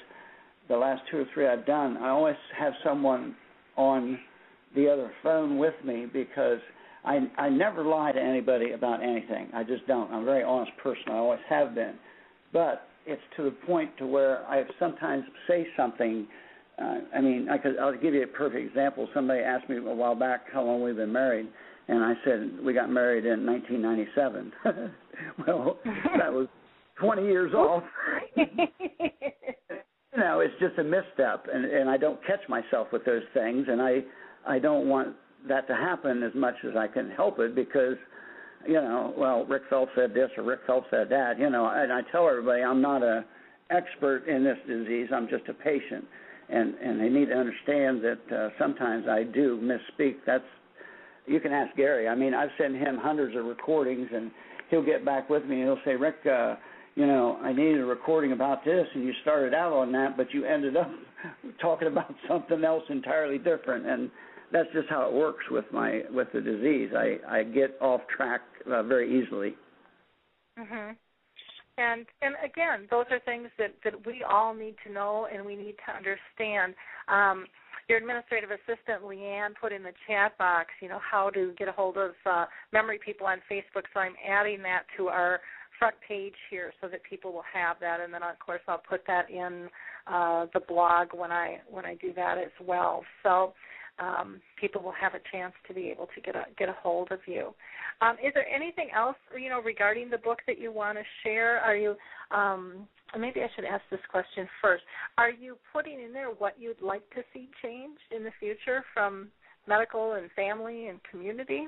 the 0.70 0.78
last 0.78 1.02
two 1.12 1.18
or 1.18 1.26
three 1.34 1.48
I've 1.48 1.66
done, 1.66 1.98
I 1.98 2.10
always 2.10 2.36
have 2.58 2.74
someone 2.84 3.36
on 3.76 4.20
the 4.76 4.90
other 4.90 5.12
phone 5.24 5.58
with 5.58 5.74
me 5.84 6.06
because 6.12 6.60
I 7.08 7.22
I 7.38 7.50
never 7.50 7.84
lie 7.84 8.12
to 8.12 8.22
anybody 8.22 8.74
about 8.74 9.02
anything. 9.02 9.48
I 9.54 9.64
just 9.64 9.88
don't. 9.88 10.12
I'm 10.12 10.24
a 10.24 10.26
very 10.26 10.44
honest 10.44 10.72
person. 10.84 11.04
I 11.10 11.16
always 11.16 11.40
have 11.50 11.74
been. 11.74 11.96
But 12.52 12.88
it's 13.06 13.22
to 13.38 13.44
the 13.44 13.52
point 13.52 13.98
to 14.00 14.06
where 14.06 14.46
I 14.46 14.64
sometimes 14.78 15.24
say 15.48 15.66
something. 15.78 16.28
Uh, 16.80 17.00
I 17.16 17.22
mean, 17.22 17.48
I 17.50 17.58
could. 17.58 17.78
I'll 17.80 17.98
give 17.98 18.14
you 18.14 18.24
a 18.24 18.28
perfect 18.28 18.68
example. 18.68 19.08
Somebody 19.14 19.40
asked 19.40 19.70
me 19.70 19.78
a 19.78 19.82
while 19.82 20.16
back 20.16 20.52
how 20.52 20.64
long 20.64 20.84
we've 20.84 20.98
been 20.98 21.14
married, 21.14 21.48
and 21.88 22.04
I 22.04 22.14
said 22.26 22.60
we 22.64 22.74
got 22.74 22.90
married 22.90 23.26
in 23.26 23.46
1997. 23.46 24.52
well, 25.48 25.78
that 26.18 26.32
was 26.32 26.48
20 27.00 27.24
years 27.24 27.54
off. 27.54 27.84
you 28.36 28.46
know, 30.18 30.42
it's 30.42 30.54
just 30.60 30.78
a 30.78 30.84
misstep, 30.84 31.48
and 31.52 31.64
and 31.64 31.90
I 31.90 31.96
don't 31.96 32.20
catch 32.28 32.42
myself 32.50 32.90
with 32.92 33.06
those 33.06 33.24
things, 33.34 33.68
and 33.70 33.82
I 33.82 34.02
I 34.46 34.60
don't 34.60 34.90
want 34.90 35.16
that 35.48 35.68
to 35.68 35.76
happen 35.76 36.24
as 36.24 36.34
much 36.36 36.56
as 36.68 36.76
I 36.76 36.88
can 36.88 37.10
help 37.12 37.40
it 37.40 37.56
because 37.56 37.98
you 38.66 38.74
know, 38.74 39.14
well, 39.18 39.46
Rick 39.46 39.64
Phelps 39.70 39.92
said 39.96 40.14
this 40.14 40.30
or 40.36 40.44
Rick 40.44 40.62
Phelps 40.68 40.88
said 40.90 41.10
that, 41.10 41.40
you 41.40 41.50
know, 41.50 41.70
and 41.74 41.94
I 41.94 42.02
tell 42.12 42.28
everybody 42.28 42.64
I'm 42.64 42.82
not 42.82 43.04
a 43.04 43.24
expert 43.70 44.28
in 44.28 44.44
this 44.44 44.58
disease. 44.68 45.08
I'm 45.14 45.28
just 45.30 45.48
a 45.48 45.54
patient, 45.54 46.06
and 46.50 46.76
and 46.76 47.00
they 47.00 47.10
need 47.10 47.30
to 47.30 47.36
understand 47.36 48.04
that 48.04 48.36
uh, 48.36 48.50
sometimes 48.60 49.06
I 49.08 49.24
do 49.24 49.60
misspeak. 49.62 50.16
That's 50.26 50.44
you 51.26 51.40
can 51.40 51.52
ask 51.52 51.76
Gary. 51.76 52.08
I 52.08 52.16
mean, 52.16 52.34
I've 52.34 52.50
sent 52.58 52.76
him 52.76 52.98
hundreds 52.98 53.36
of 53.36 53.46
recordings, 53.46 54.08
and 54.14 54.32
he'll 54.70 54.86
get 54.86 55.06
back 55.06 55.30
with 55.30 55.46
me 55.46 55.62
and 55.62 55.66
he'll 55.66 55.86
say, 55.86 55.96
Rick, 55.96 56.16
uh, 56.26 56.56
you 56.96 57.06
know, 57.06 57.38
I 57.44 57.52
needed 57.52 57.80
a 57.80 57.86
recording 57.86 58.32
about 58.32 58.66
this, 58.66 58.88
and 58.96 59.04
you 59.04 59.14
started 59.22 59.54
out 59.54 59.74
on 59.74 59.92
that, 59.92 60.18
but 60.18 60.34
you 60.34 60.46
ended 60.46 60.78
up 60.78 60.90
talking 61.62 61.88
about 61.88 62.14
something 62.28 62.64
else 62.64 62.84
entirely 62.90 63.38
different, 63.38 63.86
and 63.86 64.10
that's 64.52 64.70
just 64.74 64.88
how 64.90 65.08
it 65.08 65.14
works 65.14 65.44
with 65.52 65.66
my 65.72 66.04
with 66.12 66.28
the 66.34 66.42
disease. 66.42 66.92
I 66.96 67.18
I 67.28 67.44
get 67.44 67.78
off 67.82 68.02
track 68.16 68.42
uh, 68.72 68.84
very 68.84 69.22
easily. 69.22 69.56
Mhm. 70.58 70.96
And 71.78 72.06
and 72.22 72.36
again, 72.44 72.88
those 72.90 73.06
are 73.12 73.20
things 73.20 73.50
that 73.58 73.74
that 73.84 74.06
we 74.06 74.24
all 74.24 74.54
need 74.54 74.76
to 74.86 74.92
know 74.92 75.28
and 75.32 75.46
we 75.46 75.56
need 75.56 75.76
to 75.86 75.96
understand. 75.96 76.76
Um, 77.08 77.48
your 77.88 78.00
administrative 78.00 78.52
assistant 78.52 79.04
Leanne 79.04 79.54
put 79.62 79.72
in 79.72 79.82
the 79.82 79.94
chat 80.08 80.38
box, 80.38 80.72
you 80.82 80.90
know, 80.90 81.00
how 81.00 81.30
to 81.30 81.54
get 81.58 81.70
a 81.70 81.72
hold 81.72 81.96
of 81.96 82.12
uh, 82.26 82.46
memory 82.74 83.00
people 83.04 83.26
on 83.26 83.38
Facebook. 83.50 83.84
So 83.94 84.02
I'm 84.02 84.16
adding 84.28 84.62
that 84.64 84.84
to 84.98 85.08
our 85.08 85.40
front 85.80 85.96
page 86.06 86.34
here 86.50 86.74
so 86.82 86.88
that 86.90 87.02
people 87.04 87.32
will 87.32 87.46
have 87.54 87.78
that, 87.80 88.02
and 88.02 88.14
then 88.14 88.24
of 88.24 88.38
course 88.40 88.62
I'll 88.68 88.82
put 88.90 89.06
that 89.08 89.30
in 89.30 89.70
uh, 90.08 90.48
the 90.54 90.60
blog 90.60 91.10
when 91.14 91.32
I 91.32 91.60
when 91.70 91.86
I 91.86 91.96
do 91.96 92.14
that 92.14 92.38
as 92.38 92.52
well. 92.66 93.04
So 93.24 93.54
um, 94.00 94.42
people 94.60 94.82
will 94.82 94.94
have 95.00 95.14
a 95.14 95.22
chance 95.32 95.54
to 95.68 95.74
be 95.74 95.90
able 95.90 96.08
to 96.16 96.22
get 96.22 96.36
a 96.36 96.44
get 96.58 96.70
a 96.70 96.76
hold 96.82 97.12
of 97.12 97.20
you. 97.26 97.54
Um, 98.02 98.16
is 98.24 98.34
there 98.34 98.48
anything 98.48 98.90
else 98.96 99.16
you 99.40 99.50
know 99.50 99.62
regarding 99.62 100.10
the 100.10 100.18
book 100.18 100.40
that 100.48 100.60
you 100.60 100.72
want 100.72 100.98
to 100.98 101.04
share? 101.24 101.60
Are 101.60 101.76
you 101.76 101.96
um, 102.32 102.88
maybe 103.18 103.42
I 103.42 103.48
should 103.56 103.66
ask 103.66 103.84
this 103.90 104.00
question 104.12 104.48
first. 104.62 104.84
Are 105.18 105.32
you 105.32 105.58
putting 105.74 106.02
in 106.02 106.14
there 106.14 106.30
what 106.30 106.56
you'd 106.60 106.82
like 106.82 107.08
to 107.12 107.22
see 107.34 107.50
change 107.62 107.98
in 108.16 108.24
the 108.24 108.32
future 108.40 108.84
from 108.94 109.30
medical 109.68 110.14
and 110.14 110.30
family 110.32 110.88
and 110.88 111.00
community? 111.10 111.68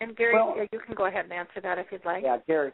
And 0.00 0.16
Gary, 0.16 0.34
well, 0.34 0.56
you 0.72 0.80
can 0.80 0.96
go 0.96 1.06
ahead 1.06 1.24
and 1.24 1.32
answer 1.32 1.60
that 1.62 1.78
if 1.78 1.86
you'd 1.92 2.04
like. 2.04 2.24
Yeah, 2.24 2.38
Gary. 2.46 2.72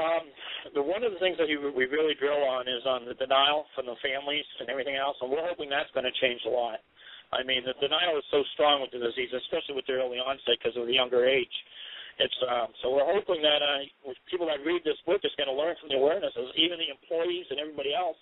Um, 0.00 0.24
the 0.72 0.80
one 0.80 1.04
of 1.04 1.12
the 1.12 1.20
things 1.20 1.36
that 1.36 1.48
we 1.48 1.84
really 1.84 2.16
drill 2.16 2.40
on 2.48 2.64
is 2.64 2.80
on 2.88 3.04
the 3.04 3.12
denial 3.20 3.68
from 3.76 3.84
the 3.84 3.96
families 4.00 4.48
and 4.60 4.72
everything 4.72 4.96
else, 4.96 5.16
and 5.20 5.28
we're 5.28 5.44
hoping 5.44 5.68
that's 5.68 5.92
going 5.92 6.08
to 6.08 6.16
change 6.24 6.40
a 6.48 6.52
lot. 6.52 6.80
I 7.30 7.44
mean, 7.44 7.62
the 7.62 7.76
denial 7.78 8.18
is 8.18 8.26
so 8.32 8.42
strong 8.56 8.80
with 8.82 8.90
the 8.90 8.98
disease, 8.98 9.30
especially 9.30 9.76
with 9.76 9.86
the 9.86 10.00
early 10.00 10.18
onset 10.18 10.58
because 10.58 10.74
of 10.74 10.88
the 10.88 10.96
younger 10.96 11.28
age. 11.28 11.52
It's 12.18 12.40
um, 12.44 12.72
so 12.82 12.92
we're 12.92 13.06
hoping 13.06 13.40
that 13.40 13.60
uh, 13.64 14.12
people 14.28 14.44
that 14.48 14.60
read 14.64 14.84
this 14.84 14.98
book 15.08 15.24
is 15.24 15.32
going 15.40 15.48
to 15.48 15.56
learn 15.56 15.76
from 15.80 15.88
the 15.88 15.96
awarenesses, 15.96 16.52
even 16.56 16.76
the 16.76 16.92
employees 16.92 17.48
and 17.48 17.60
everybody 17.60 17.96
else, 17.96 18.18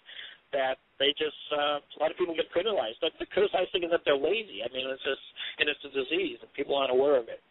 that 0.54 0.78
they 1.02 1.10
just 1.18 1.40
uh, 1.50 1.82
a 1.82 1.98
lot 1.98 2.10
of 2.10 2.16
people 2.18 2.36
get 2.36 2.46
criticized. 2.54 3.02
But 3.02 3.16
they're 3.18 3.30
criticized 3.30 3.74
thinking 3.74 3.90
that 3.90 4.06
they're 4.06 4.18
lazy. 4.18 4.62
I 4.62 4.70
mean, 4.70 4.86
it's 4.86 5.02
just 5.02 5.24
and 5.58 5.66
it's 5.66 5.82
a 5.82 5.90
disease, 5.90 6.38
and 6.42 6.50
people 6.54 6.78
aren't 6.78 6.94
aware 6.94 7.18
of 7.18 7.26
it. 7.26 7.42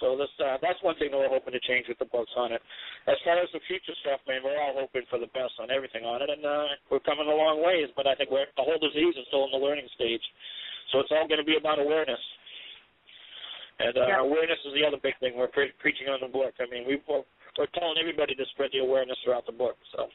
So 0.00 0.16
this 0.16 0.30
uh, 0.42 0.58
that's 0.62 0.80
one 0.82 0.96
thing 0.96 1.10
that 1.10 1.18
we're 1.18 1.32
hoping 1.32 1.54
to 1.54 1.62
change 1.62 1.86
with 1.86 1.98
the 1.98 2.10
books 2.10 2.32
on 2.36 2.52
it. 2.52 2.62
As 3.06 3.18
far 3.22 3.38
as 3.38 3.50
the 3.52 3.60
future 3.68 3.94
stuff, 4.02 4.20
man, 4.26 4.42
we're 4.42 4.58
all 4.58 4.74
hoping 4.74 5.06
for 5.10 5.18
the 5.18 5.30
best 5.30 5.54
on 5.60 5.70
everything 5.70 6.04
on 6.04 6.22
it, 6.22 6.30
and 6.30 6.42
uh, 6.44 6.66
we're 6.90 7.04
coming 7.04 7.26
a 7.26 7.34
long 7.34 7.62
ways. 7.62 7.88
But 7.94 8.06
I 8.06 8.14
think 8.14 8.30
we're, 8.30 8.50
the 8.58 8.66
whole 8.66 8.80
disease 8.80 9.14
is 9.14 9.26
still 9.28 9.46
in 9.46 9.52
the 9.54 9.62
learning 9.62 9.86
stage, 9.94 10.22
so 10.90 11.00
it's 11.00 11.12
all 11.14 11.28
going 11.28 11.42
to 11.42 11.46
be 11.46 11.56
about 11.56 11.78
awareness. 11.78 12.20
And 13.78 13.94
uh, 13.98 14.06
yeah. 14.06 14.22
awareness 14.22 14.58
is 14.66 14.74
the 14.74 14.86
other 14.86 15.02
big 15.02 15.18
thing 15.18 15.34
we're 15.34 15.50
pre- 15.50 15.74
preaching 15.82 16.06
on 16.06 16.22
the 16.22 16.30
book. 16.30 16.54
I 16.62 16.70
mean, 16.70 16.86
we, 16.86 17.02
we're, 17.10 17.26
we're 17.58 17.70
telling 17.74 17.98
everybody 17.98 18.34
to 18.34 18.44
spread 18.54 18.70
the 18.70 18.78
awareness 18.78 19.18
throughout 19.24 19.46
the 19.46 19.56
book. 19.56 19.74
So. 19.94 20.06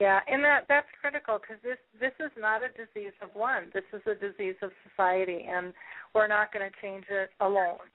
Yeah, 0.00 0.18
and 0.26 0.42
that 0.42 0.66
that's 0.68 0.86
critical 1.00 1.38
because 1.38 1.62
this 1.62 1.78
this 2.00 2.10
is 2.18 2.32
not 2.34 2.62
a 2.62 2.74
disease 2.74 3.14
of 3.22 3.30
one. 3.34 3.70
This 3.72 3.86
is 3.92 4.02
a 4.06 4.18
disease 4.18 4.58
of 4.62 4.70
society, 4.90 5.46
and 5.46 5.72
we're 6.14 6.26
not 6.26 6.52
going 6.52 6.66
to 6.66 6.74
change 6.82 7.04
it 7.08 7.30
alone. 7.38 7.86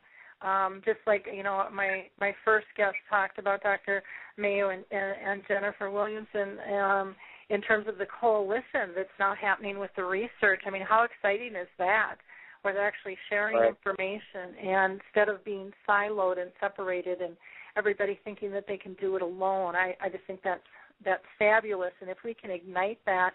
Um, 0.42 0.82
just 0.86 1.00
like 1.08 1.26
you 1.34 1.44
know, 1.44 1.68
my 1.74 2.06
my 2.20 2.34
first 2.46 2.68
guest 2.76 2.96
talked 3.10 3.40
about 3.40 3.64
Dr. 3.64 4.04
Mayeux 4.38 4.70
and, 4.70 4.84
and, 4.92 5.16
and 5.26 5.42
Jennifer 5.48 5.90
Williamson 5.90 6.58
um, 6.74 7.16
in 7.50 7.62
terms 7.62 7.88
of 7.88 7.98
the 7.98 8.06
coalition 8.06 8.94
that's 8.96 9.10
now 9.20 9.34
happening 9.40 9.80
with 9.80 9.92
the 9.96 10.04
research. 10.04 10.62
I 10.66 10.70
mean, 10.70 10.84
how 10.88 11.04
exciting 11.04 11.56
is 11.56 11.68
that? 11.80 12.16
Where 12.62 12.74
they're 12.74 12.88
actually 12.88 13.18
sharing 13.30 13.58
right. 13.58 13.70
information 13.70 14.58
and 14.62 15.00
instead 15.00 15.30
of 15.30 15.44
being 15.46 15.72
siloed 15.88 16.40
and 16.40 16.52
separated 16.60 17.22
and 17.22 17.38
everybody 17.78 18.20
thinking 18.24 18.52
that 18.52 18.66
they 18.68 18.78
can 18.78 18.94
do 19.00 19.16
it 19.16 19.22
alone. 19.22 19.76
I, 19.76 19.96
I 20.02 20.10
just 20.10 20.26
think 20.26 20.42
that's 20.44 20.62
that's 21.06 21.24
fabulous. 21.38 21.94
And 22.02 22.10
if 22.10 22.18
we 22.26 22.34
can 22.34 22.50
ignite 22.50 23.00
that 23.06 23.32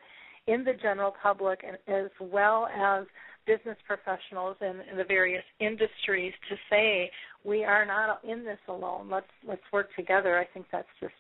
in 0.47 0.65
the 0.65 0.73
general 0.83 1.15
public 1.23 1.65
and 1.66 1.79
as 1.87 2.11
well 2.20 2.66
as 2.66 3.07
business 3.47 3.77
professionals 3.86 4.56
in, 4.60 4.81
in 4.90 4.97
the 4.97 5.05
various 5.05 5.44
industries 5.60 6.32
to 6.48 6.56
say 6.70 7.10
we 7.44 7.64
are 7.64 7.85
not 7.85 8.23
in 8.24 8.44
this 8.44 8.60
alone. 8.69 9.09
Let's 9.10 9.32
let's 9.47 9.62
work 9.73 9.89
together. 9.97 10.39
I 10.39 10.47
think 10.52 10.66
that's 10.70 10.89
just 11.01 11.14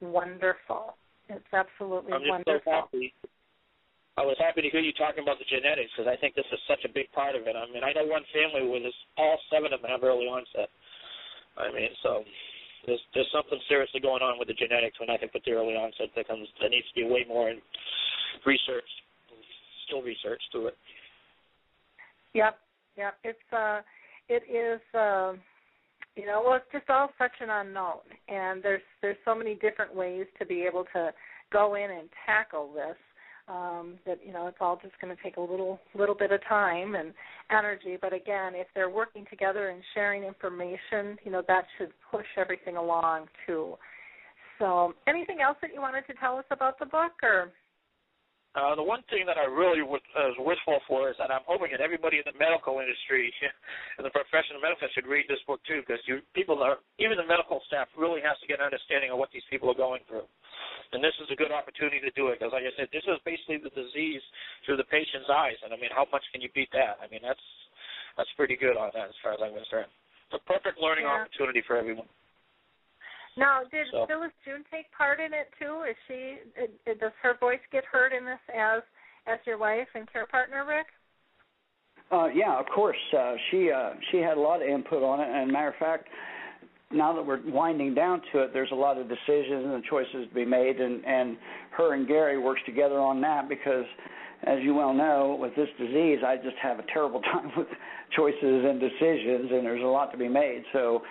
wonderful. 0.00 0.96
It's 1.28 1.52
absolutely 1.52 2.12
I'm 2.12 2.20
just 2.20 2.30
wonderful. 2.30 2.62
So 2.64 2.70
happy. 2.70 3.12
I 4.18 4.26
was 4.26 4.34
happy 4.42 4.66
to 4.66 4.70
hear 4.70 4.82
you 4.82 4.90
talking 4.98 5.22
about 5.22 5.38
the 5.38 5.46
genetics 5.46 5.94
because 5.94 6.10
I 6.10 6.18
think 6.18 6.34
this 6.34 6.48
is 6.50 6.58
such 6.66 6.82
a 6.82 6.90
big 6.90 7.06
part 7.14 7.38
of 7.38 7.46
it. 7.46 7.54
I 7.54 7.70
mean, 7.70 7.86
I 7.86 7.94
know 7.94 8.02
one 8.02 8.26
family 8.34 8.66
where 8.66 8.82
this, 8.82 8.96
all 9.14 9.38
seven 9.46 9.70
of 9.70 9.78
them 9.78 9.94
have 9.94 10.02
early 10.02 10.26
onset. 10.26 10.66
I 11.54 11.70
mean, 11.70 11.94
so 12.02 12.26
there's 12.82 12.98
there's 13.14 13.30
something 13.30 13.60
seriously 13.68 14.00
going 14.00 14.22
on 14.22 14.38
with 14.38 14.48
the 14.48 14.58
genetics 14.58 14.98
when 14.98 15.10
I 15.10 15.18
think 15.18 15.34
with 15.34 15.44
the 15.44 15.54
early 15.54 15.78
onset 15.78 16.10
that 16.16 16.26
comes 16.26 16.48
that 16.58 16.74
needs 16.74 16.88
to 16.90 16.96
be 16.98 17.06
way 17.06 17.26
more 17.28 17.50
in 17.50 17.62
research, 18.42 18.90
still 19.86 20.02
research 20.02 20.42
to 20.50 20.66
it. 20.72 20.76
Yep, 22.34 22.58
yep. 22.96 23.14
It's 23.24 23.52
uh, 23.52 23.80
it 24.28 24.42
is. 24.50 24.80
Uh, 24.94 25.34
you 26.16 26.26
know, 26.26 26.42
well, 26.44 26.56
it's 26.56 26.66
just 26.72 26.90
all 26.90 27.10
such 27.16 27.30
an 27.40 27.48
unknown, 27.48 28.00
and 28.28 28.62
there's 28.62 28.82
there's 29.02 29.16
so 29.24 29.34
many 29.34 29.54
different 29.54 29.94
ways 29.94 30.26
to 30.38 30.46
be 30.46 30.62
able 30.62 30.84
to 30.92 31.12
go 31.52 31.76
in 31.76 31.90
and 31.90 32.08
tackle 32.26 32.72
this. 32.72 32.96
Um, 33.48 33.94
that 34.04 34.18
you 34.26 34.32
know, 34.32 34.46
it's 34.46 34.58
all 34.60 34.78
just 34.82 35.00
going 35.00 35.14
to 35.16 35.22
take 35.22 35.36
a 35.38 35.40
little 35.40 35.78
little 35.94 36.14
bit 36.14 36.32
of 36.32 36.40
time 36.48 36.96
and 36.96 37.14
energy. 37.50 37.96
But 38.00 38.12
again, 38.12 38.52
if 38.54 38.66
they're 38.74 38.90
working 38.90 39.26
together 39.30 39.70
and 39.70 39.80
sharing 39.94 40.24
information, 40.24 41.18
you 41.24 41.30
know, 41.30 41.42
that 41.48 41.64
should 41.78 41.92
push 42.10 42.26
everything 42.36 42.76
along 42.76 43.28
too. 43.46 43.76
So, 44.58 44.94
anything 45.06 45.38
else 45.40 45.56
that 45.62 45.70
you 45.72 45.80
wanted 45.80 46.06
to 46.08 46.14
tell 46.14 46.36
us 46.36 46.44
about 46.50 46.78
the 46.78 46.86
book, 46.86 47.12
or? 47.22 47.52
Uh, 48.56 48.72
the 48.74 48.82
one 48.82 49.04
thing 49.12 49.28
that 49.28 49.36
I 49.36 49.44
really 49.44 49.84
was 49.84 50.00
uh, 50.16 50.32
wishful 50.40 50.80
for 50.88 51.12
is 51.12 51.16
that 51.20 51.28
I'm 51.28 51.44
hoping 51.44 51.68
that 51.76 51.84
everybody 51.84 52.16
in 52.16 52.26
the 52.26 52.34
medical 52.40 52.80
industry 52.80 53.28
and 54.00 54.02
the 54.02 54.10
profession 54.10 54.56
of 54.56 54.64
medicine 54.64 54.88
should 54.96 55.06
read 55.06 55.28
this 55.28 55.42
book 55.44 55.60
too, 55.68 55.84
because 55.84 56.00
you 56.08 56.24
people 56.32 56.58
are 56.64 56.80
even 56.96 57.20
the 57.20 57.28
medical 57.28 57.60
staff 57.68 57.92
really 57.92 58.24
has 58.24 58.40
to 58.40 58.48
get 58.48 58.58
an 58.58 58.66
understanding 58.66 59.12
of 59.12 59.20
what 59.20 59.28
these 59.30 59.44
people 59.52 59.68
are 59.68 59.76
going 59.76 60.00
through, 60.08 60.24
and 60.96 61.04
this 61.04 61.14
is 61.20 61.28
a 61.28 61.36
good 61.36 61.52
opportunity 61.52 62.00
to 62.00 62.10
do 62.16 62.32
it. 62.32 62.40
Because 62.40 62.56
like 62.56 62.64
I 62.64 62.72
said, 62.74 62.88
this 62.88 63.04
is 63.04 63.20
basically 63.22 63.60
the 63.60 63.70
disease 63.76 64.24
through 64.64 64.80
the 64.80 64.88
patient's 64.88 65.28
eyes, 65.28 65.60
and 65.60 65.70
I 65.70 65.78
mean, 65.78 65.92
how 65.92 66.08
much 66.08 66.24
can 66.32 66.40
you 66.40 66.48
beat 66.56 66.72
that? 66.72 66.98
I 67.04 67.06
mean, 67.12 67.20
that's 67.20 67.44
that's 68.16 68.32
pretty 68.34 68.56
good 68.56 68.80
on 68.80 68.90
that 68.96 69.12
as 69.12 69.18
far 69.20 69.36
as 69.36 69.40
I'm 69.44 69.54
concerned. 69.54 69.92
It's 70.32 70.40
a 70.40 70.44
perfect 70.48 70.80
learning 70.80 71.04
yeah. 71.04 71.22
opportunity 71.22 71.62
for 71.62 71.76
everyone. 71.76 72.08
Now, 73.38 73.62
did 73.70 73.86
So- 73.92 74.06
Phyllis 74.06 74.32
June 74.44 74.64
take 74.70 74.90
part 74.92 75.20
in 75.20 75.32
it 75.32 75.52
too? 75.58 75.82
Is 75.88 75.96
she? 76.06 76.38
it- 76.56 76.98
Does 76.98 77.12
her 77.22 77.34
voice 77.34 77.60
get 77.70 77.84
heard 77.84 78.12
in 78.12 78.24
this 78.24 78.40
as 78.52 78.82
as 79.26 79.38
your 79.46 79.58
wife 79.58 79.88
and 79.94 80.10
care 80.10 80.26
partner, 80.26 80.64
Rick? 80.64 80.86
Uh, 82.10 82.26
yeah, 82.32 82.58
of 82.58 82.66
course. 82.66 82.96
Uh, 83.16 83.36
she 83.50 83.70
uh, 83.70 83.94
she 84.10 84.18
had 84.18 84.36
a 84.36 84.40
lot 84.40 84.62
of 84.62 84.68
input 84.68 85.02
on 85.02 85.20
it, 85.20 85.28
and 85.28 85.52
matter 85.52 85.68
of 85.68 85.76
fact, 85.76 86.08
now 86.90 87.12
that 87.12 87.24
we're 87.24 87.40
winding 87.46 87.94
down 87.94 88.22
to 88.32 88.40
it, 88.40 88.52
there's 88.52 88.70
a 88.72 88.74
lot 88.74 88.96
of 88.96 89.08
decisions 89.08 89.66
and 89.66 89.84
choices 89.84 90.26
to 90.28 90.34
be 90.34 90.44
made, 90.44 90.80
and 90.80 91.04
and 91.04 91.36
her 91.76 91.94
and 91.94 92.08
Gary 92.08 92.38
works 92.38 92.62
together 92.64 92.98
on 92.98 93.20
that 93.20 93.48
because, 93.48 93.84
as 94.44 94.58
you 94.62 94.74
well 94.74 94.94
know, 94.94 95.36
with 95.38 95.54
this 95.54 95.68
disease, 95.78 96.20
I 96.26 96.36
just 96.36 96.56
have 96.62 96.78
a 96.78 96.84
terrible 96.92 97.20
time 97.32 97.52
with 97.56 97.68
choices 98.16 98.64
and 98.64 98.80
decisions, 98.80 99.52
and 99.52 99.64
there's 99.64 99.82
a 99.82 99.86
lot 99.86 100.10
to 100.12 100.18
be 100.18 100.28
made. 100.28 100.64
So. 100.72 101.02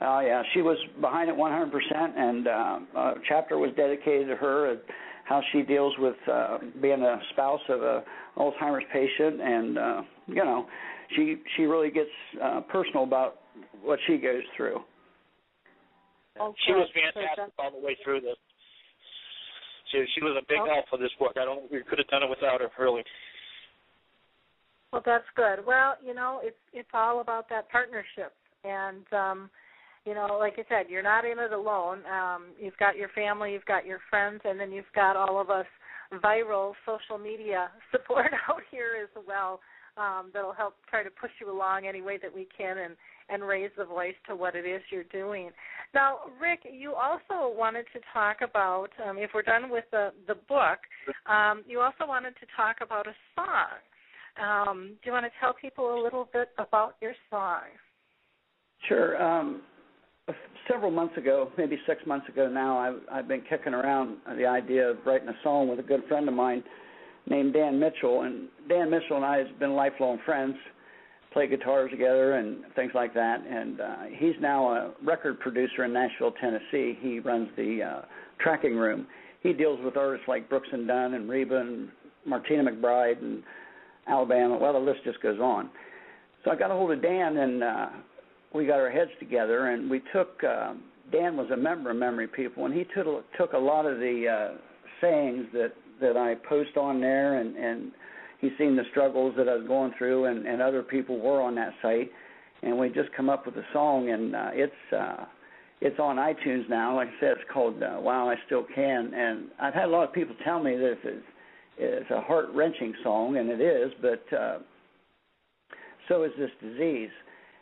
Uh, 0.00 0.20
yeah, 0.20 0.42
she 0.52 0.60
was 0.60 0.76
behind 1.00 1.30
it 1.30 1.36
100%, 1.36 2.18
and 2.18 2.46
uh, 2.46 3.00
a 3.00 3.14
chapter 3.28 3.56
was 3.56 3.70
dedicated 3.76 4.28
to 4.28 4.36
her 4.36 4.70
and 4.70 4.80
how 5.24 5.40
she 5.52 5.62
deals 5.62 5.94
with 5.98 6.16
uh, 6.30 6.58
being 6.80 7.02
a 7.02 7.18
spouse 7.32 7.60
of 7.68 7.82
a 7.82 8.04
Alzheimer's 8.36 8.84
patient, 8.92 9.40
and 9.40 9.78
uh, 9.78 10.02
you 10.26 10.44
know, 10.44 10.66
she 11.16 11.36
she 11.56 11.64
really 11.64 11.90
gets 11.90 12.10
uh, 12.42 12.60
personal 12.70 13.04
about 13.04 13.40
what 13.82 13.98
she 14.06 14.18
goes 14.18 14.42
through. 14.56 14.80
She 16.66 16.72
was 16.72 16.88
fantastic 16.92 17.54
all 17.58 17.70
the 17.70 17.84
way 17.84 17.96
through 18.04 18.20
this. 18.20 18.36
She 19.90 20.04
she 20.14 20.22
was 20.22 20.36
a 20.36 20.44
big 20.46 20.58
Oh. 20.60 20.66
help 20.66 20.88
for 20.90 20.98
this 20.98 21.12
book. 21.18 21.32
I 21.40 21.44
don't 21.44 21.70
we 21.72 21.82
could 21.82 21.98
have 21.98 22.08
done 22.08 22.22
it 22.22 22.28
without 22.28 22.60
her 22.60 22.70
really. 22.78 23.02
Well, 24.92 25.02
that's 25.04 25.26
good. 25.34 25.64
Well, 25.66 25.96
you 26.04 26.14
know, 26.14 26.40
it's 26.42 26.56
it's 26.72 26.88
all 26.92 27.20
about 27.20 27.48
that 27.48 27.70
partnership, 27.70 28.34
and 28.64 29.04
um, 29.12 29.50
you 30.06 30.14
know, 30.14 30.36
like 30.38 30.54
I 30.56 30.64
said, 30.68 30.86
you're 30.88 31.02
not 31.02 31.24
in 31.24 31.38
it 31.38 31.52
alone. 31.52 31.98
Um, 32.06 32.46
you've 32.60 32.76
got 32.78 32.96
your 32.96 33.08
family, 33.08 33.52
you've 33.52 33.64
got 33.64 33.84
your 33.84 33.98
friends, 34.08 34.40
and 34.44 34.58
then 34.58 34.70
you've 34.70 34.84
got 34.94 35.16
all 35.16 35.40
of 35.40 35.50
us 35.50 35.66
viral 36.24 36.72
social 36.86 37.18
media 37.18 37.68
support 37.90 38.30
out 38.48 38.62
here 38.70 38.92
as 39.02 39.24
well. 39.26 39.60
Um, 39.96 40.30
that'll 40.32 40.52
help 40.52 40.74
try 40.88 41.02
to 41.02 41.10
push 41.10 41.30
you 41.40 41.50
along 41.50 41.86
any 41.86 42.02
way 42.02 42.18
that 42.22 42.34
we 42.34 42.46
can, 42.56 42.78
and 42.78 42.96
and 43.28 43.42
raise 43.42 43.70
the 43.76 43.84
voice 43.84 44.14
to 44.28 44.36
what 44.36 44.54
it 44.54 44.64
is 44.64 44.80
you're 44.90 45.02
doing. 45.04 45.50
Now, 45.94 46.18
Rick, 46.40 46.60
you 46.70 46.94
also 46.94 47.52
wanted 47.52 47.86
to 47.92 48.00
talk 48.12 48.36
about, 48.40 48.90
um, 49.04 49.18
if 49.18 49.30
we're 49.34 49.42
done 49.42 49.70
with 49.70 49.84
the 49.90 50.12
the 50.28 50.34
book, 50.34 50.78
um, 51.26 51.64
you 51.66 51.80
also 51.80 52.06
wanted 52.06 52.34
to 52.40 52.46
talk 52.56 52.76
about 52.82 53.06
a 53.06 53.14
song. 53.34 53.80
Um, 54.40 54.88
do 55.02 55.06
you 55.06 55.12
want 55.12 55.24
to 55.24 55.32
tell 55.40 55.54
people 55.54 55.98
a 55.98 56.00
little 56.00 56.28
bit 56.30 56.50
about 56.58 56.96
your 57.00 57.14
song? 57.30 57.62
Sure. 58.86 59.20
Um, 59.20 59.62
several 60.68 60.90
months 60.90 61.16
ago, 61.16 61.50
maybe 61.56 61.78
six 61.86 62.04
months 62.06 62.28
ago 62.28 62.48
now, 62.48 62.78
I've, 62.78 63.00
I've 63.10 63.28
been 63.28 63.42
kicking 63.48 63.74
around 63.74 64.16
the 64.36 64.46
idea 64.46 64.88
of 64.90 64.98
writing 65.04 65.28
a 65.28 65.36
song 65.42 65.68
with 65.68 65.78
a 65.78 65.82
good 65.82 66.02
friend 66.08 66.28
of 66.28 66.34
mine 66.34 66.64
named 67.28 67.52
Dan 67.52 67.78
Mitchell. 67.78 68.22
And 68.22 68.48
Dan 68.68 68.90
Mitchell 68.90 69.16
and 69.16 69.24
I 69.24 69.38
have 69.38 69.58
been 69.58 69.74
lifelong 69.74 70.18
friends, 70.24 70.56
play 71.32 71.46
guitars 71.46 71.90
together 71.90 72.34
and 72.34 72.64
things 72.74 72.92
like 72.94 73.14
that. 73.14 73.44
And 73.46 73.80
uh, 73.80 73.96
he's 74.16 74.34
now 74.40 74.68
a 74.72 74.92
record 75.04 75.38
producer 75.40 75.84
in 75.84 75.92
Nashville, 75.92 76.32
Tennessee. 76.40 76.98
He 77.00 77.20
runs 77.20 77.48
the 77.56 77.82
uh, 77.82 78.02
tracking 78.40 78.76
room. 78.76 79.06
He 79.42 79.52
deals 79.52 79.78
with 79.84 79.96
artists 79.96 80.26
like 80.26 80.48
Brooks 80.48 80.68
and 80.72 80.88
Dunn 80.88 81.14
and 81.14 81.28
Reba 81.28 81.56
and 81.56 81.88
Martina 82.24 82.68
McBride 82.68 83.22
and 83.22 83.42
Alabama. 84.08 84.58
Well, 84.58 84.72
the 84.72 84.78
list 84.78 85.00
just 85.04 85.22
goes 85.22 85.38
on. 85.38 85.70
So 86.44 86.50
I 86.50 86.56
got 86.56 86.70
a 86.70 86.74
hold 86.74 86.90
of 86.90 87.02
Dan 87.02 87.36
and 87.36 87.62
uh, 87.62 87.86
we 88.54 88.66
got 88.66 88.80
our 88.80 88.90
heads 88.90 89.10
together 89.18 89.68
and 89.68 89.90
we 89.90 90.02
took. 90.12 90.42
Uh, 90.42 90.74
Dan 91.12 91.36
was 91.36 91.50
a 91.52 91.56
member 91.56 91.90
of 91.90 91.96
Memory 91.96 92.28
People 92.28 92.66
and 92.66 92.74
he 92.74 92.84
took 92.94 93.24
took 93.38 93.52
a 93.52 93.58
lot 93.58 93.86
of 93.86 93.98
the 93.98 94.26
uh, 94.28 94.56
sayings 95.00 95.46
that 95.52 95.72
that 96.00 96.16
I 96.16 96.34
post 96.48 96.76
on 96.76 97.00
there 97.00 97.40
and 97.40 97.56
and 97.56 97.92
he's 98.40 98.52
seen 98.58 98.76
the 98.76 98.84
struggles 98.90 99.34
that 99.36 99.48
I 99.48 99.54
was 99.54 99.66
going 99.66 99.92
through 99.98 100.26
and 100.26 100.46
and 100.46 100.60
other 100.60 100.82
people 100.82 101.18
were 101.20 101.40
on 101.40 101.54
that 101.56 101.74
site 101.82 102.10
and 102.62 102.78
we 102.78 102.88
just 102.88 103.12
come 103.16 103.28
up 103.30 103.46
with 103.46 103.56
a 103.56 103.64
song 103.72 104.10
and 104.10 104.34
uh, 104.34 104.50
it's. 104.52 104.92
uh 104.92 105.24
it's 105.80 105.98
on 105.98 106.16
iTunes 106.16 106.68
now. 106.70 106.96
Like 106.96 107.08
I 107.08 107.20
said, 107.20 107.30
it's 107.32 107.50
called 107.52 107.82
uh, 107.82 107.96
"While 107.96 108.28
I 108.28 108.36
Still 108.46 108.64
Can," 108.74 109.12
and 109.12 109.48
I've 109.60 109.74
had 109.74 109.84
a 109.84 109.88
lot 109.88 110.08
of 110.08 110.14
people 110.14 110.34
tell 110.42 110.62
me 110.62 110.74
that 110.74 110.96
it's, 111.04 111.26
it's 111.76 112.10
a 112.10 112.20
heart 112.22 112.46
wrenching 112.54 112.94
song, 113.02 113.36
and 113.36 113.50
it 113.50 113.60
is. 113.60 113.92
But 114.00 114.24
uh, 114.34 114.58
so 116.08 116.22
is 116.22 116.32
this 116.38 116.50
disease. 116.62 117.10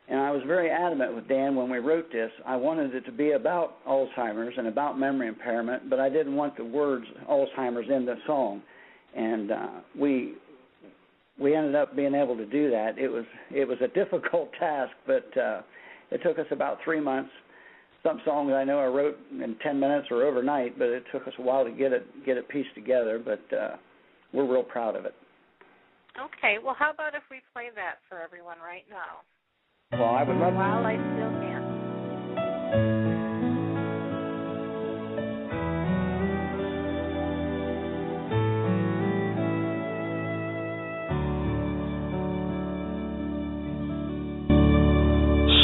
And 0.09 0.21
I 0.21 0.31
was 0.31 0.43
very 0.47 0.71
adamant 0.71 1.15
with 1.15 1.27
Dan 1.29 1.57
when 1.57 1.71
we 1.71 1.79
wrote 1.79 2.13
this. 2.13 2.31
I 2.45 2.57
wanted 2.57 2.95
it 2.95 3.07
to 3.07 3.13
be 3.13 3.33
about 3.33 3.85
Alzheimer's 3.87 4.55
and 4.59 4.67
about 4.67 4.99
memory 4.99 5.29
impairment, 5.29 5.89
but 5.89 5.99
I 5.99 6.11
didn't 6.11 6.35
want 6.35 6.57
the 6.57 6.65
words 6.65 7.07
Alzheimer's 7.29 7.89
in 7.89 8.05
the 8.05 8.17
song. 8.27 8.63
And 9.17 9.51
uh, 9.51 9.69
we 9.99 10.35
we 11.41 11.55
ended 11.57 11.75
up 11.75 11.97
being 11.97 12.15
able 12.15 12.37
to 12.37 12.47
do 12.47 12.71
that. 12.71 12.99
It 12.99 13.09
was 13.09 13.25
it 13.51 13.67
was 13.67 13.79
a 13.83 13.89
difficult 13.89 14.51
task, 14.61 14.93
but 15.07 15.37
uh, 15.39 15.63
it 16.11 16.23
took 16.23 16.39
us 16.39 16.47
about 16.51 16.79
three 16.85 17.01
months. 17.01 17.31
Some 18.03 18.21
songs 18.27 18.53
I 18.53 18.65
know 18.65 18.79
I 18.79 18.87
wrote 18.87 19.17
in 19.31 19.57
ten 19.63 19.81
minutes 19.81 20.09
or 20.11 20.25
overnight, 20.25 20.79
but 20.79 20.89
it 20.89 21.05
took 21.13 21.27
us 21.27 21.33
a 21.39 21.43
while 21.43 21.65
to 21.65 21.71
get 21.71 21.93
it 21.93 22.07
get 22.27 22.37
it 22.37 22.47
pieced 22.49 22.75
together. 22.75 23.19
But 23.25 23.57
uh, 23.57 23.77
we're 24.35 24.51
real 24.51 24.63
proud 24.65 24.97
of 24.97 25.07
it. 25.07 25.15
Okay. 26.21 26.59
Well, 26.63 26.77
how 26.79 26.93
about 26.93 27.15
if 27.15 27.23
we 27.31 27.39
play 27.55 27.71
that 27.75 27.97
for 28.09 28.21
everyone 28.21 28.59
right 28.59 28.85
now? 28.91 29.25
Well, 29.93 30.03
I 30.03 30.25
would 30.25 30.37
love 30.37 30.53
to. 30.53 30.59
While 30.59 30.87
I 30.87 30.97
still 30.97 31.31
can. 31.39 31.63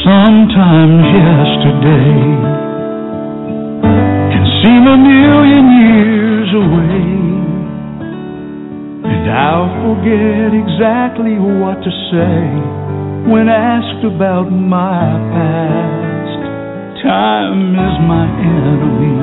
Sometimes 0.04 1.04
yesterday 1.10 2.14
can 4.30 4.46
seem 4.62 4.86
a 4.86 4.96
million 4.96 5.64
years 5.82 6.50
away, 6.54 7.02
and 9.10 9.30
I'll 9.30 9.70
forget 9.82 10.54
exactly 10.54 11.38
what 11.38 11.82
to 11.82 11.90
say 12.12 12.79
when 13.28 13.48
asked 13.48 14.04
about 14.04 14.48
my 14.48 15.04
past. 15.34 16.40
Time 17.04 17.76
is 17.76 17.96
my 18.08 18.24
enemy. 18.24 19.20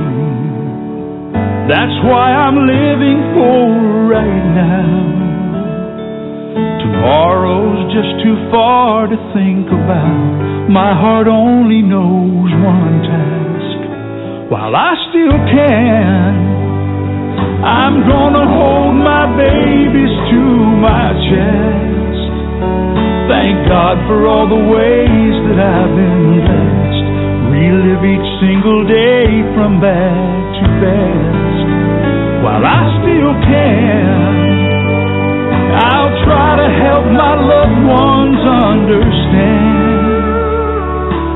That's 1.69 1.98
why 2.06 2.32
I'm 2.32 2.57
living 2.57 3.19
for 3.34 3.65
right 4.14 4.45
now. 4.53 5.18
Tomorrow's 6.82 7.94
just 7.94 8.24
too 8.24 8.38
far 8.49 9.07
to 9.07 9.18
think 9.34 9.68
about. 9.68 10.69
My 10.69 10.94
heart 10.94 11.28
only 11.28 11.82
knows 11.82 12.49
one 12.61 13.02
task. 13.03 13.80
While 14.52 14.76
I 14.76 14.94
still 15.10 15.38
can, 15.52 16.32
I'm 17.65 18.07
gonna 18.07 18.45
hold 18.48 18.95
my 18.95 19.26
babies 19.36 20.15
to 20.32 20.41
my 20.80 21.11
chest. 21.30 21.87
Thank 23.28 23.68
God 23.68 23.99
for 24.08 24.24
all 24.24 24.48
the 24.48 24.64
ways 24.72 25.36
that 25.52 25.60
I've 25.60 25.91
been 25.91 26.32
blessed. 26.32 27.08
Relive 27.52 28.04
each 28.08 28.30
single 28.40 28.88
day 28.88 29.44
from 29.52 29.84
bad 29.84 30.40
to 30.56 30.66
best. 30.80 31.68
While 32.40 32.64
I 32.64 32.88
still 33.04 33.36
can. 33.44 34.48
I'll 35.76 36.16
try 36.24 36.56
to 36.56 36.70
help 36.72 37.06
my 37.12 37.36
loved 37.36 37.84
ones 37.84 38.40
understand 38.48 40.24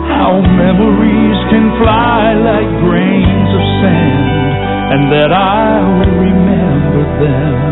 how 0.07 0.39
memories 0.39 1.39
can 1.51 1.75
fly 1.75 2.39
like 2.39 2.71
grains 2.87 3.51
of 3.51 3.63
sand, 3.83 4.95
and 4.95 5.11
that 5.11 5.31
I 5.35 5.83
will 5.83 6.15
remember 6.23 7.03
them 7.19 7.70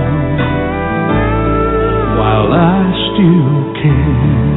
Still 3.19 3.51
can. 3.75 4.47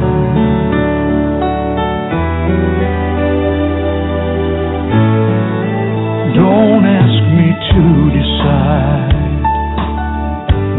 Don't 6.31 6.85
ask 6.87 7.19
me 7.35 7.47
to 7.59 7.83
decide 8.15 9.19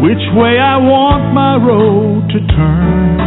which 0.01 0.25
way 0.33 0.57
I 0.57 0.81
want 0.81 1.35
my 1.35 1.57
road 1.61 2.33
to 2.33 2.41
turn. 2.57 3.21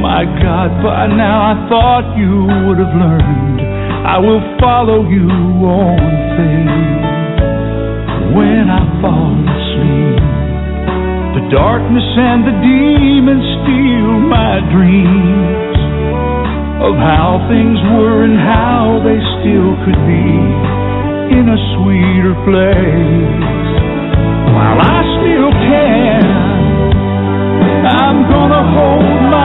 My 0.00 0.24
God, 0.40 0.82
by 0.82 1.06
now 1.06 1.52
I 1.52 1.68
thought 1.68 2.16
you 2.16 2.48
would 2.64 2.78
have 2.78 2.96
learned. 2.96 3.60
I 4.06 4.16
will 4.20 4.40
follow 4.58 5.04
you 5.10 5.28
on 5.68 6.00
faith 6.32 7.04
when 8.34 8.70
I 8.70 8.80
fall 9.02 9.36
asleep. 9.36 10.15
Darkness 11.50 12.02
and 12.18 12.42
the 12.42 12.50
demons 12.58 13.46
steal 13.62 14.18
my 14.26 14.58
dreams 14.74 15.78
of 16.82 16.98
how 16.98 17.38
things 17.46 17.78
were 17.94 18.26
and 18.26 18.34
how 18.34 18.98
they 19.06 19.14
still 19.38 19.78
could 19.86 20.00
be 20.10 20.26
in 21.38 21.46
a 21.46 21.58
sweeter 21.78 22.34
place 22.42 23.46
while 24.58 24.80
I 24.82 24.98
still 25.22 25.50
can. 25.70 26.26
I'm 27.94 28.26
gonna 28.26 28.64
hold 28.74 29.20
my 29.30 29.35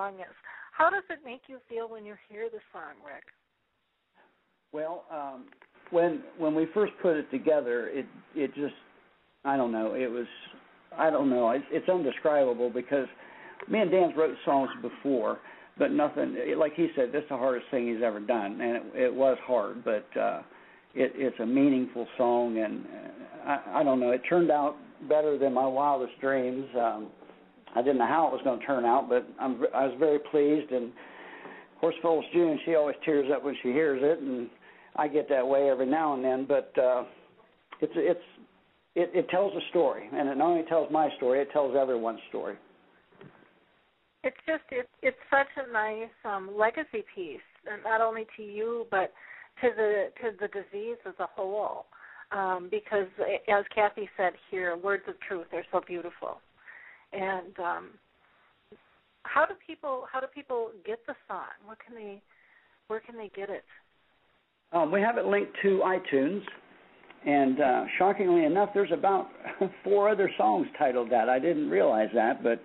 song 0.00 0.14
is. 0.20 0.34
How 0.72 0.88
does 0.88 1.02
it 1.10 1.18
make 1.24 1.42
you 1.46 1.58
feel 1.68 1.88
when 1.88 2.04
you 2.04 2.14
hear 2.28 2.48
the 2.50 2.58
song, 2.72 2.94
Rick? 3.04 3.24
Well, 4.72 5.04
um, 5.12 5.46
when 5.90 6.22
when 6.38 6.54
we 6.54 6.66
first 6.72 6.92
put 7.02 7.16
it 7.16 7.30
together, 7.30 7.88
it 7.88 8.06
it 8.34 8.54
just 8.54 8.74
I 9.44 9.56
don't 9.56 9.72
know. 9.72 9.94
It 9.94 10.10
was 10.10 10.26
I 10.96 11.10
don't 11.10 11.28
know. 11.28 11.50
It's, 11.50 11.64
it's 11.70 11.88
undescribable 11.88 12.70
because 12.70 13.06
me 13.68 13.80
and 13.80 13.90
Dan's 13.90 14.16
wrote 14.16 14.36
songs 14.44 14.70
before, 14.80 15.38
but 15.78 15.90
nothing 15.92 16.36
like 16.56 16.74
he 16.74 16.88
said. 16.96 17.12
This 17.12 17.22
is 17.24 17.28
the 17.30 17.36
hardest 17.36 17.66
thing 17.70 17.92
he's 17.92 18.02
ever 18.02 18.20
done, 18.20 18.60
and 18.60 18.76
it, 18.76 18.82
it 18.94 19.14
was 19.14 19.36
hard, 19.44 19.84
but 19.84 20.06
uh, 20.18 20.42
it, 20.94 21.12
it's 21.14 21.38
a 21.40 21.46
meaningful 21.46 22.06
song, 22.16 22.58
and 22.58 22.86
uh, 22.86 23.50
I, 23.50 23.80
I 23.80 23.82
don't 23.82 24.00
know. 24.00 24.10
It 24.10 24.22
turned 24.28 24.50
out 24.50 24.76
better 25.08 25.36
than 25.36 25.52
my 25.52 25.66
wildest 25.66 26.18
dreams. 26.20 26.66
Um, 26.78 27.08
I 27.74 27.82
didn't 27.82 27.98
know 27.98 28.06
how 28.06 28.26
it 28.26 28.32
was 28.32 28.40
going 28.44 28.60
to 28.60 28.66
turn 28.66 28.84
out, 28.84 29.08
but 29.08 29.26
I'm 29.40 29.62
I 29.74 29.86
was 29.86 29.96
very 29.98 30.18
pleased. 30.18 30.72
And 30.72 30.86
of 30.86 31.80
course, 31.80 31.94
Phyllis 32.02 32.26
June, 32.32 32.58
she 32.64 32.74
always 32.74 32.96
tears 33.04 33.30
up 33.34 33.44
when 33.44 33.56
she 33.62 33.68
hears 33.68 34.00
it, 34.02 34.20
and 34.20 34.48
I 34.96 35.08
get 35.08 35.28
that 35.28 35.46
way 35.46 35.70
every 35.70 35.86
now 35.86 36.14
and 36.14 36.24
then. 36.24 36.46
But 36.46 36.72
uh, 36.78 37.04
it's 37.80 37.92
it's 37.96 38.20
it, 38.96 39.10
it 39.14 39.28
tells 39.28 39.52
a 39.54 39.68
story, 39.70 40.08
and 40.12 40.28
it 40.28 40.36
not 40.36 40.50
only 40.50 40.64
tells 40.64 40.90
my 40.90 41.08
story, 41.16 41.40
it 41.40 41.52
tells 41.52 41.76
everyone's 41.76 42.20
story. 42.28 42.56
It's 44.22 44.36
just 44.46 44.64
it, 44.70 44.88
it's 45.02 45.16
such 45.30 45.46
a 45.56 45.72
nice 45.72 46.10
um, 46.24 46.50
legacy 46.58 47.04
piece, 47.14 47.40
and 47.70 47.82
not 47.84 48.00
only 48.00 48.26
to 48.36 48.42
you 48.42 48.86
but 48.90 49.12
to 49.62 49.70
the 49.76 50.08
to 50.22 50.36
the 50.40 50.48
disease 50.48 50.96
as 51.06 51.14
a 51.20 51.26
whole. 51.34 51.86
Um, 52.32 52.68
because 52.70 53.08
as 53.48 53.64
Kathy 53.74 54.08
said 54.16 54.34
here, 54.50 54.76
words 54.76 55.02
of 55.08 55.14
truth 55.26 55.46
are 55.52 55.64
so 55.72 55.80
beautiful. 55.84 56.40
And 57.12 57.58
um, 57.58 57.90
how 59.24 59.46
do 59.46 59.54
people 59.66 60.04
how 60.12 60.20
do 60.20 60.26
people 60.34 60.70
get 60.86 60.98
the 61.06 61.14
song? 61.28 61.46
What 61.64 61.78
can 61.84 61.94
they 61.94 62.22
where 62.88 63.00
can 63.00 63.16
they 63.16 63.30
get 63.34 63.50
it? 63.50 63.64
Um, 64.72 64.92
we 64.92 65.00
have 65.00 65.18
it 65.18 65.26
linked 65.26 65.52
to 65.62 65.82
iTunes, 65.84 66.42
and 67.26 67.60
uh, 67.60 67.84
shockingly 67.98 68.44
enough, 68.44 68.70
there's 68.72 68.92
about 68.92 69.28
four 69.84 70.08
other 70.08 70.30
songs 70.38 70.66
titled 70.78 71.10
that. 71.10 71.28
I 71.28 71.38
didn't 71.38 71.68
realize 71.68 72.08
that, 72.14 72.42
but 72.42 72.62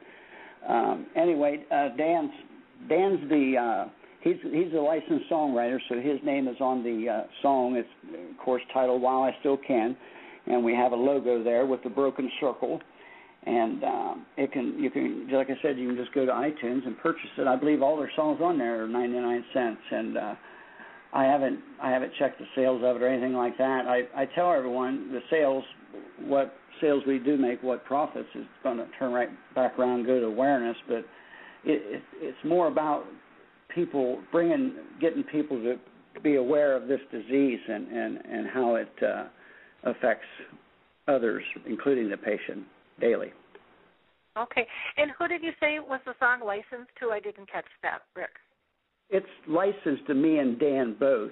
um, 0.67 1.07
anyway, 1.15 1.63
uh, 1.71 1.89
Dan's 1.97 2.31
Dan's 2.87 3.29
the 3.29 3.57
uh, 3.57 3.89
he's 4.21 4.37
he's 4.51 4.73
a 4.73 4.81
licensed 4.81 5.29
songwriter, 5.31 5.79
so 5.89 5.95
his 5.95 6.19
name 6.23 6.47
is 6.47 6.57
on 6.59 6.83
the 6.83 7.09
uh, 7.09 7.23
song. 7.41 7.75
It's 7.75 7.89
of 8.31 8.37
course 8.43 8.61
titled 8.73 9.01
"While 9.01 9.23
I 9.23 9.35
Still 9.39 9.57
Can," 9.57 9.95
and 10.47 10.63
we 10.63 10.73
have 10.73 10.91
a 10.91 10.95
logo 10.95 11.43
there 11.43 11.65
with 11.65 11.83
the 11.83 11.89
broken 11.89 12.31
circle. 12.39 12.81
And 13.45 13.83
um, 13.83 14.25
it 14.37 14.51
can 14.51 14.77
you 14.79 14.89
can 14.89 15.29
like 15.31 15.49
I 15.49 15.61
said, 15.61 15.77
you 15.77 15.87
can 15.87 15.97
just 15.97 16.13
go 16.13 16.25
to 16.25 16.31
iTunes 16.31 16.85
and 16.85 16.97
purchase 16.97 17.29
it. 17.37 17.47
I 17.47 17.55
believe 17.55 17.81
all 17.81 17.97
their 17.97 18.11
songs 18.15 18.39
on 18.41 18.57
there 18.57 18.83
are 18.83 18.87
99 18.87 19.45
cents, 19.53 19.81
and 19.91 20.17
uh, 20.17 20.35
I 21.13 21.25
haven't 21.25 21.59
I 21.81 21.91
haven't 21.91 22.11
checked 22.17 22.39
the 22.39 22.45
sales 22.55 22.81
of 22.83 22.95
it 22.95 23.03
or 23.03 23.07
anything 23.07 23.33
like 23.33 23.57
that. 23.57 23.85
I 23.87 24.01
I 24.15 24.25
tell 24.25 24.51
everyone 24.51 25.11
the 25.11 25.19
sales 25.29 25.63
what 26.21 26.55
sales 26.81 27.03
we 27.07 27.19
do 27.19 27.37
make, 27.37 27.61
what 27.61 27.85
profits 27.85 28.27
is 28.35 28.45
going 28.63 28.77
to 28.77 28.87
turn 28.97 29.13
right 29.13 29.29
back 29.53 29.77
around 29.77 29.99
and 29.99 30.05
go 30.05 30.19
to 30.19 30.25
awareness. 30.25 30.75
But 30.87 31.05
it, 31.63 31.81
it 31.97 32.03
it's 32.15 32.37
more 32.43 32.67
about 32.67 33.05
people 33.73 34.21
bringing 34.31 34.73
getting 34.99 35.23
people 35.23 35.57
to 35.61 35.75
be 36.21 36.35
aware 36.35 36.75
of 36.75 36.87
this 36.87 37.01
disease 37.11 37.59
and 37.67 37.87
and 37.89 38.17
and 38.25 38.47
how 38.47 38.75
it 38.75 38.91
uh, 39.03 39.25
affects 39.83 40.25
others, 41.07 41.43
including 41.65 42.09
the 42.09 42.17
patient, 42.17 42.63
daily. 42.99 43.31
Okay. 44.37 44.67
And 44.97 45.11
who 45.17 45.27
did 45.27 45.43
you 45.43 45.51
say 45.59 45.79
was 45.79 46.01
the 46.05 46.13
song 46.19 46.41
licensed 46.45 46.91
to? 46.99 47.11
I 47.11 47.19
didn't 47.19 47.51
catch 47.51 47.65
that, 47.83 48.01
Rick. 48.15 48.31
It's 49.09 49.25
licensed 49.47 50.07
to 50.07 50.13
me 50.13 50.39
and 50.39 50.59
Dan 50.59 50.95
both, 50.99 51.31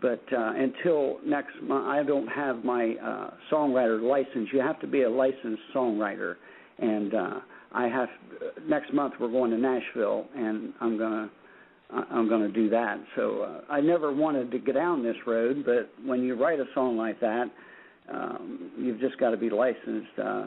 but 0.00 0.22
uh, 0.32 0.52
until 0.56 1.18
next 1.26 1.54
month, 1.62 1.86
I 1.86 2.02
don't 2.04 2.28
have 2.28 2.64
my 2.64 2.94
uh, 2.94 3.30
songwriter 3.52 4.00
license. 4.00 4.48
You 4.52 4.60
have 4.60 4.80
to 4.80 4.86
be 4.86 5.02
a 5.02 5.10
licensed 5.10 5.62
songwriter, 5.74 6.36
and 6.78 7.14
uh, 7.14 7.40
I 7.72 7.88
have. 7.88 8.08
Next 8.66 8.94
month 8.94 9.14
we're 9.18 9.32
going 9.32 9.50
to 9.50 9.58
Nashville, 9.58 10.26
and 10.36 10.72
I'm 10.80 10.96
gonna. 10.96 11.30
I'm 11.90 12.28
going 12.28 12.42
to 12.42 12.52
do 12.52 12.68
that. 12.68 12.98
So 13.16 13.42
uh, 13.42 13.72
I 13.72 13.80
never 13.80 14.12
wanted 14.12 14.50
to 14.50 14.58
get 14.58 14.74
down 14.74 15.02
this 15.02 15.16
road, 15.26 15.64
but 15.64 15.90
when 16.04 16.22
you 16.22 16.34
write 16.34 16.60
a 16.60 16.66
song 16.74 16.98
like 16.98 17.18
that, 17.20 17.46
um, 18.12 18.70
you've 18.78 19.00
just 19.00 19.18
got 19.18 19.30
to 19.30 19.38
be 19.38 19.48
licensed. 19.48 20.18
Uh, 20.22 20.46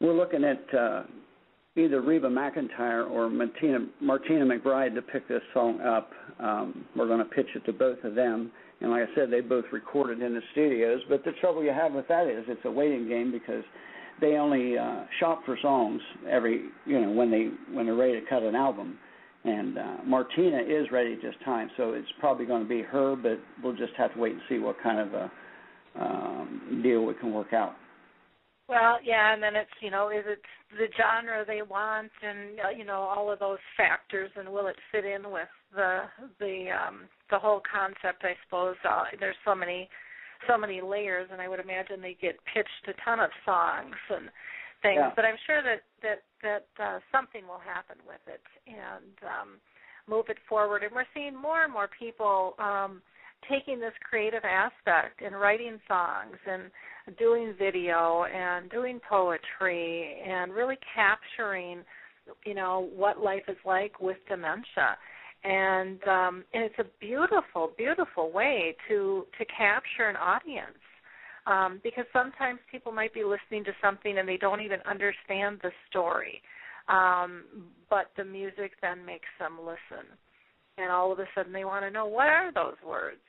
we're 0.00 0.14
looking 0.14 0.44
at 0.44 0.62
uh, 0.74 1.02
either 1.76 2.00
Reba 2.00 2.28
McEntire 2.28 3.08
or 3.10 3.28
Martina, 3.28 3.86
Martina 4.00 4.44
McBride 4.44 4.94
to 4.94 5.02
pick 5.02 5.28
this 5.28 5.42
song 5.52 5.80
up. 5.80 6.10
Um, 6.38 6.84
we're 6.96 7.06
going 7.06 7.18
to 7.18 7.24
pitch 7.24 7.48
it 7.54 7.64
to 7.66 7.72
both 7.72 8.02
of 8.04 8.14
them. 8.14 8.50
And 8.80 8.90
like 8.90 9.02
I 9.02 9.14
said, 9.14 9.30
they 9.30 9.40
both 9.40 9.64
recorded 9.72 10.22
in 10.22 10.34
the 10.34 10.40
studios. 10.52 11.00
But 11.08 11.24
the 11.24 11.32
trouble 11.40 11.64
you 11.64 11.72
have 11.72 11.92
with 11.92 12.06
that 12.08 12.26
is 12.26 12.44
it's 12.46 12.64
a 12.64 12.70
waiting 12.70 13.08
game 13.08 13.32
because 13.32 13.64
they 14.20 14.34
only 14.34 14.78
uh, 14.78 15.04
shop 15.18 15.42
for 15.44 15.58
songs 15.60 16.00
every, 16.28 16.66
you 16.86 17.00
know, 17.00 17.10
when 17.10 17.30
they 17.30 17.50
when 17.74 17.86
they're 17.86 17.94
ready 17.94 18.20
to 18.20 18.26
cut 18.26 18.42
an 18.42 18.54
album. 18.54 18.98
And 19.44 19.78
uh, 19.78 19.96
Martina 20.04 20.58
is 20.58 20.90
ready 20.92 21.16
this 21.16 21.34
time, 21.44 21.70
so 21.76 21.92
it's 21.92 22.08
probably 22.20 22.44
going 22.44 22.62
to 22.62 22.68
be 22.68 22.82
her. 22.82 23.16
But 23.16 23.40
we'll 23.62 23.76
just 23.76 23.94
have 23.96 24.14
to 24.14 24.20
wait 24.20 24.32
and 24.32 24.42
see 24.48 24.58
what 24.58 24.76
kind 24.82 25.00
of 25.00 25.14
a 25.14 25.30
um, 26.00 26.80
deal 26.82 27.04
we 27.04 27.14
can 27.14 27.32
work 27.32 27.52
out. 27.52 27.74
Well, 28.68 28.98
yeah, 29.02 29.32
and 29.32 29.42
then 29.42 29.56
it's 29.56 29.70
you 29.80 29.90
know, 29.90 30.10
is 30.10 30.24
it 30.26 30.42
the 30.76 30.88
genre 30.96 31.44
they 31.46 31.62
want, 31.62 32.12
and 32.22 32.60
uh, 32.60 32.70
you 32.76 32.84
know, 32.84 33.00
all 33.00 33.32
of 33.32 33.38
those 33.38 33.58
factors, 33.76 34.30
and 34.36 34.48
will 34.48 34.66
it 34.66 34.76
fit 34.92 35.04
in 35.06 35.30
with 35.30 35.48
the 35.74 36.00
the 36.38 36.66
um 36.70 37.08
the 37.30 37.38
whole 37.38 37.62
concept? 37.64 38.24
I 38.24 38.36
suppose 38.44 38.76
uh, 38.88 39.04
there's 39.18 39.40
so 39.44 39.54
many 39.54 39.88
so 40.46 40.58
many 40.58 40.80
layers, 40.82 41.28
and 41.32 41.40
I 41.40 41.48
would 41.48 41.60
imagine 41.60 42.02
they 42.02 42.16
get 42.20 42.36
pitched 42.52 42.86
a 42.88 42.92
ton 43.04 43.20
of 43.20 43.30
songs 43.44 43.96
and 44.10 44.28
things. 44.82 45.00
Yeah. 45.00 45.12
But 45.16 45.24
I'm 45.24 45.40
sure 45.46 45.62
that 45.62 45.80
that 46.02 46.22
that 46.42 46.66
uh, 46.82 46.98
something 47.10 47.48
will 47.48 47.62
happen 47.64 47.96
with 48.06 48.20
it 48.28 48.44
and 48.68 49.16
um, 49.24 49.48
move 50.06 50.26
it 50.28 50.38
forward. 50.48 50.82
And 50.82 50.92
we're 50.92 51.08
seeing 51.14 51.34
more 51.34 51.64
and 51.64 51.72
more 51.72 51.88
people 51.98 52.54
um, 52.58 53.00
taking 53.48 53.80
this 53.80 53.94
creative 54.08 54.44
aspect 54.44 55.22
and 55.24 55.38
writing 55.38 55.80
songs 55.88 56.36
and 56.46 56.70
doing 57.18 57.54
video 57.58 58.24
and 58.24 58.70
doing 58.70 59.00
poetry 59.08 60.20
and 60.26 60.52
really 60.52 60.78
capturing 60.94 61.84
you 62.44 62.54
know 62.54 62.88
what 62.94 63.20
life 63.20 63.44
is 63.48 63.56
like 63.64 64.00
with 64.00 64.16
dementia. 64.28 64.96
And 65.44 66.02
um 66.08 66.44
and 66.52 66.64
it's 66.64 66.78
a 66.78 66.86
beautiful 67.00 67.70
beautiful 67.76 68.32
way 68.32 68.76
to 68.88 69.26
to 69.38 69.44
capture 69.46 70.08
an 70.08 70.16
audience. 70.16 70.78
Um 71.46 71.80
because 71.82 72.04
sometimes 72.12 72.58
people 72.70 72.92
might 72.92 73.14
be 73.14 73.24
listening 73.24 73.64
to 73.64 73.72
something 73.82 74.18
and 74.18 74.28
they 74.28 74.36
don't 74.36 74.60
even 74.60 74.80
understand 74.88 75.60
the 75.62 75.70
story. 75.88 76.42
Um 76.88 77.44
but 77.88 78.10
the 78.16 78.24
music 78.24 78.72
then 78.82 79.04
makes 79.04 79.28
them 79.38 79.58
listen. 79.60 80.06
And 80.76 80.90
all 80.90 81.12
of 81.12 81.18
a 81.18 81.26
sudden 81.34 81.52
they 81.52 81.64
want 81.64 81.84
to 81.84 81.90
know 81.90 82.06
what 82.06 82.28
are 82.28 82.52
those 82.52 82.76
words? 82.86 83.20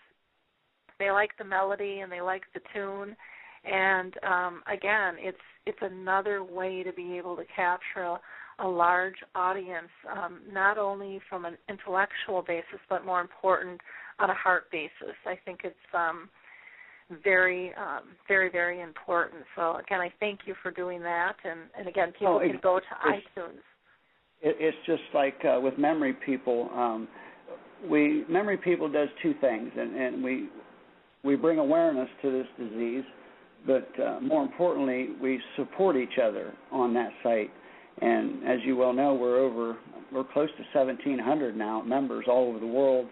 They 0.99 1.11
like 1.11 1.31
the 1.37 1.45
melody 1.45 1.99
and 1.99 2.11
they 2.11 2.21
like 2.21 2.43
the 2.53 2.59
tune 2.73 3.15
and 3.65 4.13
um, 4.23 4.61
again, 4.71 5.15
it's 5.19 5.37
it's 5.65 5.79
another 5.81 6.43
way 6.43 6.83
to 6.83 6.91
be 6.93 7.17
able 7.17 7.35
to 7.35 7.43
capture 7.55 8.01
a, 8.03 8.19
a 8.59 8.67
large 8.67 9.15
audience, 9.35 9.89
um, 10.11 10.39
not 10.51 10.77
only 10.77 11.19
from 11.29 11.45
an 11.45 11.57
intellectual 11.69 12.41
basis, 12.41 12.79
but 12.89 13.05
more 13.05 13.21
important 13.21 13.79
on 14.19 14.29
a 14.29 14.33
heart 14.33 14.71
basis. 14.71 15.15
I 15.25 15.37
think 15.45 15.59
it's 15.63 15.75
um, 15.93 16.27
very, 17.23 17.71
um, 17.75 18.01
very, 18.27 18.49
very 18.49 18.81
important. 18.81 19.43
So 19.55 19.77
again, 19.77 19.99
I 20.01 20.11
thank 20.19 20.41
you 20.45 20.55
for 20.63 20.71
doing 20.71 21.01
that. 21.03 21.33
And, 21.43 21.61
and 21.77 21.87
again, 21.87 22.11
people 22.13 22.35
Oh, 22.35 22.39
it- 22.39 22.49
can 22.51 22.59
go 22.61 22.79
to 22.79 23.09
it's- 23.09 23.23
iTunes. 23.37 23.59
It, 24.41 24.55
it's 24.59 24.77
just 24.85 25.03
like 25.13 25.35
uh, 25.45 25.59
with 25.59 25.77
memory 25.77 26.13
people. 26.25 26.69
Um, 26.73 27.09
we 27.89 28.23
memory 28.29 28.57
people 28.57 28.87
does 28.89 29.09
two 29.21 29.33
things, 29.41 29.69
and, 29.77 29.95
and 29.95 30.23
we 30.23 30.49
we 31.23 31.35
bring 31.35 31.59
awareness 31.59 32.07
to 32.21 32.31
this 32.31 32.47
disease, 32.57 33.03
but 33.65 33.89
uh, 34.01 34.19
more 34.21 34.43
importantly, 34.43 35.09
we 35.21 35.39
support 35.55 35.95
each 35.95 36.17
other 36.21 36.53
on 36.71 36.93
that 36.93 37.11
site. 37.23 37.51
And 38.01 38.47
as 38.47 38.59
you 38.65 38.75
well 38.77 38.93
know, 38.93 39.13
we're 39.13 39.39
over 39.39 39.77
we're 40.11 40.23
close 40.23 40.49
to 40.57 40.77
1,700 40.77 41.55
now 41.55 41.83
members 41.83 42.25
all 42.27 42.47
over 42.49 42.59
the 42.59 42.65
world, 42.65 43.07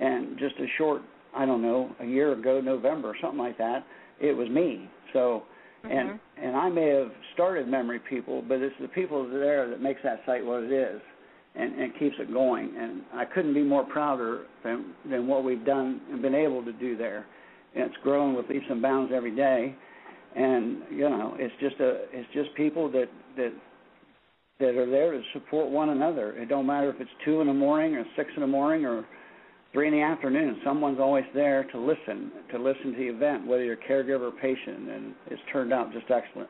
and 0.00 0.38
just 0.38 0.54
a 0.56 0.66
short 0.78 1.02
I 1.34 1.44
don't 1.44 1.60
know 1.60 1.90
a 2.00 2.06
year 2.06 2.32
ago 2.32 2.60
November 2.60 3.14
something 3.20 3.38
like 3.38 3.58
that, 3.58 3.84
it 4.20 4.32
was 4.32 4.48
me. 4.48 4.88
So 5.12 5.42
and 5.84 6.10
Mhm. 6.10 6.18
and 6.36 6.56
I 6.56 6.68
may 6.68 6.88
have 6.88 7.12
started 7.34 7.68
memory 7.68 7.98
people, 7.98 8.42
but 8.42 8.60
it's 8.60 8.76
the 8.80 8.88
people 8.88 9.24
there 9.28 9.68
that 9.68 9.80
makes 9.80 10.02
that 10.02 10.24
site 10.24 10.44
what 10.44 10.62
it 10.62 10.72
is, 10.72 11.00
and, 11.54 11.74
and 11.74 11.94
keeps 11.98 12.16
it 12.18 12.32
going. 12.32 12.74
And 12.76 13.02
I 13.12 13.24
couldn't 13.24 13.54
be 13.54 13.62
more 13.62 13.84
prouder 13.84 14.46
than 14.62 14.94
than 15.04 15.26
what 15.26 15.44
we've 15.44 15.64
done 15.64 16.00
and 16.10 16.22
been 16.22 16.34
able 16.34 16.64
to 16.64 16.72
do 16.72 16.96
there. 16.96 17.26
And 17.74 17.84
it's 17.84 17.96
growing 18.02 18.34
with 18.34 18.48
leaps 18.48 18.66
and 18.70 18.80
bounds 18.80 19.12
every 19.12 19.34
day, 19.34 19.74
and 20.36 20.82
you 20.90 21.08
know 21.08 21.36
it's 21.38 21.54
just 21.60 21.76
a 21.80 22.04
it's 22.12 22.28
just 22.32 22.54
people 22.54 22.90
that 22.92 23.08
that 23.36 23.52
that 24.60 24.74
are 24.76 24.90
there 24.90 25.12
to 25.12 25.22
support 25.32 25.70
one 25.70 25.90
another. 25.90 26.32
It 26.32 26.48
don't 26.48 26.66
matter 26.66 26.90
if 26.90 27.00
it's 27.00 27.10
two 27.24 27.40
in 27.40 27.46
the 27.46 27.54
morning 27.54 27.94
or 27.94 28.04
six 28.16 28.30
in 28.34 28.40
the 28.40 28.48
morning 28.48 28.84
or 28.84 29.04
three 29.72 29.86
in 29.86 29.94
the 29.94 30.02
afternoon. 30.02 30.60
Someone's 30.64 30.98
always 30.98 31.24
there 31.34 31.64
to 31.64 31.78
listen, 31.78 32.32
to 32.50 32.58
listen 32.58 32.92
to 32.92 32.98
the 32.98 33.08
event, 33.08 33.46
whether 33.46 33.62
you're 33.62 33.76
caregiver 33.76 34.28
or 34.28 34.32
patient, 34.32 34.88
and 34.90 35.14
it's 35.28 35.40
turned 35.52 35.72
out 35.72 35.92
just 35.92 36.06
excellent. 36.10 36.48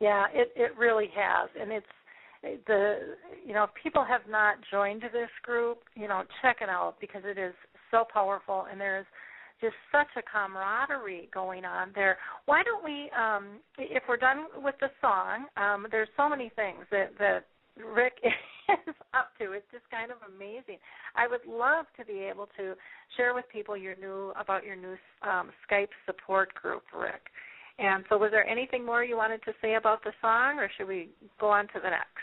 Yeah, 0.00 0.26
it 0.32 0.52
it 0.56 0.76
really 0.78 1.08
has, 1.14 1.48
and 1.60 1.70
it's 1.70 1.86
the 2.66 2.98
you 3.46 3.54
know 3.54 3.64
if 3.64 3.70
people 3.80 4.04
have 4.04 4.22
not 4.28 4.56
joined 4.70 5.02
this 5.02 5.30
group, 5.42 5.78
you 5.94 6.08
know 6.08 6.22
check 6.42 6.58
it 6.60 6.68
out 6.68 6.94
because 7.00 7.22
it 7.24 7.38
is 7.38 7.54
so 7.90 8.04
powerful, 8.12 8.66
and 8.70 8.80
there's 8.80 9.06
just 9.60 9.74
such 9.92 10.08
a 10.16 10.22
camaraderie 10.22 11.28
going 11.32 11.64
on 11.64 11.90
there. 11.94 12.18
Why 12.46 12.62
don't 12.62 12.84
we, 12.84 13.10
um, 13.16 13.60
if 13.78 14.02
we're 14.08 14.16
done 14.16 14.46
with 14.56 14.74
the 14.80 14.90
song, 15.00 15.46
um, 15.56 15.86
there's 15.90 16.08
so 16.16 16.28
many 16.28 16.50
things 16.56 16.84
that 16.90 17.12
that 17.18 17.46
Rick 17.76 18.18
is 18.24 18.94
up 19.14 19.30
to. 19.38 19.52
It's 19.52 19.66
just 19.72 19.88
kind 19.90 20.10
of 20.10 20.18
amazing. 20.34 20.78
I 21.16 21.26
would 21.26 21.44
love 21.48 21.86
to 21.98 22.04
be 22.04 22.20
able 22.20 22.48
to 22.56 22.74
share 23.16 23.34
with 23.34 23.44
people 23.52 23.76
your 23.76 23.96
new 23.96 24.32
about 24.38 24.64
your 24.64 24.76
new 24.76 24.96
um, 25.22 25.50
Skype 25.68 25.92
support 26.06 26.54
group, 26.54 26.82
Rick. 26.96 27.22
And 27.78 28.04
so, 28.08 28.18
was 28.18 28.30
there 28.30 28.46
anything 28.46 28.84
more 28.86 29.02
you 29.02 29.16
wanted 29.16 29.42
to 29.44 29.52
say 29.60 29.74
about 29.74 30.04
the 30.04 30.12
song, 30.20 30.58
or 30.58 30.70
should 30.76 30.86
we 30.86 31.08
go 31.40 31.50
on 31.50 31.66
to 31.68 31.80
the 31.82 31.90
next? 31.90 32.22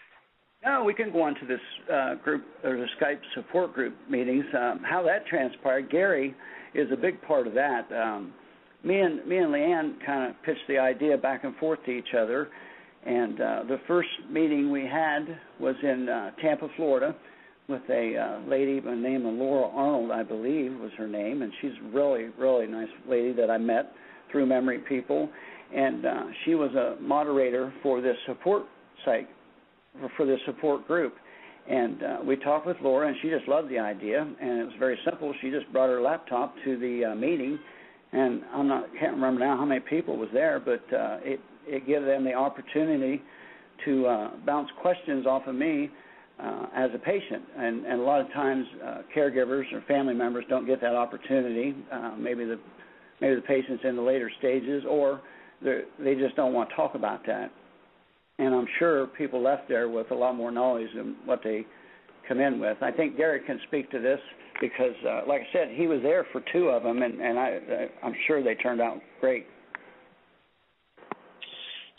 No, 0.63 0.83
we 0.83 0.93
can 0.93 1.11
go 1.11 1.23
on 1.23 1.33
to 1.35 1.45
this 1.45 1.59
uh, 1.91 2.15
group 2.15 2.45
or 2.63 2.77
the 2.77 2.85
Skype 2.99 3.19
support 3.35 3.73
group 3.73 3.95
meetings. 4.09 4.45
Um, 4.53 4.81
how 4.83 5.03
that 5.03 5.25
transpired, 5.25 5.89
Gary 5.89 6.35
is 6.73 6.87
a 6.91 6.95
big 6.95 7.21
part 7.23 7.47
of 7.47 7.53
that. 7.53 7.91
Um, 7.91 8.33
me 8.83 8.99
and 8.99 9.25
me 9.27 9.37
and 9.37 9.53
Leanne 9.53 10.05
kind 10.05 10.29
of 10.29 10.41
pitched 10.43 10.67
the 10.67 10.77
idea 10.77 11.17
back 11.17 11.43
and 11.43 11.55
forth 11.57 11.79
to 11.85 11.91
each 11.91 12.13
other, 12.17 12.49
and 13.05 13.39
uh, 13.39 13.63
the 13.67 13.79
first 13.87 14.09
meeting 14.29 14.71
we 14.71 14.81
had 14.81 15.37
was 15.59 15.75
in 15.83 16.09
uh, 16.09 16.31
Tampa, 16.41 16.67
Florida, 16.75 17.15
with 17.67 17.81
a 17.89 18.17
uh, 18.17 18.49
lady 18.49 18.79
by 18.79 18.91
the 18.91 18.97
name 18.97 19.25
of 19.25 19.33
Laura 19.35 19.69
Arnold, 19.69 20.11
I 20.11 20.23
believe 20.23 20.73
was 20.79 20.91
her 20.97 21.07
name, 21.07 21.41
and 21.41 21.51
she's 21.61 21.73
really 21.93 22.29
really 22.37 22.67
nice 22.67 22.89
lady 23.07 23.33
that 23.33 23.51
I 23.51 23.57
met 23.57 23.91
through 24.31 24.45
Memory 24.45 24.79
People, 24.79 25.29
and 25.75 26.05
uh, 26.05 26.23
she 26.45 26.55
was 26.55 26.71
a 26.73 26.99
moderator 27.01 27.73
for 27.83 28.01
this 28.01 28.17
support 28.25 28.63
site 29.05 29.29
for 30.15 30.25
this 30.25 30.39
support 30.45 30.87
group. 30.87 31.15
And 31.71 32.03
uh, 32.03 32.17
we 32.25 32.35
talked 32.35 32.67
with 32.67 32.75
Laura, 32.81 33.07
and 33.07 33.15
she 33.21 33.29
just 33.29 33.47
loved 33.47 33.69
the 33.69 33.79
idea. 33.79 34.21
And 34.21 34.59
it 34.59 34.65
was 34.65 34.73
very 34.77 34.99
simple. 35.05 35.33
She 35.41 35.51
just 35.51 35.71
brought 35.71 35.87
her 35.87 36.01
laptop 36.01 36.53
to 36.65 36.77
the 36.77 37.11
uh, 37.11 37.15
meeting, 37.15 37.57
and 38.11 38.41
I'm 38.53 38.67
not 38.67 38.87
can't 38.99 39.13
remember 39.13 39.39
now 39.39 39.55
how 39.55 39.63
many 39.63 39.79
people 39.79 40.17
was 40.17 40.27
there, 40.33 40.59
but 40.59 40.81
uh, 40.93 41.19
it 41.23 41.39
it 41.65 41.87
gave 41.87 42.03
them 42.03 42.25
the 42.25 42.33
opportunity 42.33 43.21
to 43.85 44.05
uh, 44.05 44.31
bounce 44.45 44.69
questions 44.81 45.25
off 45.25 45.47
of 45.47 45.55
me 45.55 45.89
uh, 46.43 46.65
as 46.75 46.89
a 46.93 46.99
patient. 46.99 47.43
And, 47.57 47.85
and 47.85 48.01
a 48.01 48.03
lot 48.03 48.19
of 48.19 48.27
times, 48.33 48.65
uh, 48.85 49.01
caregivers 49.15 49.71
or 49.71 49.81
family 49.87 50.13
members 50.13 50.43
don't 50.49 50.65
get 50.65 50.81
that 50.81 50.95
opportunity. 50.95 51.73
Uh, 51.89 52.15
maybe 52.17 52.43
the 52.43 52.59
maybe 53.21 53.35
the 53.35 53.41
patient's 53.41 53.83
in 53.85 53.95
the 53.95 54.01
later 54.01 54.29
stages, 54.39 54.83
or 54.89 55.21
they 55.63 55.83
they 56.03 56.15
just 56.15 56.35
don't 56.35 56.53
want 56.53 56.69
to 56.69 56.75
talk 56.75 56.95
about 56.95 57.25
that 57.27 57.49
and 58.41 58.55
I'm 58.55 58.67
sure 58.79 59.05
people 59.05 59.41
left 59.41 59.69
there 59.69 59.87
with 59.87 60.09
a 60.09 60.15
lot 60.15 60.33
more 60.35 60.51
knowledge 60.51 60.89
than 60.95 61.15
what 61.25 61.41
they 61.43 61.65
come 62.27 62.41
in 62.41 62.59
with. 62.59 62.77
I 62.81 62.89
think 62.89 63.15
Gary 63.15 63.41
can 63.45 63.59
speak 63.67 63.91
to 63.91 63.99
this 63.99 64.19
because, 64.59 64.97
uh, 65.05 65.21
like 65.29 65.41
I 65.41 65.49
said, 65.53 65.69
he 65.77 65.85
was 65.85 66.01
there 66.01 66.25
for 66.33 66.41
two 66.51 66.69
of 66.69 66.81
them, 66.81 67.01
and, 67.01 67.21
and 67.21 67.37
I, 67.37 67.87
I'm 68.01 68.15
sure 68.25 68.41
they 68.41 68.55
turned 68.55 68.81
out 68.81 68.97
great. 69.21 69.45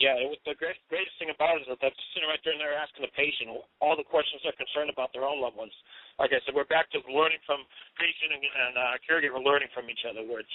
Yeah, 0.02 0.18
it 0.18 0.26
was 0.26 0.42
the 0.42 0.58
great, 0.58 0.82
greatest 0.90 1.14
thing 1.22 1.30
about 1.30 1.62
it 1.62 1.62
is 1.62 1.70
that 1.70 1.78
they're 1.78 1.94
sitting 2.10 2.26
right 2.26 2.42
there 2.42 2.50
and 2.50 2.58
they're 2.58 2.74
asking 2.74 3.06
the 3.06 3.14
patient 3.14 3.54
all 3.78 3.94
the 3.94 4.02
questions 4.02 4.42
they're 4.42 4.58
concerned 4.58 4.90
about 4.90 5.14
their 5.14 5.22
own 5.22 5.38
loved 5.38 5.54
ones. 5.54 5.70
Like 6.18 6.34
I 6.34 6.42
said, 6.42 6.58
we're 6.58 6.66
back 6.66 6.90
to 6.90 6.98
learning 7.06 7.38
from 7.46 7.62
patient 7.94 8.34
and, 8.34 8.42
and 8.42 8.74
uh, 8.74 8.98
caregiver 9.06 9.38
learning 9.38 9.70
from 9.70 9.86
each 9.86 10.02
other, 10.02 10.26
which 10.26 10.50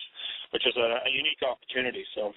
which 0.51 0.68
is 0.68 0.76
a, 0.76 0.99
a 0.99 1.11
unique 1.15 1.39
opportunity. 1.47 2.03
So 2.11 2.35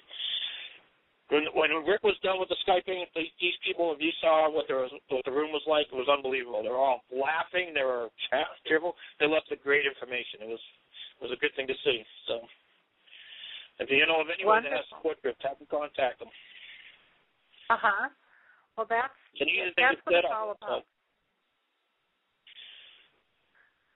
when 1.31 1.47
when 1.55 1.71
Rick 1.87 2.03
was 2.03 2.19
done 2.21 2.43
with 2.43 2.51
the 2.51 2.59
skyping, 2.67 3.07
the, 3.15 3.23
these 3.39 3.55
people, 3.63 3.95
if 3.95 4.03
you 4.03 4.11
saw 4.19 4.51
what 4.51 4.67
there 4.67 4.83
was, 4.83 4.91
what 5.07 5.23
the 5.23 5.31
room 5.31 5.55
was 5.55 5.63
like, 5.63 5.87
it 5.87 5.95
was 5.95 6.11
unbelievable. 6.11 6.59
They 6.61 6.67
were 6.69 6.83
all 6.83 7.07
laughing, 7.07 7.71
they 7.71 7.87
were 7.87 8.11
cheerful. 8.67 8.99
They 9.19 9.31
left 9.31 9.47
the 9.47 9.55
great 9.55 9.87
information. 9.87 10.43
It 10.43 10.51
was 10.51 10.59
it 11.19 11.21
was 11.23 11.31
a 11.31 11.39
good 11.39 11.55
thing 11.55 11.71
to 11.71 11.77
see. 11.87 12.03
So 12.27 12.43
if 13.79 13.87
you 13.89 14.03
know 14.05 14.19
of 14.19 14.27
anyone 14.27 14.67
that 14.67 14.75
has 14.75 14.83
Wonderful. 14.91 15.15
support 15.15 15.17
groups, 15.23 15.39
have 15.47 15.55
them 15.57 15.71
contact 15.71 16.19
them. 16.19 16.29
Uh 17.71 17.79
huh. 17.79 18.11
Well, 18.75 18.87
that's 18.91 19.15
It's 19.33 19.41
an 19.41 19.47
easy 19.47 19.71
thing 19.71 19.87
that's 19.87 20.03
what 20.03 20.19
it's 20.19 20.27
all 20.27 20.51
So, 20.59 20.67
about. 20.67 20.83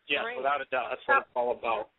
yes, 0.07 0.23
Great. 0.23 0.39
without 0.39 0.63
a 0.63 0.67
doubt, 0.71 0.95
that's 0.95 1.03
what 1.03 1.27
it's 1.27 1.35
all 1.35 1.51
about. 1.51 1.91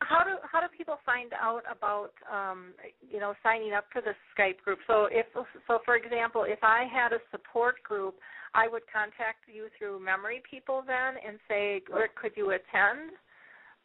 How 0.00 0.22
do 0.22 0.36
how 0.50 0.60
do 0.60 0.66
people 0.76 0.96
find 1.04 1.32
out 1.34 1.62
about 1.70 2.12
um, 2.32 2.72
you 3.10 3.18
know 3.18 3.34
signing 3.42 3.72
up 3.72 3.84
for 3.92 4.00
the 4.00 4.12
Skype 4.32 4.58
group? 4.64 4.78
So 4.86 5.08
if 5.10 5.26
so, 5.66 5.80
for 5.84 5.96
example, 5.96 6.44
if 6.46 6.60
I 6.62 6.84
had 6.90 7.12
a 7.12 7.18
support 7.32 7.82
group, 7.82 8.14
I 8.54 8.68
would 8.68 8.82
contact 8.92 9.44
you 9.52 9.66
through 9.76 9.98
Memory 9.98 10.40
People 10.48 10.82
then 10.86 11.14
and 11.26 11.38
say, 11.48 11.82
Rick, 11.92 12.14
could 12.16 12.32
you 12.36 12.50
attend 12.50 13.10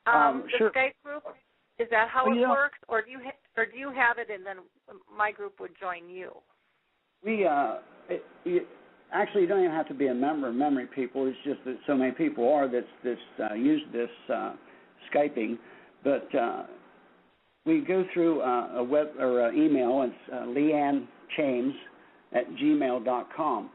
um, 0.06 0.16
Um, 0.16 0.44
the 0.44 0.58
sure. 0.58 0.72
Skype 0.72 0.94
group? 1.04 1.24
Is 1.80 1.88
that 1.90 2.10
how 2.10 2.26
Well, 2.28 2.38
it 2.38 2.42
know- 2.42 2.52
works, 2.52 2.78
or 2.88 3.02
do 3.02 3.10
you 3.10 3.20
ha- 3.24 3.42
or 3.58 3.66
do 3.66 3.78
you 3.78 3.90
have 3.92 4.20
it 4.20 4.30
and 4.30 4.46
then 4.46 4.58
my 5.18 5.32
group 5.32 5.60
would 5.60 5.72
join 5.80 6.10
you? 6.10 6.32
We 7.26 7.48
uh, 7.48 7.78
it, 8.08 8.24
it, 8.46 8.68
actually 9.12 9.42
you 9.42 9.48
don't 9.48 9.62
even 9.64 9.72
have 9.72 9.88
to 9.88 9.96
be 9.96 10.08
a 10.08 10.14
member 10.14 10.50
of 10.50 10.54
Memory 10.56 10.88
People. 10.94 11.26
It's 11.26 11.38
just 11.44 11.64
that 11.66 11.78
so 11.88 11.96
many 11.96 12.12
people 12.12 12.48
are 12.54 12.68
that's 12.68 12.86
that's 13.04 13.52
uh, 13.52 13.56
use 13.56 13.82
this 13.92 14.10
uh, 14.32 14.54
Skyping, 15.12 15.58
but 16.04 16.36
uh, 16.36 16.64
we 17.66 17.82
go 17.82 18.06
through 18.14 18.42
uh, 18.42 18.76
a 18.76 18.84
web 18.84 19.08
or 19.20 19.48
uh, 19.48 19.52
email. 19.52 20.04
It's 20.04 20.34
uh, 20.34 20.46
Leanne 20.46 21.08
Chames 21.38 21.74
at 22.34 22.50
gmail.com. 22.56 23.70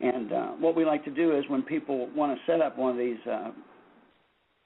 And 0.00 0.32
uh, 0.32 0.46
what 0.52 0.76
we 0.76 0.84
like 0.84 1.04
to 1.04 1.10
do 1.10 1.36
is 1.36 1.44
when 1.48 1.62
people 1.62 2.08
want 2.14 2.36
to 2.36 2.52
set 2.52 2.60
up 2.60 2.76
one 2.76 2.92
of 2.92 2.98
these 2.98 3.18
uh, 3.30 3.50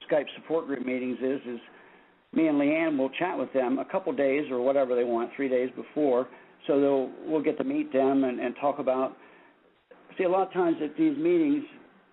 Skype 0.09 0.25
support 0.35 0.67
group 0.67 0.85
meetings 0.85 1.17
is 1.21 1.39
is 1.47 1.59
me 2.33 2.47
and 2.47 2.59
Leanne 2.59 2.97
will 2.97 3.09
chat 3.09 3.37
with 3.37 3.51
them 3.53 3.79
a 3.79 3.85
couple 3.85 4.13
days 4.13 4.45
or 4.51 4.61
whatever 4.61 4.95
they 4.95 5.03
want, 5.03 5.31
three 5.35 5.49
days 5.49 5.69
before, 5.75 6.27
so 6.67 6.79
they'll 6.79 7.09
we'll 7.25 7.41
get 7.41 7.57
to 7.57 7.63
meet 7.63 7.91
them 7.91 8.23
and, 8.23 8.39
and 8.39 8.55
talk 8.61 8.79
about. 8.79 9.15
See, 10.17 10.25
a 10.25 10.29
lot 10.29 10.47
of 10.47 10.53
times 10.53 10.77
at 10.83 10.95
these 10.97 11.17
meetings, 11.17 11.63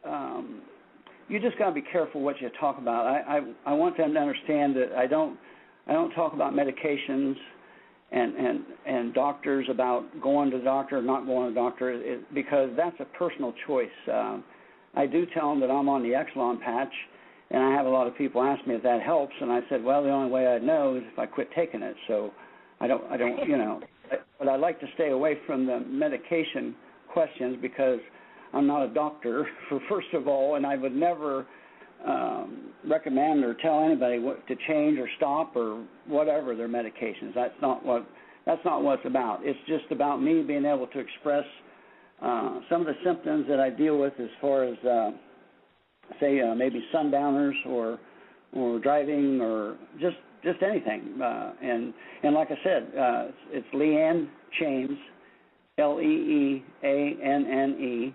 um, 0.05 0.63
you 1.29 1.41
just 1.41 1.59
got 1.59 1.67
to 1.69 1.75
be 1.75 1.83
careful 1.83 2.21
what 2.21 2.41
you 2.41 2.51
talk 2.61 2.79
about. 2.79 3.07
I, 3.07 3.39
I 3.39 3.73
I 3.73 3.73
want 3.75 3.97
them 3.97 4.15
to 4.15 4.21
understand 4.21 4.77
that 4.77 4.93
I 4.97 5.07
don't 5.07 5.39
I 5.87 5.93
don't 5.93 6.11
talk 6.13 6.35
about 6.35 6.53
medications 6.53 7.35
and 8.13 8.35
and 8.37 8.65
and 8.87 9.15
doctors 9.15 9.67
about 9.71 10.05
going 10.21 10.51
to 10.51 10.59
the 10.59 10.65
doctor 10.65 10.99
or 10.99 11.03
not 11.03 11.27
going 11.27 11.49
to 11.49 11.55
the 11.55 11.61
doctor 11.61 11.91
it, 11.93 12.35
because 12.35 12.71
that's 12.77 12.97
a 13.01 13.05
personal 13.17 13.53
choice. 13.67 13.89
Um, 14.13 14.45
I 14.95 15.07
do 15.07 15.27
tell 15.35 15.51
them 15.51 15.61
that 15.61 15.71
I'm 15.71 15.89
on 15.89 16.03
the 16.03 16.11
Exelon 16.11 16.61
patch, 16.61 16.93
and 17.51 17.63
I 17.63 17.73
have 17.73 17.87
a 17.87 17.91
lot 17.91 18.07
of 18.07 18.17
people 18.17 18.43
ask 18.43 18.67
me 18.67 18.77
if 18.77 18.83
that 18.83 19.03
helps, 19.03 19.35
and 19.41 19.53
I 19.53 19.61
said, 19.69 19.85
well, 19.85 20.03
the 20.03 20.11
only 20.11 20.31
way 20.31 20.47
I'd 20.47 20.63
know 20.63 20.97
is 20.97 21.03
if 21.13 21.19
I 21.19 21.27
quit 21.27 21.51
taking 21.55 21.83
it. 21.83 21.97
So 22.07 22.33
I 22.81 22.87
don't 22.87 23.05
I 23.11 23.17
don't 23.17 23.49
you 23.49 23.59
know, 23.59 23.81
but 24.39 24.49
I 24.49 24.57
like 24.57 24.79
to 24.81 24.87
stay 24.95 25.11
away 25.11 25.39
from 25.47 25.67
the 25.67 25.81
medication 25.81 26.75
questions 27.13 27.57
because 27.61 27.99
I'm 28.57 28.67
not 28.67 28.83
a 28.83 28.89
doctor 28.89 29.47
for 29.69 29.81
first 29.89 30.09
of 30.15 30.27
all, 30.27 30.57
and 30.57 30.67
I 30.67 30.77
would 30.77 30.95
never 30.95 31.47
um, 32.07 32.71
recommend 32.89 33.45
or 33.45 33.55
tell 33.55 33.83
anybody 33.85 34.19
what 34.19 34.47
to 34.49 34.57
change 34.69 34.99
or 34.99 35.09
stop 35.17 35.55
or 35.57 35.85
whatever 36.07 36.55
their 36.55 36.69
medications. 36.69 37.35
That's 37.35 37.55
not 37.61 37.85
what 37.85 38.07
that's 38.47 38.65
not 38.65 38.83
what 38.83 39.01
it's 39.01 39.07
about. 39.07 39.41
It's 39.43 39.59
just 39.67 39.91
about 39.91 40.23
me 40.23 40.43
being 40.43 40.65
able 40.65 40.87
to 40.87 40.99
express 40.99 41.45
uh, 42.23 42.61
some 42.71 42.81
of 42.81 42.87
the 42.87 42.95
symptoms 43.05 43.47
that 43.49 43.61
I 43.61 43.71
deal 43.71 43.99
with 43.99 44.13
as 44.21 44.29
far 44.41 44.65
as 44.65 44.79
uh, 44.85 45.11
say 46.21 46.41
uh, 46.41 46.55
maybe 46.55 46.83
sundowners 46.93 47.57
or 47.67 47.99
or 48.53 48.79
driving 48.79 49.41
or 49.41 49.77
just 50.01 50.17
just 50.45 50.63
anything. 50.63 51.21
Uh, 51.21 51.53
and 51.63 51.93
and 52.23 52.35
like 52.35 52.49
I 52.51 52.59
said, 52.63 52.83
uh, 52.99 53.25
it's, 53.29 53.67
it's 53.67 53.75
Leanne 53.75 54.29
Chames, 54.61 54.99
L 55.79 55.99
E 56.01 56.05
E 56.05 56.65
A 56.85 57.17
N 57.23 57.47
N 57.51 57.71
E 57.81 58.15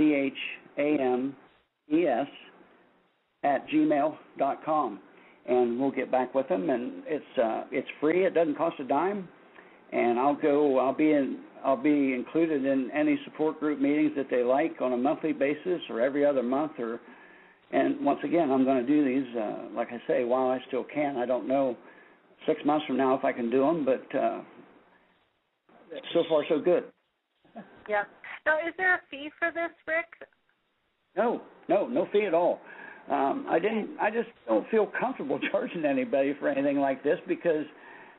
C 0.00 0.14
H 0.14 0.32
A 0.78 0.96
M 0.98 1.36
E 1.92 2.06
S 2.06 2.26
at 3.44 3.68
gmail 3.68 4.16
dot 4.38 4.64
com, 4.64 4.98
and 5.46 5.78
we'll 5.78 5.90
get 5.90 6.10
back 6.10 6.34
with 6.34 6.48
them. 6.48 6.70
And 6.70 7.02
it's 7.06 7.38
uh, 7.38 7.64
it's 7.70 7.88
free. 8.00 8.24
It 8.24 8.34
doesn't 8.34 8.56
cost 8.56 8.80
a 8.80 8.84
dime. 8.84 9.28
And 9.92 10.18
I'll 10.18 10.36
go. 10.36 10.78
I'll 10.78 10.94
be 10.94 11.12
in. 11.12 11.40
I'll 11.64 11.76
be 11.76 12.14
included 12.14 12.64
in 12.64 12.90
any 12.94 13.18
support 13.24 13.60
group 13.60 13.80
meetings 13.80 14.12
that 14.16 14.28
they 14.30 14.42
like 14.42 14.80
on 14.80 14.94
a 14.94 14.96
monthly 14.96 15.32
basis 15.32 15.80
or 15.90 16.00
every 16.00 16.24
other 16.24 16.42
month. 16.42 16.72
Or 16.78 17.00
and 17.72 18.02
once 18.04 18.20
again, 18.24 18.50
I'm 18.50 18.64
going 18.64 18.84
to 18.84 18.86
do 18.86 19.04
these. 19.04 19.36
Uh, 19.36 19.64
like 19.74 19.88
I 19.88 20.00
say, 20.06 20.24
while 20.24 20.48
I 20.48 20.60
still 20.68 20.84
can. 20.84 21.16
I 21.16 21.26
don't 21.26 21.46
know 21.46 21.76
six 22.46 22.60
months 22.64 22.86
from 22.86 22.96
now 22.96 23.14
if 23.14 23.24
I 23.24 23.32
can 23.32 23.50
do 23.50 23.60
them, 23.60 23.84
but 23.84 24.18
uh, 24.18 24.40
so 26.14 26.24
far 26.28 26.44
so 26.48 26.58
good. 26.58 26.84
Yeah. 27.88 28.04
Now, 28.46 28.58
is 28.66 28.74
there 28.76 28.94
a 28.94 29.00
fee 29.10 29.30
for 29.38 29.50
this, 29.50 29.70
Rick? 29.86 30.28
No, 31.16 31.42
no, 31.68 31.86
no 31.86 32.06
fee 32.12 32.24
at 32.26 32.34
all. 32.34 32.60
Um, 33.10 33.46
I 33.48 33.58
didn't. 33.58 33.90
I 34.00 34.10
just 34.10 34.28
don't 34.46 34.68
feel 34.70 34.90
comfortable 34.98 35.38
charging 35.50 35.84
anybody 35.84 36.34
for 36.38 36.48
anything 36.48 36.78
like 36.78 37.02
this 37.02 37.18
because, 37.26 37.64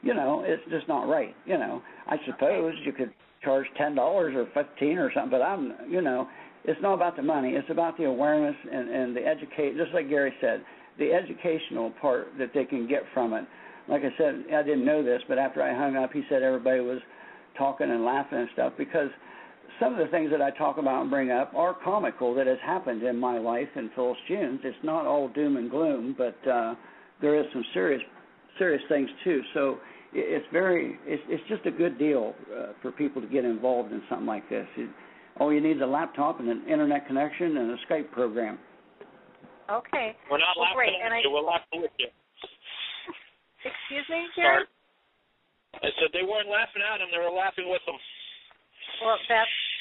you 0.02 0.14
know, 0.14 0.44
it's 0.46 0.64
just 0.70 0.88
not 0.88 1.08
right. 1.08 1.36
You 1.46 1.58
know, 1.58 1.82
I 2.08 2.18
suppose 2.26 2.74
you 2.84 2.92
could 2.92 3.14
charge 3.44 3.66
ten 3.78 3.96
dollars 3.96 4.36
or 4.36 4.48
fifteen 4.54 4.98
or 4.98 5.12
something, 5.14 5.32
but 5.32 5.42
I'm, 5.42 5.74
you 5.90 6.02
know, 6.02 6.28
it's 6.66 6.82
not 6.82 6.94
about 6.94 7.16
the 7.16 7.24
money. 7.24 7.52
It's 7.52 7.70
about 7.70 7.98
the 7.98 8.06
awareness 8.06 8.56
and 8.72 8.90
and 8.90 9.16
the 9.16 9.22
educate. 9.22 9.78
Just 9.78 9.94
like 9.94 10.10
Gary 10.10 10.34
said, 10.42 10.64
the 11.00 11.14
educational 11.14 11.92
part 12.02 12.28
that 12.38 12.52
they 12.54 12.66
can 12.66 12.88
get 12.88 13.04
from 13.14 13.34
it. 13.34 13.46
Like 13.88 14.02
I 14.04 14.16
said, 14.18 14.46
I 14.54 14.62
didn't 14.62 14.86
know 14.86 15.04
this, 15.04 15.22
but 15.28 15.38
after 15.38 15.62
I 15.62 15.76
hung 15.76 15.96
up, 15.96 16.12
he 16.14 16.22
said 16.30 16.44
everybody 16.44 16.82
was 16.82 17.00
talking 17.58 17.90
and 17.90 18.06
laughing 18.06 18.40
and 18.40 18.50
stuff 18.54 18.74
because 18.78 19.10
some 19.82 19.94
of 19.94 20.00
the 20.00 20.12
things 20.12 20.30
that 20.32 20.42
I 20.42 20.52
talk 20.52 20.78
about 20.78 21.02
and 21.02 21.10
bring 21.10 21.32
up 21.32 21.54
are 21.56 21.76
comical 21.84 22.34
that 22.36 22.46
has 22.48 22.58
happened 22.64 23.04
in 23.04 23.18
my 23.18 23.38
life 23.40 23.68
in 23.76 23.90
Phyllis 23.96 24.18
June's. 24.28 24.60
It's 24.64 24.78
not 24.84 25.06
all 25.06 25.28
doom 25.30 25.58
and 25.58 25.70
gloom, 25.70 26.16
but 26.18 26.38
uh, 26.50 26.76
there 27.22 27.36
is 27.40 27.46
some 27.52 27.66
serious 27.74 28.02
serious 28.60 28.82
things 28.90 29.10
too. 29.24 29.42
So 29.54 29.80
it- 30.14 30.28
it's 30.42 30.46
very 30.54 31.00
it's 31.06 31.24
it's 31.28 31.44
just 31.50 31.66
a 31.66 31.72
good 31.72 31.98
deal 31.98 32.36
uh, 32.56 32.74
for 32.82 32.92
people 32.92 33.22
to 33.22 33.28
get 33.28 33.44
involved 33.44 33.92
in 33.92 34.02
something 34.10 34.28
like 34.28 34.48
this. 34.50 34.68
It, 34.78 34.90
all 35.40 35.52
you 35.52 35.62
need 35.62 35.78
is 35.78 35.82
a 35.82 35.88
laptop 35.88 36.40
and 36.40 36.50
an 36.50 36.62
internet 36.70 37.08
connection 37.08 37.58
and 37.58 37.72
a 37.72 37.78
Skype 37.90 38.12
program. 38.12 38.60
Okay. 39.72 40.12
We're 40.30 40.38
not 40.38 40.54
Well, 40.60 40.68
laughing 40.68 40.78
great, 40.78 40.94
at 41.00 41.06
and 41.10 41.14
I- 41.16 41.24
We're 41.32 41.42
laughing 41.42 41.82
with 41.82 41.96
you. 41.98 42.08
Excuse 43.66 44.08
me, 44.12 44.28
Gary. 44.36 44.66
I 45.82 45.88
said 45.98 46.12
they 46.14 46.28
weren't 46.28 46.50
laughing 46.52 46.84
at 46.84 47.00
him; 47.02 47.08
they 47.10 47.18
were 47.24 47.32
laughing 47.34 47.66
with 47.72 47.82
him. 47.88 47.96
Well, 49.02 49.16
that's 49.16 49.30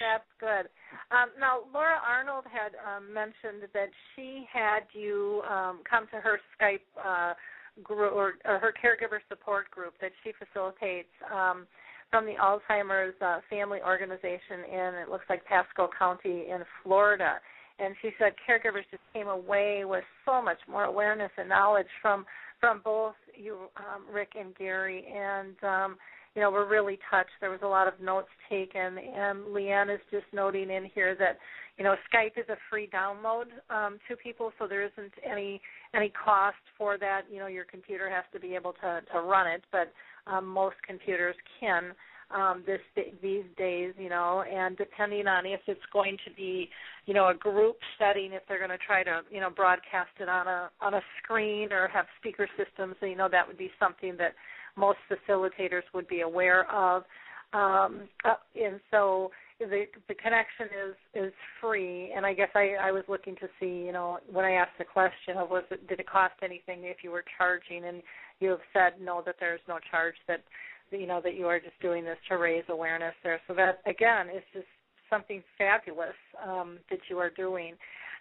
that's 0.01 0.25
good. 0.41 0.67
Um, 1.15 1.29
now, 1.39 1.61
Laura 1.73 2.01
Arnold 2.01 2.45
had 2.51 2.73
um, 2.81 3.13
mentioned 3.13 3.69
that 3.73 3.91
she 4.17 4.47
had 4.51 4.89
you 4.93 5.43
um, 5.49 5.81
come 5.89 6.07
to 6.11 6.17
her 6.17 6.41
Skype 6.57 6.89
uh, 6.97 7.35
group 7.83 8.13
or, 8.13 8.35
or 8.45 8.59
her 8.59 8.73
caregiver 8.73 9.21
support 9.29 9.71
group 9.71 9.95
that 10.01 10.13
she 10.25 10.33
facilitates 10.33 11.13
um, 11.33 11.67
from 12.11 12.25
the 12.25 12.35
Alzheimer's 12.35 13.15
uh, 13.23 13.41
Family 13.49 13.79
Organization 13.85 14.67
in 14.71 14.95
it 14.95 15.09
looks 15.09 15.27
like 15.29 15.45
Pasco 15.45 15.89
County 15.97 16.47
in 16.51 16.63
Florida. 16.83 17.37
And 17.79 17.95
she 18.03 18.11
said 18.19 18.33
caregivers 18.47 18.85
just 18.91 19.03
came 19.15 19.29
away 19.29 19.85
with 19.85 20.05
so 20.27 20.43
much 20.43 20.59
more 20.69 20.85
awareness 20.85 21.31
and 21.39 21.49
knowledge 21.49 21.87
from 22.03 22.27
from 22.61 22.83
both 22.85 23.15
you, 23.35 23.71
um, 23.77 24.05
Rick 24.13 24.33
and 24.39 24.55
Gary, 24.55 25.03
and 25.07 25.57
um, 25.65 25.97
you 26.35 26.43
know, 26.43 26.51
we're 26.51 26.69
really 26.69 26.99
touched. 27.11 27.31
There 27.41 27.51
was 27.51 27.61
a 27.63 27.69
lot 27.69 27.89
of 27.89 27.95
notes 28.01 28.29
taken, 28.49 28.99
and 28.99 29.47
Leanne 29.49 29.93
is 29.93 30.01
just 30.11 30.27
noting 30.33 30.71
in 30.71 30.89
here 30.95 31.17
that, 31.17 31.39
you 31.77 31.85
know, 31.85 31.97
Skype 32.13 32.39
is 32.39 32.49
a 32.49 32.57
free 32.69 32.89
download 32.93 33.47
um, 33.69 33.99
to 34.09 34.17
people, 34.17 34.53
so 34.59 34.67
there 34.69 34.83
isn't 34.83 35.13
any 35.29 35.61
any 35.95 36.11
cost 36.11 36.57
for 36.79 36.99
that. 36.99 37.23
You 37.33 37.41
know, 37.41 37.47
your 37.47 37.65
computer 37.65 38.09
has 38.09 38.25
to 38.33 38.39
be 38.39 38.55
able 38.55 38.75
to 38.75 39.01
to 39.13 39.21
run 39.21 39.47
it, 39.49 39.63
but 39.73 39.93
um, 40.27 40.47
most 40.47 40.77
computers 40.87 41.35
can 41.59 41.93
um, 42.31 42.63
this 42.65 42.81
these 43.23 43.45
days. 43.57 43.95
You 43.99 44.11
know, 44.11 44.43
and 44.43 44.77
depending 44.77 45.27
on 45.27 45.47
if 45.47 45.61
it's 45.67 45.81
going 45.93 46.17
to 46.29 46.35
be, 46.35 46.69
you 47.07 47.15
know, 47.15 47.29
a 47.29 47.35
group 47.35 47.77
setting, 47.99 48.35
if 48.35 48.43
they're 48.47 48.59
going 48.59 48.71
to 48.71 48.79
try 48.79 49.03
to, 49.03 49.23
you 49.31 49.41
know, 49.41 49.51
broadcast 49.51 50.11
it 50.21 50.29
on 50.29 50.47
a 50.47 50.71
on 50.81 50.95
a 50.95 51.01
screen 51.23 51.73
or 51.73 51.89
have 51.89 52.05
speaker 52.21 52.49
systems, 52.57 52.95
you 53.01 53.17
know, 53.17 53.29
that 53.31 53.49
would 53.49 53.59
be 53.59 53.71
something 53.81 54.17
that 54.19 54.35
most 54.77 54.99
facilitators 55.11 55.83
would 55.95 56.09
be 56.09 56.21
aware 56.21 56.71
of. 56.71 57.05
Um, 57.53 58.09
uh, 58.25 58.35
and 58.55 58.81
so 58.91 59.31
the 59.59 59.85
the 60.09 60.15
connection 60.15 60.67
is 60.67 61.27
is 61.27 61.33
free. 61.61 62.13
And 62.15 62.25
I 62.25 62.33
guess 62.33 62.51
I, 62.55 62.77
I 62.81 62.93
was 62.93 63.05
looking 63.09 63.37
to 63.37 63.49
see, 63.59 63.85
you 63.85 63.93
know, 63.93 64.19
when 64.31 64.45
I 64.45 64.53
asked 64.53 64.79
the 64.79 64.85
question 64.85 65.37
of 65.37 65.51
was 65.51 65.65
it 65.71 65.87
did 65.89 66.01
it 66.01 66.09
cost 66.09 66.35
anything 66.43 66.85
if 66.85 66.99
you 67.03 67.11
were 67.11 67.25
charging, 67.37 67.85
and 67.85 68.03
you 68.39 68.51
have 68.51 68.61
said 68.73 69.01
no 69.01 69.23
that 69.27 69.37
there's 69.41 69.61
no 69.69 69.79
charge 69.91 70.15
that 70.29 70.43
you 70.91 71.07
know 71.07 71.21
that 71.23 71.35
you 71.35 71.47
are 71.47 71.61
just 71.61 71.79
doing 71.81 72.05
this 72.05 72.19
to 72.29 72.37
raise 72.37 72.65
awareness 72.69 73.15
there. 73.23 73.41
So 73.47 73.55
that 73.55 73.81
again 73.87 74.29
is 74.29 74.43
just 74.53 74.67
something 75.11 75.43
fabulous 75.59 76.15
um, 76.47 76.79
that 76.89 77.01
you 77.09 77.19
are 77.19 77.31
doing. 77.31 77.75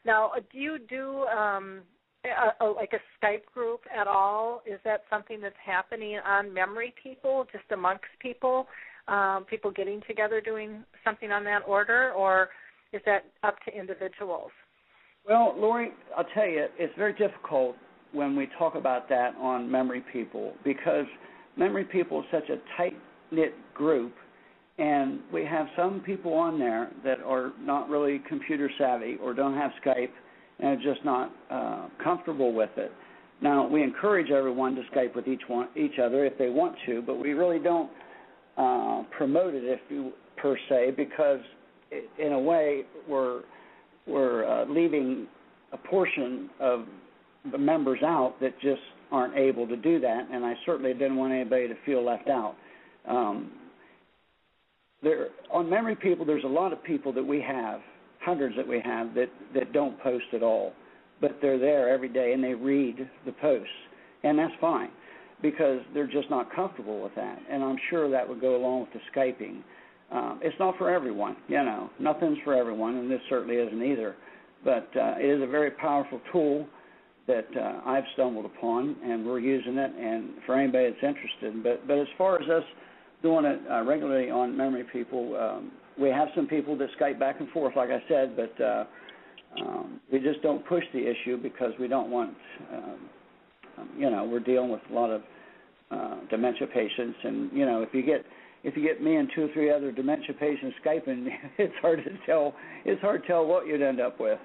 Now, 0.05 0.31
do 0.51 0.57
you 0.57 0.79
do 0.89 1.25
um, 1.25 1.81
a, 2.25 2.65
a, 2.65 2.67
like 2.67 2.93
a 2.93 3.25
Skype 3.25 3.45
group 3.53 3.81
at 3.95 4.07
all? 4.07 4.61
Is 4.65 4.79
that 4.85 5.03
something 5.09 5.39
that's 5.41 5.55
happening 5.63 6.19
on 6.25 6.53
Memory 6.53 6.93
People, 7.01 7.45
just 7.51 7.65
amongst 7.71 8.05
people 8.19 8.67
um, 9.09 9.45
people 9.49 9.71
getting 9.71 10.01
together 10.07 10.39
doing 10.39 10.83
something 11.03 11.31
on 11.31 11.43
that 11.45 11.61
order, 11.67 12.11
or 12.11 12.49
is 12.93 13.01
that 13.05 13.25
up 13.43 13.55
to 13.65 13.77
individuals? 13.77 14.51
Well, 15.27 15.55
Lori, 15.57 15.91
I'll 16.17 16.25
tell 16.33 16.47
you, 16.47 16.67
it's 16.77 16.93
very 16.97 17.13
difficult 17.13 17.75
when 18.13 18.35
we 18.35 18.47
talk 18.57 18.75
about 18.75 19.09
that 19.09 19.35
on 19.39 19.69
Memory 19.69 20.03
People 20.13 20.53
because 20.63 21.05
Memory 21.57 21.85
People 21.85 22.21
is 22.21 22.25
such 22.31 22.49
a 22.49 22.57
tight 22.77 22.97
knit 23.31 23.53
group, 23.73 24.13
and 24.77 25.19
we 25.33 25.43
have 25.43 25.67
some 25.75 26.01
people 26.01 26.33
on 26.33 26.57
there 26.57 26.89
that 27.03 27.19
are 27.21 27.51
not 27.59 27.89
really 27.89 28.21
computer 28.27 28.69
savvy 28.77 29.17
or 29.21 29.33
don't 29.33 29.55
have 29.55 29.71
Skype 29.83 30.11
and 30.59 30.79
are 30.79 30.93
just 30.93 31.03
not 31.05 31.31
uh, 31.49 31.87
comfortable 32.03 32.53
with 32.53 32.69
it. 32.77 32.91
Now, 33.41 33.67
we 33.67 33.83
encourage 33.83 34.31
everyone 34.31 34.75
to 34.75 34.81
Skype 34.93 35.15
with 35.15 35.27
each 35.27 35.43
one, 35.47 35.69
each 35.75 35.97
other 36.03 36.25
if 36.25 36.37
they 36.37 36.49
want 36.49 36.75
to, 36.85 37.01
but 37.01 37.15
we 37.19 37.31
really 37.33 37.59
don't 37.59 37.89
uh, 38.57 39.03
promote 39.17 39.53
it, 39.53 39.63
if 39.63 39.79
you 39.89 40.11
per 40.37 40.57
se, 40.67 40.91
because 40.97 41.39
in 42.17 42.33
a 42.33 42.39
way 42.39 42.83
we're 43.07 43.41
we're 44.07 44.45
uh, 44.45 44.65
leaving 44.65 45.27
a 45.71 45.77
portion 45.77 46.49
of 46.59 46.85
the 47.51 47.57
members 47.57 47.99
out 48.03 48.35
that 48.41 48.59
just 48.59 48.81
aren't 49.11 49.37
able 49.37 49.67
to 49.67 49.77
do 49.77 49.99
that, 49.99 50.27
and 50.31 50.45
I 50.45 50.53
certainly 50.65 50.93
didn't 50.93 51.15
want 51.15 51.31
anybody 51.31 51.67
to 51.67 51.75
feel 51.85 52.03
left 52.03 52.27
out. 52.27 52.55
Um, 53.07 53.51
there 55.01 55.27
on 55.51 55.69
memory 55.69 55.95
people, 55.95 56.25
there's 56.25 56.43
a 56.43 56.47
lot 56.47 56.73
of 56.73 56.83
people 56.83 57.13
that 57.13 57.23
we 57.23 57.41
have, 57.41 57.79
hundreds 58.21 58.55
that 58.55 58.67
we 58.67 58.79
have 58.81 59.13
that 59.15 59.29
that 59.53 59.73
don't 59.73 59.99
post 60.01 60.25
at 60.33 60.43
all, 60.43 60.73
but 61.21 61.37
they're 61.41 61.59
there 61.59 61.89
every 61.89 62.09
day 62.09 62.33
and 62.33 62.43
they 62.43 62.53
read 62.53 63.09
the 63.25 63.31
posts, 63.33 63.67
and 64.23 64.37
that's 64.37 64.53
fine 64.59 64.89
because 65.41 65.79
they're 65.93 66.07
just 66.07 66.29
not 66.29 66.53
comfortable 66.53 67.01
with 67.01 67.15
that, 67.15 67.39
and 67.49 67.63
I'm 67.63 67.77
sure 67.89 68.09
that 68.09 68.27
would 68.27 68.41
go 68.41 68.55
along 68.55 68.81
with 68.81 68.89
the 68.93 68.99
skyping. 69.15 69.61
Um, 70.11 70.39
it's 70.41 70.57
not 70.59 70.77
for 70.77 70.89
everyone, 70.89 71.37
you 71.47 71.63
know. 71.63 71.89
Nothing's 71.99 72.39
for 72.43 72.55
everyone, 72.55 72.95
and 72.95 73.09
this 73.09 73.21
certainly 73.29 73.55
isn't 73.55 73.83
either. 73.83 74.15
But 74.63 74.89
uh, 74.95 75.15
it 75.17 75.37
is 75.37 75.41
a 75.41 75.47
very 75.47 75.71
powerful 75.71 76.19
tool 76.31 76.67
that 77.27 77.47
uh, 77.55 77.81
I've 77.85 78.03
stumbled 78.15 78.45
upon, 78.45 78.95
and 79.03 79.25
we're 79.25 79.39
using 79.39 79.77
it. 79.77 79.91
And 79.95 80.31
for 80.45 80.59
anybody 80.59 80.89
that's 80.89 81.03
interested, 81.03 81.63
but 81.63 81.87
but 81.87 81.99
as 81.99 82.07
far 82.17 82.41
as 82.41 82.49
us 82.49 82.63
doing 83.21 83.45
it 83.45 83.59
uh, 83.71 83.83
regularly 83.83 84.31
on 84.31 84.57
Memory 84.57 84.85
People, 84.91 85.37
um, 85.37 85.71
we 85.99 86.09
have 86.09 86.29
some 86.35 86.47
people 86.47 86.77
that 86.77 86.89
Skype 86.99 87.19
back 87.19 87.39
and 87.39 87.49
forth, 87.49 87.75
like 87.75 87.89
I 87.89 88.01
said, 88.07 88.35
but 88.35 88.63
uh, 88.63 88.85
um, 89.59 89.99
we 90.11 90.19
just 90.19 90.41
don't 90.41 90.65
push 90.65 90.83
the 90.93 90.99
issue 90.99 91.37
because 91.41 91.73
we 91.79 91.87
don't 91.87 92.09
want, 92.09 92.35
um, 92.73 93.89
you 93.97 94.09
know, 94.09 94.23
we're 94.23 94.39
dealing 94.39 94.69
with 94.69 94.81
a 94.89 94.93
lot 94.93 95.09
of 95.09 95.21
uh, 95.91 96.15
dementia 96.29 96.67
patients, 96.67 97.17
and 97.23 97.51
you 97.51 97.65
know, 97.65 97.81
if 97.81 97.89
you 97.93 98.03
get 98.03 98.23
if 98.63 98.75
you 98.75 98.83
get 98.83 99.01
me 99.01 99.15
and 99.15 99.29
two 99.33 99.43
or 99.43 99.53
three 99.53 99.71
other 99.71 99.91
dementia 99.91 100.33
patients 100.39 100.75
skyping, 100.85 101.27
it's 101.57 101.73
hard 101.81 102.03
to 102.03 102.11
tell. 102.25 102.53
It's 102.85 103.01
hard 103.01 103.23
to 103.23 103.27
tell 103.27 103.45
what 103.45 103.67
you'd 103.67 103.81
end 103.81 103.99
up 103.99 104.19
with. 104.19 104.39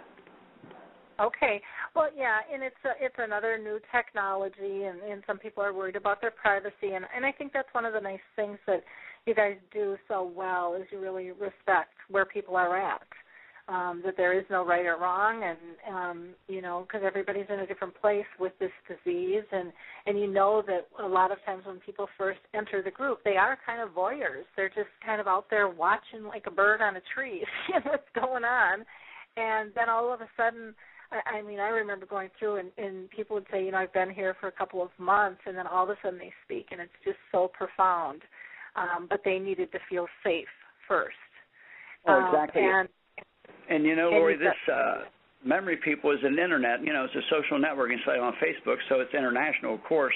Okay. 1.20 1.60
Well, 1.94 2.09
yeah, 2.16 2.39
and 2.52 2.62
it's 2.62 2.74
a, 2.85 3.05
it's 3.05 3.14
another 3.18 3.56
new 3.56 3.78
technology, 3.93 4.85
and, 4.85 5.01
and 5.01 5.22
some 5.26 5.39
people 5.39 5.62
are 5.62 5.72
worried 5.72 5.97
about 5.97 6.20
their 6.20 6.32
privacy, 6.32 6.94
and 6.94 7.05
and 7.14 7.24
I 7.24 7.32
think 7.32 7.52
that's 7.52 7.68
one 7.72 7.85
of 7.85 7.93
the 7.93 8.01
nice 8.01 8.18
things 8.36 8.59
that 8.66 8.82
you 9.26 9.34
guys 9.34 9.56
do 9.72 9.96
so 10.09 10.30
well 10.36 10.74
is 10.74 10.86
you 10.90 11.01
really 11.01 11.30
respect 11.30 11.94
where 12.10 12.24
people 12.24 12.56
are 12.56 12.76
at 12.76 13.06
um, 13.68 14.02
that 14.05 14.16
there 14.16 14.38
is 14.38 14.44
no 14.51 14.64
right 14.64 14.84
or 14.84 14.98
wrong, 14.98 15.42
and 15.42 15.94
um, 15.94 16.28
you 16.48 16.60
know, 16.60 16.86
because 16.86 17.02
everybody's 17.05 17.46
in 17.48 17.60
a 17.60 17.66
different 17.66 17.98
place 17.98 18.26
with 18.38 18.52
this 18.60 18.70
disease, 18.86 19.44
and 19.52 19.72
and 20.06 20.18
you 20.18 20.26
know 20.26 20.62
that 20.66 20.88
a 21.02 21.09
lot 21.09 21.32
of 21.32 21.38
times 21.46 21.62
when 21.64 21.78
people 21.80 22.06
first 22.18 22.40
enter 22.52 22.82
the 22.82 22.90
group, 22.90 23.20
they 23.24 23.36
are 23.36 23.59
kind 23.64 23.80
of 23.80 23.94
voyeurs. 23.94 24.44
They're 24.55 24.68
just 24.68 24.90
kind 25.05 25.20
of 25.20 25.26
out 25.26 25.46
there 25.48 25.68
watching 25.68 26.24
like 26.24 26.44
a 26.46 26.51
bird 26.51 26.82
on 26.82 26.96
a 26.96 27.01
tree, 27.14 27.44
seeing 27.66 27.82
what's 27.84 28.09
going 28.14 28.44
on, 28.44 28.84
and 29.36 29.70
then 29.74 29.88
all 29.88 30.12
of 30.12 30.20
a 30.20 30.28
sudden. 30.36 30.74
I, 31.10 31.38
I 31.38 31.42
mean, 31.42 31.60
I 31.60 31.68
remember 31.68 32.06
going 32.06 32.30
through, 32.38 32.56
and, 32.56 32.70
and 32.76 33.10
people 33.10 33.34
would 33.36 33.46
say, 33.51 33.64
you 33.64 33.72
know, 33.72 33.78
I've 33.78 33.92
been 33.92 34.10
here 34.10 34.36
for 34.40 34.48
a 34.48 34.52
couple 34.52 34.82
of 34.82 34.88
months, 34.98 35.40
and 35.46 35.56
then 35.56 35.66
all 35.66 35.84
of 35.84 35.90
a 35.90 35.96
sudden 36.02 36.18
they 36.18 36.32
speak, 36.44 36.68
and 36.70 36.80
it's 36.80 36.92
just 37.05 37.18
so 37.30 37.51
profound. 37.52 38.22
Um, 38.76 39.06
but 39.09 39.20
they 39.24 39.38
needed 39.38 39.70
to 39.72 39.78
feel 39.88 40.06
safe 40.24 40.48
first. 40.88 41.16
Oh, 42.06 42.26
exactly. 42.26 42.62
Um, 42.62 42.70
and 42.70 42.88
and 43.68 43.84
you 43.84 43.96
know, 43.96 44.10
Lori, 44.10 44.36
this 44.36 44.55
uh, 44.72 45.05
Memory 45.44 45.78
People 45.84 46.10
is 46.10 46.18
an 46.22 46.38
internet. 46.38 46.84
You 46.84 46.92
know, 46.92 47.05
it's 47.05 47.14
a 47.14 47.26
social 47.30 47.59
networking 47.59 48.02
site 48.05 48.18
on 48.18 48.32
Facebook, 48.34 48.76
so 48.88 49.01
it's 49.01 49.14
international, 49.14 49.74
of 49.74 49.84
course. 49.84 50.14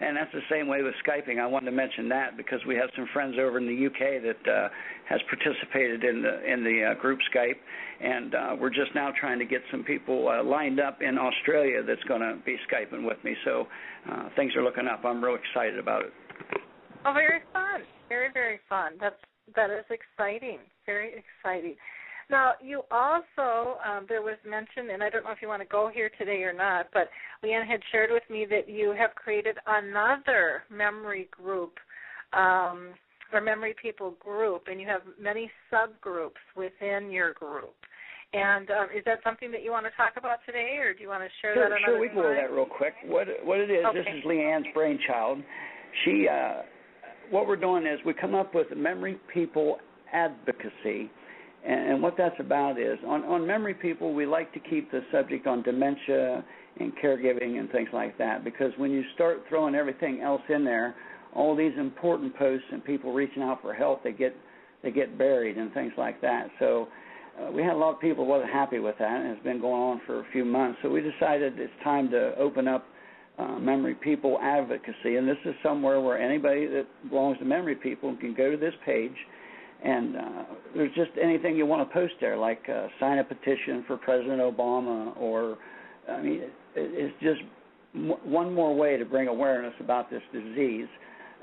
And 0.00 0.16
that's 0.16 0.32
the 0.32 0.42
same 0.50 0.66
way 0.66 0.82
with 0.82 0.94
Skyping. 1.06 1.38
I 1.38 1.46
wanted 1.46 1.66
to 1.66 1.76
mention 1.76 2.08
that 2.08 2.36
because 2.36 2.58
we 2.66 2.74
have 2.74 2.90
some 2.96 3.06
friends 3.12 3.36
over 3.38 3.58
in 3.58 3.66
the 3.66 3.86
UK 3.86 4.20
that 4.22 4.50
uh, 4.50 4.68
has 5.08 5.20
participated 5.28 6.02
in 6.02 6.22
the 6.22 6.52
in 6.52 6.64
the 6.64 6.90
uh, 6.90 7.00
group 7.00 7.20
Skype, 7.32 7.60
and 8.00 8.34
uh, 8.34 8.56
we're 8.58 8.70
just 8.70 8.94
now 8.96 9.12
trying 9.20 9.38
to 9.38 9.44
get 9.44 9.60
some 9.70 9.84
people 9.84 10.28
uh, 10.28 10.42
lined 10.42 10.80
up 10.80 11.02
in 11.02 11.18
Australia 11.18 11.82
that's 11.86 12.02
going 12.04 12.20
to 12.20 12.36
be 12.44 12.56
Skyping 12.66 13.06
with 13.06 13.22
me. 13.22 13.36
So 13.44 13.68
uh, 14.10 14.28
things 14.34 14.56
are 14.56 14.64
looking 14.64 14.88
up. 14.88 15.04
I'm 15.04 15.22
real 15.22 15.36
excited 15.36 15.78
about 15.78 16.02
it. 16.02 16.12
Oh, 17.04 17.12
very 17.12 17.40
fun! 17.52 17.82
Very 18.08 18.28
very 18.32 18.60
fun. 18.68 18.92
That's 19.00 19.16
that 19.56 19.70
is 19.70 19.84
exciting. 19.90 20.58
Very 20.86 21.22
exciting. 21.22 21.76
Now, 22.30 22.52
you 22.62 22.82
also, 22.90 23.76
um, 23.84 24.06
there 24.08 24.22
was 24.22 24.36
mention, 24.48 24.90
and 24.90 25.02
I 25.02 25.10
don't 25.10 25.24
know 25.24 25.32
if 25.32 25.42
you 25.42 25.48
want 25.48 25.60
to 25.60 25.68
go 25.68 25.90
here 25.92 26.10
today 26.16 26.42
or 26.44 26.52
not, 26.52 26.86
but 26.94 27.08
Leanne 27.44 27.66
had 27.66 27.80
shared 27.90 28.10
with 28.10 28.22
me 28.30 28.46
that 28.48 28.70
you 28.70 28.94
have 28.96 29.14
created 29.16 29.58
another 29.66 30.62
memory 30.70 31.28
group, 31.30 31.74
um, 32.32 32.94
or 33.34 33.40
memory 33.40 33.74
people 33.80 34.14
group, 34.20 34.64
and 34.68 34.80
you 34.80 34.86
have 34.86 35.02
many 35.20 35.50
subgroups 35.70 36.40
within 36.56 37.10
your 37.10 37.34
group. 37.34 37.74
And 38.32 38.70
um, 38.70 38.86
is 38.96 39.04
that 39.04 39.18
something 39.22 39.52
that 39.52 39.62
you 39.62 39.70
want 39.72 39.84
to 39.84 39.92
talk 39.94 40.12
about 40.16 40.38
today, 40.46 40.76
or 40.78 40.94
do 40.94 41.02
you 41.02 41.08
want 41.08 41.22
to 41.22 41.28
share 41.42 41.54
sure, 41.54 41.68
that? 41.68 41.78
Sure, 41.84 42.00
we 42.00 42.08
can 42.08 42.16
go 42.16 42.24
over 42.24 42.34
that 42.34 42.50
real 42.50 42.64
quick. 42.64 42.94
What 43.04 43.28
what 43.44 43.58
it 43.58 43.70
is? 43.70 43.84
Okay. 43.84 43.98
This 43.98 44.06
is 44.08 44.24
Leanne's 44.24 44.72
brainchild. 44.72 45.42
She, 46.04 46.26
uh, 46.26 46.62
what 47.32 47.48
we're 47.48 47.56
doing 47.56 47.86
is 47.86 47.98
we 48.04 48.14
come 48.14 48.34
up 48.34 48.54
with 48.54 48.66
memory 48.76 49.18
people 49.32 49.78
advocacy 50.12 51.10
and, 51.66 51.92
and 51.92 52.02
what 52.02 52.14
that's 52.16 52.38
about 52.38 52.78
is 52.78 52.98
on, 53.06 53.24
on 53.24 53.46
memory 53.46 53.74
people, 53.74 54.14
we 54.14 54.26
like 54.26 54.52
to 54.52 54.60
keep 54.60 54.90
the 54.90 55.00
subject 55.12 55.46
on 55.46 55.62
dementia 55.62 56.44
and 56.80 56.92
caregiving 57.02 57.58
and 57.58 57.70
things 57.70 57.88
like 57.92 58.16
that 58.18 58.44
because 58.44 58.72
when 58.76 58.90
you 58.90 59.02
start 59.14 59.42
throwing 59.48 59.74
everything 59.74 60.20
else 60.20 60.42
in 60.48 60.64
there, 60.64 60.94
all 61.34 61.56
these 61.56 61.72
important 61.78 62.36
posts 62.36 62.66
and 62.72 62.84
people 62.84 63.12
reaching 63.12 63.42
out 63.42 63.62
for 63.62 63.72
help, 63.72 64.02
they 64.04 64.12
get 64.12 64.34
they 64.82 64.90
get 64.90 65.16
buried 65.16 65.56
and 65.56 65.72
things 65.72 65.92
like 65.96 66.20
that. 66.20 66.48
So 66.58 66.88
uh, 67.40 67.52
we 67.52 67.62
had 67.62 67.74
a 67.74 67.76
lot 67.76 67.94
of 67.94 68.00
people 68.00 68.26
wasn't 68.26 68.50
happy 68.50 68.80
with 68.80 68.96
that, 68.98 69.20
and 69.20 69.30
it's 69.30 69.42
been 69.44 69.60
going 69.60 69.80
on 69.80 70.00
for 70.04 70.20
a 70.20 70.24
few 70.32 70.44
months. 70.44 70.80
So 70.82 70.90
we 70.90 71.00
decided 71.00 71.58
it's 71.58 71.72
time 71.84 72.10
to 72.10 72.36
open 72.36 72.66
up 72.66 72.84
uh, 73.38 73.58
memory 73.58 73.94
people 73.94 74.38
advocacy, 74.42 75.16
and 75.16 75.26
this 75.28 75.38
is 75.44 75.54
somewhere 75.62 76.00
where 76.00 76.20
anybody 76.20 76.66
that 76.66 76.86
belongs 77.08 77.38
to 77.38 77.44
memory 77.44 77.74
people 77.74 78.16
can 78.20 78.34
go 78.34 78.50
to 78.50 78.56
this 78.56 78.74
page 78.84 79.16
and 79.84 80.16
uh, 80.16 80.42
there's 80.76 80.94
just 80.94 81.10
anything 81.20 81.56
you 81.56 81.66
want 81.66 81.86
to 81.88 81.92
post 81.92 82.14
there, 82.20 82.36
like 82.36 82.62
uh, 82.68 82.86
sign 83.00 83.18
a 83.18 83.24
petition 83.24 83.84
for 83.86 83.96
President 83.96 84.40
Obama, 84.40 85.16
or 85.16 85.58
I 86.08 86.20
mean, 86.20 86.40
it, 86.42 86.52
it's 86.76 87.14
just 87.20 87.40
m- 87.94 88.14
one 88.24 88.54
more 88.54 88.74
way 88.74 88.96
to 88.96 89.04
bring 89.04 89.28
awareness 89.28 89.74
about 89.80 90.08
this 90.08 90.22
disease. 90.32 90.86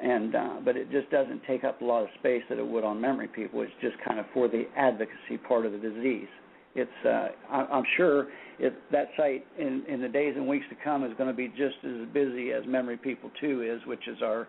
And 0.02 0.34
uh, 0.34 0.56
but 0.64 0.78
it 0.78 0.90
just 0.90 1.11
doesn't 1.11 1.41
take 1.45 1.66
up 1.66 1.82
a 1.82 1.86
lot 1.86 2.03
of 2.03 2.10
space 2.20 2.41
that 2.48 2.57
it 2.57 2.66
would 2.66 2.86
on 2.86 3.02
memory 3.02 3.28
people. 3.28 3.61
It's 3.61 3.72
just 3.82 3.95
kind 4.07 4.18
of 4.18 4.26
for 4.34 4.48
the 4.48 4.64
advocacy 4.78 5.38
part 5.45 5.66
of 5.66 5.74
the 5.74 5.78
disease. 5.78 6.30
It's 6.76 7.06
uh, 7.06 7.30
I'm 7.52 7.84
sure 7.98 8.28
if 8.60 8.74
that 8.91 9.08
site 9.18 9.46
in 9.58 9.84
in 9.88 10.02
the 10.02 10.08
days 10.08 10.36
and 10.36 10.48
weeks 10.48 10.66
to 10.70 10.76
come 10.84 11.04
is 11.04 11.12
going 11.18 11.30
to 11.30 11.36
be 11.36 11.48
just 11.50 11.78
as 11.84 12.08
busy 12.14 12.52
as 12.52 12.64
Memory 12.68 12.98
People 12.98 13.32
Two 13.41 13.64
is, 13.64 13.86
which 13.88 14.08
is 14.08 14.22
our 14.22 14.48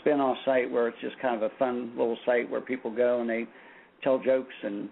spin-off 0.00 0.36
site 0.44 0.70
where 0.70 0.88
it's 0.88 1.00
just 1.00 1.18
kind 1.20 1.36
of 1.36 1.42
a 1.42 1.54
fun 1.58 1.90
little 1.96 2.18
site 2.26 2.50
where 2.50 2.60
people 2.60 2.90
go 2.90 3.20
and 3.20 3.30
they 3.30 3.46
tell 4.02 4.18
jokes 4.18 4.54
and 4.62 4.88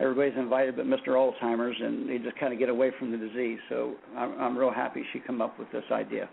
everybody's 0.00 0.36
invited 0.36 0.76
but 0.76 0.86
Mr. 0.86 1.08
Alzheimer's 1.08 1.76
and 1.80 2.08
they 2.08 2.18
just 2.18 2.38
kind 2.38 2.52
of 2.52 2.58
get 2.58 2.68
away 2.68 2.90
from 2.98 3.10
the 3.10 3.16
disease. 3.16 3.58
So 3.68 3.94
I'm, 4.16 4.38
I'm 4.40 4.58
real 4.58 4.72
happy 4.72 5.04
she 5.12 5.20
come 5.20 5.40
up 5.40 5.58
with 5.58 5.70
this 5.72 5.84
idea. 5.92 6.28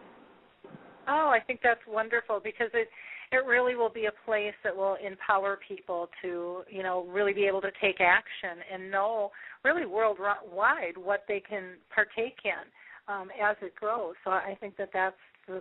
Oh, 1.07 1.29
I 1.29 1.39
think 1.45 1.61
that's 1.63 1.79
wonderful 1.87 2.41
because 2.43 2.69
it 2.73 2.89
it 3.31 3.45
really 3.45 3.75
will 3.75 3.89
be 3.89 4.05
a 4.05 4.25
place 4.25 4.53
that 4.63 4.75
will 4.75 4.95
empower 5.05 5.59
people 5.67 6.07
to, 6.21 6.61
you 6.69 6.81
know, 6.81 7.05
really 7.09 7.33
be 7.33 7.45
able 7.45 7.59
to 7.59 7.71
take 7.81 7.99
action 7.99 8.63
and 8.71 8.89
know 8.89 9.31
really 9.63 9.85
worldwide 9.85 10.97
what 10.97 11.23
they 11.27 11.39
can 11.39 11.75
partake 11.93 12.39
in 12.43 13.13
um, 13.13 13.29
as 13.41 13.55
it 13.61 13.75
grows. 13.75 14.15
So 14.23 14.31
I 14.31 14.57
think 14.59 14.77
that 14.77 14.89
that's 14.93 15.15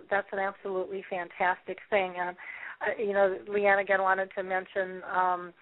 that's 0.09 0.27
an 0.33 0.39
absolutely 0.39 1.03
fantastic 1.09 1.77
thing. 1.89 2.13
And 2.19 2.35
uh, 2.81 3.01
you 3.01 3.13
know, 3.13 3.37
Leanne 3.49 3.81
again 3.81 4.01
wanted 4.01 4.29
to 4.35 4.43
mention 4.43 5.01
um, 5.15 5.53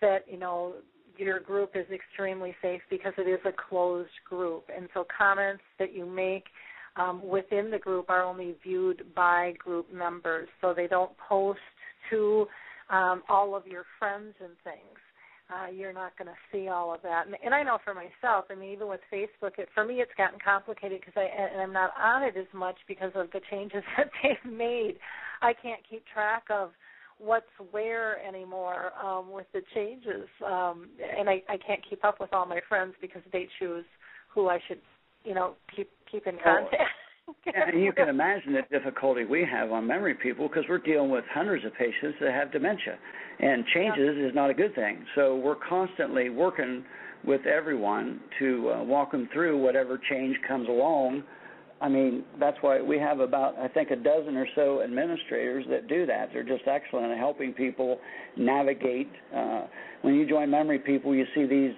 that 0.00 0.24
you 0.28 0.38
know 0.38 0.74
your 1.16 1.40
group 1.40 1.72
is 1.74 1.86
extremely 1.90 2.54
safe 2.62 2.80
because 2.90 3.12
it 3.18 3.28
is 3.28 3.40
a 3.44 3.52
closed 3.52 4.10
group, 4.28 4.64
and 4.74 4.88
so 4.94 5.06
comments 5.16 5.62
that 5.78 5.94
you 5.94 6.06
make 6.06 6.44
um, 6.96 7.26
within 7.26 7.70
the 7.70 7.78
group 7.78 8.10
are 8.10 8.22
only 8.22 8.54
viewed 8.62 9.02
by 9.14 9.54
group 9.58 9.92
members, 9.92 10.48
so 10.60 10.74
they 10.74 10.86
don't 10.86 11.12
post 11.18 11.60
to 12.10 12.46
um, 12.90 13.22
all 13.28 13.54
of 13.54 13.66
your 13.66 13.84
friends 13.98 14.34
and 14.40 14.52
things. 14.64 14.98
Uh, 15.50 15.70
you're 15.70 15.94
not 15.94 16.12
going 16.18 16.28
to 16.28 16.36
see 16.52 16.68
all 16.68 16.92
of 16.92 17.00
that, 17.02 17.26
and, 17.26 17.34
and 17.42 17.54
I 17.54 17.62
know 17.62 17.78
for 17.82 17.94
myself. 17.94 18.44
I 18.50 18.54
mean, 18.54 18.70
even 18.70 18.86
with 18.86 19.00
Facebook, 19.10 19.58
it, 19.58 19.68
for 19.74 19.82
me, 19.82 19.94
it's 20.02 20.12
gotten 20.18 20.38
complicated 20.44 21.00
because 21.00 21.14
I 21.16 21.24
and 21.24 21.62
I'm 21.62 21.72
not 21.72 21.92
on 21.98 22.22
it 22.22 22.36
as 22.36 22.46
much 22.52 22.76
because 22.86 23.12
of 23.14 23.30
the 23.32 23.40
changes 23.50 23.82
that 23.96 24.10
they've 24.22 24.52
made. 24.52 24.96
I 25.40 25.54
can't 25.54 25.80
keep 25.88 26.04
track 26.12 26.44
of 26.50 26.72
what's 27.18 27.46
where 27.70 28.22
anymore 28.26 28.92
um, 29.02 29.30
with 29.30 29.46
the 29.54 29.62
changes, 29.74 30.28
um, 30.46 30.90
and 31.18 31.30
I, 31.30 31.42
I 31.48 31.56
can't 31.56 31.80
keep 31.88 32.04
up 32.04 32.20
with 32.20 32.32
all 32.34 32.44
my 32.44 32.60
friends 32.68 32.94
because 33.00 33.22
they 33.32 33.48
choose 33.58 33.86
who 34.34 34.48
I 34.48 34.58
should, 34.68 34.80
you 35.24 35.34
know, 35.34 35.54
keep 35.74 35.88
keep 36.10 36.26
in 36.26 36.36
contact. 36.44 36.76
and 37.54 37.82
you 37.82 37.92
can 37.92 38.08
imagine 38.08 38.52
the 38.52 38.62
difficulty 38.70 39.24
we 39.24 39.46
have 39.50 39.72
on 39.72 39.86
memory 39.86 40.14
people 40.14 40.48
because 40.48 40.64
we're 40.68 40.78
dealing 40.78 41.10
with 41.10 41.24
hundreds 41.32 41.64
of 41.64 41.72
patients 41.74 42.16
that 42.20 42.32
have 42.32 42.52
dementia, 42.52 42.98
and 43.40 43.64
changes 43.74 44.16
yeah. 44.18 44.26
is 44.28 44.34
not 44.34 44.50
a 44.50 44.54
good 44.54 44.74
thing. 44.74 45.04
So 45.14 45.36
we're 45.36 45.56
constantly 45.56 46.28
working 46.30 46.84
with 47.24 47.46
everyone 47.46 48.20
to 48.38 48.70
uh, 48.70 48.82
walk 48.84 49.12
them 49.12 49.28
through 49.32 49.58
whatever 49.60 50.00
change 50.10 50.36
comes 50.46 50.68
along. 50.68 51.24
I 51.80 51.88
mean, 51.88 52.24
that's 52.40 52.56
why 52.60 52.80
we 52.82 52.98
have 52.98 53.20
about 53.20 53.56
I 53.56 53.68
think 53.68 53.90
a 53.90 53.96
dozen 53.96 54.36
or 54.36 54.46
so 54.54 54.82
administrators 54.82 55.64
that 55.70 55.88
do 55.88 56.06
that. 56.06 56.30
They're 56.32 56.42
just 56.42 56.66
excellent 56.66 57.12
at 57.12 57.18
helping 57.18 57.52
people 57.52 57.98
navigate. 58.36 59.10
Uh, 59.34 59.66
when 60.02 60.14
you 60.14 60.28
join 60.28 60.50
memory 60.50 60.78
people, 60.80 61.14
you 61.14 61.24
see 61.34 61.46
these 61.46 61.72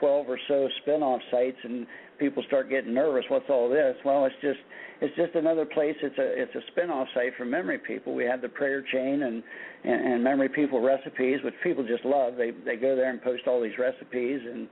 12 0.00 0.28
or 0.28 0.38
so 0.48 0.68
spin-off 0.82 1.20
sites 1.30 1.56
and 1.64 1.86
people 2.18 2.42
start 2.46 2.70
getting 2.70 2.94
nervous. 2.94 3.24
What's 3.28 3.48
all 3.48 3.68
this? 3.68 3.96
Well, 4.04 4.24
it's 4.24 4.34
just 4.40 4.58
it's 5.00 5.14
just 5.16 5.34
another 5.34 5.64
place. 5.64 5.96
It's 6.02 6.18
a 6.18 6.42
it's 6.42 6.54
a 6.54 6.60
spin-off 6.72 7.08
site 7.14 7.32
for 7.36 7.44
memory 7.44 7.78
people. 7.78 8.14
We 8.14 8.24
have 8.24 8.40
the 8.40 8.48
prayer 8.48 8.82
chain 8.92 9.22
and 9.22 9.42
and, 9.84 10.12
and 10.12 10.24
memory 10.24 10.48
people 10.48 10.80
recipes, 10.80 11.38
which 11.44 11.54
people 11.62 11.84
just 11.86 12.04
love. 12.04 12.34
They 12.36 12.52
they 12.64 12.76
go 12.76 12.94
there 12.94 13.10
and 13.10 13.22
post 13.22 13.42
all 13.46 13.60
these 13.60 13.78
recipes 13.78 14.40
and 14.44 14.68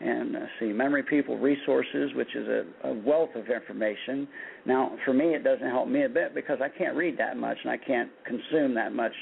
and 0.00 0.36
uh, 0.36 0.40
see 0.58 0.66
memory 0.66 1.02
people 1.02 1.38
resources, 1.38 2.10
which 2.14 2.34
is 2.34 2.48
a, 2.48 2.88
a 2.88 2.92
wealth 2.92 3.30
of 3.36 3.48
information. 3.48 4.26
Now, 4.66 4.96
for 5.04 5.14
me, 5.14 5.26
it 5.26 5.44
doesn't 5.44 5.68
help 5.68 5.88
me 5.88 6.04
a 6.04 6.08
bit 6.08 6.34
because 6.34 6.58
I 6.60 6.68
can't 6.68 6.96
read 6.96 7.16
that 7.18 7.36
much 7.36 7.56
and 7.62 7.70
I 7.70 7.76
can't 7.76 8.10
consume 8.26 8.74
that 8.74 8.92
much 8.92 9.12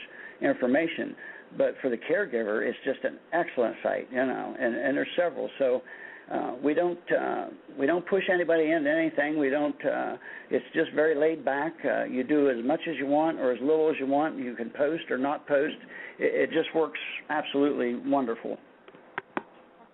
information. 0.41 1.15
But 1.59 1.75
for 1.83 1.91
the 1.91 1.97
caregiver, 1.97 2.67
it's 2.67 2.79
just 2.85 3.05
an 3.05 3.19
excellent 3.33 3.77
site, 3.83 4.09
you 4.11 4.25
know, 4.25 4.55
and, 4.59 4.75
and 4.75 4.97
there's 4.97 5.09
several. 5.17 5.51
So 5.59 5.83
uh, 6.31 6.55
we 6.63 6.75
don't 6.75 6.99
uh, 7.13 7.47
we 7.79 7.87
don't 7.87 8.07
push 8.07 8.23
anybody 8.33 8.71
into 8.71 8.89
anything. 8.89 9.39
We 9.39 9.51
don't. 9.51 9.85
Uh, 9.85 10.17
it's 10.51 10.65
just 10.75 10.93
very 10.95 11.17
laid 11.17 11.45
back. 11.45 11.73
Uh, 11.85 12.05
you 12.05 12.23
do 12.23 12.51
as 12.51 12.65
much 12.65 12.81
as 12.89 12.95
you 12.99 13.07
want 13.07 13.41
or 13.41 13.53
as 13.53 13.59
little 13.61 13.91
as 13.91 13.97
you 13.99 14.07
want. 14.07 14.39
You 14.39 14.55
can 14.55 14.71
post 14.71 15.11
or 15.11 15.19
not 15.19 15.47
post. 15.49 15.75
It, 16.21 16.51
it 16.51 16.53
just 16.53 16.75
works 16.75 17.01
absolutely 17.31 17.97
wonderful. 18.09 18.59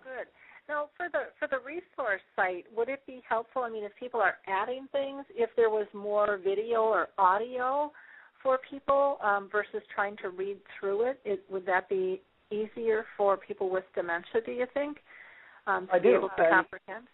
Good. 0.04 0.26
Now, 0.68 0.88
for 0.96 1.06
the 1.10 1.30
for 1.38 1.48
the 1.48 1.58
resource 1.64 2.20
site, 2.34 2.66
would 2.76 2.90
it 2.90 3.00
be 3.06 3.22
helpful? 3.26 3.62
I 3.62 3.70
mean, 3.70 3.84
if 3.84 3.92
people 3.98 4.20
are 4.20 4.36
adding 4.46 4.88
things, 4.92 5.24
if 5.30 5.48
there 5.56 5.70
was 5.70 5.86
more 5.94 6.38
video 6.44 6.82
or 6.82 7.08
audio 7.16 7.90
for 8.42 8.58
people 8.70 9.16
um, 9.22 9.48
versus 9.50 9.80
trying 9.94 10.16
to 10.18 10.28
read 10.28 10.58
through 10.78 11.08
it, 11.08 11.20
it, 11.24 11.44
would 11.50 11.64
that 11.64 11.88
be 11.88 12.20
easier 12.50 13.06
for 13.16 13.38
people 13.38 13.70
with 13.70 13.84
dementia? 13.94 14.42
Do 14.44 14.52
you 14.52 14.66
think? 14.74 14.98
Um, 15.66 15.86
to 15.86 15.94
I 15.94 15.98
be 15.98 16.09
do. 16.09 16.16
able 16.16 16.28
to 16.28 16.48
comprehend? 16.51 17.06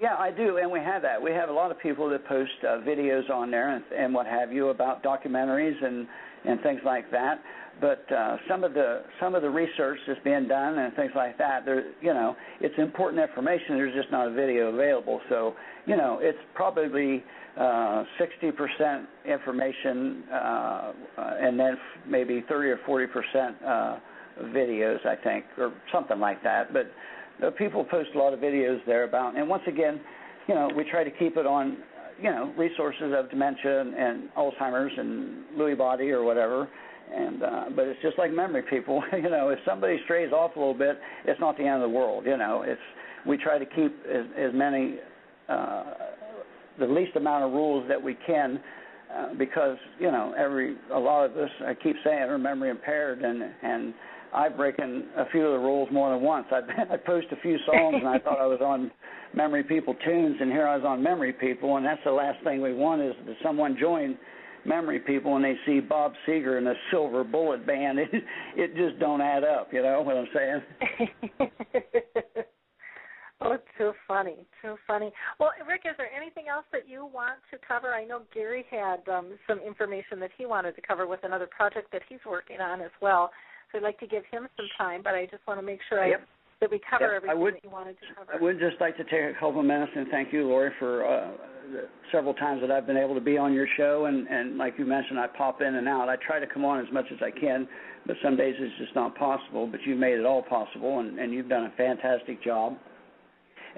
Yeah, 0.00 0.14
I 0.16 0.30
do, 0.30 0.58
and 0.58 0.70
we 0.70 0.78
have 0.78 1.02
that. 1.02 1.20
We 1.20 1.32
have 1.32 1.48
a 1.48 1.52
lot 1.52 1.72
of 1.72 1.80
people 1.80 2.08
that 2.10 2.24
post 2.26 2.52
uh, 2.62 2.78
videos 2.86 3.28
on 3.30 3.50
there 3.50 3.74
and, 3.74 3.84
and 3.96 4.14
what 4.14 4.26
have 4.26 4.52
you 4.52 4.68
about 4.68 5.02
documentaries 5.02 5.84
and 5.84 6.06
and 6.44 6.60
things 6.62 6.80
like 6.84 7.10
that. 7.10 7.42
But 7.80 8.10
uh, 8.12 8.36
some 8.48 8.62
of 8.62 8.74
the 8.74 9.02
some 9.20 9.34
of 9.34 9.42
the 9.42 9.50
research 9.50 9.98
that's 10.06 10.20
being 10.22 10.46
done 10.46 10.78
and 10.78 10.94
things 10.94 11.12
like 11.16 11.36
that, 11.38 11.64
there, 11.64 11.92
you 12.00 12.14
know, 12.14 12.36
it's 12.60 12.74
important 12.78 13.20
information. 13.22 13.76
There's 13.76 13.94
just 13.94 14.10
not 14.12 14.28
a 14.28 14.32
video 14.32 14.68
available. 14.68 15.20
So, 15.28 15.54
you 15.86 15.96
know, 15.96 16.18
it's 16.20 16.38
probably 16.54 17.24
uh, 17.56 18.04
60% 18.20 19.06
information, 19.24 20.24
uh, 20.32 20.36
uh, 20.36 20.92
and 21.40 21.58
then 21.58 21.76
maybe 22.06 22.44
30 22.48 22.68
or 22.68 22.78
40% 22.86 23.54
uh, 23.66 23.98
videos, 24.46 25.04
I 25.04 25.16
think, 25.16 25.44
or 25.56 25.72
something 25.92 26.20
like 26.20 26.42
that. 26.44 26.72
But 26.72 26.90
uh, 27.44 27.50
people 27.50 27.84
post 27.84 28.10
a 28.14 28.18
lot 28.18 28.32
of 28.32 28.40
videos 28.40 28.78
there 28.86 29.04
about, 29.04 29.36
and 29.36 29.48
once 29.48 29.62
again, 29.66 30.00
you 30.48 30.54
know, 30.54 30.70
we 30.74 30.84
try 30.84 31.04
to 31.04 31.10
keep 31.10 31.36
it 31.36 31.46
on, 31.46 31.78
you 32.20 32.30
know, 32.30 32.52
resources 32.56 33.12
of 33.16 33.30
dementia 33.30 33.80
and, 33.80 33.94
and 33.94 34.28
Alzheimer's 34.36 34.92
and 34.96 35.44
Lewy 35.56 35.76
body 35.76 36.10
or 36.10 36.24
whatever. 36.24 36.68
And 37.14 37.42
uh, 37.42 37.64
but 37.74 37.86
it's 37.86 38.00
just 38.02 38.18
like 38.18 38.32
memory 38.32 38.62
people, 38.68 39.02
you 39.12 39.30
know, 39.30 39.48
if 39.50 39.58
somebody 39.66 39.98
strays 40.04 40.32
off 40.32 40.56
a 40.56 40.58
little 40.58 40.74
bit, 40.74 40.98
it's 41.24 41.40
not 41.40 41.56
the 41.56 41.64
end 41.64 41.82
of 41.82 41.90
the 41.90 41.96
world, 41.96 42.26
you 42.26 42.36
know. 42.36 42.64
It's 42.66 42.80
we 43.26 43.36
try 43.36 43.58
to 43.58 43.64
keep 43.64 43.94
as, 44.06 44.26
as 44.36 44.50
many, 44.54 44.96
uh, 45.48 45.84
the 46.78 46.86
least 46.86 47.16
amount 47.16 47.44
of 47.44 47.52
rules 47.52 47.86
that 47.88 48.02
we 48.02 48.16
can. 48.26 48.60
Uh, 49.10 49.32
because 49.38 49.78
you 49.98 50.12
know 50.12 50.34
every 50.36 50.76
a 50.92 50.98
lot 50.98 51.24
of 51.24 51.34
us 51.38 51.48
I 51.66 51.72
keep 51.72 51.96
saying 52.04 52.24
are 52.24 52.36
memory 52.36 52.68
impaired 52.68 53.22
and 53.22 53.42
and 53.62 53.94
I've 54.34 54.56
broken 54.56 55.06
a 55.16 55.24
few 55.30 55.46
of 55.46 55.52
the 55.52 55.58
rules 55.58 55.88
more 55.90 56.10
than 56.10 56.22
once. 56.22 56.46
I 56.50 56.60
I 56.94 56.96
post 56.96 57.26
a 57.32 57.36
few 57.40 57.58
songs 57.66 57.96
and 57.98 58.08
I 58.08 58.18
thought 58.18 58.40
I 58.40 58.46
was 58.46 58.60
on 58.60 58.90
Memory 59.34 59.64
People 59.64 59.94
tunes, 60.04 60.36
and 60.40 60.50
here 60.50 60.66
I 60.66 60.76
was 60.76 60.84
on 60.86 61.02
Memory 61.02 61.32
People, 61.34 61.76
and 61.76 61.84
that's 61.84 62.00
the 62.04 62.12
last 62.12 62.42
thing 62.44 62.62
we 62.62 62.72
want 62.72 63.02
is 63.02 63.14
that 63.26 63.36
someone 63.42 63.76
join 63.78 64.16
Memory 64.64 65.00
People 65.00 65.36
and 65.36 65.44
they 65.44 65.54
see 65.66 65.80
Bob 65.80 66.12
Seger 66.26 66.58
in 66.58 66.66
a 66.66 66.74
silver 66.90 67.24
bullet 67.24 67.66
band. 67.66 67.98
It 68.12 68.24
it 68.56 68.76
just 68.76 68.98
don't 68.98 69.20
add 69.20 69.44
up. 69.44 69.72
You 69.72 69.82
know 69.82 70.02
what 70.02 70.16
I'm 70.16 70.28
saying? 70.34 70.62
oh, 73.40 73.56
too 73.76 73.92
funny, 74.06 74.46
too 74.62 74.76
funny. 74.86 75.12
Well, 75.38 75.50
Rick, 75.66 75.82
is 75.84 75.96
there 75.96 76.10
anything 76.14 76.46
else 76.48 76.64
that 76.72 76.88
you 76.88 77.06
want 77.06 77.38
to 77.50 77.58
cover? 77.66 77.94
I 77.94 78.04
know 78.04 78.22
Gary 78.34 78.64
had 78.70 79.08
um, 79.08 79.38
some 79.46 79.60
information 79.60 80.18
that 80.20 80.30
he 80.36 80.46
wanted 80.46 80.74
to 80.76 80.82
cover 80.82 81.06
with 81.06 81.20
another 81.22 81.46
project 81.46 81.92
that 81.92 82.02
he's 82.08 82.20
working 82.26 82.60
on 82.60 82.80
as 82.80 82.90
well. 83.00 83.30
So 83.70 83.78
I'd 83.78 83.84
like 83.84 83.98
to 84.00 84.06
give 84.06 84.24
him 84.30 84.48
some 84.56 84.66
time, 84.78 85.02
but 85.02 85.14
I 85.14 85.26
just 85.26 85.46
want 85.46 85.60
to 85.60 85.66
make 85.66 85.80
sure 85.88 86.04
yep. 86.06 86.20
I, 86.20 86.24
that 86.60 86.70
we 86.70 86.80
cover 86.90 87.12
yep. 87.12 87.16
everything 87.16 87.40
would, 87.40 87.54
that 87.54 87.64
you 87.64 87.70
wanted 87.70 87.96
to 88.00 88.14
cover. 88.16 88.34
I 88.34 88.42
would 88.42 88.58
just 88.58 88.80
like 88.80 88.96
to 88.96 89.04
take 89.04 89.36
a 89.36 89.38
couple 89.38 89.60
of 89.60 89.66
minutes 89.66 89.92
and 89.94 90.08
thank 90.08 90.32
you, 90.32 90.46
Lori, 90.46 90.70
for 90.78 91.06
uh, 91.06 91.30
the 91.72 91.88
several 92.10 92.34
times 92.34 92.62
that 92.62 92.70
I've 92.70 92.86
been 92.86 92.96
able 92.96 93.14
to 93.14 93.20
be 93.20 93.36
on 93.36 93.52
your 93.52 93.66
show. 93.76 94.06
And, 94.06 94.26
and 94.28 94.56
like 94.56 94.74
you 94.78 94.86
mentioned, 94.86 95.18
I 95.18 95.26
pop 95.26 95.60
in 95.60 95.74
and 95.74 95.86
out. 95.86 96.08
I 96.08 96.16
try 96.16 96.40
to 96.40 96.46
come 96.46 96.64
on 96.64 96.84
as 96.84 96.90
much 96.92 97.06
as 97.12 97.18
I 97.22 97.30
can, 97.30 97.68
but 98.06 98.16
some 98.22 98.36
days 98.36 98.54
it's 98.58 98.78
just 98.78 98.94
not 98.94 99.14
possible. 99.16 99.66
But 99.66 99.80
you've 99.84 99.98
made 99.98 100.18
it 100.18 100.24
all 100.24 100.42
possible, 100.42 101.00
and, 101.00 101.18
and 101.18 101.32
you've 101.32 101.48
done 101.48 101.66
a 101.66 101.72
fantastic 101.76 102.42
job. 102.42 102.76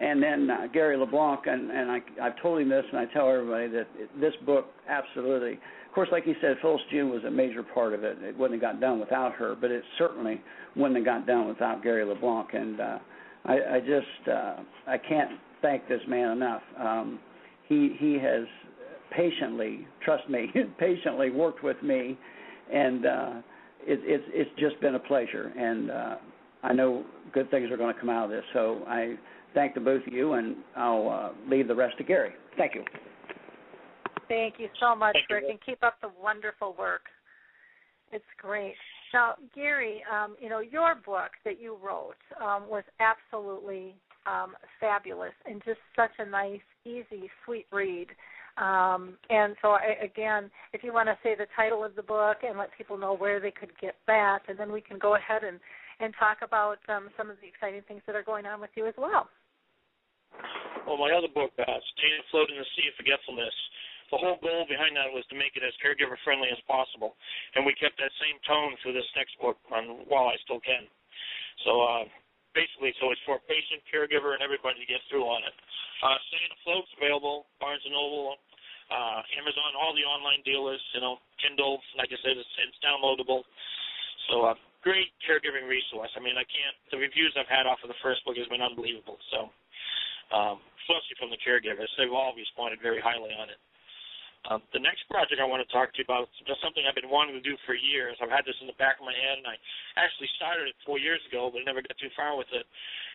And 0.01 0.23
then 0.23 0.49
uh, 0.49 0.67
Gary 0.73 0.97
LeBlanc, 0.97 1.41
and, 1.47 1.71
and 1.71 1.91
I, 1.91 1.99
I've 2.23 2.41
told 2.41 2.61
him 2.63 2.69
this, 2.69 2.85
and 2.91 2.99
I 3.01 3.07
tell 3.07 3.29
everybody 3.29 3.69
that 3.69 3.89
this 4.21 4.35
book 4.47 4.67
absolutely– 4.89 5.59
of 5.91 5.95
course, 5.95 6.09
like 6.13 6.25
you 6.25 6.37
said, 6.41 6.57
Phyllis 6.63 6.81
June 6.93 7.11
was 7.11 7.25
a 7.25 7.31
major 7.33 7.65
part 7.65 7.95
of 7.95 8.05
it. 8.05 8.17
It 8.23 8.39
wouldn't 8.39 8.63
have 8.63 8.75
got 8.75 8.81
done 8.81 9.01
without 9.01 9.33
her, 9.33 9.57
but 9.61 9.73
it 9.73 9.83
certainly 9.99 10.41
wouldn't 10.77 10.95
have 10.95 11.05
got 11.05 11.27
done 11.27 11.49
without 11.49 11.83
Gary 11.83 12.05
LeBlanc. 12.05 12.55
And 12.55 12.81
uh, 12.81 12.99
I, 13.45 13.55
I 13.55 13.81
just 13.81 14.29
uh, 14.29 14.55
I 14.87 14.99
can't 14.99 15.33
thank 15.61 15.89
this 15.89 16.01
man 16.07 16.31
enough. 16.31 16.63
Um, 16.79 17.19
he 17.69 17.97
he 17.99 18.15
has 18.23 18.45
patiently, 19.11 19.85
trust 20.05 20.31
me, 20.31 20.53
patiently 20.79 21.31
worked 21.31 21.65
with 21.65 21.83
me, 21.83 22.17
and 22.73 23.07
uh, 23.07 23.33
it, 23.85 23.99
it's 24.05 24.25
it's 24.29 24.51
just 24.61 24.81
been 24.81 24.95
a 24.95 25.01
pleasure. 25.01 25.53
And 25.59 25.91
uh, 25.91 26.17
I 26.63 26.73
know 26.73 27.05
good 27.33 27.51
things 27.51 27.69
are 27.69 27.77
going 27.77 27.93
to 27.93 27.99
come 27.99 28.11
out 28.11 28.27
of 28.27 28.31
this. 28.31 28.45
So 28.53 28.85
I 28.87 29.17
thank 29.55 29.75
the 29.75 29.81
both 29.81 30.07
of 30.07 30.13
you, 30.13 30.35
and 30.35 30.55
I'll 30.77 31.09
uh, 31.09 31.51
leave 31.51 31.67
the 31.67 31.75
rest 31.75 31.99
to 31.99 32.05
Gary. 32.05 32.31
Thank 32.57 32.77
you. 32.77 32.85
Thank 34.31 34.55
you 34.59 34.69
so 34.79 34.95
much, 34.95 35.15
Thank 35.15 35.29
Rick, 35.29 35.45
you. 35.47 35.51
and 35.51 35.59
keep 35.67 35.83
up 35.83 36.01
the 36.01 36.11
wonderful 36.23 36.77
work. 36.79 37.03
It's 38.13 38.25
great. 38.41 38.75
Now, 39.13 39.35
Gary, 39.57 40.05
um, 40.07 40.37
you 40.41 40.49
know 40.49 40.61
your 40.61 40.95
book 40.95 41.33
that 41.45 41.61
you 41.61 41.77
wrote 41.83 42.15
um, 42.41 42.69
was 42.71 42.85
absolutely 43.01 43.97
um, 44.27 44.55
fabulous 44.79 45.33
and 45.47 45.61
just 45.65 45.81
such 45.97 46.13
a 46.21 46.25
nice, 46.25 46.61
easy, 46.85 47.29
sweet 47.45 47.67
read. 47.73 48.07
Um, 48.57 49.19
and 49.31 49.57
so, 49.63 49.71
I, 49.71 49.99
again, 50.03 50.51
if 50.73 50.85
you 50.85 50.93
want 50.93 51.09
to 51.09 51.19
say 51.25 51.35
the 51.35 51.47
title 51.57 51.83
of 51.83 51.97
the 51.97 52.03
book 52.03 52.39
and 52.47 52.57
let 52.57 52.71
people 52.79 52.99
know 52.99 53.17
where 53.17 53.41
they 53.41 53.51
could 53.51 53.73
get 53.81 53.97
that, 54.07 54.41
and 54.47 54.57
then 54.57 54.71
we 54.71 54.81
can 54.81 54.99
go 54.99 55.17
ahead 55.17 55.43
and 55.43 55.59
and 55.99 56.15
talk 56.19 56.39
about 56.43 56.79
um, 56.89 57.11
some 57.19 57.31
of 57.31 57.37
the 57.43 57.49
exciting 57.49 57.83
things 57.89 58.01
that 58.07 58.15
are 58.15 58.23
going 58.23 58.47
on 58.47 58.61
with 58.61 58.71
you 58.77 58.87
as 58.87 58.95
well. 58.97 59.29
Well, 60.87 60.97
my 60.97 61.13
other 61.13 61.29
book, 61.29 61.53
uh, 61.61 61.65
Staying 61.67 62.25
Afloat 62.25 62.49
in 62.49 62.57
the 62.57 62.69
Sea 62.73 62.89
of 62.89 62.97
Forgetfulness, 62.97 63.53
the 64.11 64.19
whole 64.19 64.39
goal 64.43 64.67
behind 64.67 64.99
that 64.99 65.11
was 65.15 65.27
to 65.31 65.37
make 65.39 65.55
it 65.55 65.63
as 65.63 65.75
caregiver 65.79 66.19
friendly 66.27 66.51
as 66.51 66.59
possible, 66.67 67.15
and 67.55 67.63
we 67.63 67.75
kept 67.79 67.99
that 68.03 68.11
same 68.19 68.39
tone 68.47 68.75
through 68.83 68.95
this 68.95 69.07
next 69.15 69.39
book 69.39 69.59
on 69.71 70.07
While 70.11 70.31
I 70.31 70.37
Still 70.43 70.59
Can. 70.63 70.87
So 71.63 71.73
uh, 71.83 72.05
basically, 72.55 72.91
so 72.99 73.11
it's 73.15 73.23
for 73.23 73.39
patient, 73.47 73.83
caregiver, 73.87 74.35
and 74.35 74.43
everybody 74.43 74.83
to 74.83 74.89
get 74.89 75.03
through 75.07 75.27
on 75.27 75.47
it. 75.47 75.55
Uh, 76.03 76.19
Staying 76.33 76.51
Afloat's 76.59 76.93
available, 76.99 77.47
Barnes 77.63 77.85
and 77.87 77.95
Noble, 77.95 78.35
uh, 78.91 79.23
Amazon, 79.39 79.79
all 79.79 79.95
the 79.95 80.03
online 80.03 80.43
dealers, 80.43 80.83
you 80.95 81.01
know, 81.01 81.23
Kindle. 81.39 81.79
Like 81.95 82.11
I 82.11 82.19
said, 82.27 82.35
it's, 82.35 82.55
it's 82.67 82.79
downloadable. 82.83 83.47
So 84.29 84.51
uh, 84.51 84.59
great 84.83 85.15
caregiving 85.23 85.71
resource. 85.71 86.11
I 86.17 86.21
mean, 86.21 86.35
I 86.35 86.47
can't. 86.49 86.77
The 86.91 86.99
reviews 86.99 87.31
I've 87.39 87.51
had 87.51 87.71
off 87.71 87.79
of 87.87 87.91
the 87.93 88.01
first 88.03 88.27
book 88.27 88.35
has 88.35 88.51
been 88.51 88.65
unbelievable. 88.65 89.21
So, 89.31 89.53
um, 90.35 90.59
especially 90.83 91.17
from 91.23 91.31
the 91.31 91.39
caregivers, 91.39 91.91
they've 91.95 92.13
all 92.13 92.35
responded 92.35 92.83
very 92.83 92.99
highly 92.99 93.31
on 93.31 93.47
it. 93.47 93.61
Um, 94.49 94.65
the 94.73 94.81
next 94.81 95.05
project 95.13 95.37
I 95.37 95.45
want 95.45 95.61
to 95.61 95.69
talk 95.69 95.93
to 95.93 96.01
you 96.01 96.09
about 96.09 96.25
is 96.33 96.49
just 96.49 96.65
something 96.65 96.81
I've 96.89 96.97
been 96.97 97.13
wanting 97.13 97.37
to 97.37 97.45
do 97.45 97.61
for 97.69 97.77
years. 97.77 98.17
I've 98.25 98.33
had 98.33 98.49
this 98.49 98.57
in 98.65 98.73
the 98.73 98.79
back 98.81 98.97
of 98.97 99.05
my 99.05 99.13
head, 99.13 99.37
and 99.37 99.45
I 99.45 99.61
actually 100.01 100.33
started 100.41 100.65
it 100.65 100.77
four 100.89 100.97
years 100.97 101.21
ago, 101.29 101.53
but 101.53 101.61
never 101.69 101.85
got 101.85 101.93
too 102.01 102.09
far 102.17 102.33
with 102.41 102.49
it. 102.57 102.65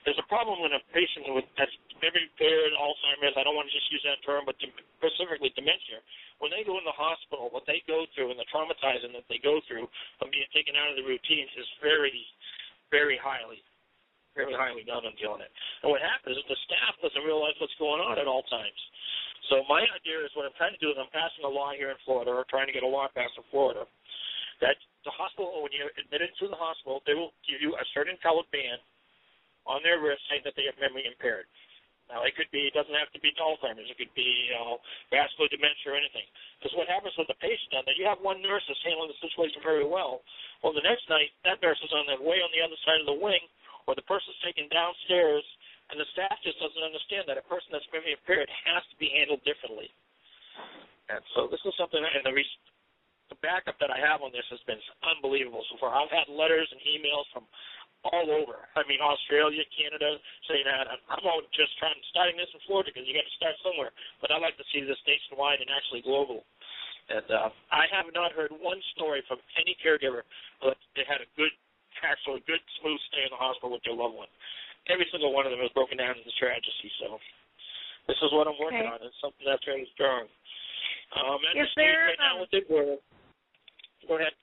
There's 0.06 0.22
a 0.22 0.30
problem 0.30 0.62
when 0.62 0.78
a 0.78 0.82
patient 0.94 1.26
with 1.34 1.50
that's 1.58 1.74
memory 1.98 2.30
impaired, 2.30 2.78
Alzheimer's. 2.78 3.34
I 3.34 3.42
don't 3.42 3.58
want 3.58 3.66
to 3.66 3.74
just 3.74 3.90
use 3.90 4.06
that 4.06 4.22
term, 4.22 4.46
but 4.46 4.54
specifically 5.02 5.50
dementia. 5.58 6.06
When 6.38 6.54
they 6.54 6.62
go 6.62 6.78
in 6.78 6.86
the 6.86 6.94
hospital, 6.94 7.50
what 7.50 7.66
they 7.66 7.82
go 7.90 8.06
through 8.14 8.30
and 8.30 8.38
the 8.38 8.46
traumatizing 8.54 9.18
that 9.18 9.26
they 9.26 9.42
go 9.42 9.58
through 9.66 9.90
from 10.22 10.30
being 10.30 10.46
taken 10.54 10.78
out 10.78 10.94
of 10.94 10.96
the 10.96 11.10
routines 11.10 11.50
is 11.58 11.66
very, 11.82 12.14
very 12.94 13.18
highly, 13.18 13.66
very 14.38 14.54
highly 14.54 14.86
done 14.86 15.10
on 15.10 15.18
dealing 15.18 15.42
it. 15.42 15.50
And 15.82 15.90
what 15.90 16.06
happens 16.06 16.38
is 16.38 16.46
the 16.46 16.60
staff 16.70 17.02
doesn't 17.02 17.26
realize 17.26 17.58
what's 17.58 17.76
going 17.82 18.06
on 18.06 18.22
at 18.22 18.30
all 18.30 18.46
times. 18.46 18.78
So 19.50 19.62
my 19.70 19.86
idea 19.86 20.18
is 20.26 20.34
what 20.34 20.50
I'm 20.50 20.58
trying 20.58 20.74
to 20.74 20.82
do 20.82 20.90
is 20.90 20.98
I'm 20.98 21.12
passing 21.14 21.46
a 21.46 21.52
law 21.52 21.70
here 21.78 21.94
in 21.94 22.00
Florida, 22.02 22.34
or 22.34 22.46
trying 22.50 22.66
to 22.66 22.76
get 22.76 22.82
a 22.82 22.90
law 22.90 23.06
passed 23.14 23.38
in 23.38 23.46
Florida, 23.54 23.86
that 24.64 24.78
the 25.06 25.14
hospital, 25.14 25.62
when 25.62 25.70
you're 25.76 25.94
admitted 26.02 26.34
to 26.42 26.50
the 26.50 26.58
hospital, 26.58 27.06
they 27.06 27.14
will 27.14 27.36
give 27.46 27.62
you 27.62 27.78
a 27.78 27.86
certain 27.94 28.18
colored 28.26 28.50
band 28.50 28.82
on 29.70 29.86
their 29.86 30.02
wrist 30.02 30.22
saying 30.30 30.42
that 30.46 30.58
they 30.58 30.66
are 30.66 30.78
memory 30.82 31.06
impaired. 31.06 31.46
Now, 32.06 32.22
it 32.22 32.38
could 32.38 32.50
be, 32.54 32.70
it 32.70 32.74
doesn't 32.78 32.94
have 32.94 33.10
to 33.18 33.22
be 33.22 33.34
Alzheimer's. 33.34 33.90
It 33.90 33.98
could 33.98 34.14
be, 34.14 34.26
you 34.26 34.54
know, 34.54 34.78
vascular 35.10 35.50
dementia 35.50 35.90
or 35.90 35.98
anything. 35.98 36.26
Because 36.62 36.78
what 36.78 36.86
happens 36.86 37.18
with 37.18 37.26
the 37.26 37.38
patient 37.42 37.74
down 37.74 37.82
there, 37.90 37.98
you 37.98 38.06
have 38.06 38.22
one 38.22 38.46
nurse 38.46 38.62
that's 38.70 38.82
handling 38.86 39.10
the 39.10 39.18
situation 39.26 39.58
very 39.66 39.86
well. 39.86 40.22
Well, 40.62 40.70
the 40.70 40.86
next 40.86 41.10
night, 41.10 41.34
that 41.50 41.58
nurse 41.66 41.82
is 41.82 41.90
on 41.90 42.06
the 42.06 42.22
way 42.22 42.46
on 42.46 42.54
the 42.54 42.62
other 42.62 42.78
side 42.86 43.02
of 43.02 43.10
the 43.10 43.18
wing, 43.18 43.42
or 43.90 43.98
the 43.98 44.06
person's 44.06 44.38
taken 44.46 44.70
downstairs 44.70 45.42
and 45.94 46.02
the 46.02 46.08
staff 46.18 46.34
just 46.42 46.58
doesn't 46.58 46.82
understand 46.82 47.30
that 47.30 47.38
a 47.38 47.46
person 47.46 47.70
that's 47.70 47.86
memory 47.94 48.18
impaired 48.18 48.50
has 48.66 48.82
to 48.90 48.96
be 48.98 49.14
handled 49.14 49.46
differently. 49.46 49.90
And 51.14 51.22
so 51.38 51.46
this 51.46 51.62
is 51.62 51.78
something, 51.78 52.02
and 52.02 52.26
the, 52.26 52.34
re- 52.34 52.62
the 53.30 53.38
backup 53.46 53.78
that 53.78 53.94
I 53.94 54.02
have 54.02 54.26
on 54.26 54.34
this 54.34 54.46
has 54.50 54.62
been 54.66 54.82
unbelievable 55.06 55.62
so 55.70 55.78
far. 55.78 55.94
I've 55.94 56.10
had 56.10 56.26
letters 56.26 56.66
and 56.74 56.82
emails 56.82 57.30
from 57.30 57.46
all 58.10 58.34
over. 58.34 58.66
I 58.74 58.86
mean, 58.90 59.02
Australia, 59.02 59.62
Canada, 59.74 60.18
saying 60.50 60.66
that 60.66 60.90
I'm 60.90 61.26
out 61.26 61.46
just 61.54 61.74
trying 61.78 61.98
starting 62.10 62.38
this 62.38 62.50
in 62.54 62.62
Florida 62.66 62.90
because 62.90 63.06
you 63.06 63.14
got 63.14 63.26
to 63.26 63.38
start 63.38 63.58
somewhere. 63.62 63.94
But 64.22 64.34
I 64.34 64.42
like 64.42 64.58
to 64.58 64.68
see 64.74 64.82
this 64.82 64.98
nationwide 65.06 65.62
and 65.62 65.70
actually 65.70 66.06
global. 66.06 66.46
And 67.10 67.26
uh, 67.30 67.54
I 67.70 67.86
have 67.94 68.10
not 68.18 68.34
heard 68.34 68.50
one 68.50 68.82
story 68.98 69.22
from 69.30 69.38
any 69.62 69.78
caregiver 69.78 70.26
that 70.66 70.78
they 70.98 71.06
had 71.06 71.22
a 71.22 71.30
good, 71.38 71.54
actual 72.02 72.42
good, 72.50 72.62
smooth 72.82 72.98
stay 73.14 73.26
in 73.26 73.34
the 73.34 73.38
hospital 73.38 73.78
with 73.78 73.86
their 73.86 73.94
loved 73.94 74.18
one 74.18 74.30
every 74.90 75.08
single 75.12 75.34
one 75.34 75.46
of 75.46 75.52
them 75.52 75.62
is 75.62 75.74
broken 75.74 75.98
down 75.98 76.18
into 76.18 76.32
tragedy. 76.38 76.90
So 77.02 77.18
this 78.08 78.18
is 78.22 78.30
what 78.34 78.48
I'm 78.48 78.58
working 78.62 78.86
okay. 78.86 78.94
on. 78.94 79.02
It's 79.02 79.18
something 79.22 79.46
that's 79.46 79.66
very 79.66 79.88
strong. 79.94 80.30
Um, 81.14 81.40
at 81.46 81.58
is 81.58 81.70
the 81.74 81.86
there, 81.86 82.14
right 82.14 82.22
now 82.22 82.42
with 82.42 82.54
it, 82.54 82.66
we're, 82.70 82.98
go 84.10 84.18
ahead. 84.18 84.34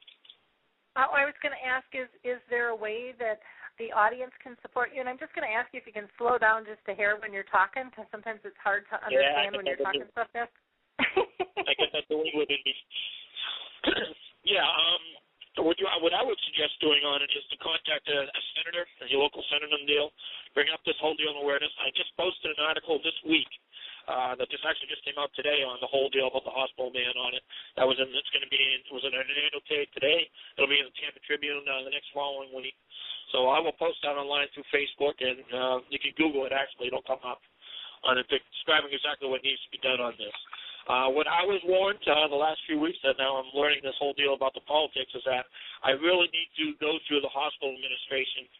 Uh, 0.94 1.08
I 1.08 1.24
was 1.24 1.34
going 1.40 1.56
to 1.56 1.64
ask 1.64 1.88
is 1.96 2.10
is 2.20 2.38
there 2.52 2.70
a 2.70 2.76
way 2.76 3.16
that 3.16 3.40
the 3.80 3.90
audience 3.96 4.32
can 4.44 4.54
support 4.60 4.92
you? 4.92 5.00
And 5.00 5.08
I'm 5.08 5.18
just 5.18 5.32
going 5.32 5.48
to 5.48 5.54
ask 5.54 5.72
you 5.72 5.80
if 5.80 5.88
you 5.88 5.94
can 5.96 6.10
slow 6.20 6.36
down 6.36 6.68
just 6.68 6.84
a 6.86 6.94
hair 6.94 7.16
when 7.16 7.32
you're 7.32 7.48
talking, 7.48 7.88
because 7.88 8.04
sometimes 8.12 8.44
it's 8.44 8.58
hard 8.60 8.84
to 8.92 8.96
understand 9.00 9.52
yeah, 9.52 9.56
when 9.56 9.64
you're 9.64 9.80
talking 9.80 10.06
so 10.12 10.24
fast. 10.30 10.52
I 11.00 11.72
guess 11.78 11.90
that's 11.92 12.08
the 12.12 12.18
way 12.20 12.28
it. 12.34 12.78
yeah. 14.44 14.66
Um. 14.66 15.21
What, 15.60 15.76
you, 15.76 15.84
what 16.00 16.16
I 16.16 16.24
would 16.24 16.40
suggest 16.48 16.80
doing 16.80 17.04
on 17.04 17.20
it 17.20 17.28
is 17.28 17.44
to 17.52 17.56
contact 17.60 18.08
a, 18.08 18.24
a 18.24 18.42
senator, 18.56 18.88
your 19.12 19.20
local 19.20 19.44
senator 19.52 19.68
on 19.68 19.84
the 19.84 19.90
deal, 19.90 20.08
bring 20.56 20.72
up 20.72 20.80
this 20.88 20.96
whole 20.96 21.12
deal 21.12 21.36
awareness. 21.36 21.68
I 21.84 21.92
just 21.92 22.08
posted 22.16 22.56
an 22.56 22.62
article 22.64 22.96
this 23.04 23.16
week 23.28 23.48
uh, 24.08 24.32
that 24.40 24.48
just 24.48 24.64
actually 24.64 24.88
just 24.88 25.04
came 25.04 25.20
out 25.20 25.28
today 25.36 25.60
on 25.60 25.76
the 25.84 25.90
whole 25.90 26.08
deal 26.08 26.32
about 26.32 26.48
the 26.48 26.54
hospital 26.54 26.88
man 26.90 27.12
on 27.20 27.36
it. 27.36 27.44
That 27.76 27.84
was 27.84 28.00
in. 28.00 28.08
It's 28.10 28.32
going 28.32 28.42
to 28.42 28.50
be. 28.50 28.58
In, 28.58 28.80
was 28.90 29.04
it 29.04 29.12
an 29.12 29.22
annotate 29.22 29.92
today? 29.92 30.24
It'll 30.56 30.72
be 30.72 30.80
in 30.80 30.88
the 30.88 30.96
Tampa 30.98 31.20
Tribune 31.22 31.62
uh, 31.68 31.84
the 31.84 31.92
next 31.92 32.10
following 32.16 32.50
week. 32.56 32.74
So 33.30 33.52
I 33.52 33.60
will 33.60 33.76
post 33.76 34.00
that 34.02 34.16
online 34.16 34.48
through 34.56 34.66
Facebook, 34.72 35.20
and 35.20 35.44
uh, 35.52 35.78
you 35.92 36.00
can 36.00 36.16
Google 36.16 36.48
it. 36.48 36.52
Actually, 36.52 36.90
it'll 36.90 37.06
come 37.06 37.22
up 37.22 37.44
on 38.02 38.18
it 38.18 38.26
describing 38.26 38.90
exactly 38.90 39.30
what 39.30 39.44
needs 39.46 39.62
to 39.62 39.70
be 39.70 39.78
done 39.78 40.02
on 40.02 40.16
this. 40.18 40.34
Uh, 40.90 41.08
what 41.14 41.30
I 41.30 41.46
was 41.46 41.62
warned 41.62 42.02
uh, 42.10 42.26
the 42.26 42.38
last 42.38 42.58
few 42.66 42.78
weeks 42.82 42.98
that 43.06 43.14
now 43.14 43.38
I'm 43.38 43.50
learning 43.54 43.86
this 43.86 43.94
whole 44.02 44.14
deal 44.18 44.34
about 44.34 44.50
the 44.54 44.66
politics 44.66 45.14
is 45.14 45.22
that 45.30 45.46
I 45.86 45.94
really 45.94 46.26
need 46.34 46.50
to 46.58 46.74
go 46.82 46.98
through 47.06 47.22
the 47.22 47.30
hospital 47.30 47.70
administration, 47.70 48.50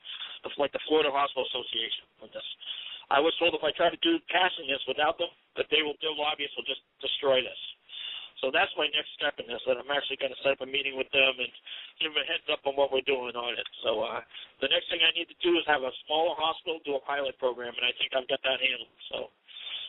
like 0.54 0.70
the 0.70 0.82
Florida 0.86 1.10
Hospital 1.10 1.42
Association 1.50 2.06
with 2.22 2.30
this. 2.30 2.46
I 3.10 3.18
was 3.18 3.34
told 3.42 3.58
if 3.58 3.66
I 3.66 3.74
try 3.74 3.90
to 3.90 4.00
do 4.06 4.22
passing 4.30 4.70
this 4.70 4.80
without 4.86 5.18
them, 5.18 5.34
that 5.58 5.66
they 5.74 5.82
will, 5.82 5.98
their 5.98 6.14
lobbyists 6.14 6.54
will 6.54 6.66
just 6.66 6.80
destroy 7.02 7.42
this. 7.42 7.58
So 8.40 8.50
that's 8.50 8.70
my 8.74 8.90
next 8.90 9.14
step 9.14 9.38
in 9.38 9.46
this. 9.46 9.62
That 9.70 9.78
I'm 9.78 9.90
actually 9.90 10.18
going 10.18 10.34
to 10.34 10.40
set 10.42 10.58
up 10.58 10.62
a 10.62 10.70
meeting 10.70 10.98
with 10.98 11.06
them 11.14 11.34
and 11.38 11.50
give 12.02 12.10
them 12.10 12.22
a 12.22 12.26
heads 12.26 12.46
up 12.50 12.62
on 12.66 12.74
what 12.74 12.90
we're 12.90 13.06
doing 13.06 13.34
on 13.38 13.54
it. 13.54 13.68
So 13.86 14.02
uh, 14.02 14.18
the 14.58 14.66
next 14.66 14.90
thing 14.90 14.98
I 14.98 15.14
need 15.14 15.30
to 15.30 15.38
do 15.42 15.54
is 15.58 15.62
have 15.70 15.86
a 15.86 15.94
smaller 16.06 16.34
hospital 16.34 16.82
do 16.82 16.98
a 16.98 17.02
pilot 17.06 17.38
program, 17.38 17.70
and 17.70 17.86
I 17.86 17.94
think 17.98 18.14
I've 18.14 18.26
got 18.26 18.42
that 18.42 18.58
handled. 18.58 18.98
So 19.14 19.18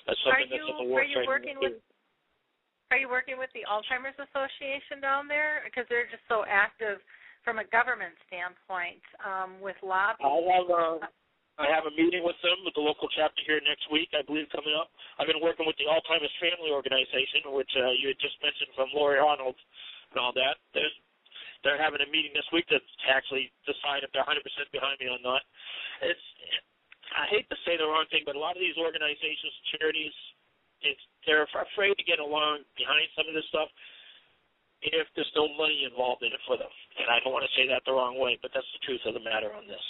that's 0.05 0.21
something 0.21 0.49
are 0.49 0.53
you, 0.53 0.61
that's 0.61 0.69
in 0.69 0.77
the 0.85 0.89
works. 0.93 1.09
Are 1.17 1.25
you 1.25 1.29
working 1.29 1.57
with? 1.57 1.81
Are 2.93 3.01
you 3.01 3.09
working 3.09 3.41
with 3.41 3.49
the 3.57 3.65
Alzheimer's 3.65 4.13
Association 4.21 5.01
down 5.01 5.25
there? 5.25 5.65
Because 5.65 5.89
they're 5.89 6.05
just 6.13 6.21
so 6.29 6.45
active 6.45 7.01
from 7.41 7.57
a 7.57 7.65
government 7.73 8.13
standpoint 8.29 9.01
um, 9.25 9.57
with 9.57 9.73
lobbying. 9.81 10.21
I 10.21 10.37
have 10.53 10.69
a, 10.69 10.85
I 11.57 11.65
have 11.73 11.89
a 11.89 11.93
meeting 11.97 12.21
with 12.21 12.37
them 12.45 12.61
with 12.61 12.77
the 12.77 12.85
local 12.85 13.09
chapter 13.17 13.41
here 13.49 13.57
next 13.65 13.89
week, 13.89 14.13
I 14.13 14.21
believe, 14.21 14.45
coming 14.53 14.77
up. 14.77 14.93
I've 15.17 15.25
been 15.25 15.41
working 15.41 15.65
with 15.65 15.73
the 15.81 15.89
Alzheimer's 15.89 16.37
Family 16.37 16.69
Organization, 16.69 17.49
which 17.57 17.73
uh, 17.73 17.97
you 17.97 18.13
had 18.13 18.21
just 18.21 18.37
mentioned 18.45 18.69
from 18.77 18.93
Lori 18.93 19.17
Arnold 19.17 19.57
and 20.13 20.21
all 20.21 20.29
that. 20.37 20.61
There's 20.77 20.93
they're 21.65 21.81
having 21.81 22.05
a 22.05 22.09
meeting 22.13 22.37
this 22.37 22.45
week 22.53 22.69
to 22.69 22.77
actually 23.09 23.49
decide 23.65 24.05
if 24.05 24.13
they're 24.13 24.21
100% 24.21 24.37
behind 24.69 25.01
me 25.01 25.09
or 25.09 25.17
not. 25.25 25.41
It's 26.05 26.21
I 27.17 27.25
hate 27.25 27.49
to 27.49 27.57
say 27.65 27.73
the 27.73 27.89
wrong 27.89 28.05
thing, 28.13 28.21
but 28.21 28.37
a 28.37 28.41
lot 28.41 28.53
of 28.53 28.61
these 28.61 28.77
organizations, 28.77 29.53
charities, 29.73 30.13
it's 30.85 31.01
they're 31.25 31.47
afraid 31.47 31.95
to 31.97 32.05
get 32.05 32.19
along 32.19 32.67
behind 32.75 33.07
some 33.15 33.27
of 33.27 33.33
this 33.33 33.47
stuff 33.49 33.69
if 34.83 35.07
there's 35.15 35.31
no 35.35 35.47
money 35.55 35.87
involved 35.87 36.23
in 36.27 36.35
it 36.35 36.43
for 36.43 36.59
them. 36.59 36.71
And 36.99 37.07
I 37.07 37.23
don't 37.23 37.31
want 37.31 37.47
to 37.47 37.53
say 37.55 37.67
that 37.71 37.87
the 37.87 37.95
wrong 37.95 38.19
way, 38.19 38.35
but 38.43 38.51
that's 38.51 38.67
the 38.75 38.83
truth 38.83 39.03
of 39.07 39.15
the 39.15 39.23
matter 39.23 39.55
on 39.55 39.63
this. 39.63 39.83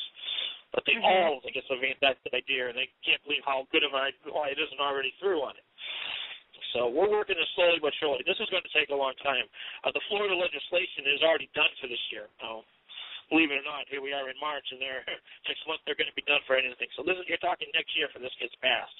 But 0.74 0.86
they 0.86 0.98
mm-hmm. 0.98 1.34
all 1.34 1.42
think 1.42 1.58
it's 1.58 1.70
a 1.70 1.78
fantastic 1.78 2.34
idea, 2.34 2.70
and 2.70 2.78
they 2.78 2.90
can't 3.06 3.22
believe 3.26 3.46
how 3.46 3.66
good 3.74 3.86
of 3.86 3.94
an 3.94 4.10
idea 4.10 4.54
it 4.54 4.62
isn't 4.62 4.82
already 4.82 5.14
through 5.18 5.42
on 5.42 5.58
it. 5.58 5.66
So 6.74 6.90
we're 6.90 7.10
working 7.10 7.38
this 7.38 7.50
slowly 7.54 7.78
but 7.78 7.94
surely. 8.02 8.26
This 8.26 8.42
is 8.42 8.50
going 8.50 8.66
to 8.66 8.74
take 8.74 8.90
a 8.90 8.98
long 8.98 9.14
time. 9.22 9.46
Uh, 9.86 9.94
the 9.94 10.02
Florida 10.10 10.34
legislation 10.34 11.06
is 11.06 11.22
already 11.22 11.46
done 11.54 11.70
for 11.78 11.86
this 11.86 12.02
year. 12.10 12.26
Now, 12.42 12.66
believe 13.30 13.54
it 13.54 13.62
or 13.62 13.66
not, 13.66 13.86
here 13.94 14.02
we 14.02 14.10
are 14.10 14.26
in 14.26 14.38
March, 14.42 14.66
and 14.74 14.82
they're 14.82 15.06
six 15.50 15.62
months 15.70 15.86
they're 15.86 15.98
going 15.98 16.10
to 16.10 16.18
be 16.18 16.26
done 16.26 16.42
for 16.50 16.58
anything. 16.58 16.90
So 16.98 17.06
this 17.06 17.14
is 17.22 17.30
you're 17.30 17.42
talking 17.46 17.70
next 17.78 17.94
year 17.94 18.10
for 18.10 18.18
this 18.18 18.34
gets 18.42 18.58
passed. 18.58 18.98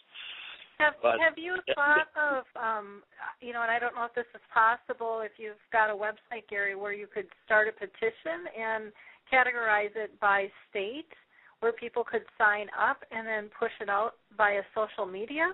Have 0.80 0.94
but, 1.02 1.20
Have 1.20 1.38
you 1.38 1.58
thought 1.76 2.10
of 2.18 2.44
um, 2.56 3.04
you 3.42 3.54
know, 3.54 3.62
and 3.62 3.72
I 3.72 3.80
don't 3.80 3.96
know 3.96 4.06
if 4.06 4.16
this 4.16 4.30
is 4.34 4.42
possible. 4.54 5.22
If 5.24 5.34
you've 5.38 5.62
got 5.72 5.90
a 5.90 5.96
website, 5.96 6.48
Gary, 6.50 6.76
where 6.76 6.94
you 6.94 7.08
could 7.08 7.28
start 7.46 7.68
a 7.68 7.72
petition 7.72 8.50
and 8.58 8.92
categorize 9.32 9.96
it 9.96 10.20
by 10.20 10.48
state, 10.70 11.12
where 11.60 11.72
people 11.72 12.04
could 12.04 12.24
sign 12.38 12.68
up 12.78 13.04
and 13.12 13.26
then 13.26 13.50
push 13.58 13.72
it 13.80 13.90
out 13.90 14.14
via 14.38 14.62
social 14.76 15.06
media. 15.06 15.52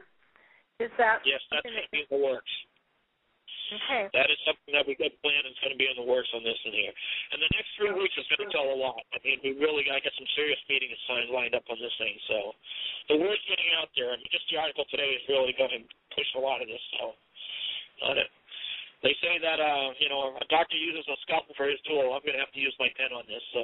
Is 0.79 0.89
that 0.97 1.19
yes? 1.25 1.41
That's 1.51 1.67
in 1.67 2.07
the 2.09 2.23
works. 2.23 2.51
Okay. 3.69 4.09
That 4.17 4.33
is 4.33 4.39
something 4.49 4.73
that 4.73 4.85
we 4.89 4.97
got 4.97 5.13
planned 5.21 5.45
and 5.45 5.53
it's 5.53 5.61
going 5.61 5.73
to 5.73 5.77
be 5.77 5.85
in 5.85 5.93
the 5.93 6.05
works 6.05 6.29
on 6.33 6.41
this 6.41 6.57
in 6.65 6.73
here. 6.73 6.93
And 7.33 7.37
the 7.37 7.51
next 7.53 7.69
three 7.77 7.93
weeks 7.93 8.17
is 8.17 8.25
going 8.33 8.41
to 8.41 8.49
tell 8.49 8.65
a 8.65 8.77
lot. 8.77 9.05
I 9.13 9.21
mean, 9.21 9.37
we 9.45 9.53
really 9.61 9.85
got 9.85 10.01
to 10.01 10.03
get 10.03 10.13
some 10.17 10.29
serious 10.33 10.57
meetings 10.65 10.97
signed 11.05 11.29
lined 11.29 11.53
up 11.53 11.65
on 11.69 11.77
this 11.77 11.93
thing. 12.01 12.17
So 12.25 12.37
the 13.13 13.17
word's 13.21 13.45
getting 13.45 13.69
out 13.77 13.93
there. 13.93 14.09
I 14.09 14.17
mean, 14.17 14.29
just 14.33 14.49
the 14.49 14.57
article 14.57 14.89
today 14.89 15.13
is 15.13 15.23
really 15.29 15.53
going 15.53 15.73
to 15.73 15.81
push 16.17 16.29
a 16.33 16.41
lot 16.41 16.65
of 16.65 16.67
this. 16.67 16.81
So 16.97 17.13
on 18.09 18.17
it. 18.17 18.29
They 18.99 19.15
say 19.23 19.39
that 19.39 19.59
uh, 19.63 19.95
you 19.99 20.11
know 20.11 20.35
a 20.35 20.45
doctor 20.51 20.75
uses 20.75 21.07
a 21.07 21.15
scalpel 21.23 21.55
for 21.55 21.67
his 21.71 21.79
tool. 21.87 22.11
I'm 22.11 22.23
going 22.23 22.35
to 22.35 22.43
have 22.43 22.51
to 22.51 22.59
use 22.59 22.75
my 22.79 22.91
pen 22.99 23.15
on 23.15 23.23
this. 23.27 23.43
So. 23.53 23.61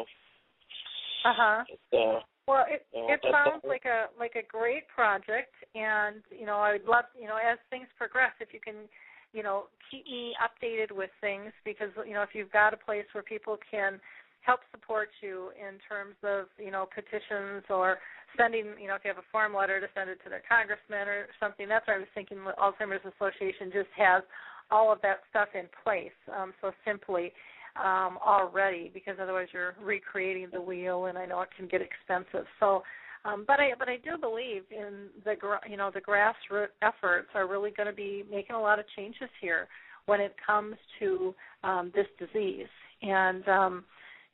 Uh-huh. 1.26 1.65
Uh 1.91 2.22
Well, 2.48 2.65
it 2.69 2.86
it 2.94 3.19
sounds 3.26 3.65
like 3.65 3.84
a 3.90 4.07
like 4.19 4.38
a 4.38 4.45
great 4.45 4.88
project, 4.88 5.52
and 5.73 6.22
you 6.30 6.45
know 6.45 6.61
I'd 6.61 6.86
love 6.86 7.06
you 7.19 7.27
know 7.27 7.36
as 7.36 7.57
things 7.69 7.90
progress, 7.98 8.32
if 8.40 8.53
you 8.53 8.61
can 8.61 8.88
you 9.36 9.44
know, 9.44 9.66
keep 9.91 10.06
me 10.06 10.34
updated 10.40 10.95
with 10.95 11.12
things 11.20 11.52
because 11.64 11.90
you 12.07 12.14
know 12.14 12.24
if 12.24 12.30
you've 12.34 12.52
got 12.52 12.74
a 12.74 12.78
place 12.78 13.06
where 13.12 13.24
people 13.24 13.57
can 13.70 13.99
help 14.41 14.62
support 14.72 15.10
you 15.22 15.49
in 15.60 15.78
terms 15.90 16.16
of 16.24 16.45
you 16.57 16.72
know 16.72 16.88
petitions 16.88 17.64
or 17.70 17.98
sending 18.38 18.74
you 18.80 18.88
know 18.88 18.95
if 18.95 19.03
you 19.03 19.12
have 19.12 19.20
a 19.20 19.32
form 19.32 19.53
letter 19.53 19.82
to 19.82 19.88
send 19.94 20.10
it 20.10 20.20
to 20.24 20.30
their 20.30 20.41
congressman 20.48 21.07
or 21.07 21.28
something. 21.40 21.68
That's 21.68 21.86
what 21.86 21.98
I 21.98 21.99
was 21.99 22.14
thinking. 22.16 22.40
The 22.45 22.56
Alzheimer's 22.56 23.03
Association 23.03 23.70
just 23.76 23.91
has 23.98 24.24
all 24.72 24.91
of 24.91 25.02
that 25.02 25.20
stuff 25.30 25.49
in 25.53 25.68
place. 25.84 26.16
Um, 26.34 26.53
so 26.62 26.72
simply 26.86 27.34
um, 27.76 28.18
already, 28.26 28.90
because 28.94 29.18
otherwise 29.22 29.48
you're 29.53 29.76
recreating 29.84 30.48
the 30.52 30.62
wheel, 30.62 31.06
and 31.06 31.18
I 31.18 31.26
know 31.26 31.41
it 31.41 31.49
can 31.56 31.68
get 31.68 31.82
expensive. 31.82 32.48
So, 32.60 32.84
um, 33.26 33.43
but 33.47 33.60
I 33.60 33.72
but 33.77 33.89
I 33.89 33.97
do 33.97 34.18
believe 34.19 34.64
in 34.72 35.07
the 35.23 35.35
you 35.69 35.77
know 35.77 35.91
the 35.93 36.02
grassroots 36.02 36.68
efforts 36.81 37.27
are 37.34 37.47
really 37.47 37.72
going 37.72 37.88
to 37.88 37.95
be 37.95 38.23
making 38.30 38.56
a 38.56 38.61
lot 38.61 38.80
of 38.80 38.85
changes 38.95 39.30
here 39.41 39.68
when 40.06 40.22
it 40.22 40.35
comes 40.45 40.76
to 40.99 41.34
um, 41.64 41.91
this 41.95 42.06
disease, 42.19 42.69
and 43.02 43.47
um, 43.49 43.84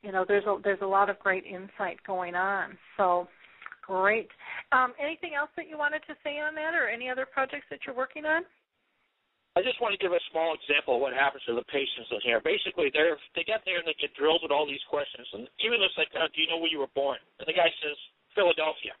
you 0.02 0.12
know 0.12 0.24
there's 0.26 0.44
a 0.44 0.58
there's 0.62 0.82
a 0.82 0.86
lot 0.86 1.08
of 1.08 1.18
great 1.18 1.44
insight 1.44 1.96
going 2.06 2.34
on. 2.34 2.76
So 2.96 3.28
great. 3.86 4.28
Um, 4.72 4.92
anything 5.02 5.32
else 5.34 5.50
that 5.56 5.68
you 5.68 5.78
wanted 5.78 6.02
to 6.06 6.14
say 6.22 6.38
on 6.38 6.54
that, 6.54 6.74
or 6.74 6.88
any 6.88 7.08
other 7.08 7.26
projects 7.26 7.66
that 7.70 7.80
you're 7.86 7.96
working 7.96 8.26
on? 8.26 8.42
I 9.52 9.60
just 9.60 9.80
want 9.84 9.92
to 9.92 10.00
give 10.00 10.16
a 10.16 10.20
small 10.32 10.56
example 10.56 10.96
of 10.96 11.04
what 11.04 11.12
happens 11.12 11.44
to 11.44 11.52
the 11.52 11.64
patients 11.68 12.08
in 12.08 12.20
here. 12.24 12.40
Basically, 12.44 12.88
they're 12.92 13.16
they 13.36 13.44
get 13.44 13.64
there 13.64 13.80
and 13.80 13.88
they 13.88 13.96
get 13.96 14.12
drilled 14.16 14.44
with 14.44 14.52
all 14.52 14.68
these 14.68 14.84
questions, 14.92 15.28
and 15.32 15.48
even 15.64 15.80
it's 15.80 15.96
like, 15.96 16.12
uh, 16.12 16.28
"Do 16.32 16.40
you 16.44 16.48
know 16.52 16.60
where 16.60 16.72
you 16.72 16.80
were 16.80 16.92
born?" 16.92 17.16
and 17.40 17.48
the 17.48 17.56
guy 17.56 17.72
says 17.80 17.96
Philadelphia. 18.34 18.94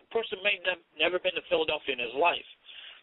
The 0.00 0.08
person 0.10 0.40
may 0.40 0.60
have 0.64 0.80
never 0.96 1.20
been 1.20 1.36
to 1.36 1.44
Philadelphia 1.52 1.96
in 1.96 2.02
his 2.02 2.16
life. 2.16 2.46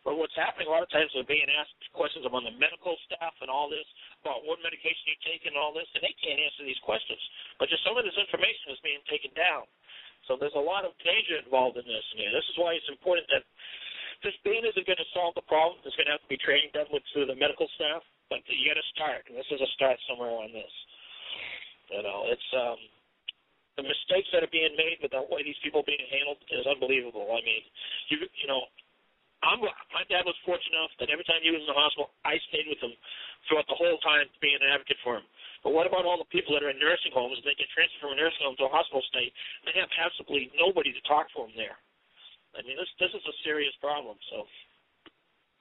But 0.05 0.21
what's 0.21 0.37
happening 0.37 0.69
a 0.69 0.73
lot 0.73 0.85
of 0.85 0.93
times 0.93 1.09
they're 1.17 1.25
being 1.25 1.49
asked 1.49 1.73
questions 1.97 2.29
among 2.29 2.45
the 2.45 2.53
medical 2.61 2.93
staff 3.09 3.33
and 3.41 3.49
all 3.49 3.65
this 3.65 3.89
about 4.21 4.45
what 4.45 4.61
medication 4.61 5.09
you 5.09 5.17
take 5.25 5.49
and 5.49 5.57
all 5.57 5.73
this, 5.73 5.89
and 5.97 6.05
they 6.05 6.13
can't 6.21 6.37
answer 6.37 6.61
these 6.61 6.77
questions. 6.85 7.17
But 7.57 7.73
just 7.73 7.81
some 7.81 7.97
of 7.97 8.05
this 8.05 8.13
information 8.13 8.69
is 8.69 8.77
being 8.85 9.01
taken 9.09 9.33
down. 9.33 9.65
So 10.29 10.37
there's 10.37 10.53
a 10.53 10.61
lot 10.61 10.85
of 10.85 10.93
danger 11.01 11.41
involved 11.41 11.81
in 11.81 11.85
this. 11.89 12.05
And 12.13 12.29
this 12.29 12.45
is 12.53 12.57
why 12.61 12.77
it's 12.77 12.89
important 12.89 13.25
that 13.33 13.45
this 14.21 14.37
being 14.45 14.61
isn't 14.61 14.85
going 14.85 15.01
to 15.01 15.09
solve 15.13 15.33
the 15.33 15.45
problem. 15.49 15.81
There's 15.81 15.97
going 15.97 16.09
to 16.09 16.17
have 16.17 16.25
to 16.25 16.29
be 16.29 16.37
training 16.37 16.69
done 16.73 16.89
with 16.93 17.01
through 17.09 17.25
the 17.25 17.37
medical 17.37 17.65
staff, 17.73 18.05
but 18.29 18.45
you 18.45 18.69
got 18.69 18.77
to 18.77 18.89
start. 18.93 19.25
And 19.25 19.33
this 19.33 19.49
is 19.49 19.61
a 19.61 19.69
start 19.73 19.97
somewhere 20.05 20.33
on 20.33 20.53
this. 20.53 20.73
You 21.89 22.01
know, 22.01 22.29
it's 22.29 22.49
um, 22.53 22.77
the 23.75 23.83
mistakes 23.83 24.31
that 24.31 24.43
are 24.43 24.53
being 24.55 24.71
made 24.79 25.03
with 25.03 25.11
the 25.11 25.23
way 25.27 25.43
these 25.43 25.59
people 25.59 25.83
are 25.83 25.89
being 25.89 26.07
handled 26.07 26.39
is 26.47 26.63
unbelievable. 26.63 27.27
I 27.35 27.43
mean, 27.43 27.63
you 28.07 28.23
you 28.39 28.47
know, 28.47 28.71
I'm, 29.43 29.61
my 29.61 30.05
dad 30.07 30.23
was 30.23 30.37
fortunate 30.47 30.73
enough 30.73 30.95
that 30.97 31.11
every 31.11 31.27
time 31.27 31.43
he 31.43 31.51
was 31.51 31.61
in 31.61 31.69
the 31.69 31.77
hospital, 31.77 32.15
I 32.23 32.39
stayed 32.49 32.65
with 32.65 32.79
him 32.79 32.95
throughout 33.45 33.67
the 33.67 33.77
whole 33.77 33.99
time, 34.01 34.25
being 34.39 34.57
an 34.57 34.71
advocate 34.73 34.97
for 35.03 35.19
him. 35.19 35.27
But 35.61 35.75
what 35.75 35.85
about 35.85 36.05
all 36.07 36.17
the 36.17 36.29
people 36.33 36.55
that 36.55 36.63
are 36.63 36.71
in 36.71 36.79
nursing 36.81 37.13
homes? 37.13 37.37
They 37.43 37.57
get 37.57 37.69
transferred 37.73 38.01
from 38.01 38.15
a 38.15 38.19
nursing 38.19 38.45
home 38.45 38.57
to 38.57 38.69
a 38.69 38.73
hospital 38.73 39.03
stay. 39.11 39.29
They 39.67 39.75
have 39.77 39.91
absolutely 39.97 40.53
nobody 40.55 40.95
to 40.95 41.01
talk 41.05 41.27
for 41.35 41.45
them 41.45 41.57
there. 41.57 41.77
I 42.55 42.63
mean, 42.63 42.79
this 42.79 42.89
this 42.97 43.11
is 43.11 43.25
a 43.27 43.35
serious 43.43 43.75
problem. 43.83 44.15
So. 44.31 44.47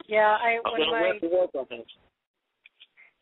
Yeah, 0.07 0.37
I 0.37 0.61
I'm 0.63 0.77
when 0.77 0.93
my, 0.93 1.17
work 1.29 1.53
on 1.57 1.67
this. 1.73 1.89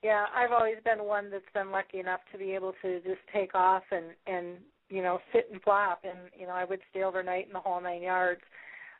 Yeah, 0.03 0.27
I've 0.35 0.51
always 0.51 0.83
been 0.85 1.07
one 1.07 1.31
that's 1.31 1.47
been 1.55 1.71
lucky 1.71 2.01
enough 2.01 2.21
to 2.33 2.39
be 2.39 2.53
able 2.53 2.75
to 2.83 2.99
just 3.01 3.23
take 3.33 3.55
off 3.55 3.87
and 3.91 4.11
and 4.27 4.59
you 4.93 5.03
know 5.03 5.19
sit 5.33 5.49
and 5.51 5.61
flop, 5.63 6.05
and 6.05 6.19
you 6.39 6.47
know 6.47 6.53
I 6.53 6.65
would 6.65 6.81
stay 6.91 7.03
overnight 7.03 7.47
in 7.47 7.53
the 7.53 7.61
whole 7.61 7.81
nine 7.81 8.03
yards 8.03 8.43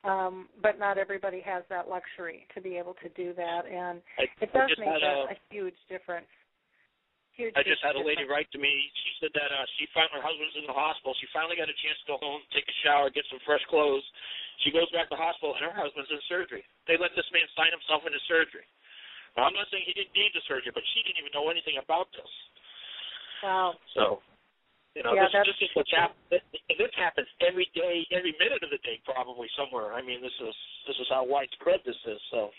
um, 0.03 0.51
but 0.59 0.83
not 0.83 0.99
everybody 0.99 1.39
has 1.47 1.63
that 1.71 1.87
luxury 1.87 2.47
to 2.55 2.59
be 2.59 2.75
able 2.75 2.99
to 3.07 3.09
do 3.15 3.31
that, 3.39 3.63
and 3.71 4.03
I, 4.19 4.27
it 4.43 4.51
does 4.51 4.71
make 4.75 4.91
a, 4.91 5.31
a, 5.31 5.37
huge 5.47 5.79
difference. 5.87 6.27
Huge, 7.39 7.55
I 7.55 7.63
just 7.63 7.81
had 7.87 7.95
a 7.95 8.03
lady 8.03 8.27
write 8.27 8.51
to 8.51 8.59
me. 8.59 8.69
She 8.69 9.11
said 9.23 9.33
that 9.39 9.49
uh, 9.55 9.65
she 9.79 9.87
found 9.95 10.11
her 10.11 10.21
husband's 10.21 10.59
in 10.59 10.67
the 10.67 10.75
hospital. 10.75 11.15
She 11.23 11.31
finally 11.31 11.55
got 11.55 11.71
a 11.71 11.79
chance 11.87 11.97
to 12.03 12.07
go 12.13 12.17
home, 12.19 12.43
take 12.51 12.67
a 12.67 12.77
shower, 12.83 13.15
get 13.15 13.25
some 13.31 13.41
fresh 13.47 13.63
clothes. 13.71 14.05
She 14.67 14.75
goes 14.75 14.91
back 14.91 15.07
to 15.09 15.15
the 15.15 15.23
hospital, 15.23 15.55
and 15.55 15.65
her 15.71 15.73
husband's 15.73 16.11
in 16.11 16.19
surgery. 16.27 16.67
They 16.91 16.99
let 16.99 17.15
this 17.15 17.27
man 17.31 17.47
sign 17.55 17.71
himself 17.71 18.03
into 18.03 18.19
surgery. 18.27 18.67
Now, 19.39 19.49
I'm 19.49 19.57
not 19.57 19.71
saying 19.71 19.87
he 19.87 19.97
didn't 19.97 20.13
need 20.13 20.35
the 20.35 20.45
surgery, 20.45 20.75
but 20.75 20.85
she 20.93 21.07
didn't 21.07 21.23
even 21.23 21.33
know 21.33 21.49
anything 21.49 21.79
about 21.79 22.11
this. 22.13 22.33
Wow. 23.41 23.79
So 23.97 24.21
you 24.93 25.03
know, 25.03 25.17
yeah, 25.17 25.29
this, 25.33 25.57
this 25.57 25.69
is 25.69 25.73
what's 25.73 25.93
happening. 25.93 26.45
This 26.77 26.93
happens 27.01 27.29
every 27.41 27.69
day, 27.73 28.05
every 28.13 28.37
minute 28.37 28.61
of 28.61 28.69
the 28.69 28.81
day, 28.85 29.01
probably 29.09 29.49
somewhere. 29.57 29.97
I 29.97 30.05
mean, 30.05 30.21
this 30.21 30.37
is 30.37 30.55
this 30.85 30.97
is 31.01 31.09
how 31.09 31.25
widespread 31.25 31.81
this 31.89 31.97
is. 32.05 32.21
So 32.29 32.53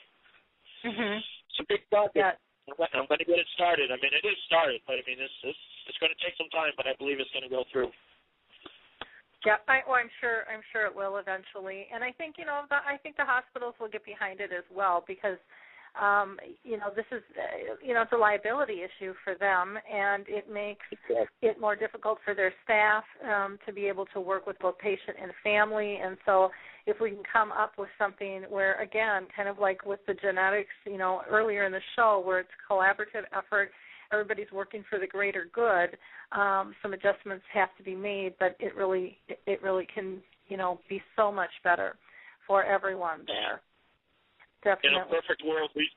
mm-hmm. 0.81 1.22
it's 1.22 1.60
a 1.61 1.68
big 1.69 1.85
project. 1.93 2.18
Yeah. 2.18 2.89
I'm 2.95 3.05
going 3.11 3.19
to 3.19 3.27
get 3.27 3.43
it 3.43 3.49
started. 3.60 3.91
I 3.91 3.99
mean, 3.99 4.15
it 4.15 4.23
is 4.23 4.39
started, 4.47 4.80
but 4.88 4.95
I 4.95 5.03
mean, 5.03 5.19
it's 5.19 5.39
it's, 5.43 5.64
it's 5.85 5.99
going 5.99 6.15
to 6.15 6.19
take 6.23 6.34
some 6.39 6.49
time, 6.49 6.72
but 6.80 6.88
I 6.88 6.95
believe 6.95 7.19
it's 7.19 7.31
going 7.35 7.45
to 7.45 7.51
go 7.51 7.68
through. 7.69 7.91
Yeah, 9.43 9.60
I, 9.68 9.84
well, 9.84 9.99
I'm 9.99 10.10
sure. 10.23 10.47
I'm 10.47 10.64
sure 10.72 10.88
it 10.88 10.95
will 10.95 11.19
eventually, 11.19 11.91
and 11.91 12.01
I 12.01 12.15
think 12.15 12.39
you 12.39 12.47
know, 12.47 12.64
the, 12.72 12.80
I 12.80 12.95
think 13.03 13.19
the 13.19 13.27
hospitals 13.27 13.76
will 13.77 13.91
get 13.91 14.07
behind 14.07 14.39
it 14.39 14.55
as 14.55 14.64
well 14.72 15.03
because 15.05 15.38
um, 16.02 16.38
you 16.64 16.78
know, 16.78 16.88
this 16.95 17.06
is, 17.11 17.22
uh, 17.38 17.76
you 17.86 17.94
know, 17.94 18.02
it's 18.02 18.11
a 18.14 18.18
liability 18.18 18.82
issue 18.82 19.14
for 19.24 19.36
them, 19.36 19.78
and 19.91 20.26
it 20.28 20.52
makes 20.52 20.86
it 21.41 21.61
more 21.61 21.76
difficult 21.76 22.18
for 22.26 22.34
their 22.34 22.52
staff 22.64 23.03
um, 23.24 23.60
to 23.65 23.72
be 23.72 23.86
able 23.86 24.06
to 24.07 24.20
work 24.20 24.48
with 24.48 24.57
both 24.60 24.78
patient 24.80 25.18
and 25.22 25.32
family. 25.44 25.99
And 26.03 26.18
so, 26.26 26.49
if 26.86 26.99
we 26.99 27.11
can 27.11 27.24
come 27.32 27.52
up 27.52 27.74
with 27.78 27.90
something 27.98 28.44
where, 28.49 28.82
again, 28.82 29.28
kind 29.36 29.48
of 29.48 29.60
like 29.60 29.86
with 29.86 29.99
the 30.07 30.15
genetics, 30.15 30.74
you 30.86 30.98
know, 30.98 31.22
earlier 31.30 31.64
in 31.65 31.72
the 31.72 31.80
show, 31.95 32.22
where 32.26 32.40
it's 32.40 32.49
collaborative 32.70 33.24
effort, 33.32 33.70
everybody's 34.11 34.52
working 34.52 34.84
for 34.90 34.99
the 34.99 35.07
greater 35.07 35.48
good. 35.53 35.98
Um, 36.32 36.74
some 36.82 36.94
adjustments 36.94 37.45
have 37.53 37.70
to 37.78 37.84
be 37.84 37.95
made, 37.95 38.34
but 38.40 38.56
it 38.60 38.76
really, 38.76 39.18
it 39.28 39.61
really 39.61 39.88
can, 39.94 40.22
you 40.49 40.57
know, 40.57 40.80
be 40.90 41.02
so 41.15 41.32
much 41.32 41.52
better 41.64 41.95
for 42.48 42.64
everyone 42.64 43.22
there. 43.28 43.61
Definitely. 44.64 44.95
In 44.95 45.03
a 45.03 45.11
perfect 45.11 45.41
world, 45.45 45.69
we 45.76 45.88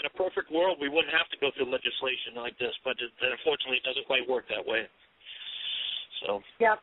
in 0.00 0.06
a 0.10 0.14
perfect 0.18 0.50
world 0.50 0.78
we 0.80 0.88
wouldn't 0.88 1.12
have 1.14 1.28
to 1.30 1.38
go 1.38 1.54
through 1.54 1.70
legislation 1.70 2.34
like 2.34 2.58
this, 2.58 2.74
but 2.82 2.98
it, 2.98 3.12
unfortunately, 3.20 3.78
it 3.78 3.86
doesn't 3.86 4.06
quite 4.06 4.26
work 4.26 4.48
that 4.48 4.64
way. 4.64 4.88
So. 6.24 6.40
Yep. 6.58 6.80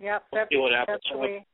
Yep. 0.00 0.20
We'll 0.32 0.46
see 0.50 0.56
what 0.56 0.72
happens. 0.72 1.02
Definitely. 1.04 1.46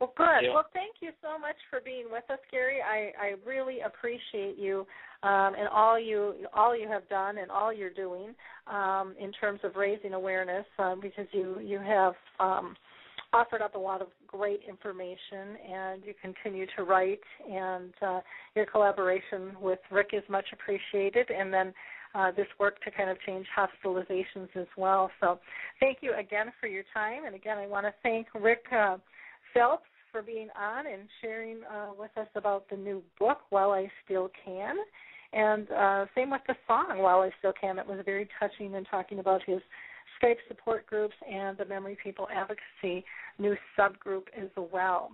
Well, 0.00 0.12
good. 0.16 0.46
Yeah. 0.46 0.54
Well, 0.54 0.70
thank 0.72 0.96
you 1.00 1.10
so 1.20 1.38
much 1.38 1.56
for 1.70 1.80
being 1.80 2.06
with 2.10 2.22
us, 2.30 2.38
Gary. 2.52 2.78
I, 2.80 3.10
I 3.18 3.34
really 3.44 3.80
appreciate 3.80 4.56
you 4.56 4.86
um, 5.22 5.54
and 5.58 5.68
all 5.68 5.98
you 5.98 6.34
all 6.54 6.76
you 6.76 6.88
have 6.88 7.08
done 7.08 7.38
and 7.38 7.50
all 7.50 7.72
you're 7.72 7.90
doing 7.90 8.34
um, 8.68 9.14
in 9.18 9.32
terms 9.32 9.60
of 9.64 9.74
raising 9.74 10.14
awareness 10.14 10.64
um, 10.78 11.00
because 11.00 11.26
you 11.32 11.58
you 11.60 11.80
have 11.80 12.14
um, 12.38 12.76
offered 13.32 13.62
up 13.62 13.74
a 13.74 13.78
lot 13.78 14.00
of 14.00 14.08
great 14.26 14.60
information, 14.68 15.56
and 15.70 16.02
you 16.04 16.14
continue 16.20 16.66
to 16.76 16.84
write. 16.84 17.20
And 17.50 17.92
uh, 18.00 18.20
your 18.54 18.66
collaboration 18.66 19.52
with 19.60 19.80
Rick 19.90 20.10
is 20.12 20.22
much 20.28 20.46
appreciated. 20.52 21.30
And 21.30 21.52
then 21.52 21.74
uh, 22.14 22.30
this 22.32 22.46
work 22.58 22.82
to 22.84 22.90
kind 22.90 23.10
of 23.10 23.18
change 23.26 23.46
hospitalizations 23.56 24.48
as 24.54 24.66
well. 24.76 25.10
So, 25.20 25.38
thank 25.78 25.98
you 26.00 26.14
again 26.18 26.52
for 26.60 26.66
your 26.66 26.84
time. 26.94 27.26
And 27.26 27.34
again, 27.34 27.58
I 27.58 27.66
want 27.66 27.86
to 27.86 27.94
thank 28.02 28.28
Rick 28.34 28.64
uh, 28.74 28.96
Phelps 29.52 29.84
for 30.10 30.22
being 30.22 30.48
on 30.58 30.86
and 30.86 31.02
sharing 31.20 31.58
uh, 31.64 31.90
with 31.98 32.10
us 32.16 32.28
about 32.34 32.68
the 32.70 32.76
new 32.76 33.02
book, 33.18 33.40
While 33.50 33.72
I 33.72 33.90
Still 34.04 34.30
Can. 34.44 34.76
And 35.34 35.70
uh, 35.70 36.06
same 36.14 36.30
with 36.30 36.40
the 36.48 36.54
song, 36.66 36.98
While 36.98 37.20
I 37.20 37.30
Still 37.38 37.52
Can. 37.60 37.78
It 37.78 37.86
was 37.86 38.00
very 38.04 38.28
touching 38.40 38.74
and 38.74 38.86
talking 38.90 39.18
about 39.18 39.42
his 39.44 39.60
Skype 40.22 40.36
support 40.48 40.86
groups 40.86 41.14
and 41.30 41.56
the 41.56 41.64
Memory 41.64 41.96
People 42.02 42.28
Advocacy 42.34 43.04
new 43.38 43.56
subgroup 43.78 44.24
as 44.36 44.48
well. 44.72 45.12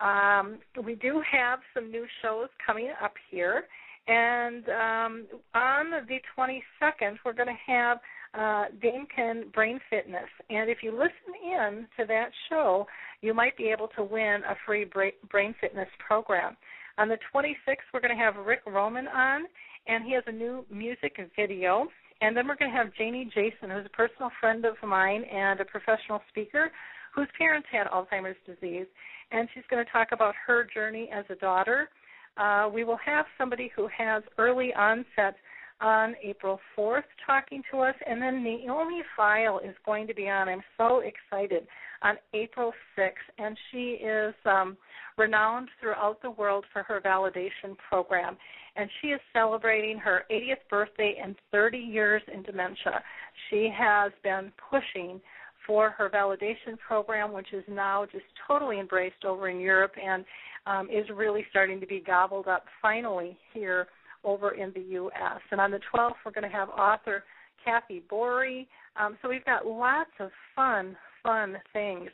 Um, 0.00 0.58
we 0.84 0.94
do 0.94 1.22
have 1.30 1.60
some 1.74 1.90
new 1.90 2.06
shows 2.22 2.48
coming 2.66 2.90
up 3.02 3.14
here, 3.30 3.64
and 4.08 4.68
um, 4.68 5.26
on 5.54 5.90
the 5.90 6.18
22nd, 6.36 7.16
we're 7.24 7.32
going 7.32 7.48
to 7.48 7.72
have 7.72 7.98
uh, 8.34 8.64
Dakim 8.82 9.52
Brain 9.52 9.78
Fitness. 9.90 10.28
And 10.50 10.68
if 10.68 10.78
you 10.82 10.90
listen 10.92 11.34
in 11.44 11.86
to 11.98 12.06
that 12.06 12.30
show, 12.48 12.86
you 13.20 13.32
might 13.34 13.56
be 13.56 13.64
able 13.64 13.88
to 13.96 14.02
win 14.02 14.40
a 14.48 14.56
free 14.66 14.84
brain 14.84 15.54
fitness 15.60 15.88
program. 16.04 16.56
On 16.98 17.08
the 17.08 17.18
26th, 17.34 17.76
we're 17.94 18.00
going 18.00 18.16
to 18.16 18.22
have 18.22 18.36
Rick 18.36 18.60
Roman 18.66 19.06
on, 19.08 19.44
and 19.86 20.04
he 20.04 20.12
has 20.14 20.24
a 20.26 20.32
new 20.32 20.64
music 20.70 21.18
video 21.36 21.86
and 22.22 22.36
then 22.36 22.46
we're 22.46 22.56
going 22.56 22.70
to 22.70 22.76
have 22.76 22.94
Janie 22.96 23.24
Jason, 23.34 23.68
who's 23.68 23.84
a 23.84 23.96
personal 23.96 24.30
friend 24.40 24.64
of 24.64 24.76
mine 24.86 25.24
and 25.24 25.60
a 25.60 25.64
professional 25.64 26.20
speaker 26.28 26.70
whose 27.12 27.26
parents 27.36 27.66
had 27.70 27.88
Alzheimer's 27.88 28.36
disease. 28.46 28.86
And 29.32 29.48
she's 29.52 29.64
going 29.68 29.84
to 29.84 29.90
talk 29.90 30.08
about 30.12 30.34
her 30.46 30.66
journey 30.72 31.10
as 31.12 31.24
a 31.30 31.34
daughter. 31.34 31.88
Uh, 32.36 32.70
we 32.72 32.84
will 32.84 32.98
have 33.04 33.26
somebody 33.36 33.72
who 33.74 33.88
has 33.96 34.22
early 34.38 34.72
onset 34.74 35.34
on 35.80 36.14
April 36.22 36.60
4th 36.78 37.02
talking 37.26 37.60
to 37.72 37.80
us, 37.80 37.94
and 38.06 38.22
then 38.22 38.44
Naomi 38.44 39.02
Feil 39.18 39.58
is 39.58 39.74
going 39.84 40.06
to 40.06 40.14
be 40.14 40.28
on. 40.28 40.48
I'm 40.48 40.62
so 40.78 41.00
excited 41.00 41.66
on 42.02 42.14
April 42.34 42.72
6th, 42.96 43.10
and 43.38 43.58
she 43.70 43.98
is 44.00 44.32
um, 44.46 44.76
renowned 45.18 45.68
throughout 45.80 46.22
the 46.22 46.30
world 46.30 46.64
for 46.72 46.84
her 46.84 47.00
validation 47.00 47.76
program 47.88 48.36
and 48.76 48.88
she 49.00 49.08
is 49.08 49.20
celebrating 49.32 49.98
her 49.98 50.24
80th 50.30 50.68
birthday 50.70 51.16
and 51.22 51.36
30 51.50 51.78
years 51.78 52.22
in 52.32 52.42
dementia. 52.42 53.02
She 53.50 53.70
has 53.76 54.12
been 54.22 54.52
pushing 54.70 55.20
for 55.66 55.90
her 55.90 56.10
validation 56.10 56.78
program, 56.78 57.32
which 57.32 57.52
is 57.52 57.64
now 57.68 58.06
just 58.10 58.24
totally 58.48 58.80
embraced 58.80 59.24
over 59.24 59.48
in 59.48 59.60
Europe 59.60 59.92
and 60.02 60.24
um, 60.66 60.88
is 60.90 61.06
really 61.14 61.44
starting 61.50 61.80
to 61.80 61.86
be 61.86 62.00
gobbled 62.00 62.48
up 62.48 62.64
finally 62.80 63.36
here 63.52 63.86
over 64.24 64.52
in 64.52 64.72
the 64.74 64.80
U.S. 64.92 65.40
And 65.50 65.60
on 65.60 65.70
the 65.70 65.80
12th, 65.94 66.14
we're 66.24 66.32
going 66.32 66.48
to 66.48 66.56
have 66.56 66.68
author 66.70 67.24
Kathy 67.64 68.02
Bory. 68.08 68.68
Um, 68.96 69.16
so 69.22 69.28
we've 69.28 69.44
got 69.44 69.66
lots 69.66 70.10
of 70.20 70.30
fun, 70.54 70.96
fun 71.22 71.56
things 71.72 72.10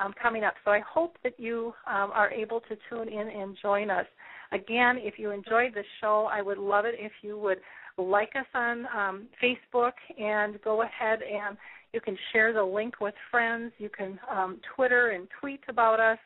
um, 0.00 0.14
coming 0.20 0.44
up. 0.44 0.54
So 0.64 0.70
I 0.70 0.80
hope 0.80 1.16
that 1.22 1.38
you 1.38 1.72
um, 1.86 2.10
are 2.12 2.30
able 2.30 2.60
to 2.60 2.76
tune 2.88 3.08
in 3.08 3.28
and 3.28 3.56
join 3.60 3.90
us. 3.90 4.06
Again, 4.52 4.98
if 4.98 5.14
you 5.18 5.30
enjoyed 5.30 5.74
the 5.74 5.84
show, 6.00 6.28
I 6.30 6.42
would 6.42 6.58
love 6.58 6.84
it 6.84 6.96
if 6.98 7.12
you 7.22 7.38
would 7.38 7.58
like 7.98 8.30
us 8.36 8.46
on 8.54 8.86
um, 8.96 9.28
Facebook 9.42 9.92
and 10.18 10.60
go 10.62 10.82
ahead 10.82 11.20
and 11.22 11.56
you 11.92 12.00
can 12.00 12.16
share 12.32 12.52
the 12.52 12.62
link 12.62 13.00
with 13.00 13.14
friends. 13.30 13.72
You 13.78 13.88
can 13.88 14.18
um, 14.30 14.60
Twitter 14.74 15.10
and 15.10 15.28
tweet 15.40 15.60
about 15.68 16.00
us. 16.00 16.18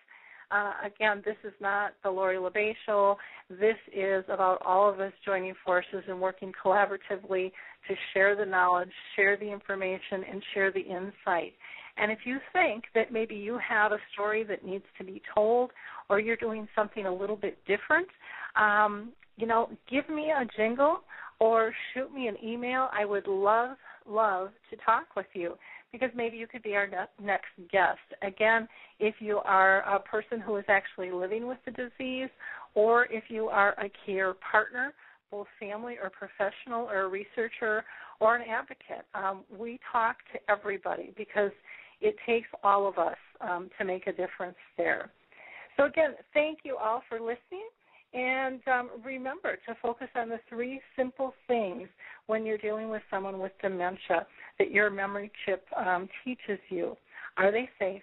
Uh, 0.51 0.73
again, 0.85 1.23
this 1.25 1.37
is 1.43 1.55
not 1.61 1.95
the 2.03 2.11
Lori 2.11 2.39
La 2.39 2.51
Bey 2.51 2.77
Show. 2.87 3.17
This 3.49 3.77
is 3.93 4.25
about 4.29 4.63
all 4.65 4.91
of 4.91 5.01
us 5.01 5.13
joining 5.25 5.55
forces 5.65 6.05
and 6.07 6.21
working 6.21 6.53
collaboratively 6.63 7.51
to 7.89 7.95
share 8.13 8.37
the 8.37 8.45
knowledge, 8.45 8.91
share 9.17 9.37
the 9.37 9.51
information, 9.51 10.23
and 10.31 10.43
share 10.53 10.71
the 10.71 10.81
insight. 10.81 11.55
And 11.97 12.11
if 12.11 12.21
you 12.25 12.39
think 12.53 12.85
that 12.95 13.13
maybe 13.13 13.35
you 13.35 13.59
have 13.67 13.93
a 13.93 13.99
story 14.13 14.45
that 14.45 14.65
needs 14.65 14.85
to 14.99 15.05
be 15.05 15.23
told 15.35 15.71
or 16.09 16.19
you're 16.19 16.37
doing 16.37 16.69
something 16.75 17.07
a 17.07 17.15
little 17.15 17.37
bit 17.37 17.59
different, 17.67 18.09
um, 18.57 19.13
you 19.37 19.47
know, 19.47 19.71
give 19.91 20.09
me 20.09 20.31
a 20.31 20.45
jingle 20.57 21.01
or 21.41 21.73
shoot 21.93 22.13
me 22.13 22.29
an 22.29 22.37
email. 22.43 22.89
I 22.93 23.05
would 23.05 23.27
love, 23.27 23.77
love 24.09 24.51
to 24.71 24.77
talk 24.85 25.17
with 25.17 25.27
you 25.35 25.55
because 25.93 26.11
maybe 26.15 26.37
you 26.37 26.47
could 26.47 26.63
be 26.63 26.75
our 26.75 26.87
ne- 26.87 27.25
next 27.25 27.47
guest. 27.71 28.01
Again, 28.23 28.69
if 28.99 29.15
you 29.21 29.39
are 29.39 29.81
a 29.83 30.01
person 30.01 30.41
who 30.41 30.57
is 30.57 30.65
actually 30.69 31.13
living 31.13 31.47
with 31.47 31.59
the 31.65 31.71
disease 31.71 32.31
or 32.75 33.07
if 33.07 33.25
you 33.29 33.47
are 33.47 33.73
a 33.79 33.91
care 34.05 34.35
partner, 34.35 34.93
both 35.31 35.47
family 35.59 35.97
or 36.03 36.11
professional 36.11 36.87
or 36.87 37.03
a 37.03 37.09
researcher 37.09 37.85
or 38.21 38.37
an 38.37 38.43
advocate, 38.49 39.05
um, 39.15 39.43
we 39.57 39.81
talk 39.91 40.17
to 40.33 40.39
everybody 40.51 41.13
because 41.17 41.51
it 42.01 42.17
takes 42.27 42.49
all 42.63 42.87
of 42.87 42.99
us 42.99 43.17
um, 43.41 43.71
to 43.79 43.85
make 43.85 44.07
a 44.07 44.13
difference 44.13 44.57
there. 44.77 45.11
So, 45.77 45.87
again, 45.87 46.15
thank 46.33 46.61
you 46.65 46.77
all 46.77 47.03
for 47.09 47.19
listening. 47.19 47.69
And 48.13 48.61
um, 48.69 48.91
remember 49.05 49.57
to 49.67 49.75
focus 49.83 50.07
on 50.15 50.29
the 50.29 50.39
three 50.49 50.81
simple 50.97 51.35
things 51.49 51.89
when 52.27 52.47
you're 52.47 52.59
dealing 52.59 52.89
with 52.89 53.03
someone 53.11 53.41
with 53.41 53.51
dementia 53.61 54.27
that 54.59 54.71
your 54.71 54.89
memory 54.89 55.33
chip 55.45 55.65
um, 55.77 56.09
teaches 56.25 56.61
you. 56.71 56.97
Are 57.37 57.51
they 57.51 57.69
safe? 57.79 58.03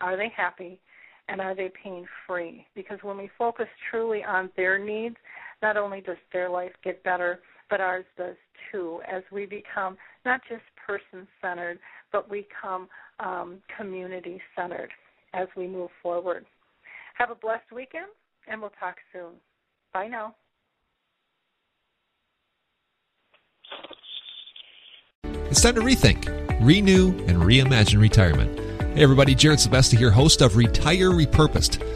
Are 0.00 0.16
they 0.16 0.32
happy? 0.34 0.80
And 1.28 1.40
are 1.40 1.54
they 1.54 1.70
pain 1.82 2.06
free? 2.26 2.66
Because 2.74 2.98
when 3.02 3.18
we 3.18 3.28
focus 3.36 3.66
truly 3.90 4.24
on 4.24 4.48
their 4.56 4.78
needs, 4.78 5.16
not 5.60 5.76
only 5.76 6.00
does 6.00 6.16
their 6.32 6.48
life 6.48 6.72
get 6.82 7.02
better, 7.02 7.40
but 7.68 7.80
ours 7.80 8.04
does 8.16 8.36
too, 8.70 9.00
as 9.10 9.22
we 9.30 9.44
become 9.44 9.96
not 10.24 10.40
just 10.48 10.62
person 10.86 11.26
centered, 11.42 11.78
but 12.12 12.30
we 12.30 12.46
come 12.60 12.88
um, 13.20 13.58
community 13.76 14.40
centered 14.56 14.90
as 15.34 15.48
we 15.56 15.66
move 15.66 15.90
forward. 16.02 16.46
Have 17.14 17.30
a 17.30 17.34
blessed 17.34 17.72
weekend 17.74 18.06
and 18.48 18.60
we'll 18.60 18.72
talk 18.78 18.96
soon. 19.12 19.34
Bye 19.92 20.08
now. 20.08 20.34
It's 25.50 25.62
time 25.62 25.74
to 25.76 25.80
rethink, 25.80 26.26
renew, 26.60 27.08
and 27.26 27.42
reimagine 27.42 28.00
retirement. 28.00 28.58
Hey, 28.94 29.02
everybody, 29.02 29.34
Jared 29.34 29.58
Sebesta 29.58 29.96
here, 29.96 30.10
host 30.10 30.42
of 30.42 30.56
Retire 30.56 31.10
Repurposed. 31.10 31.95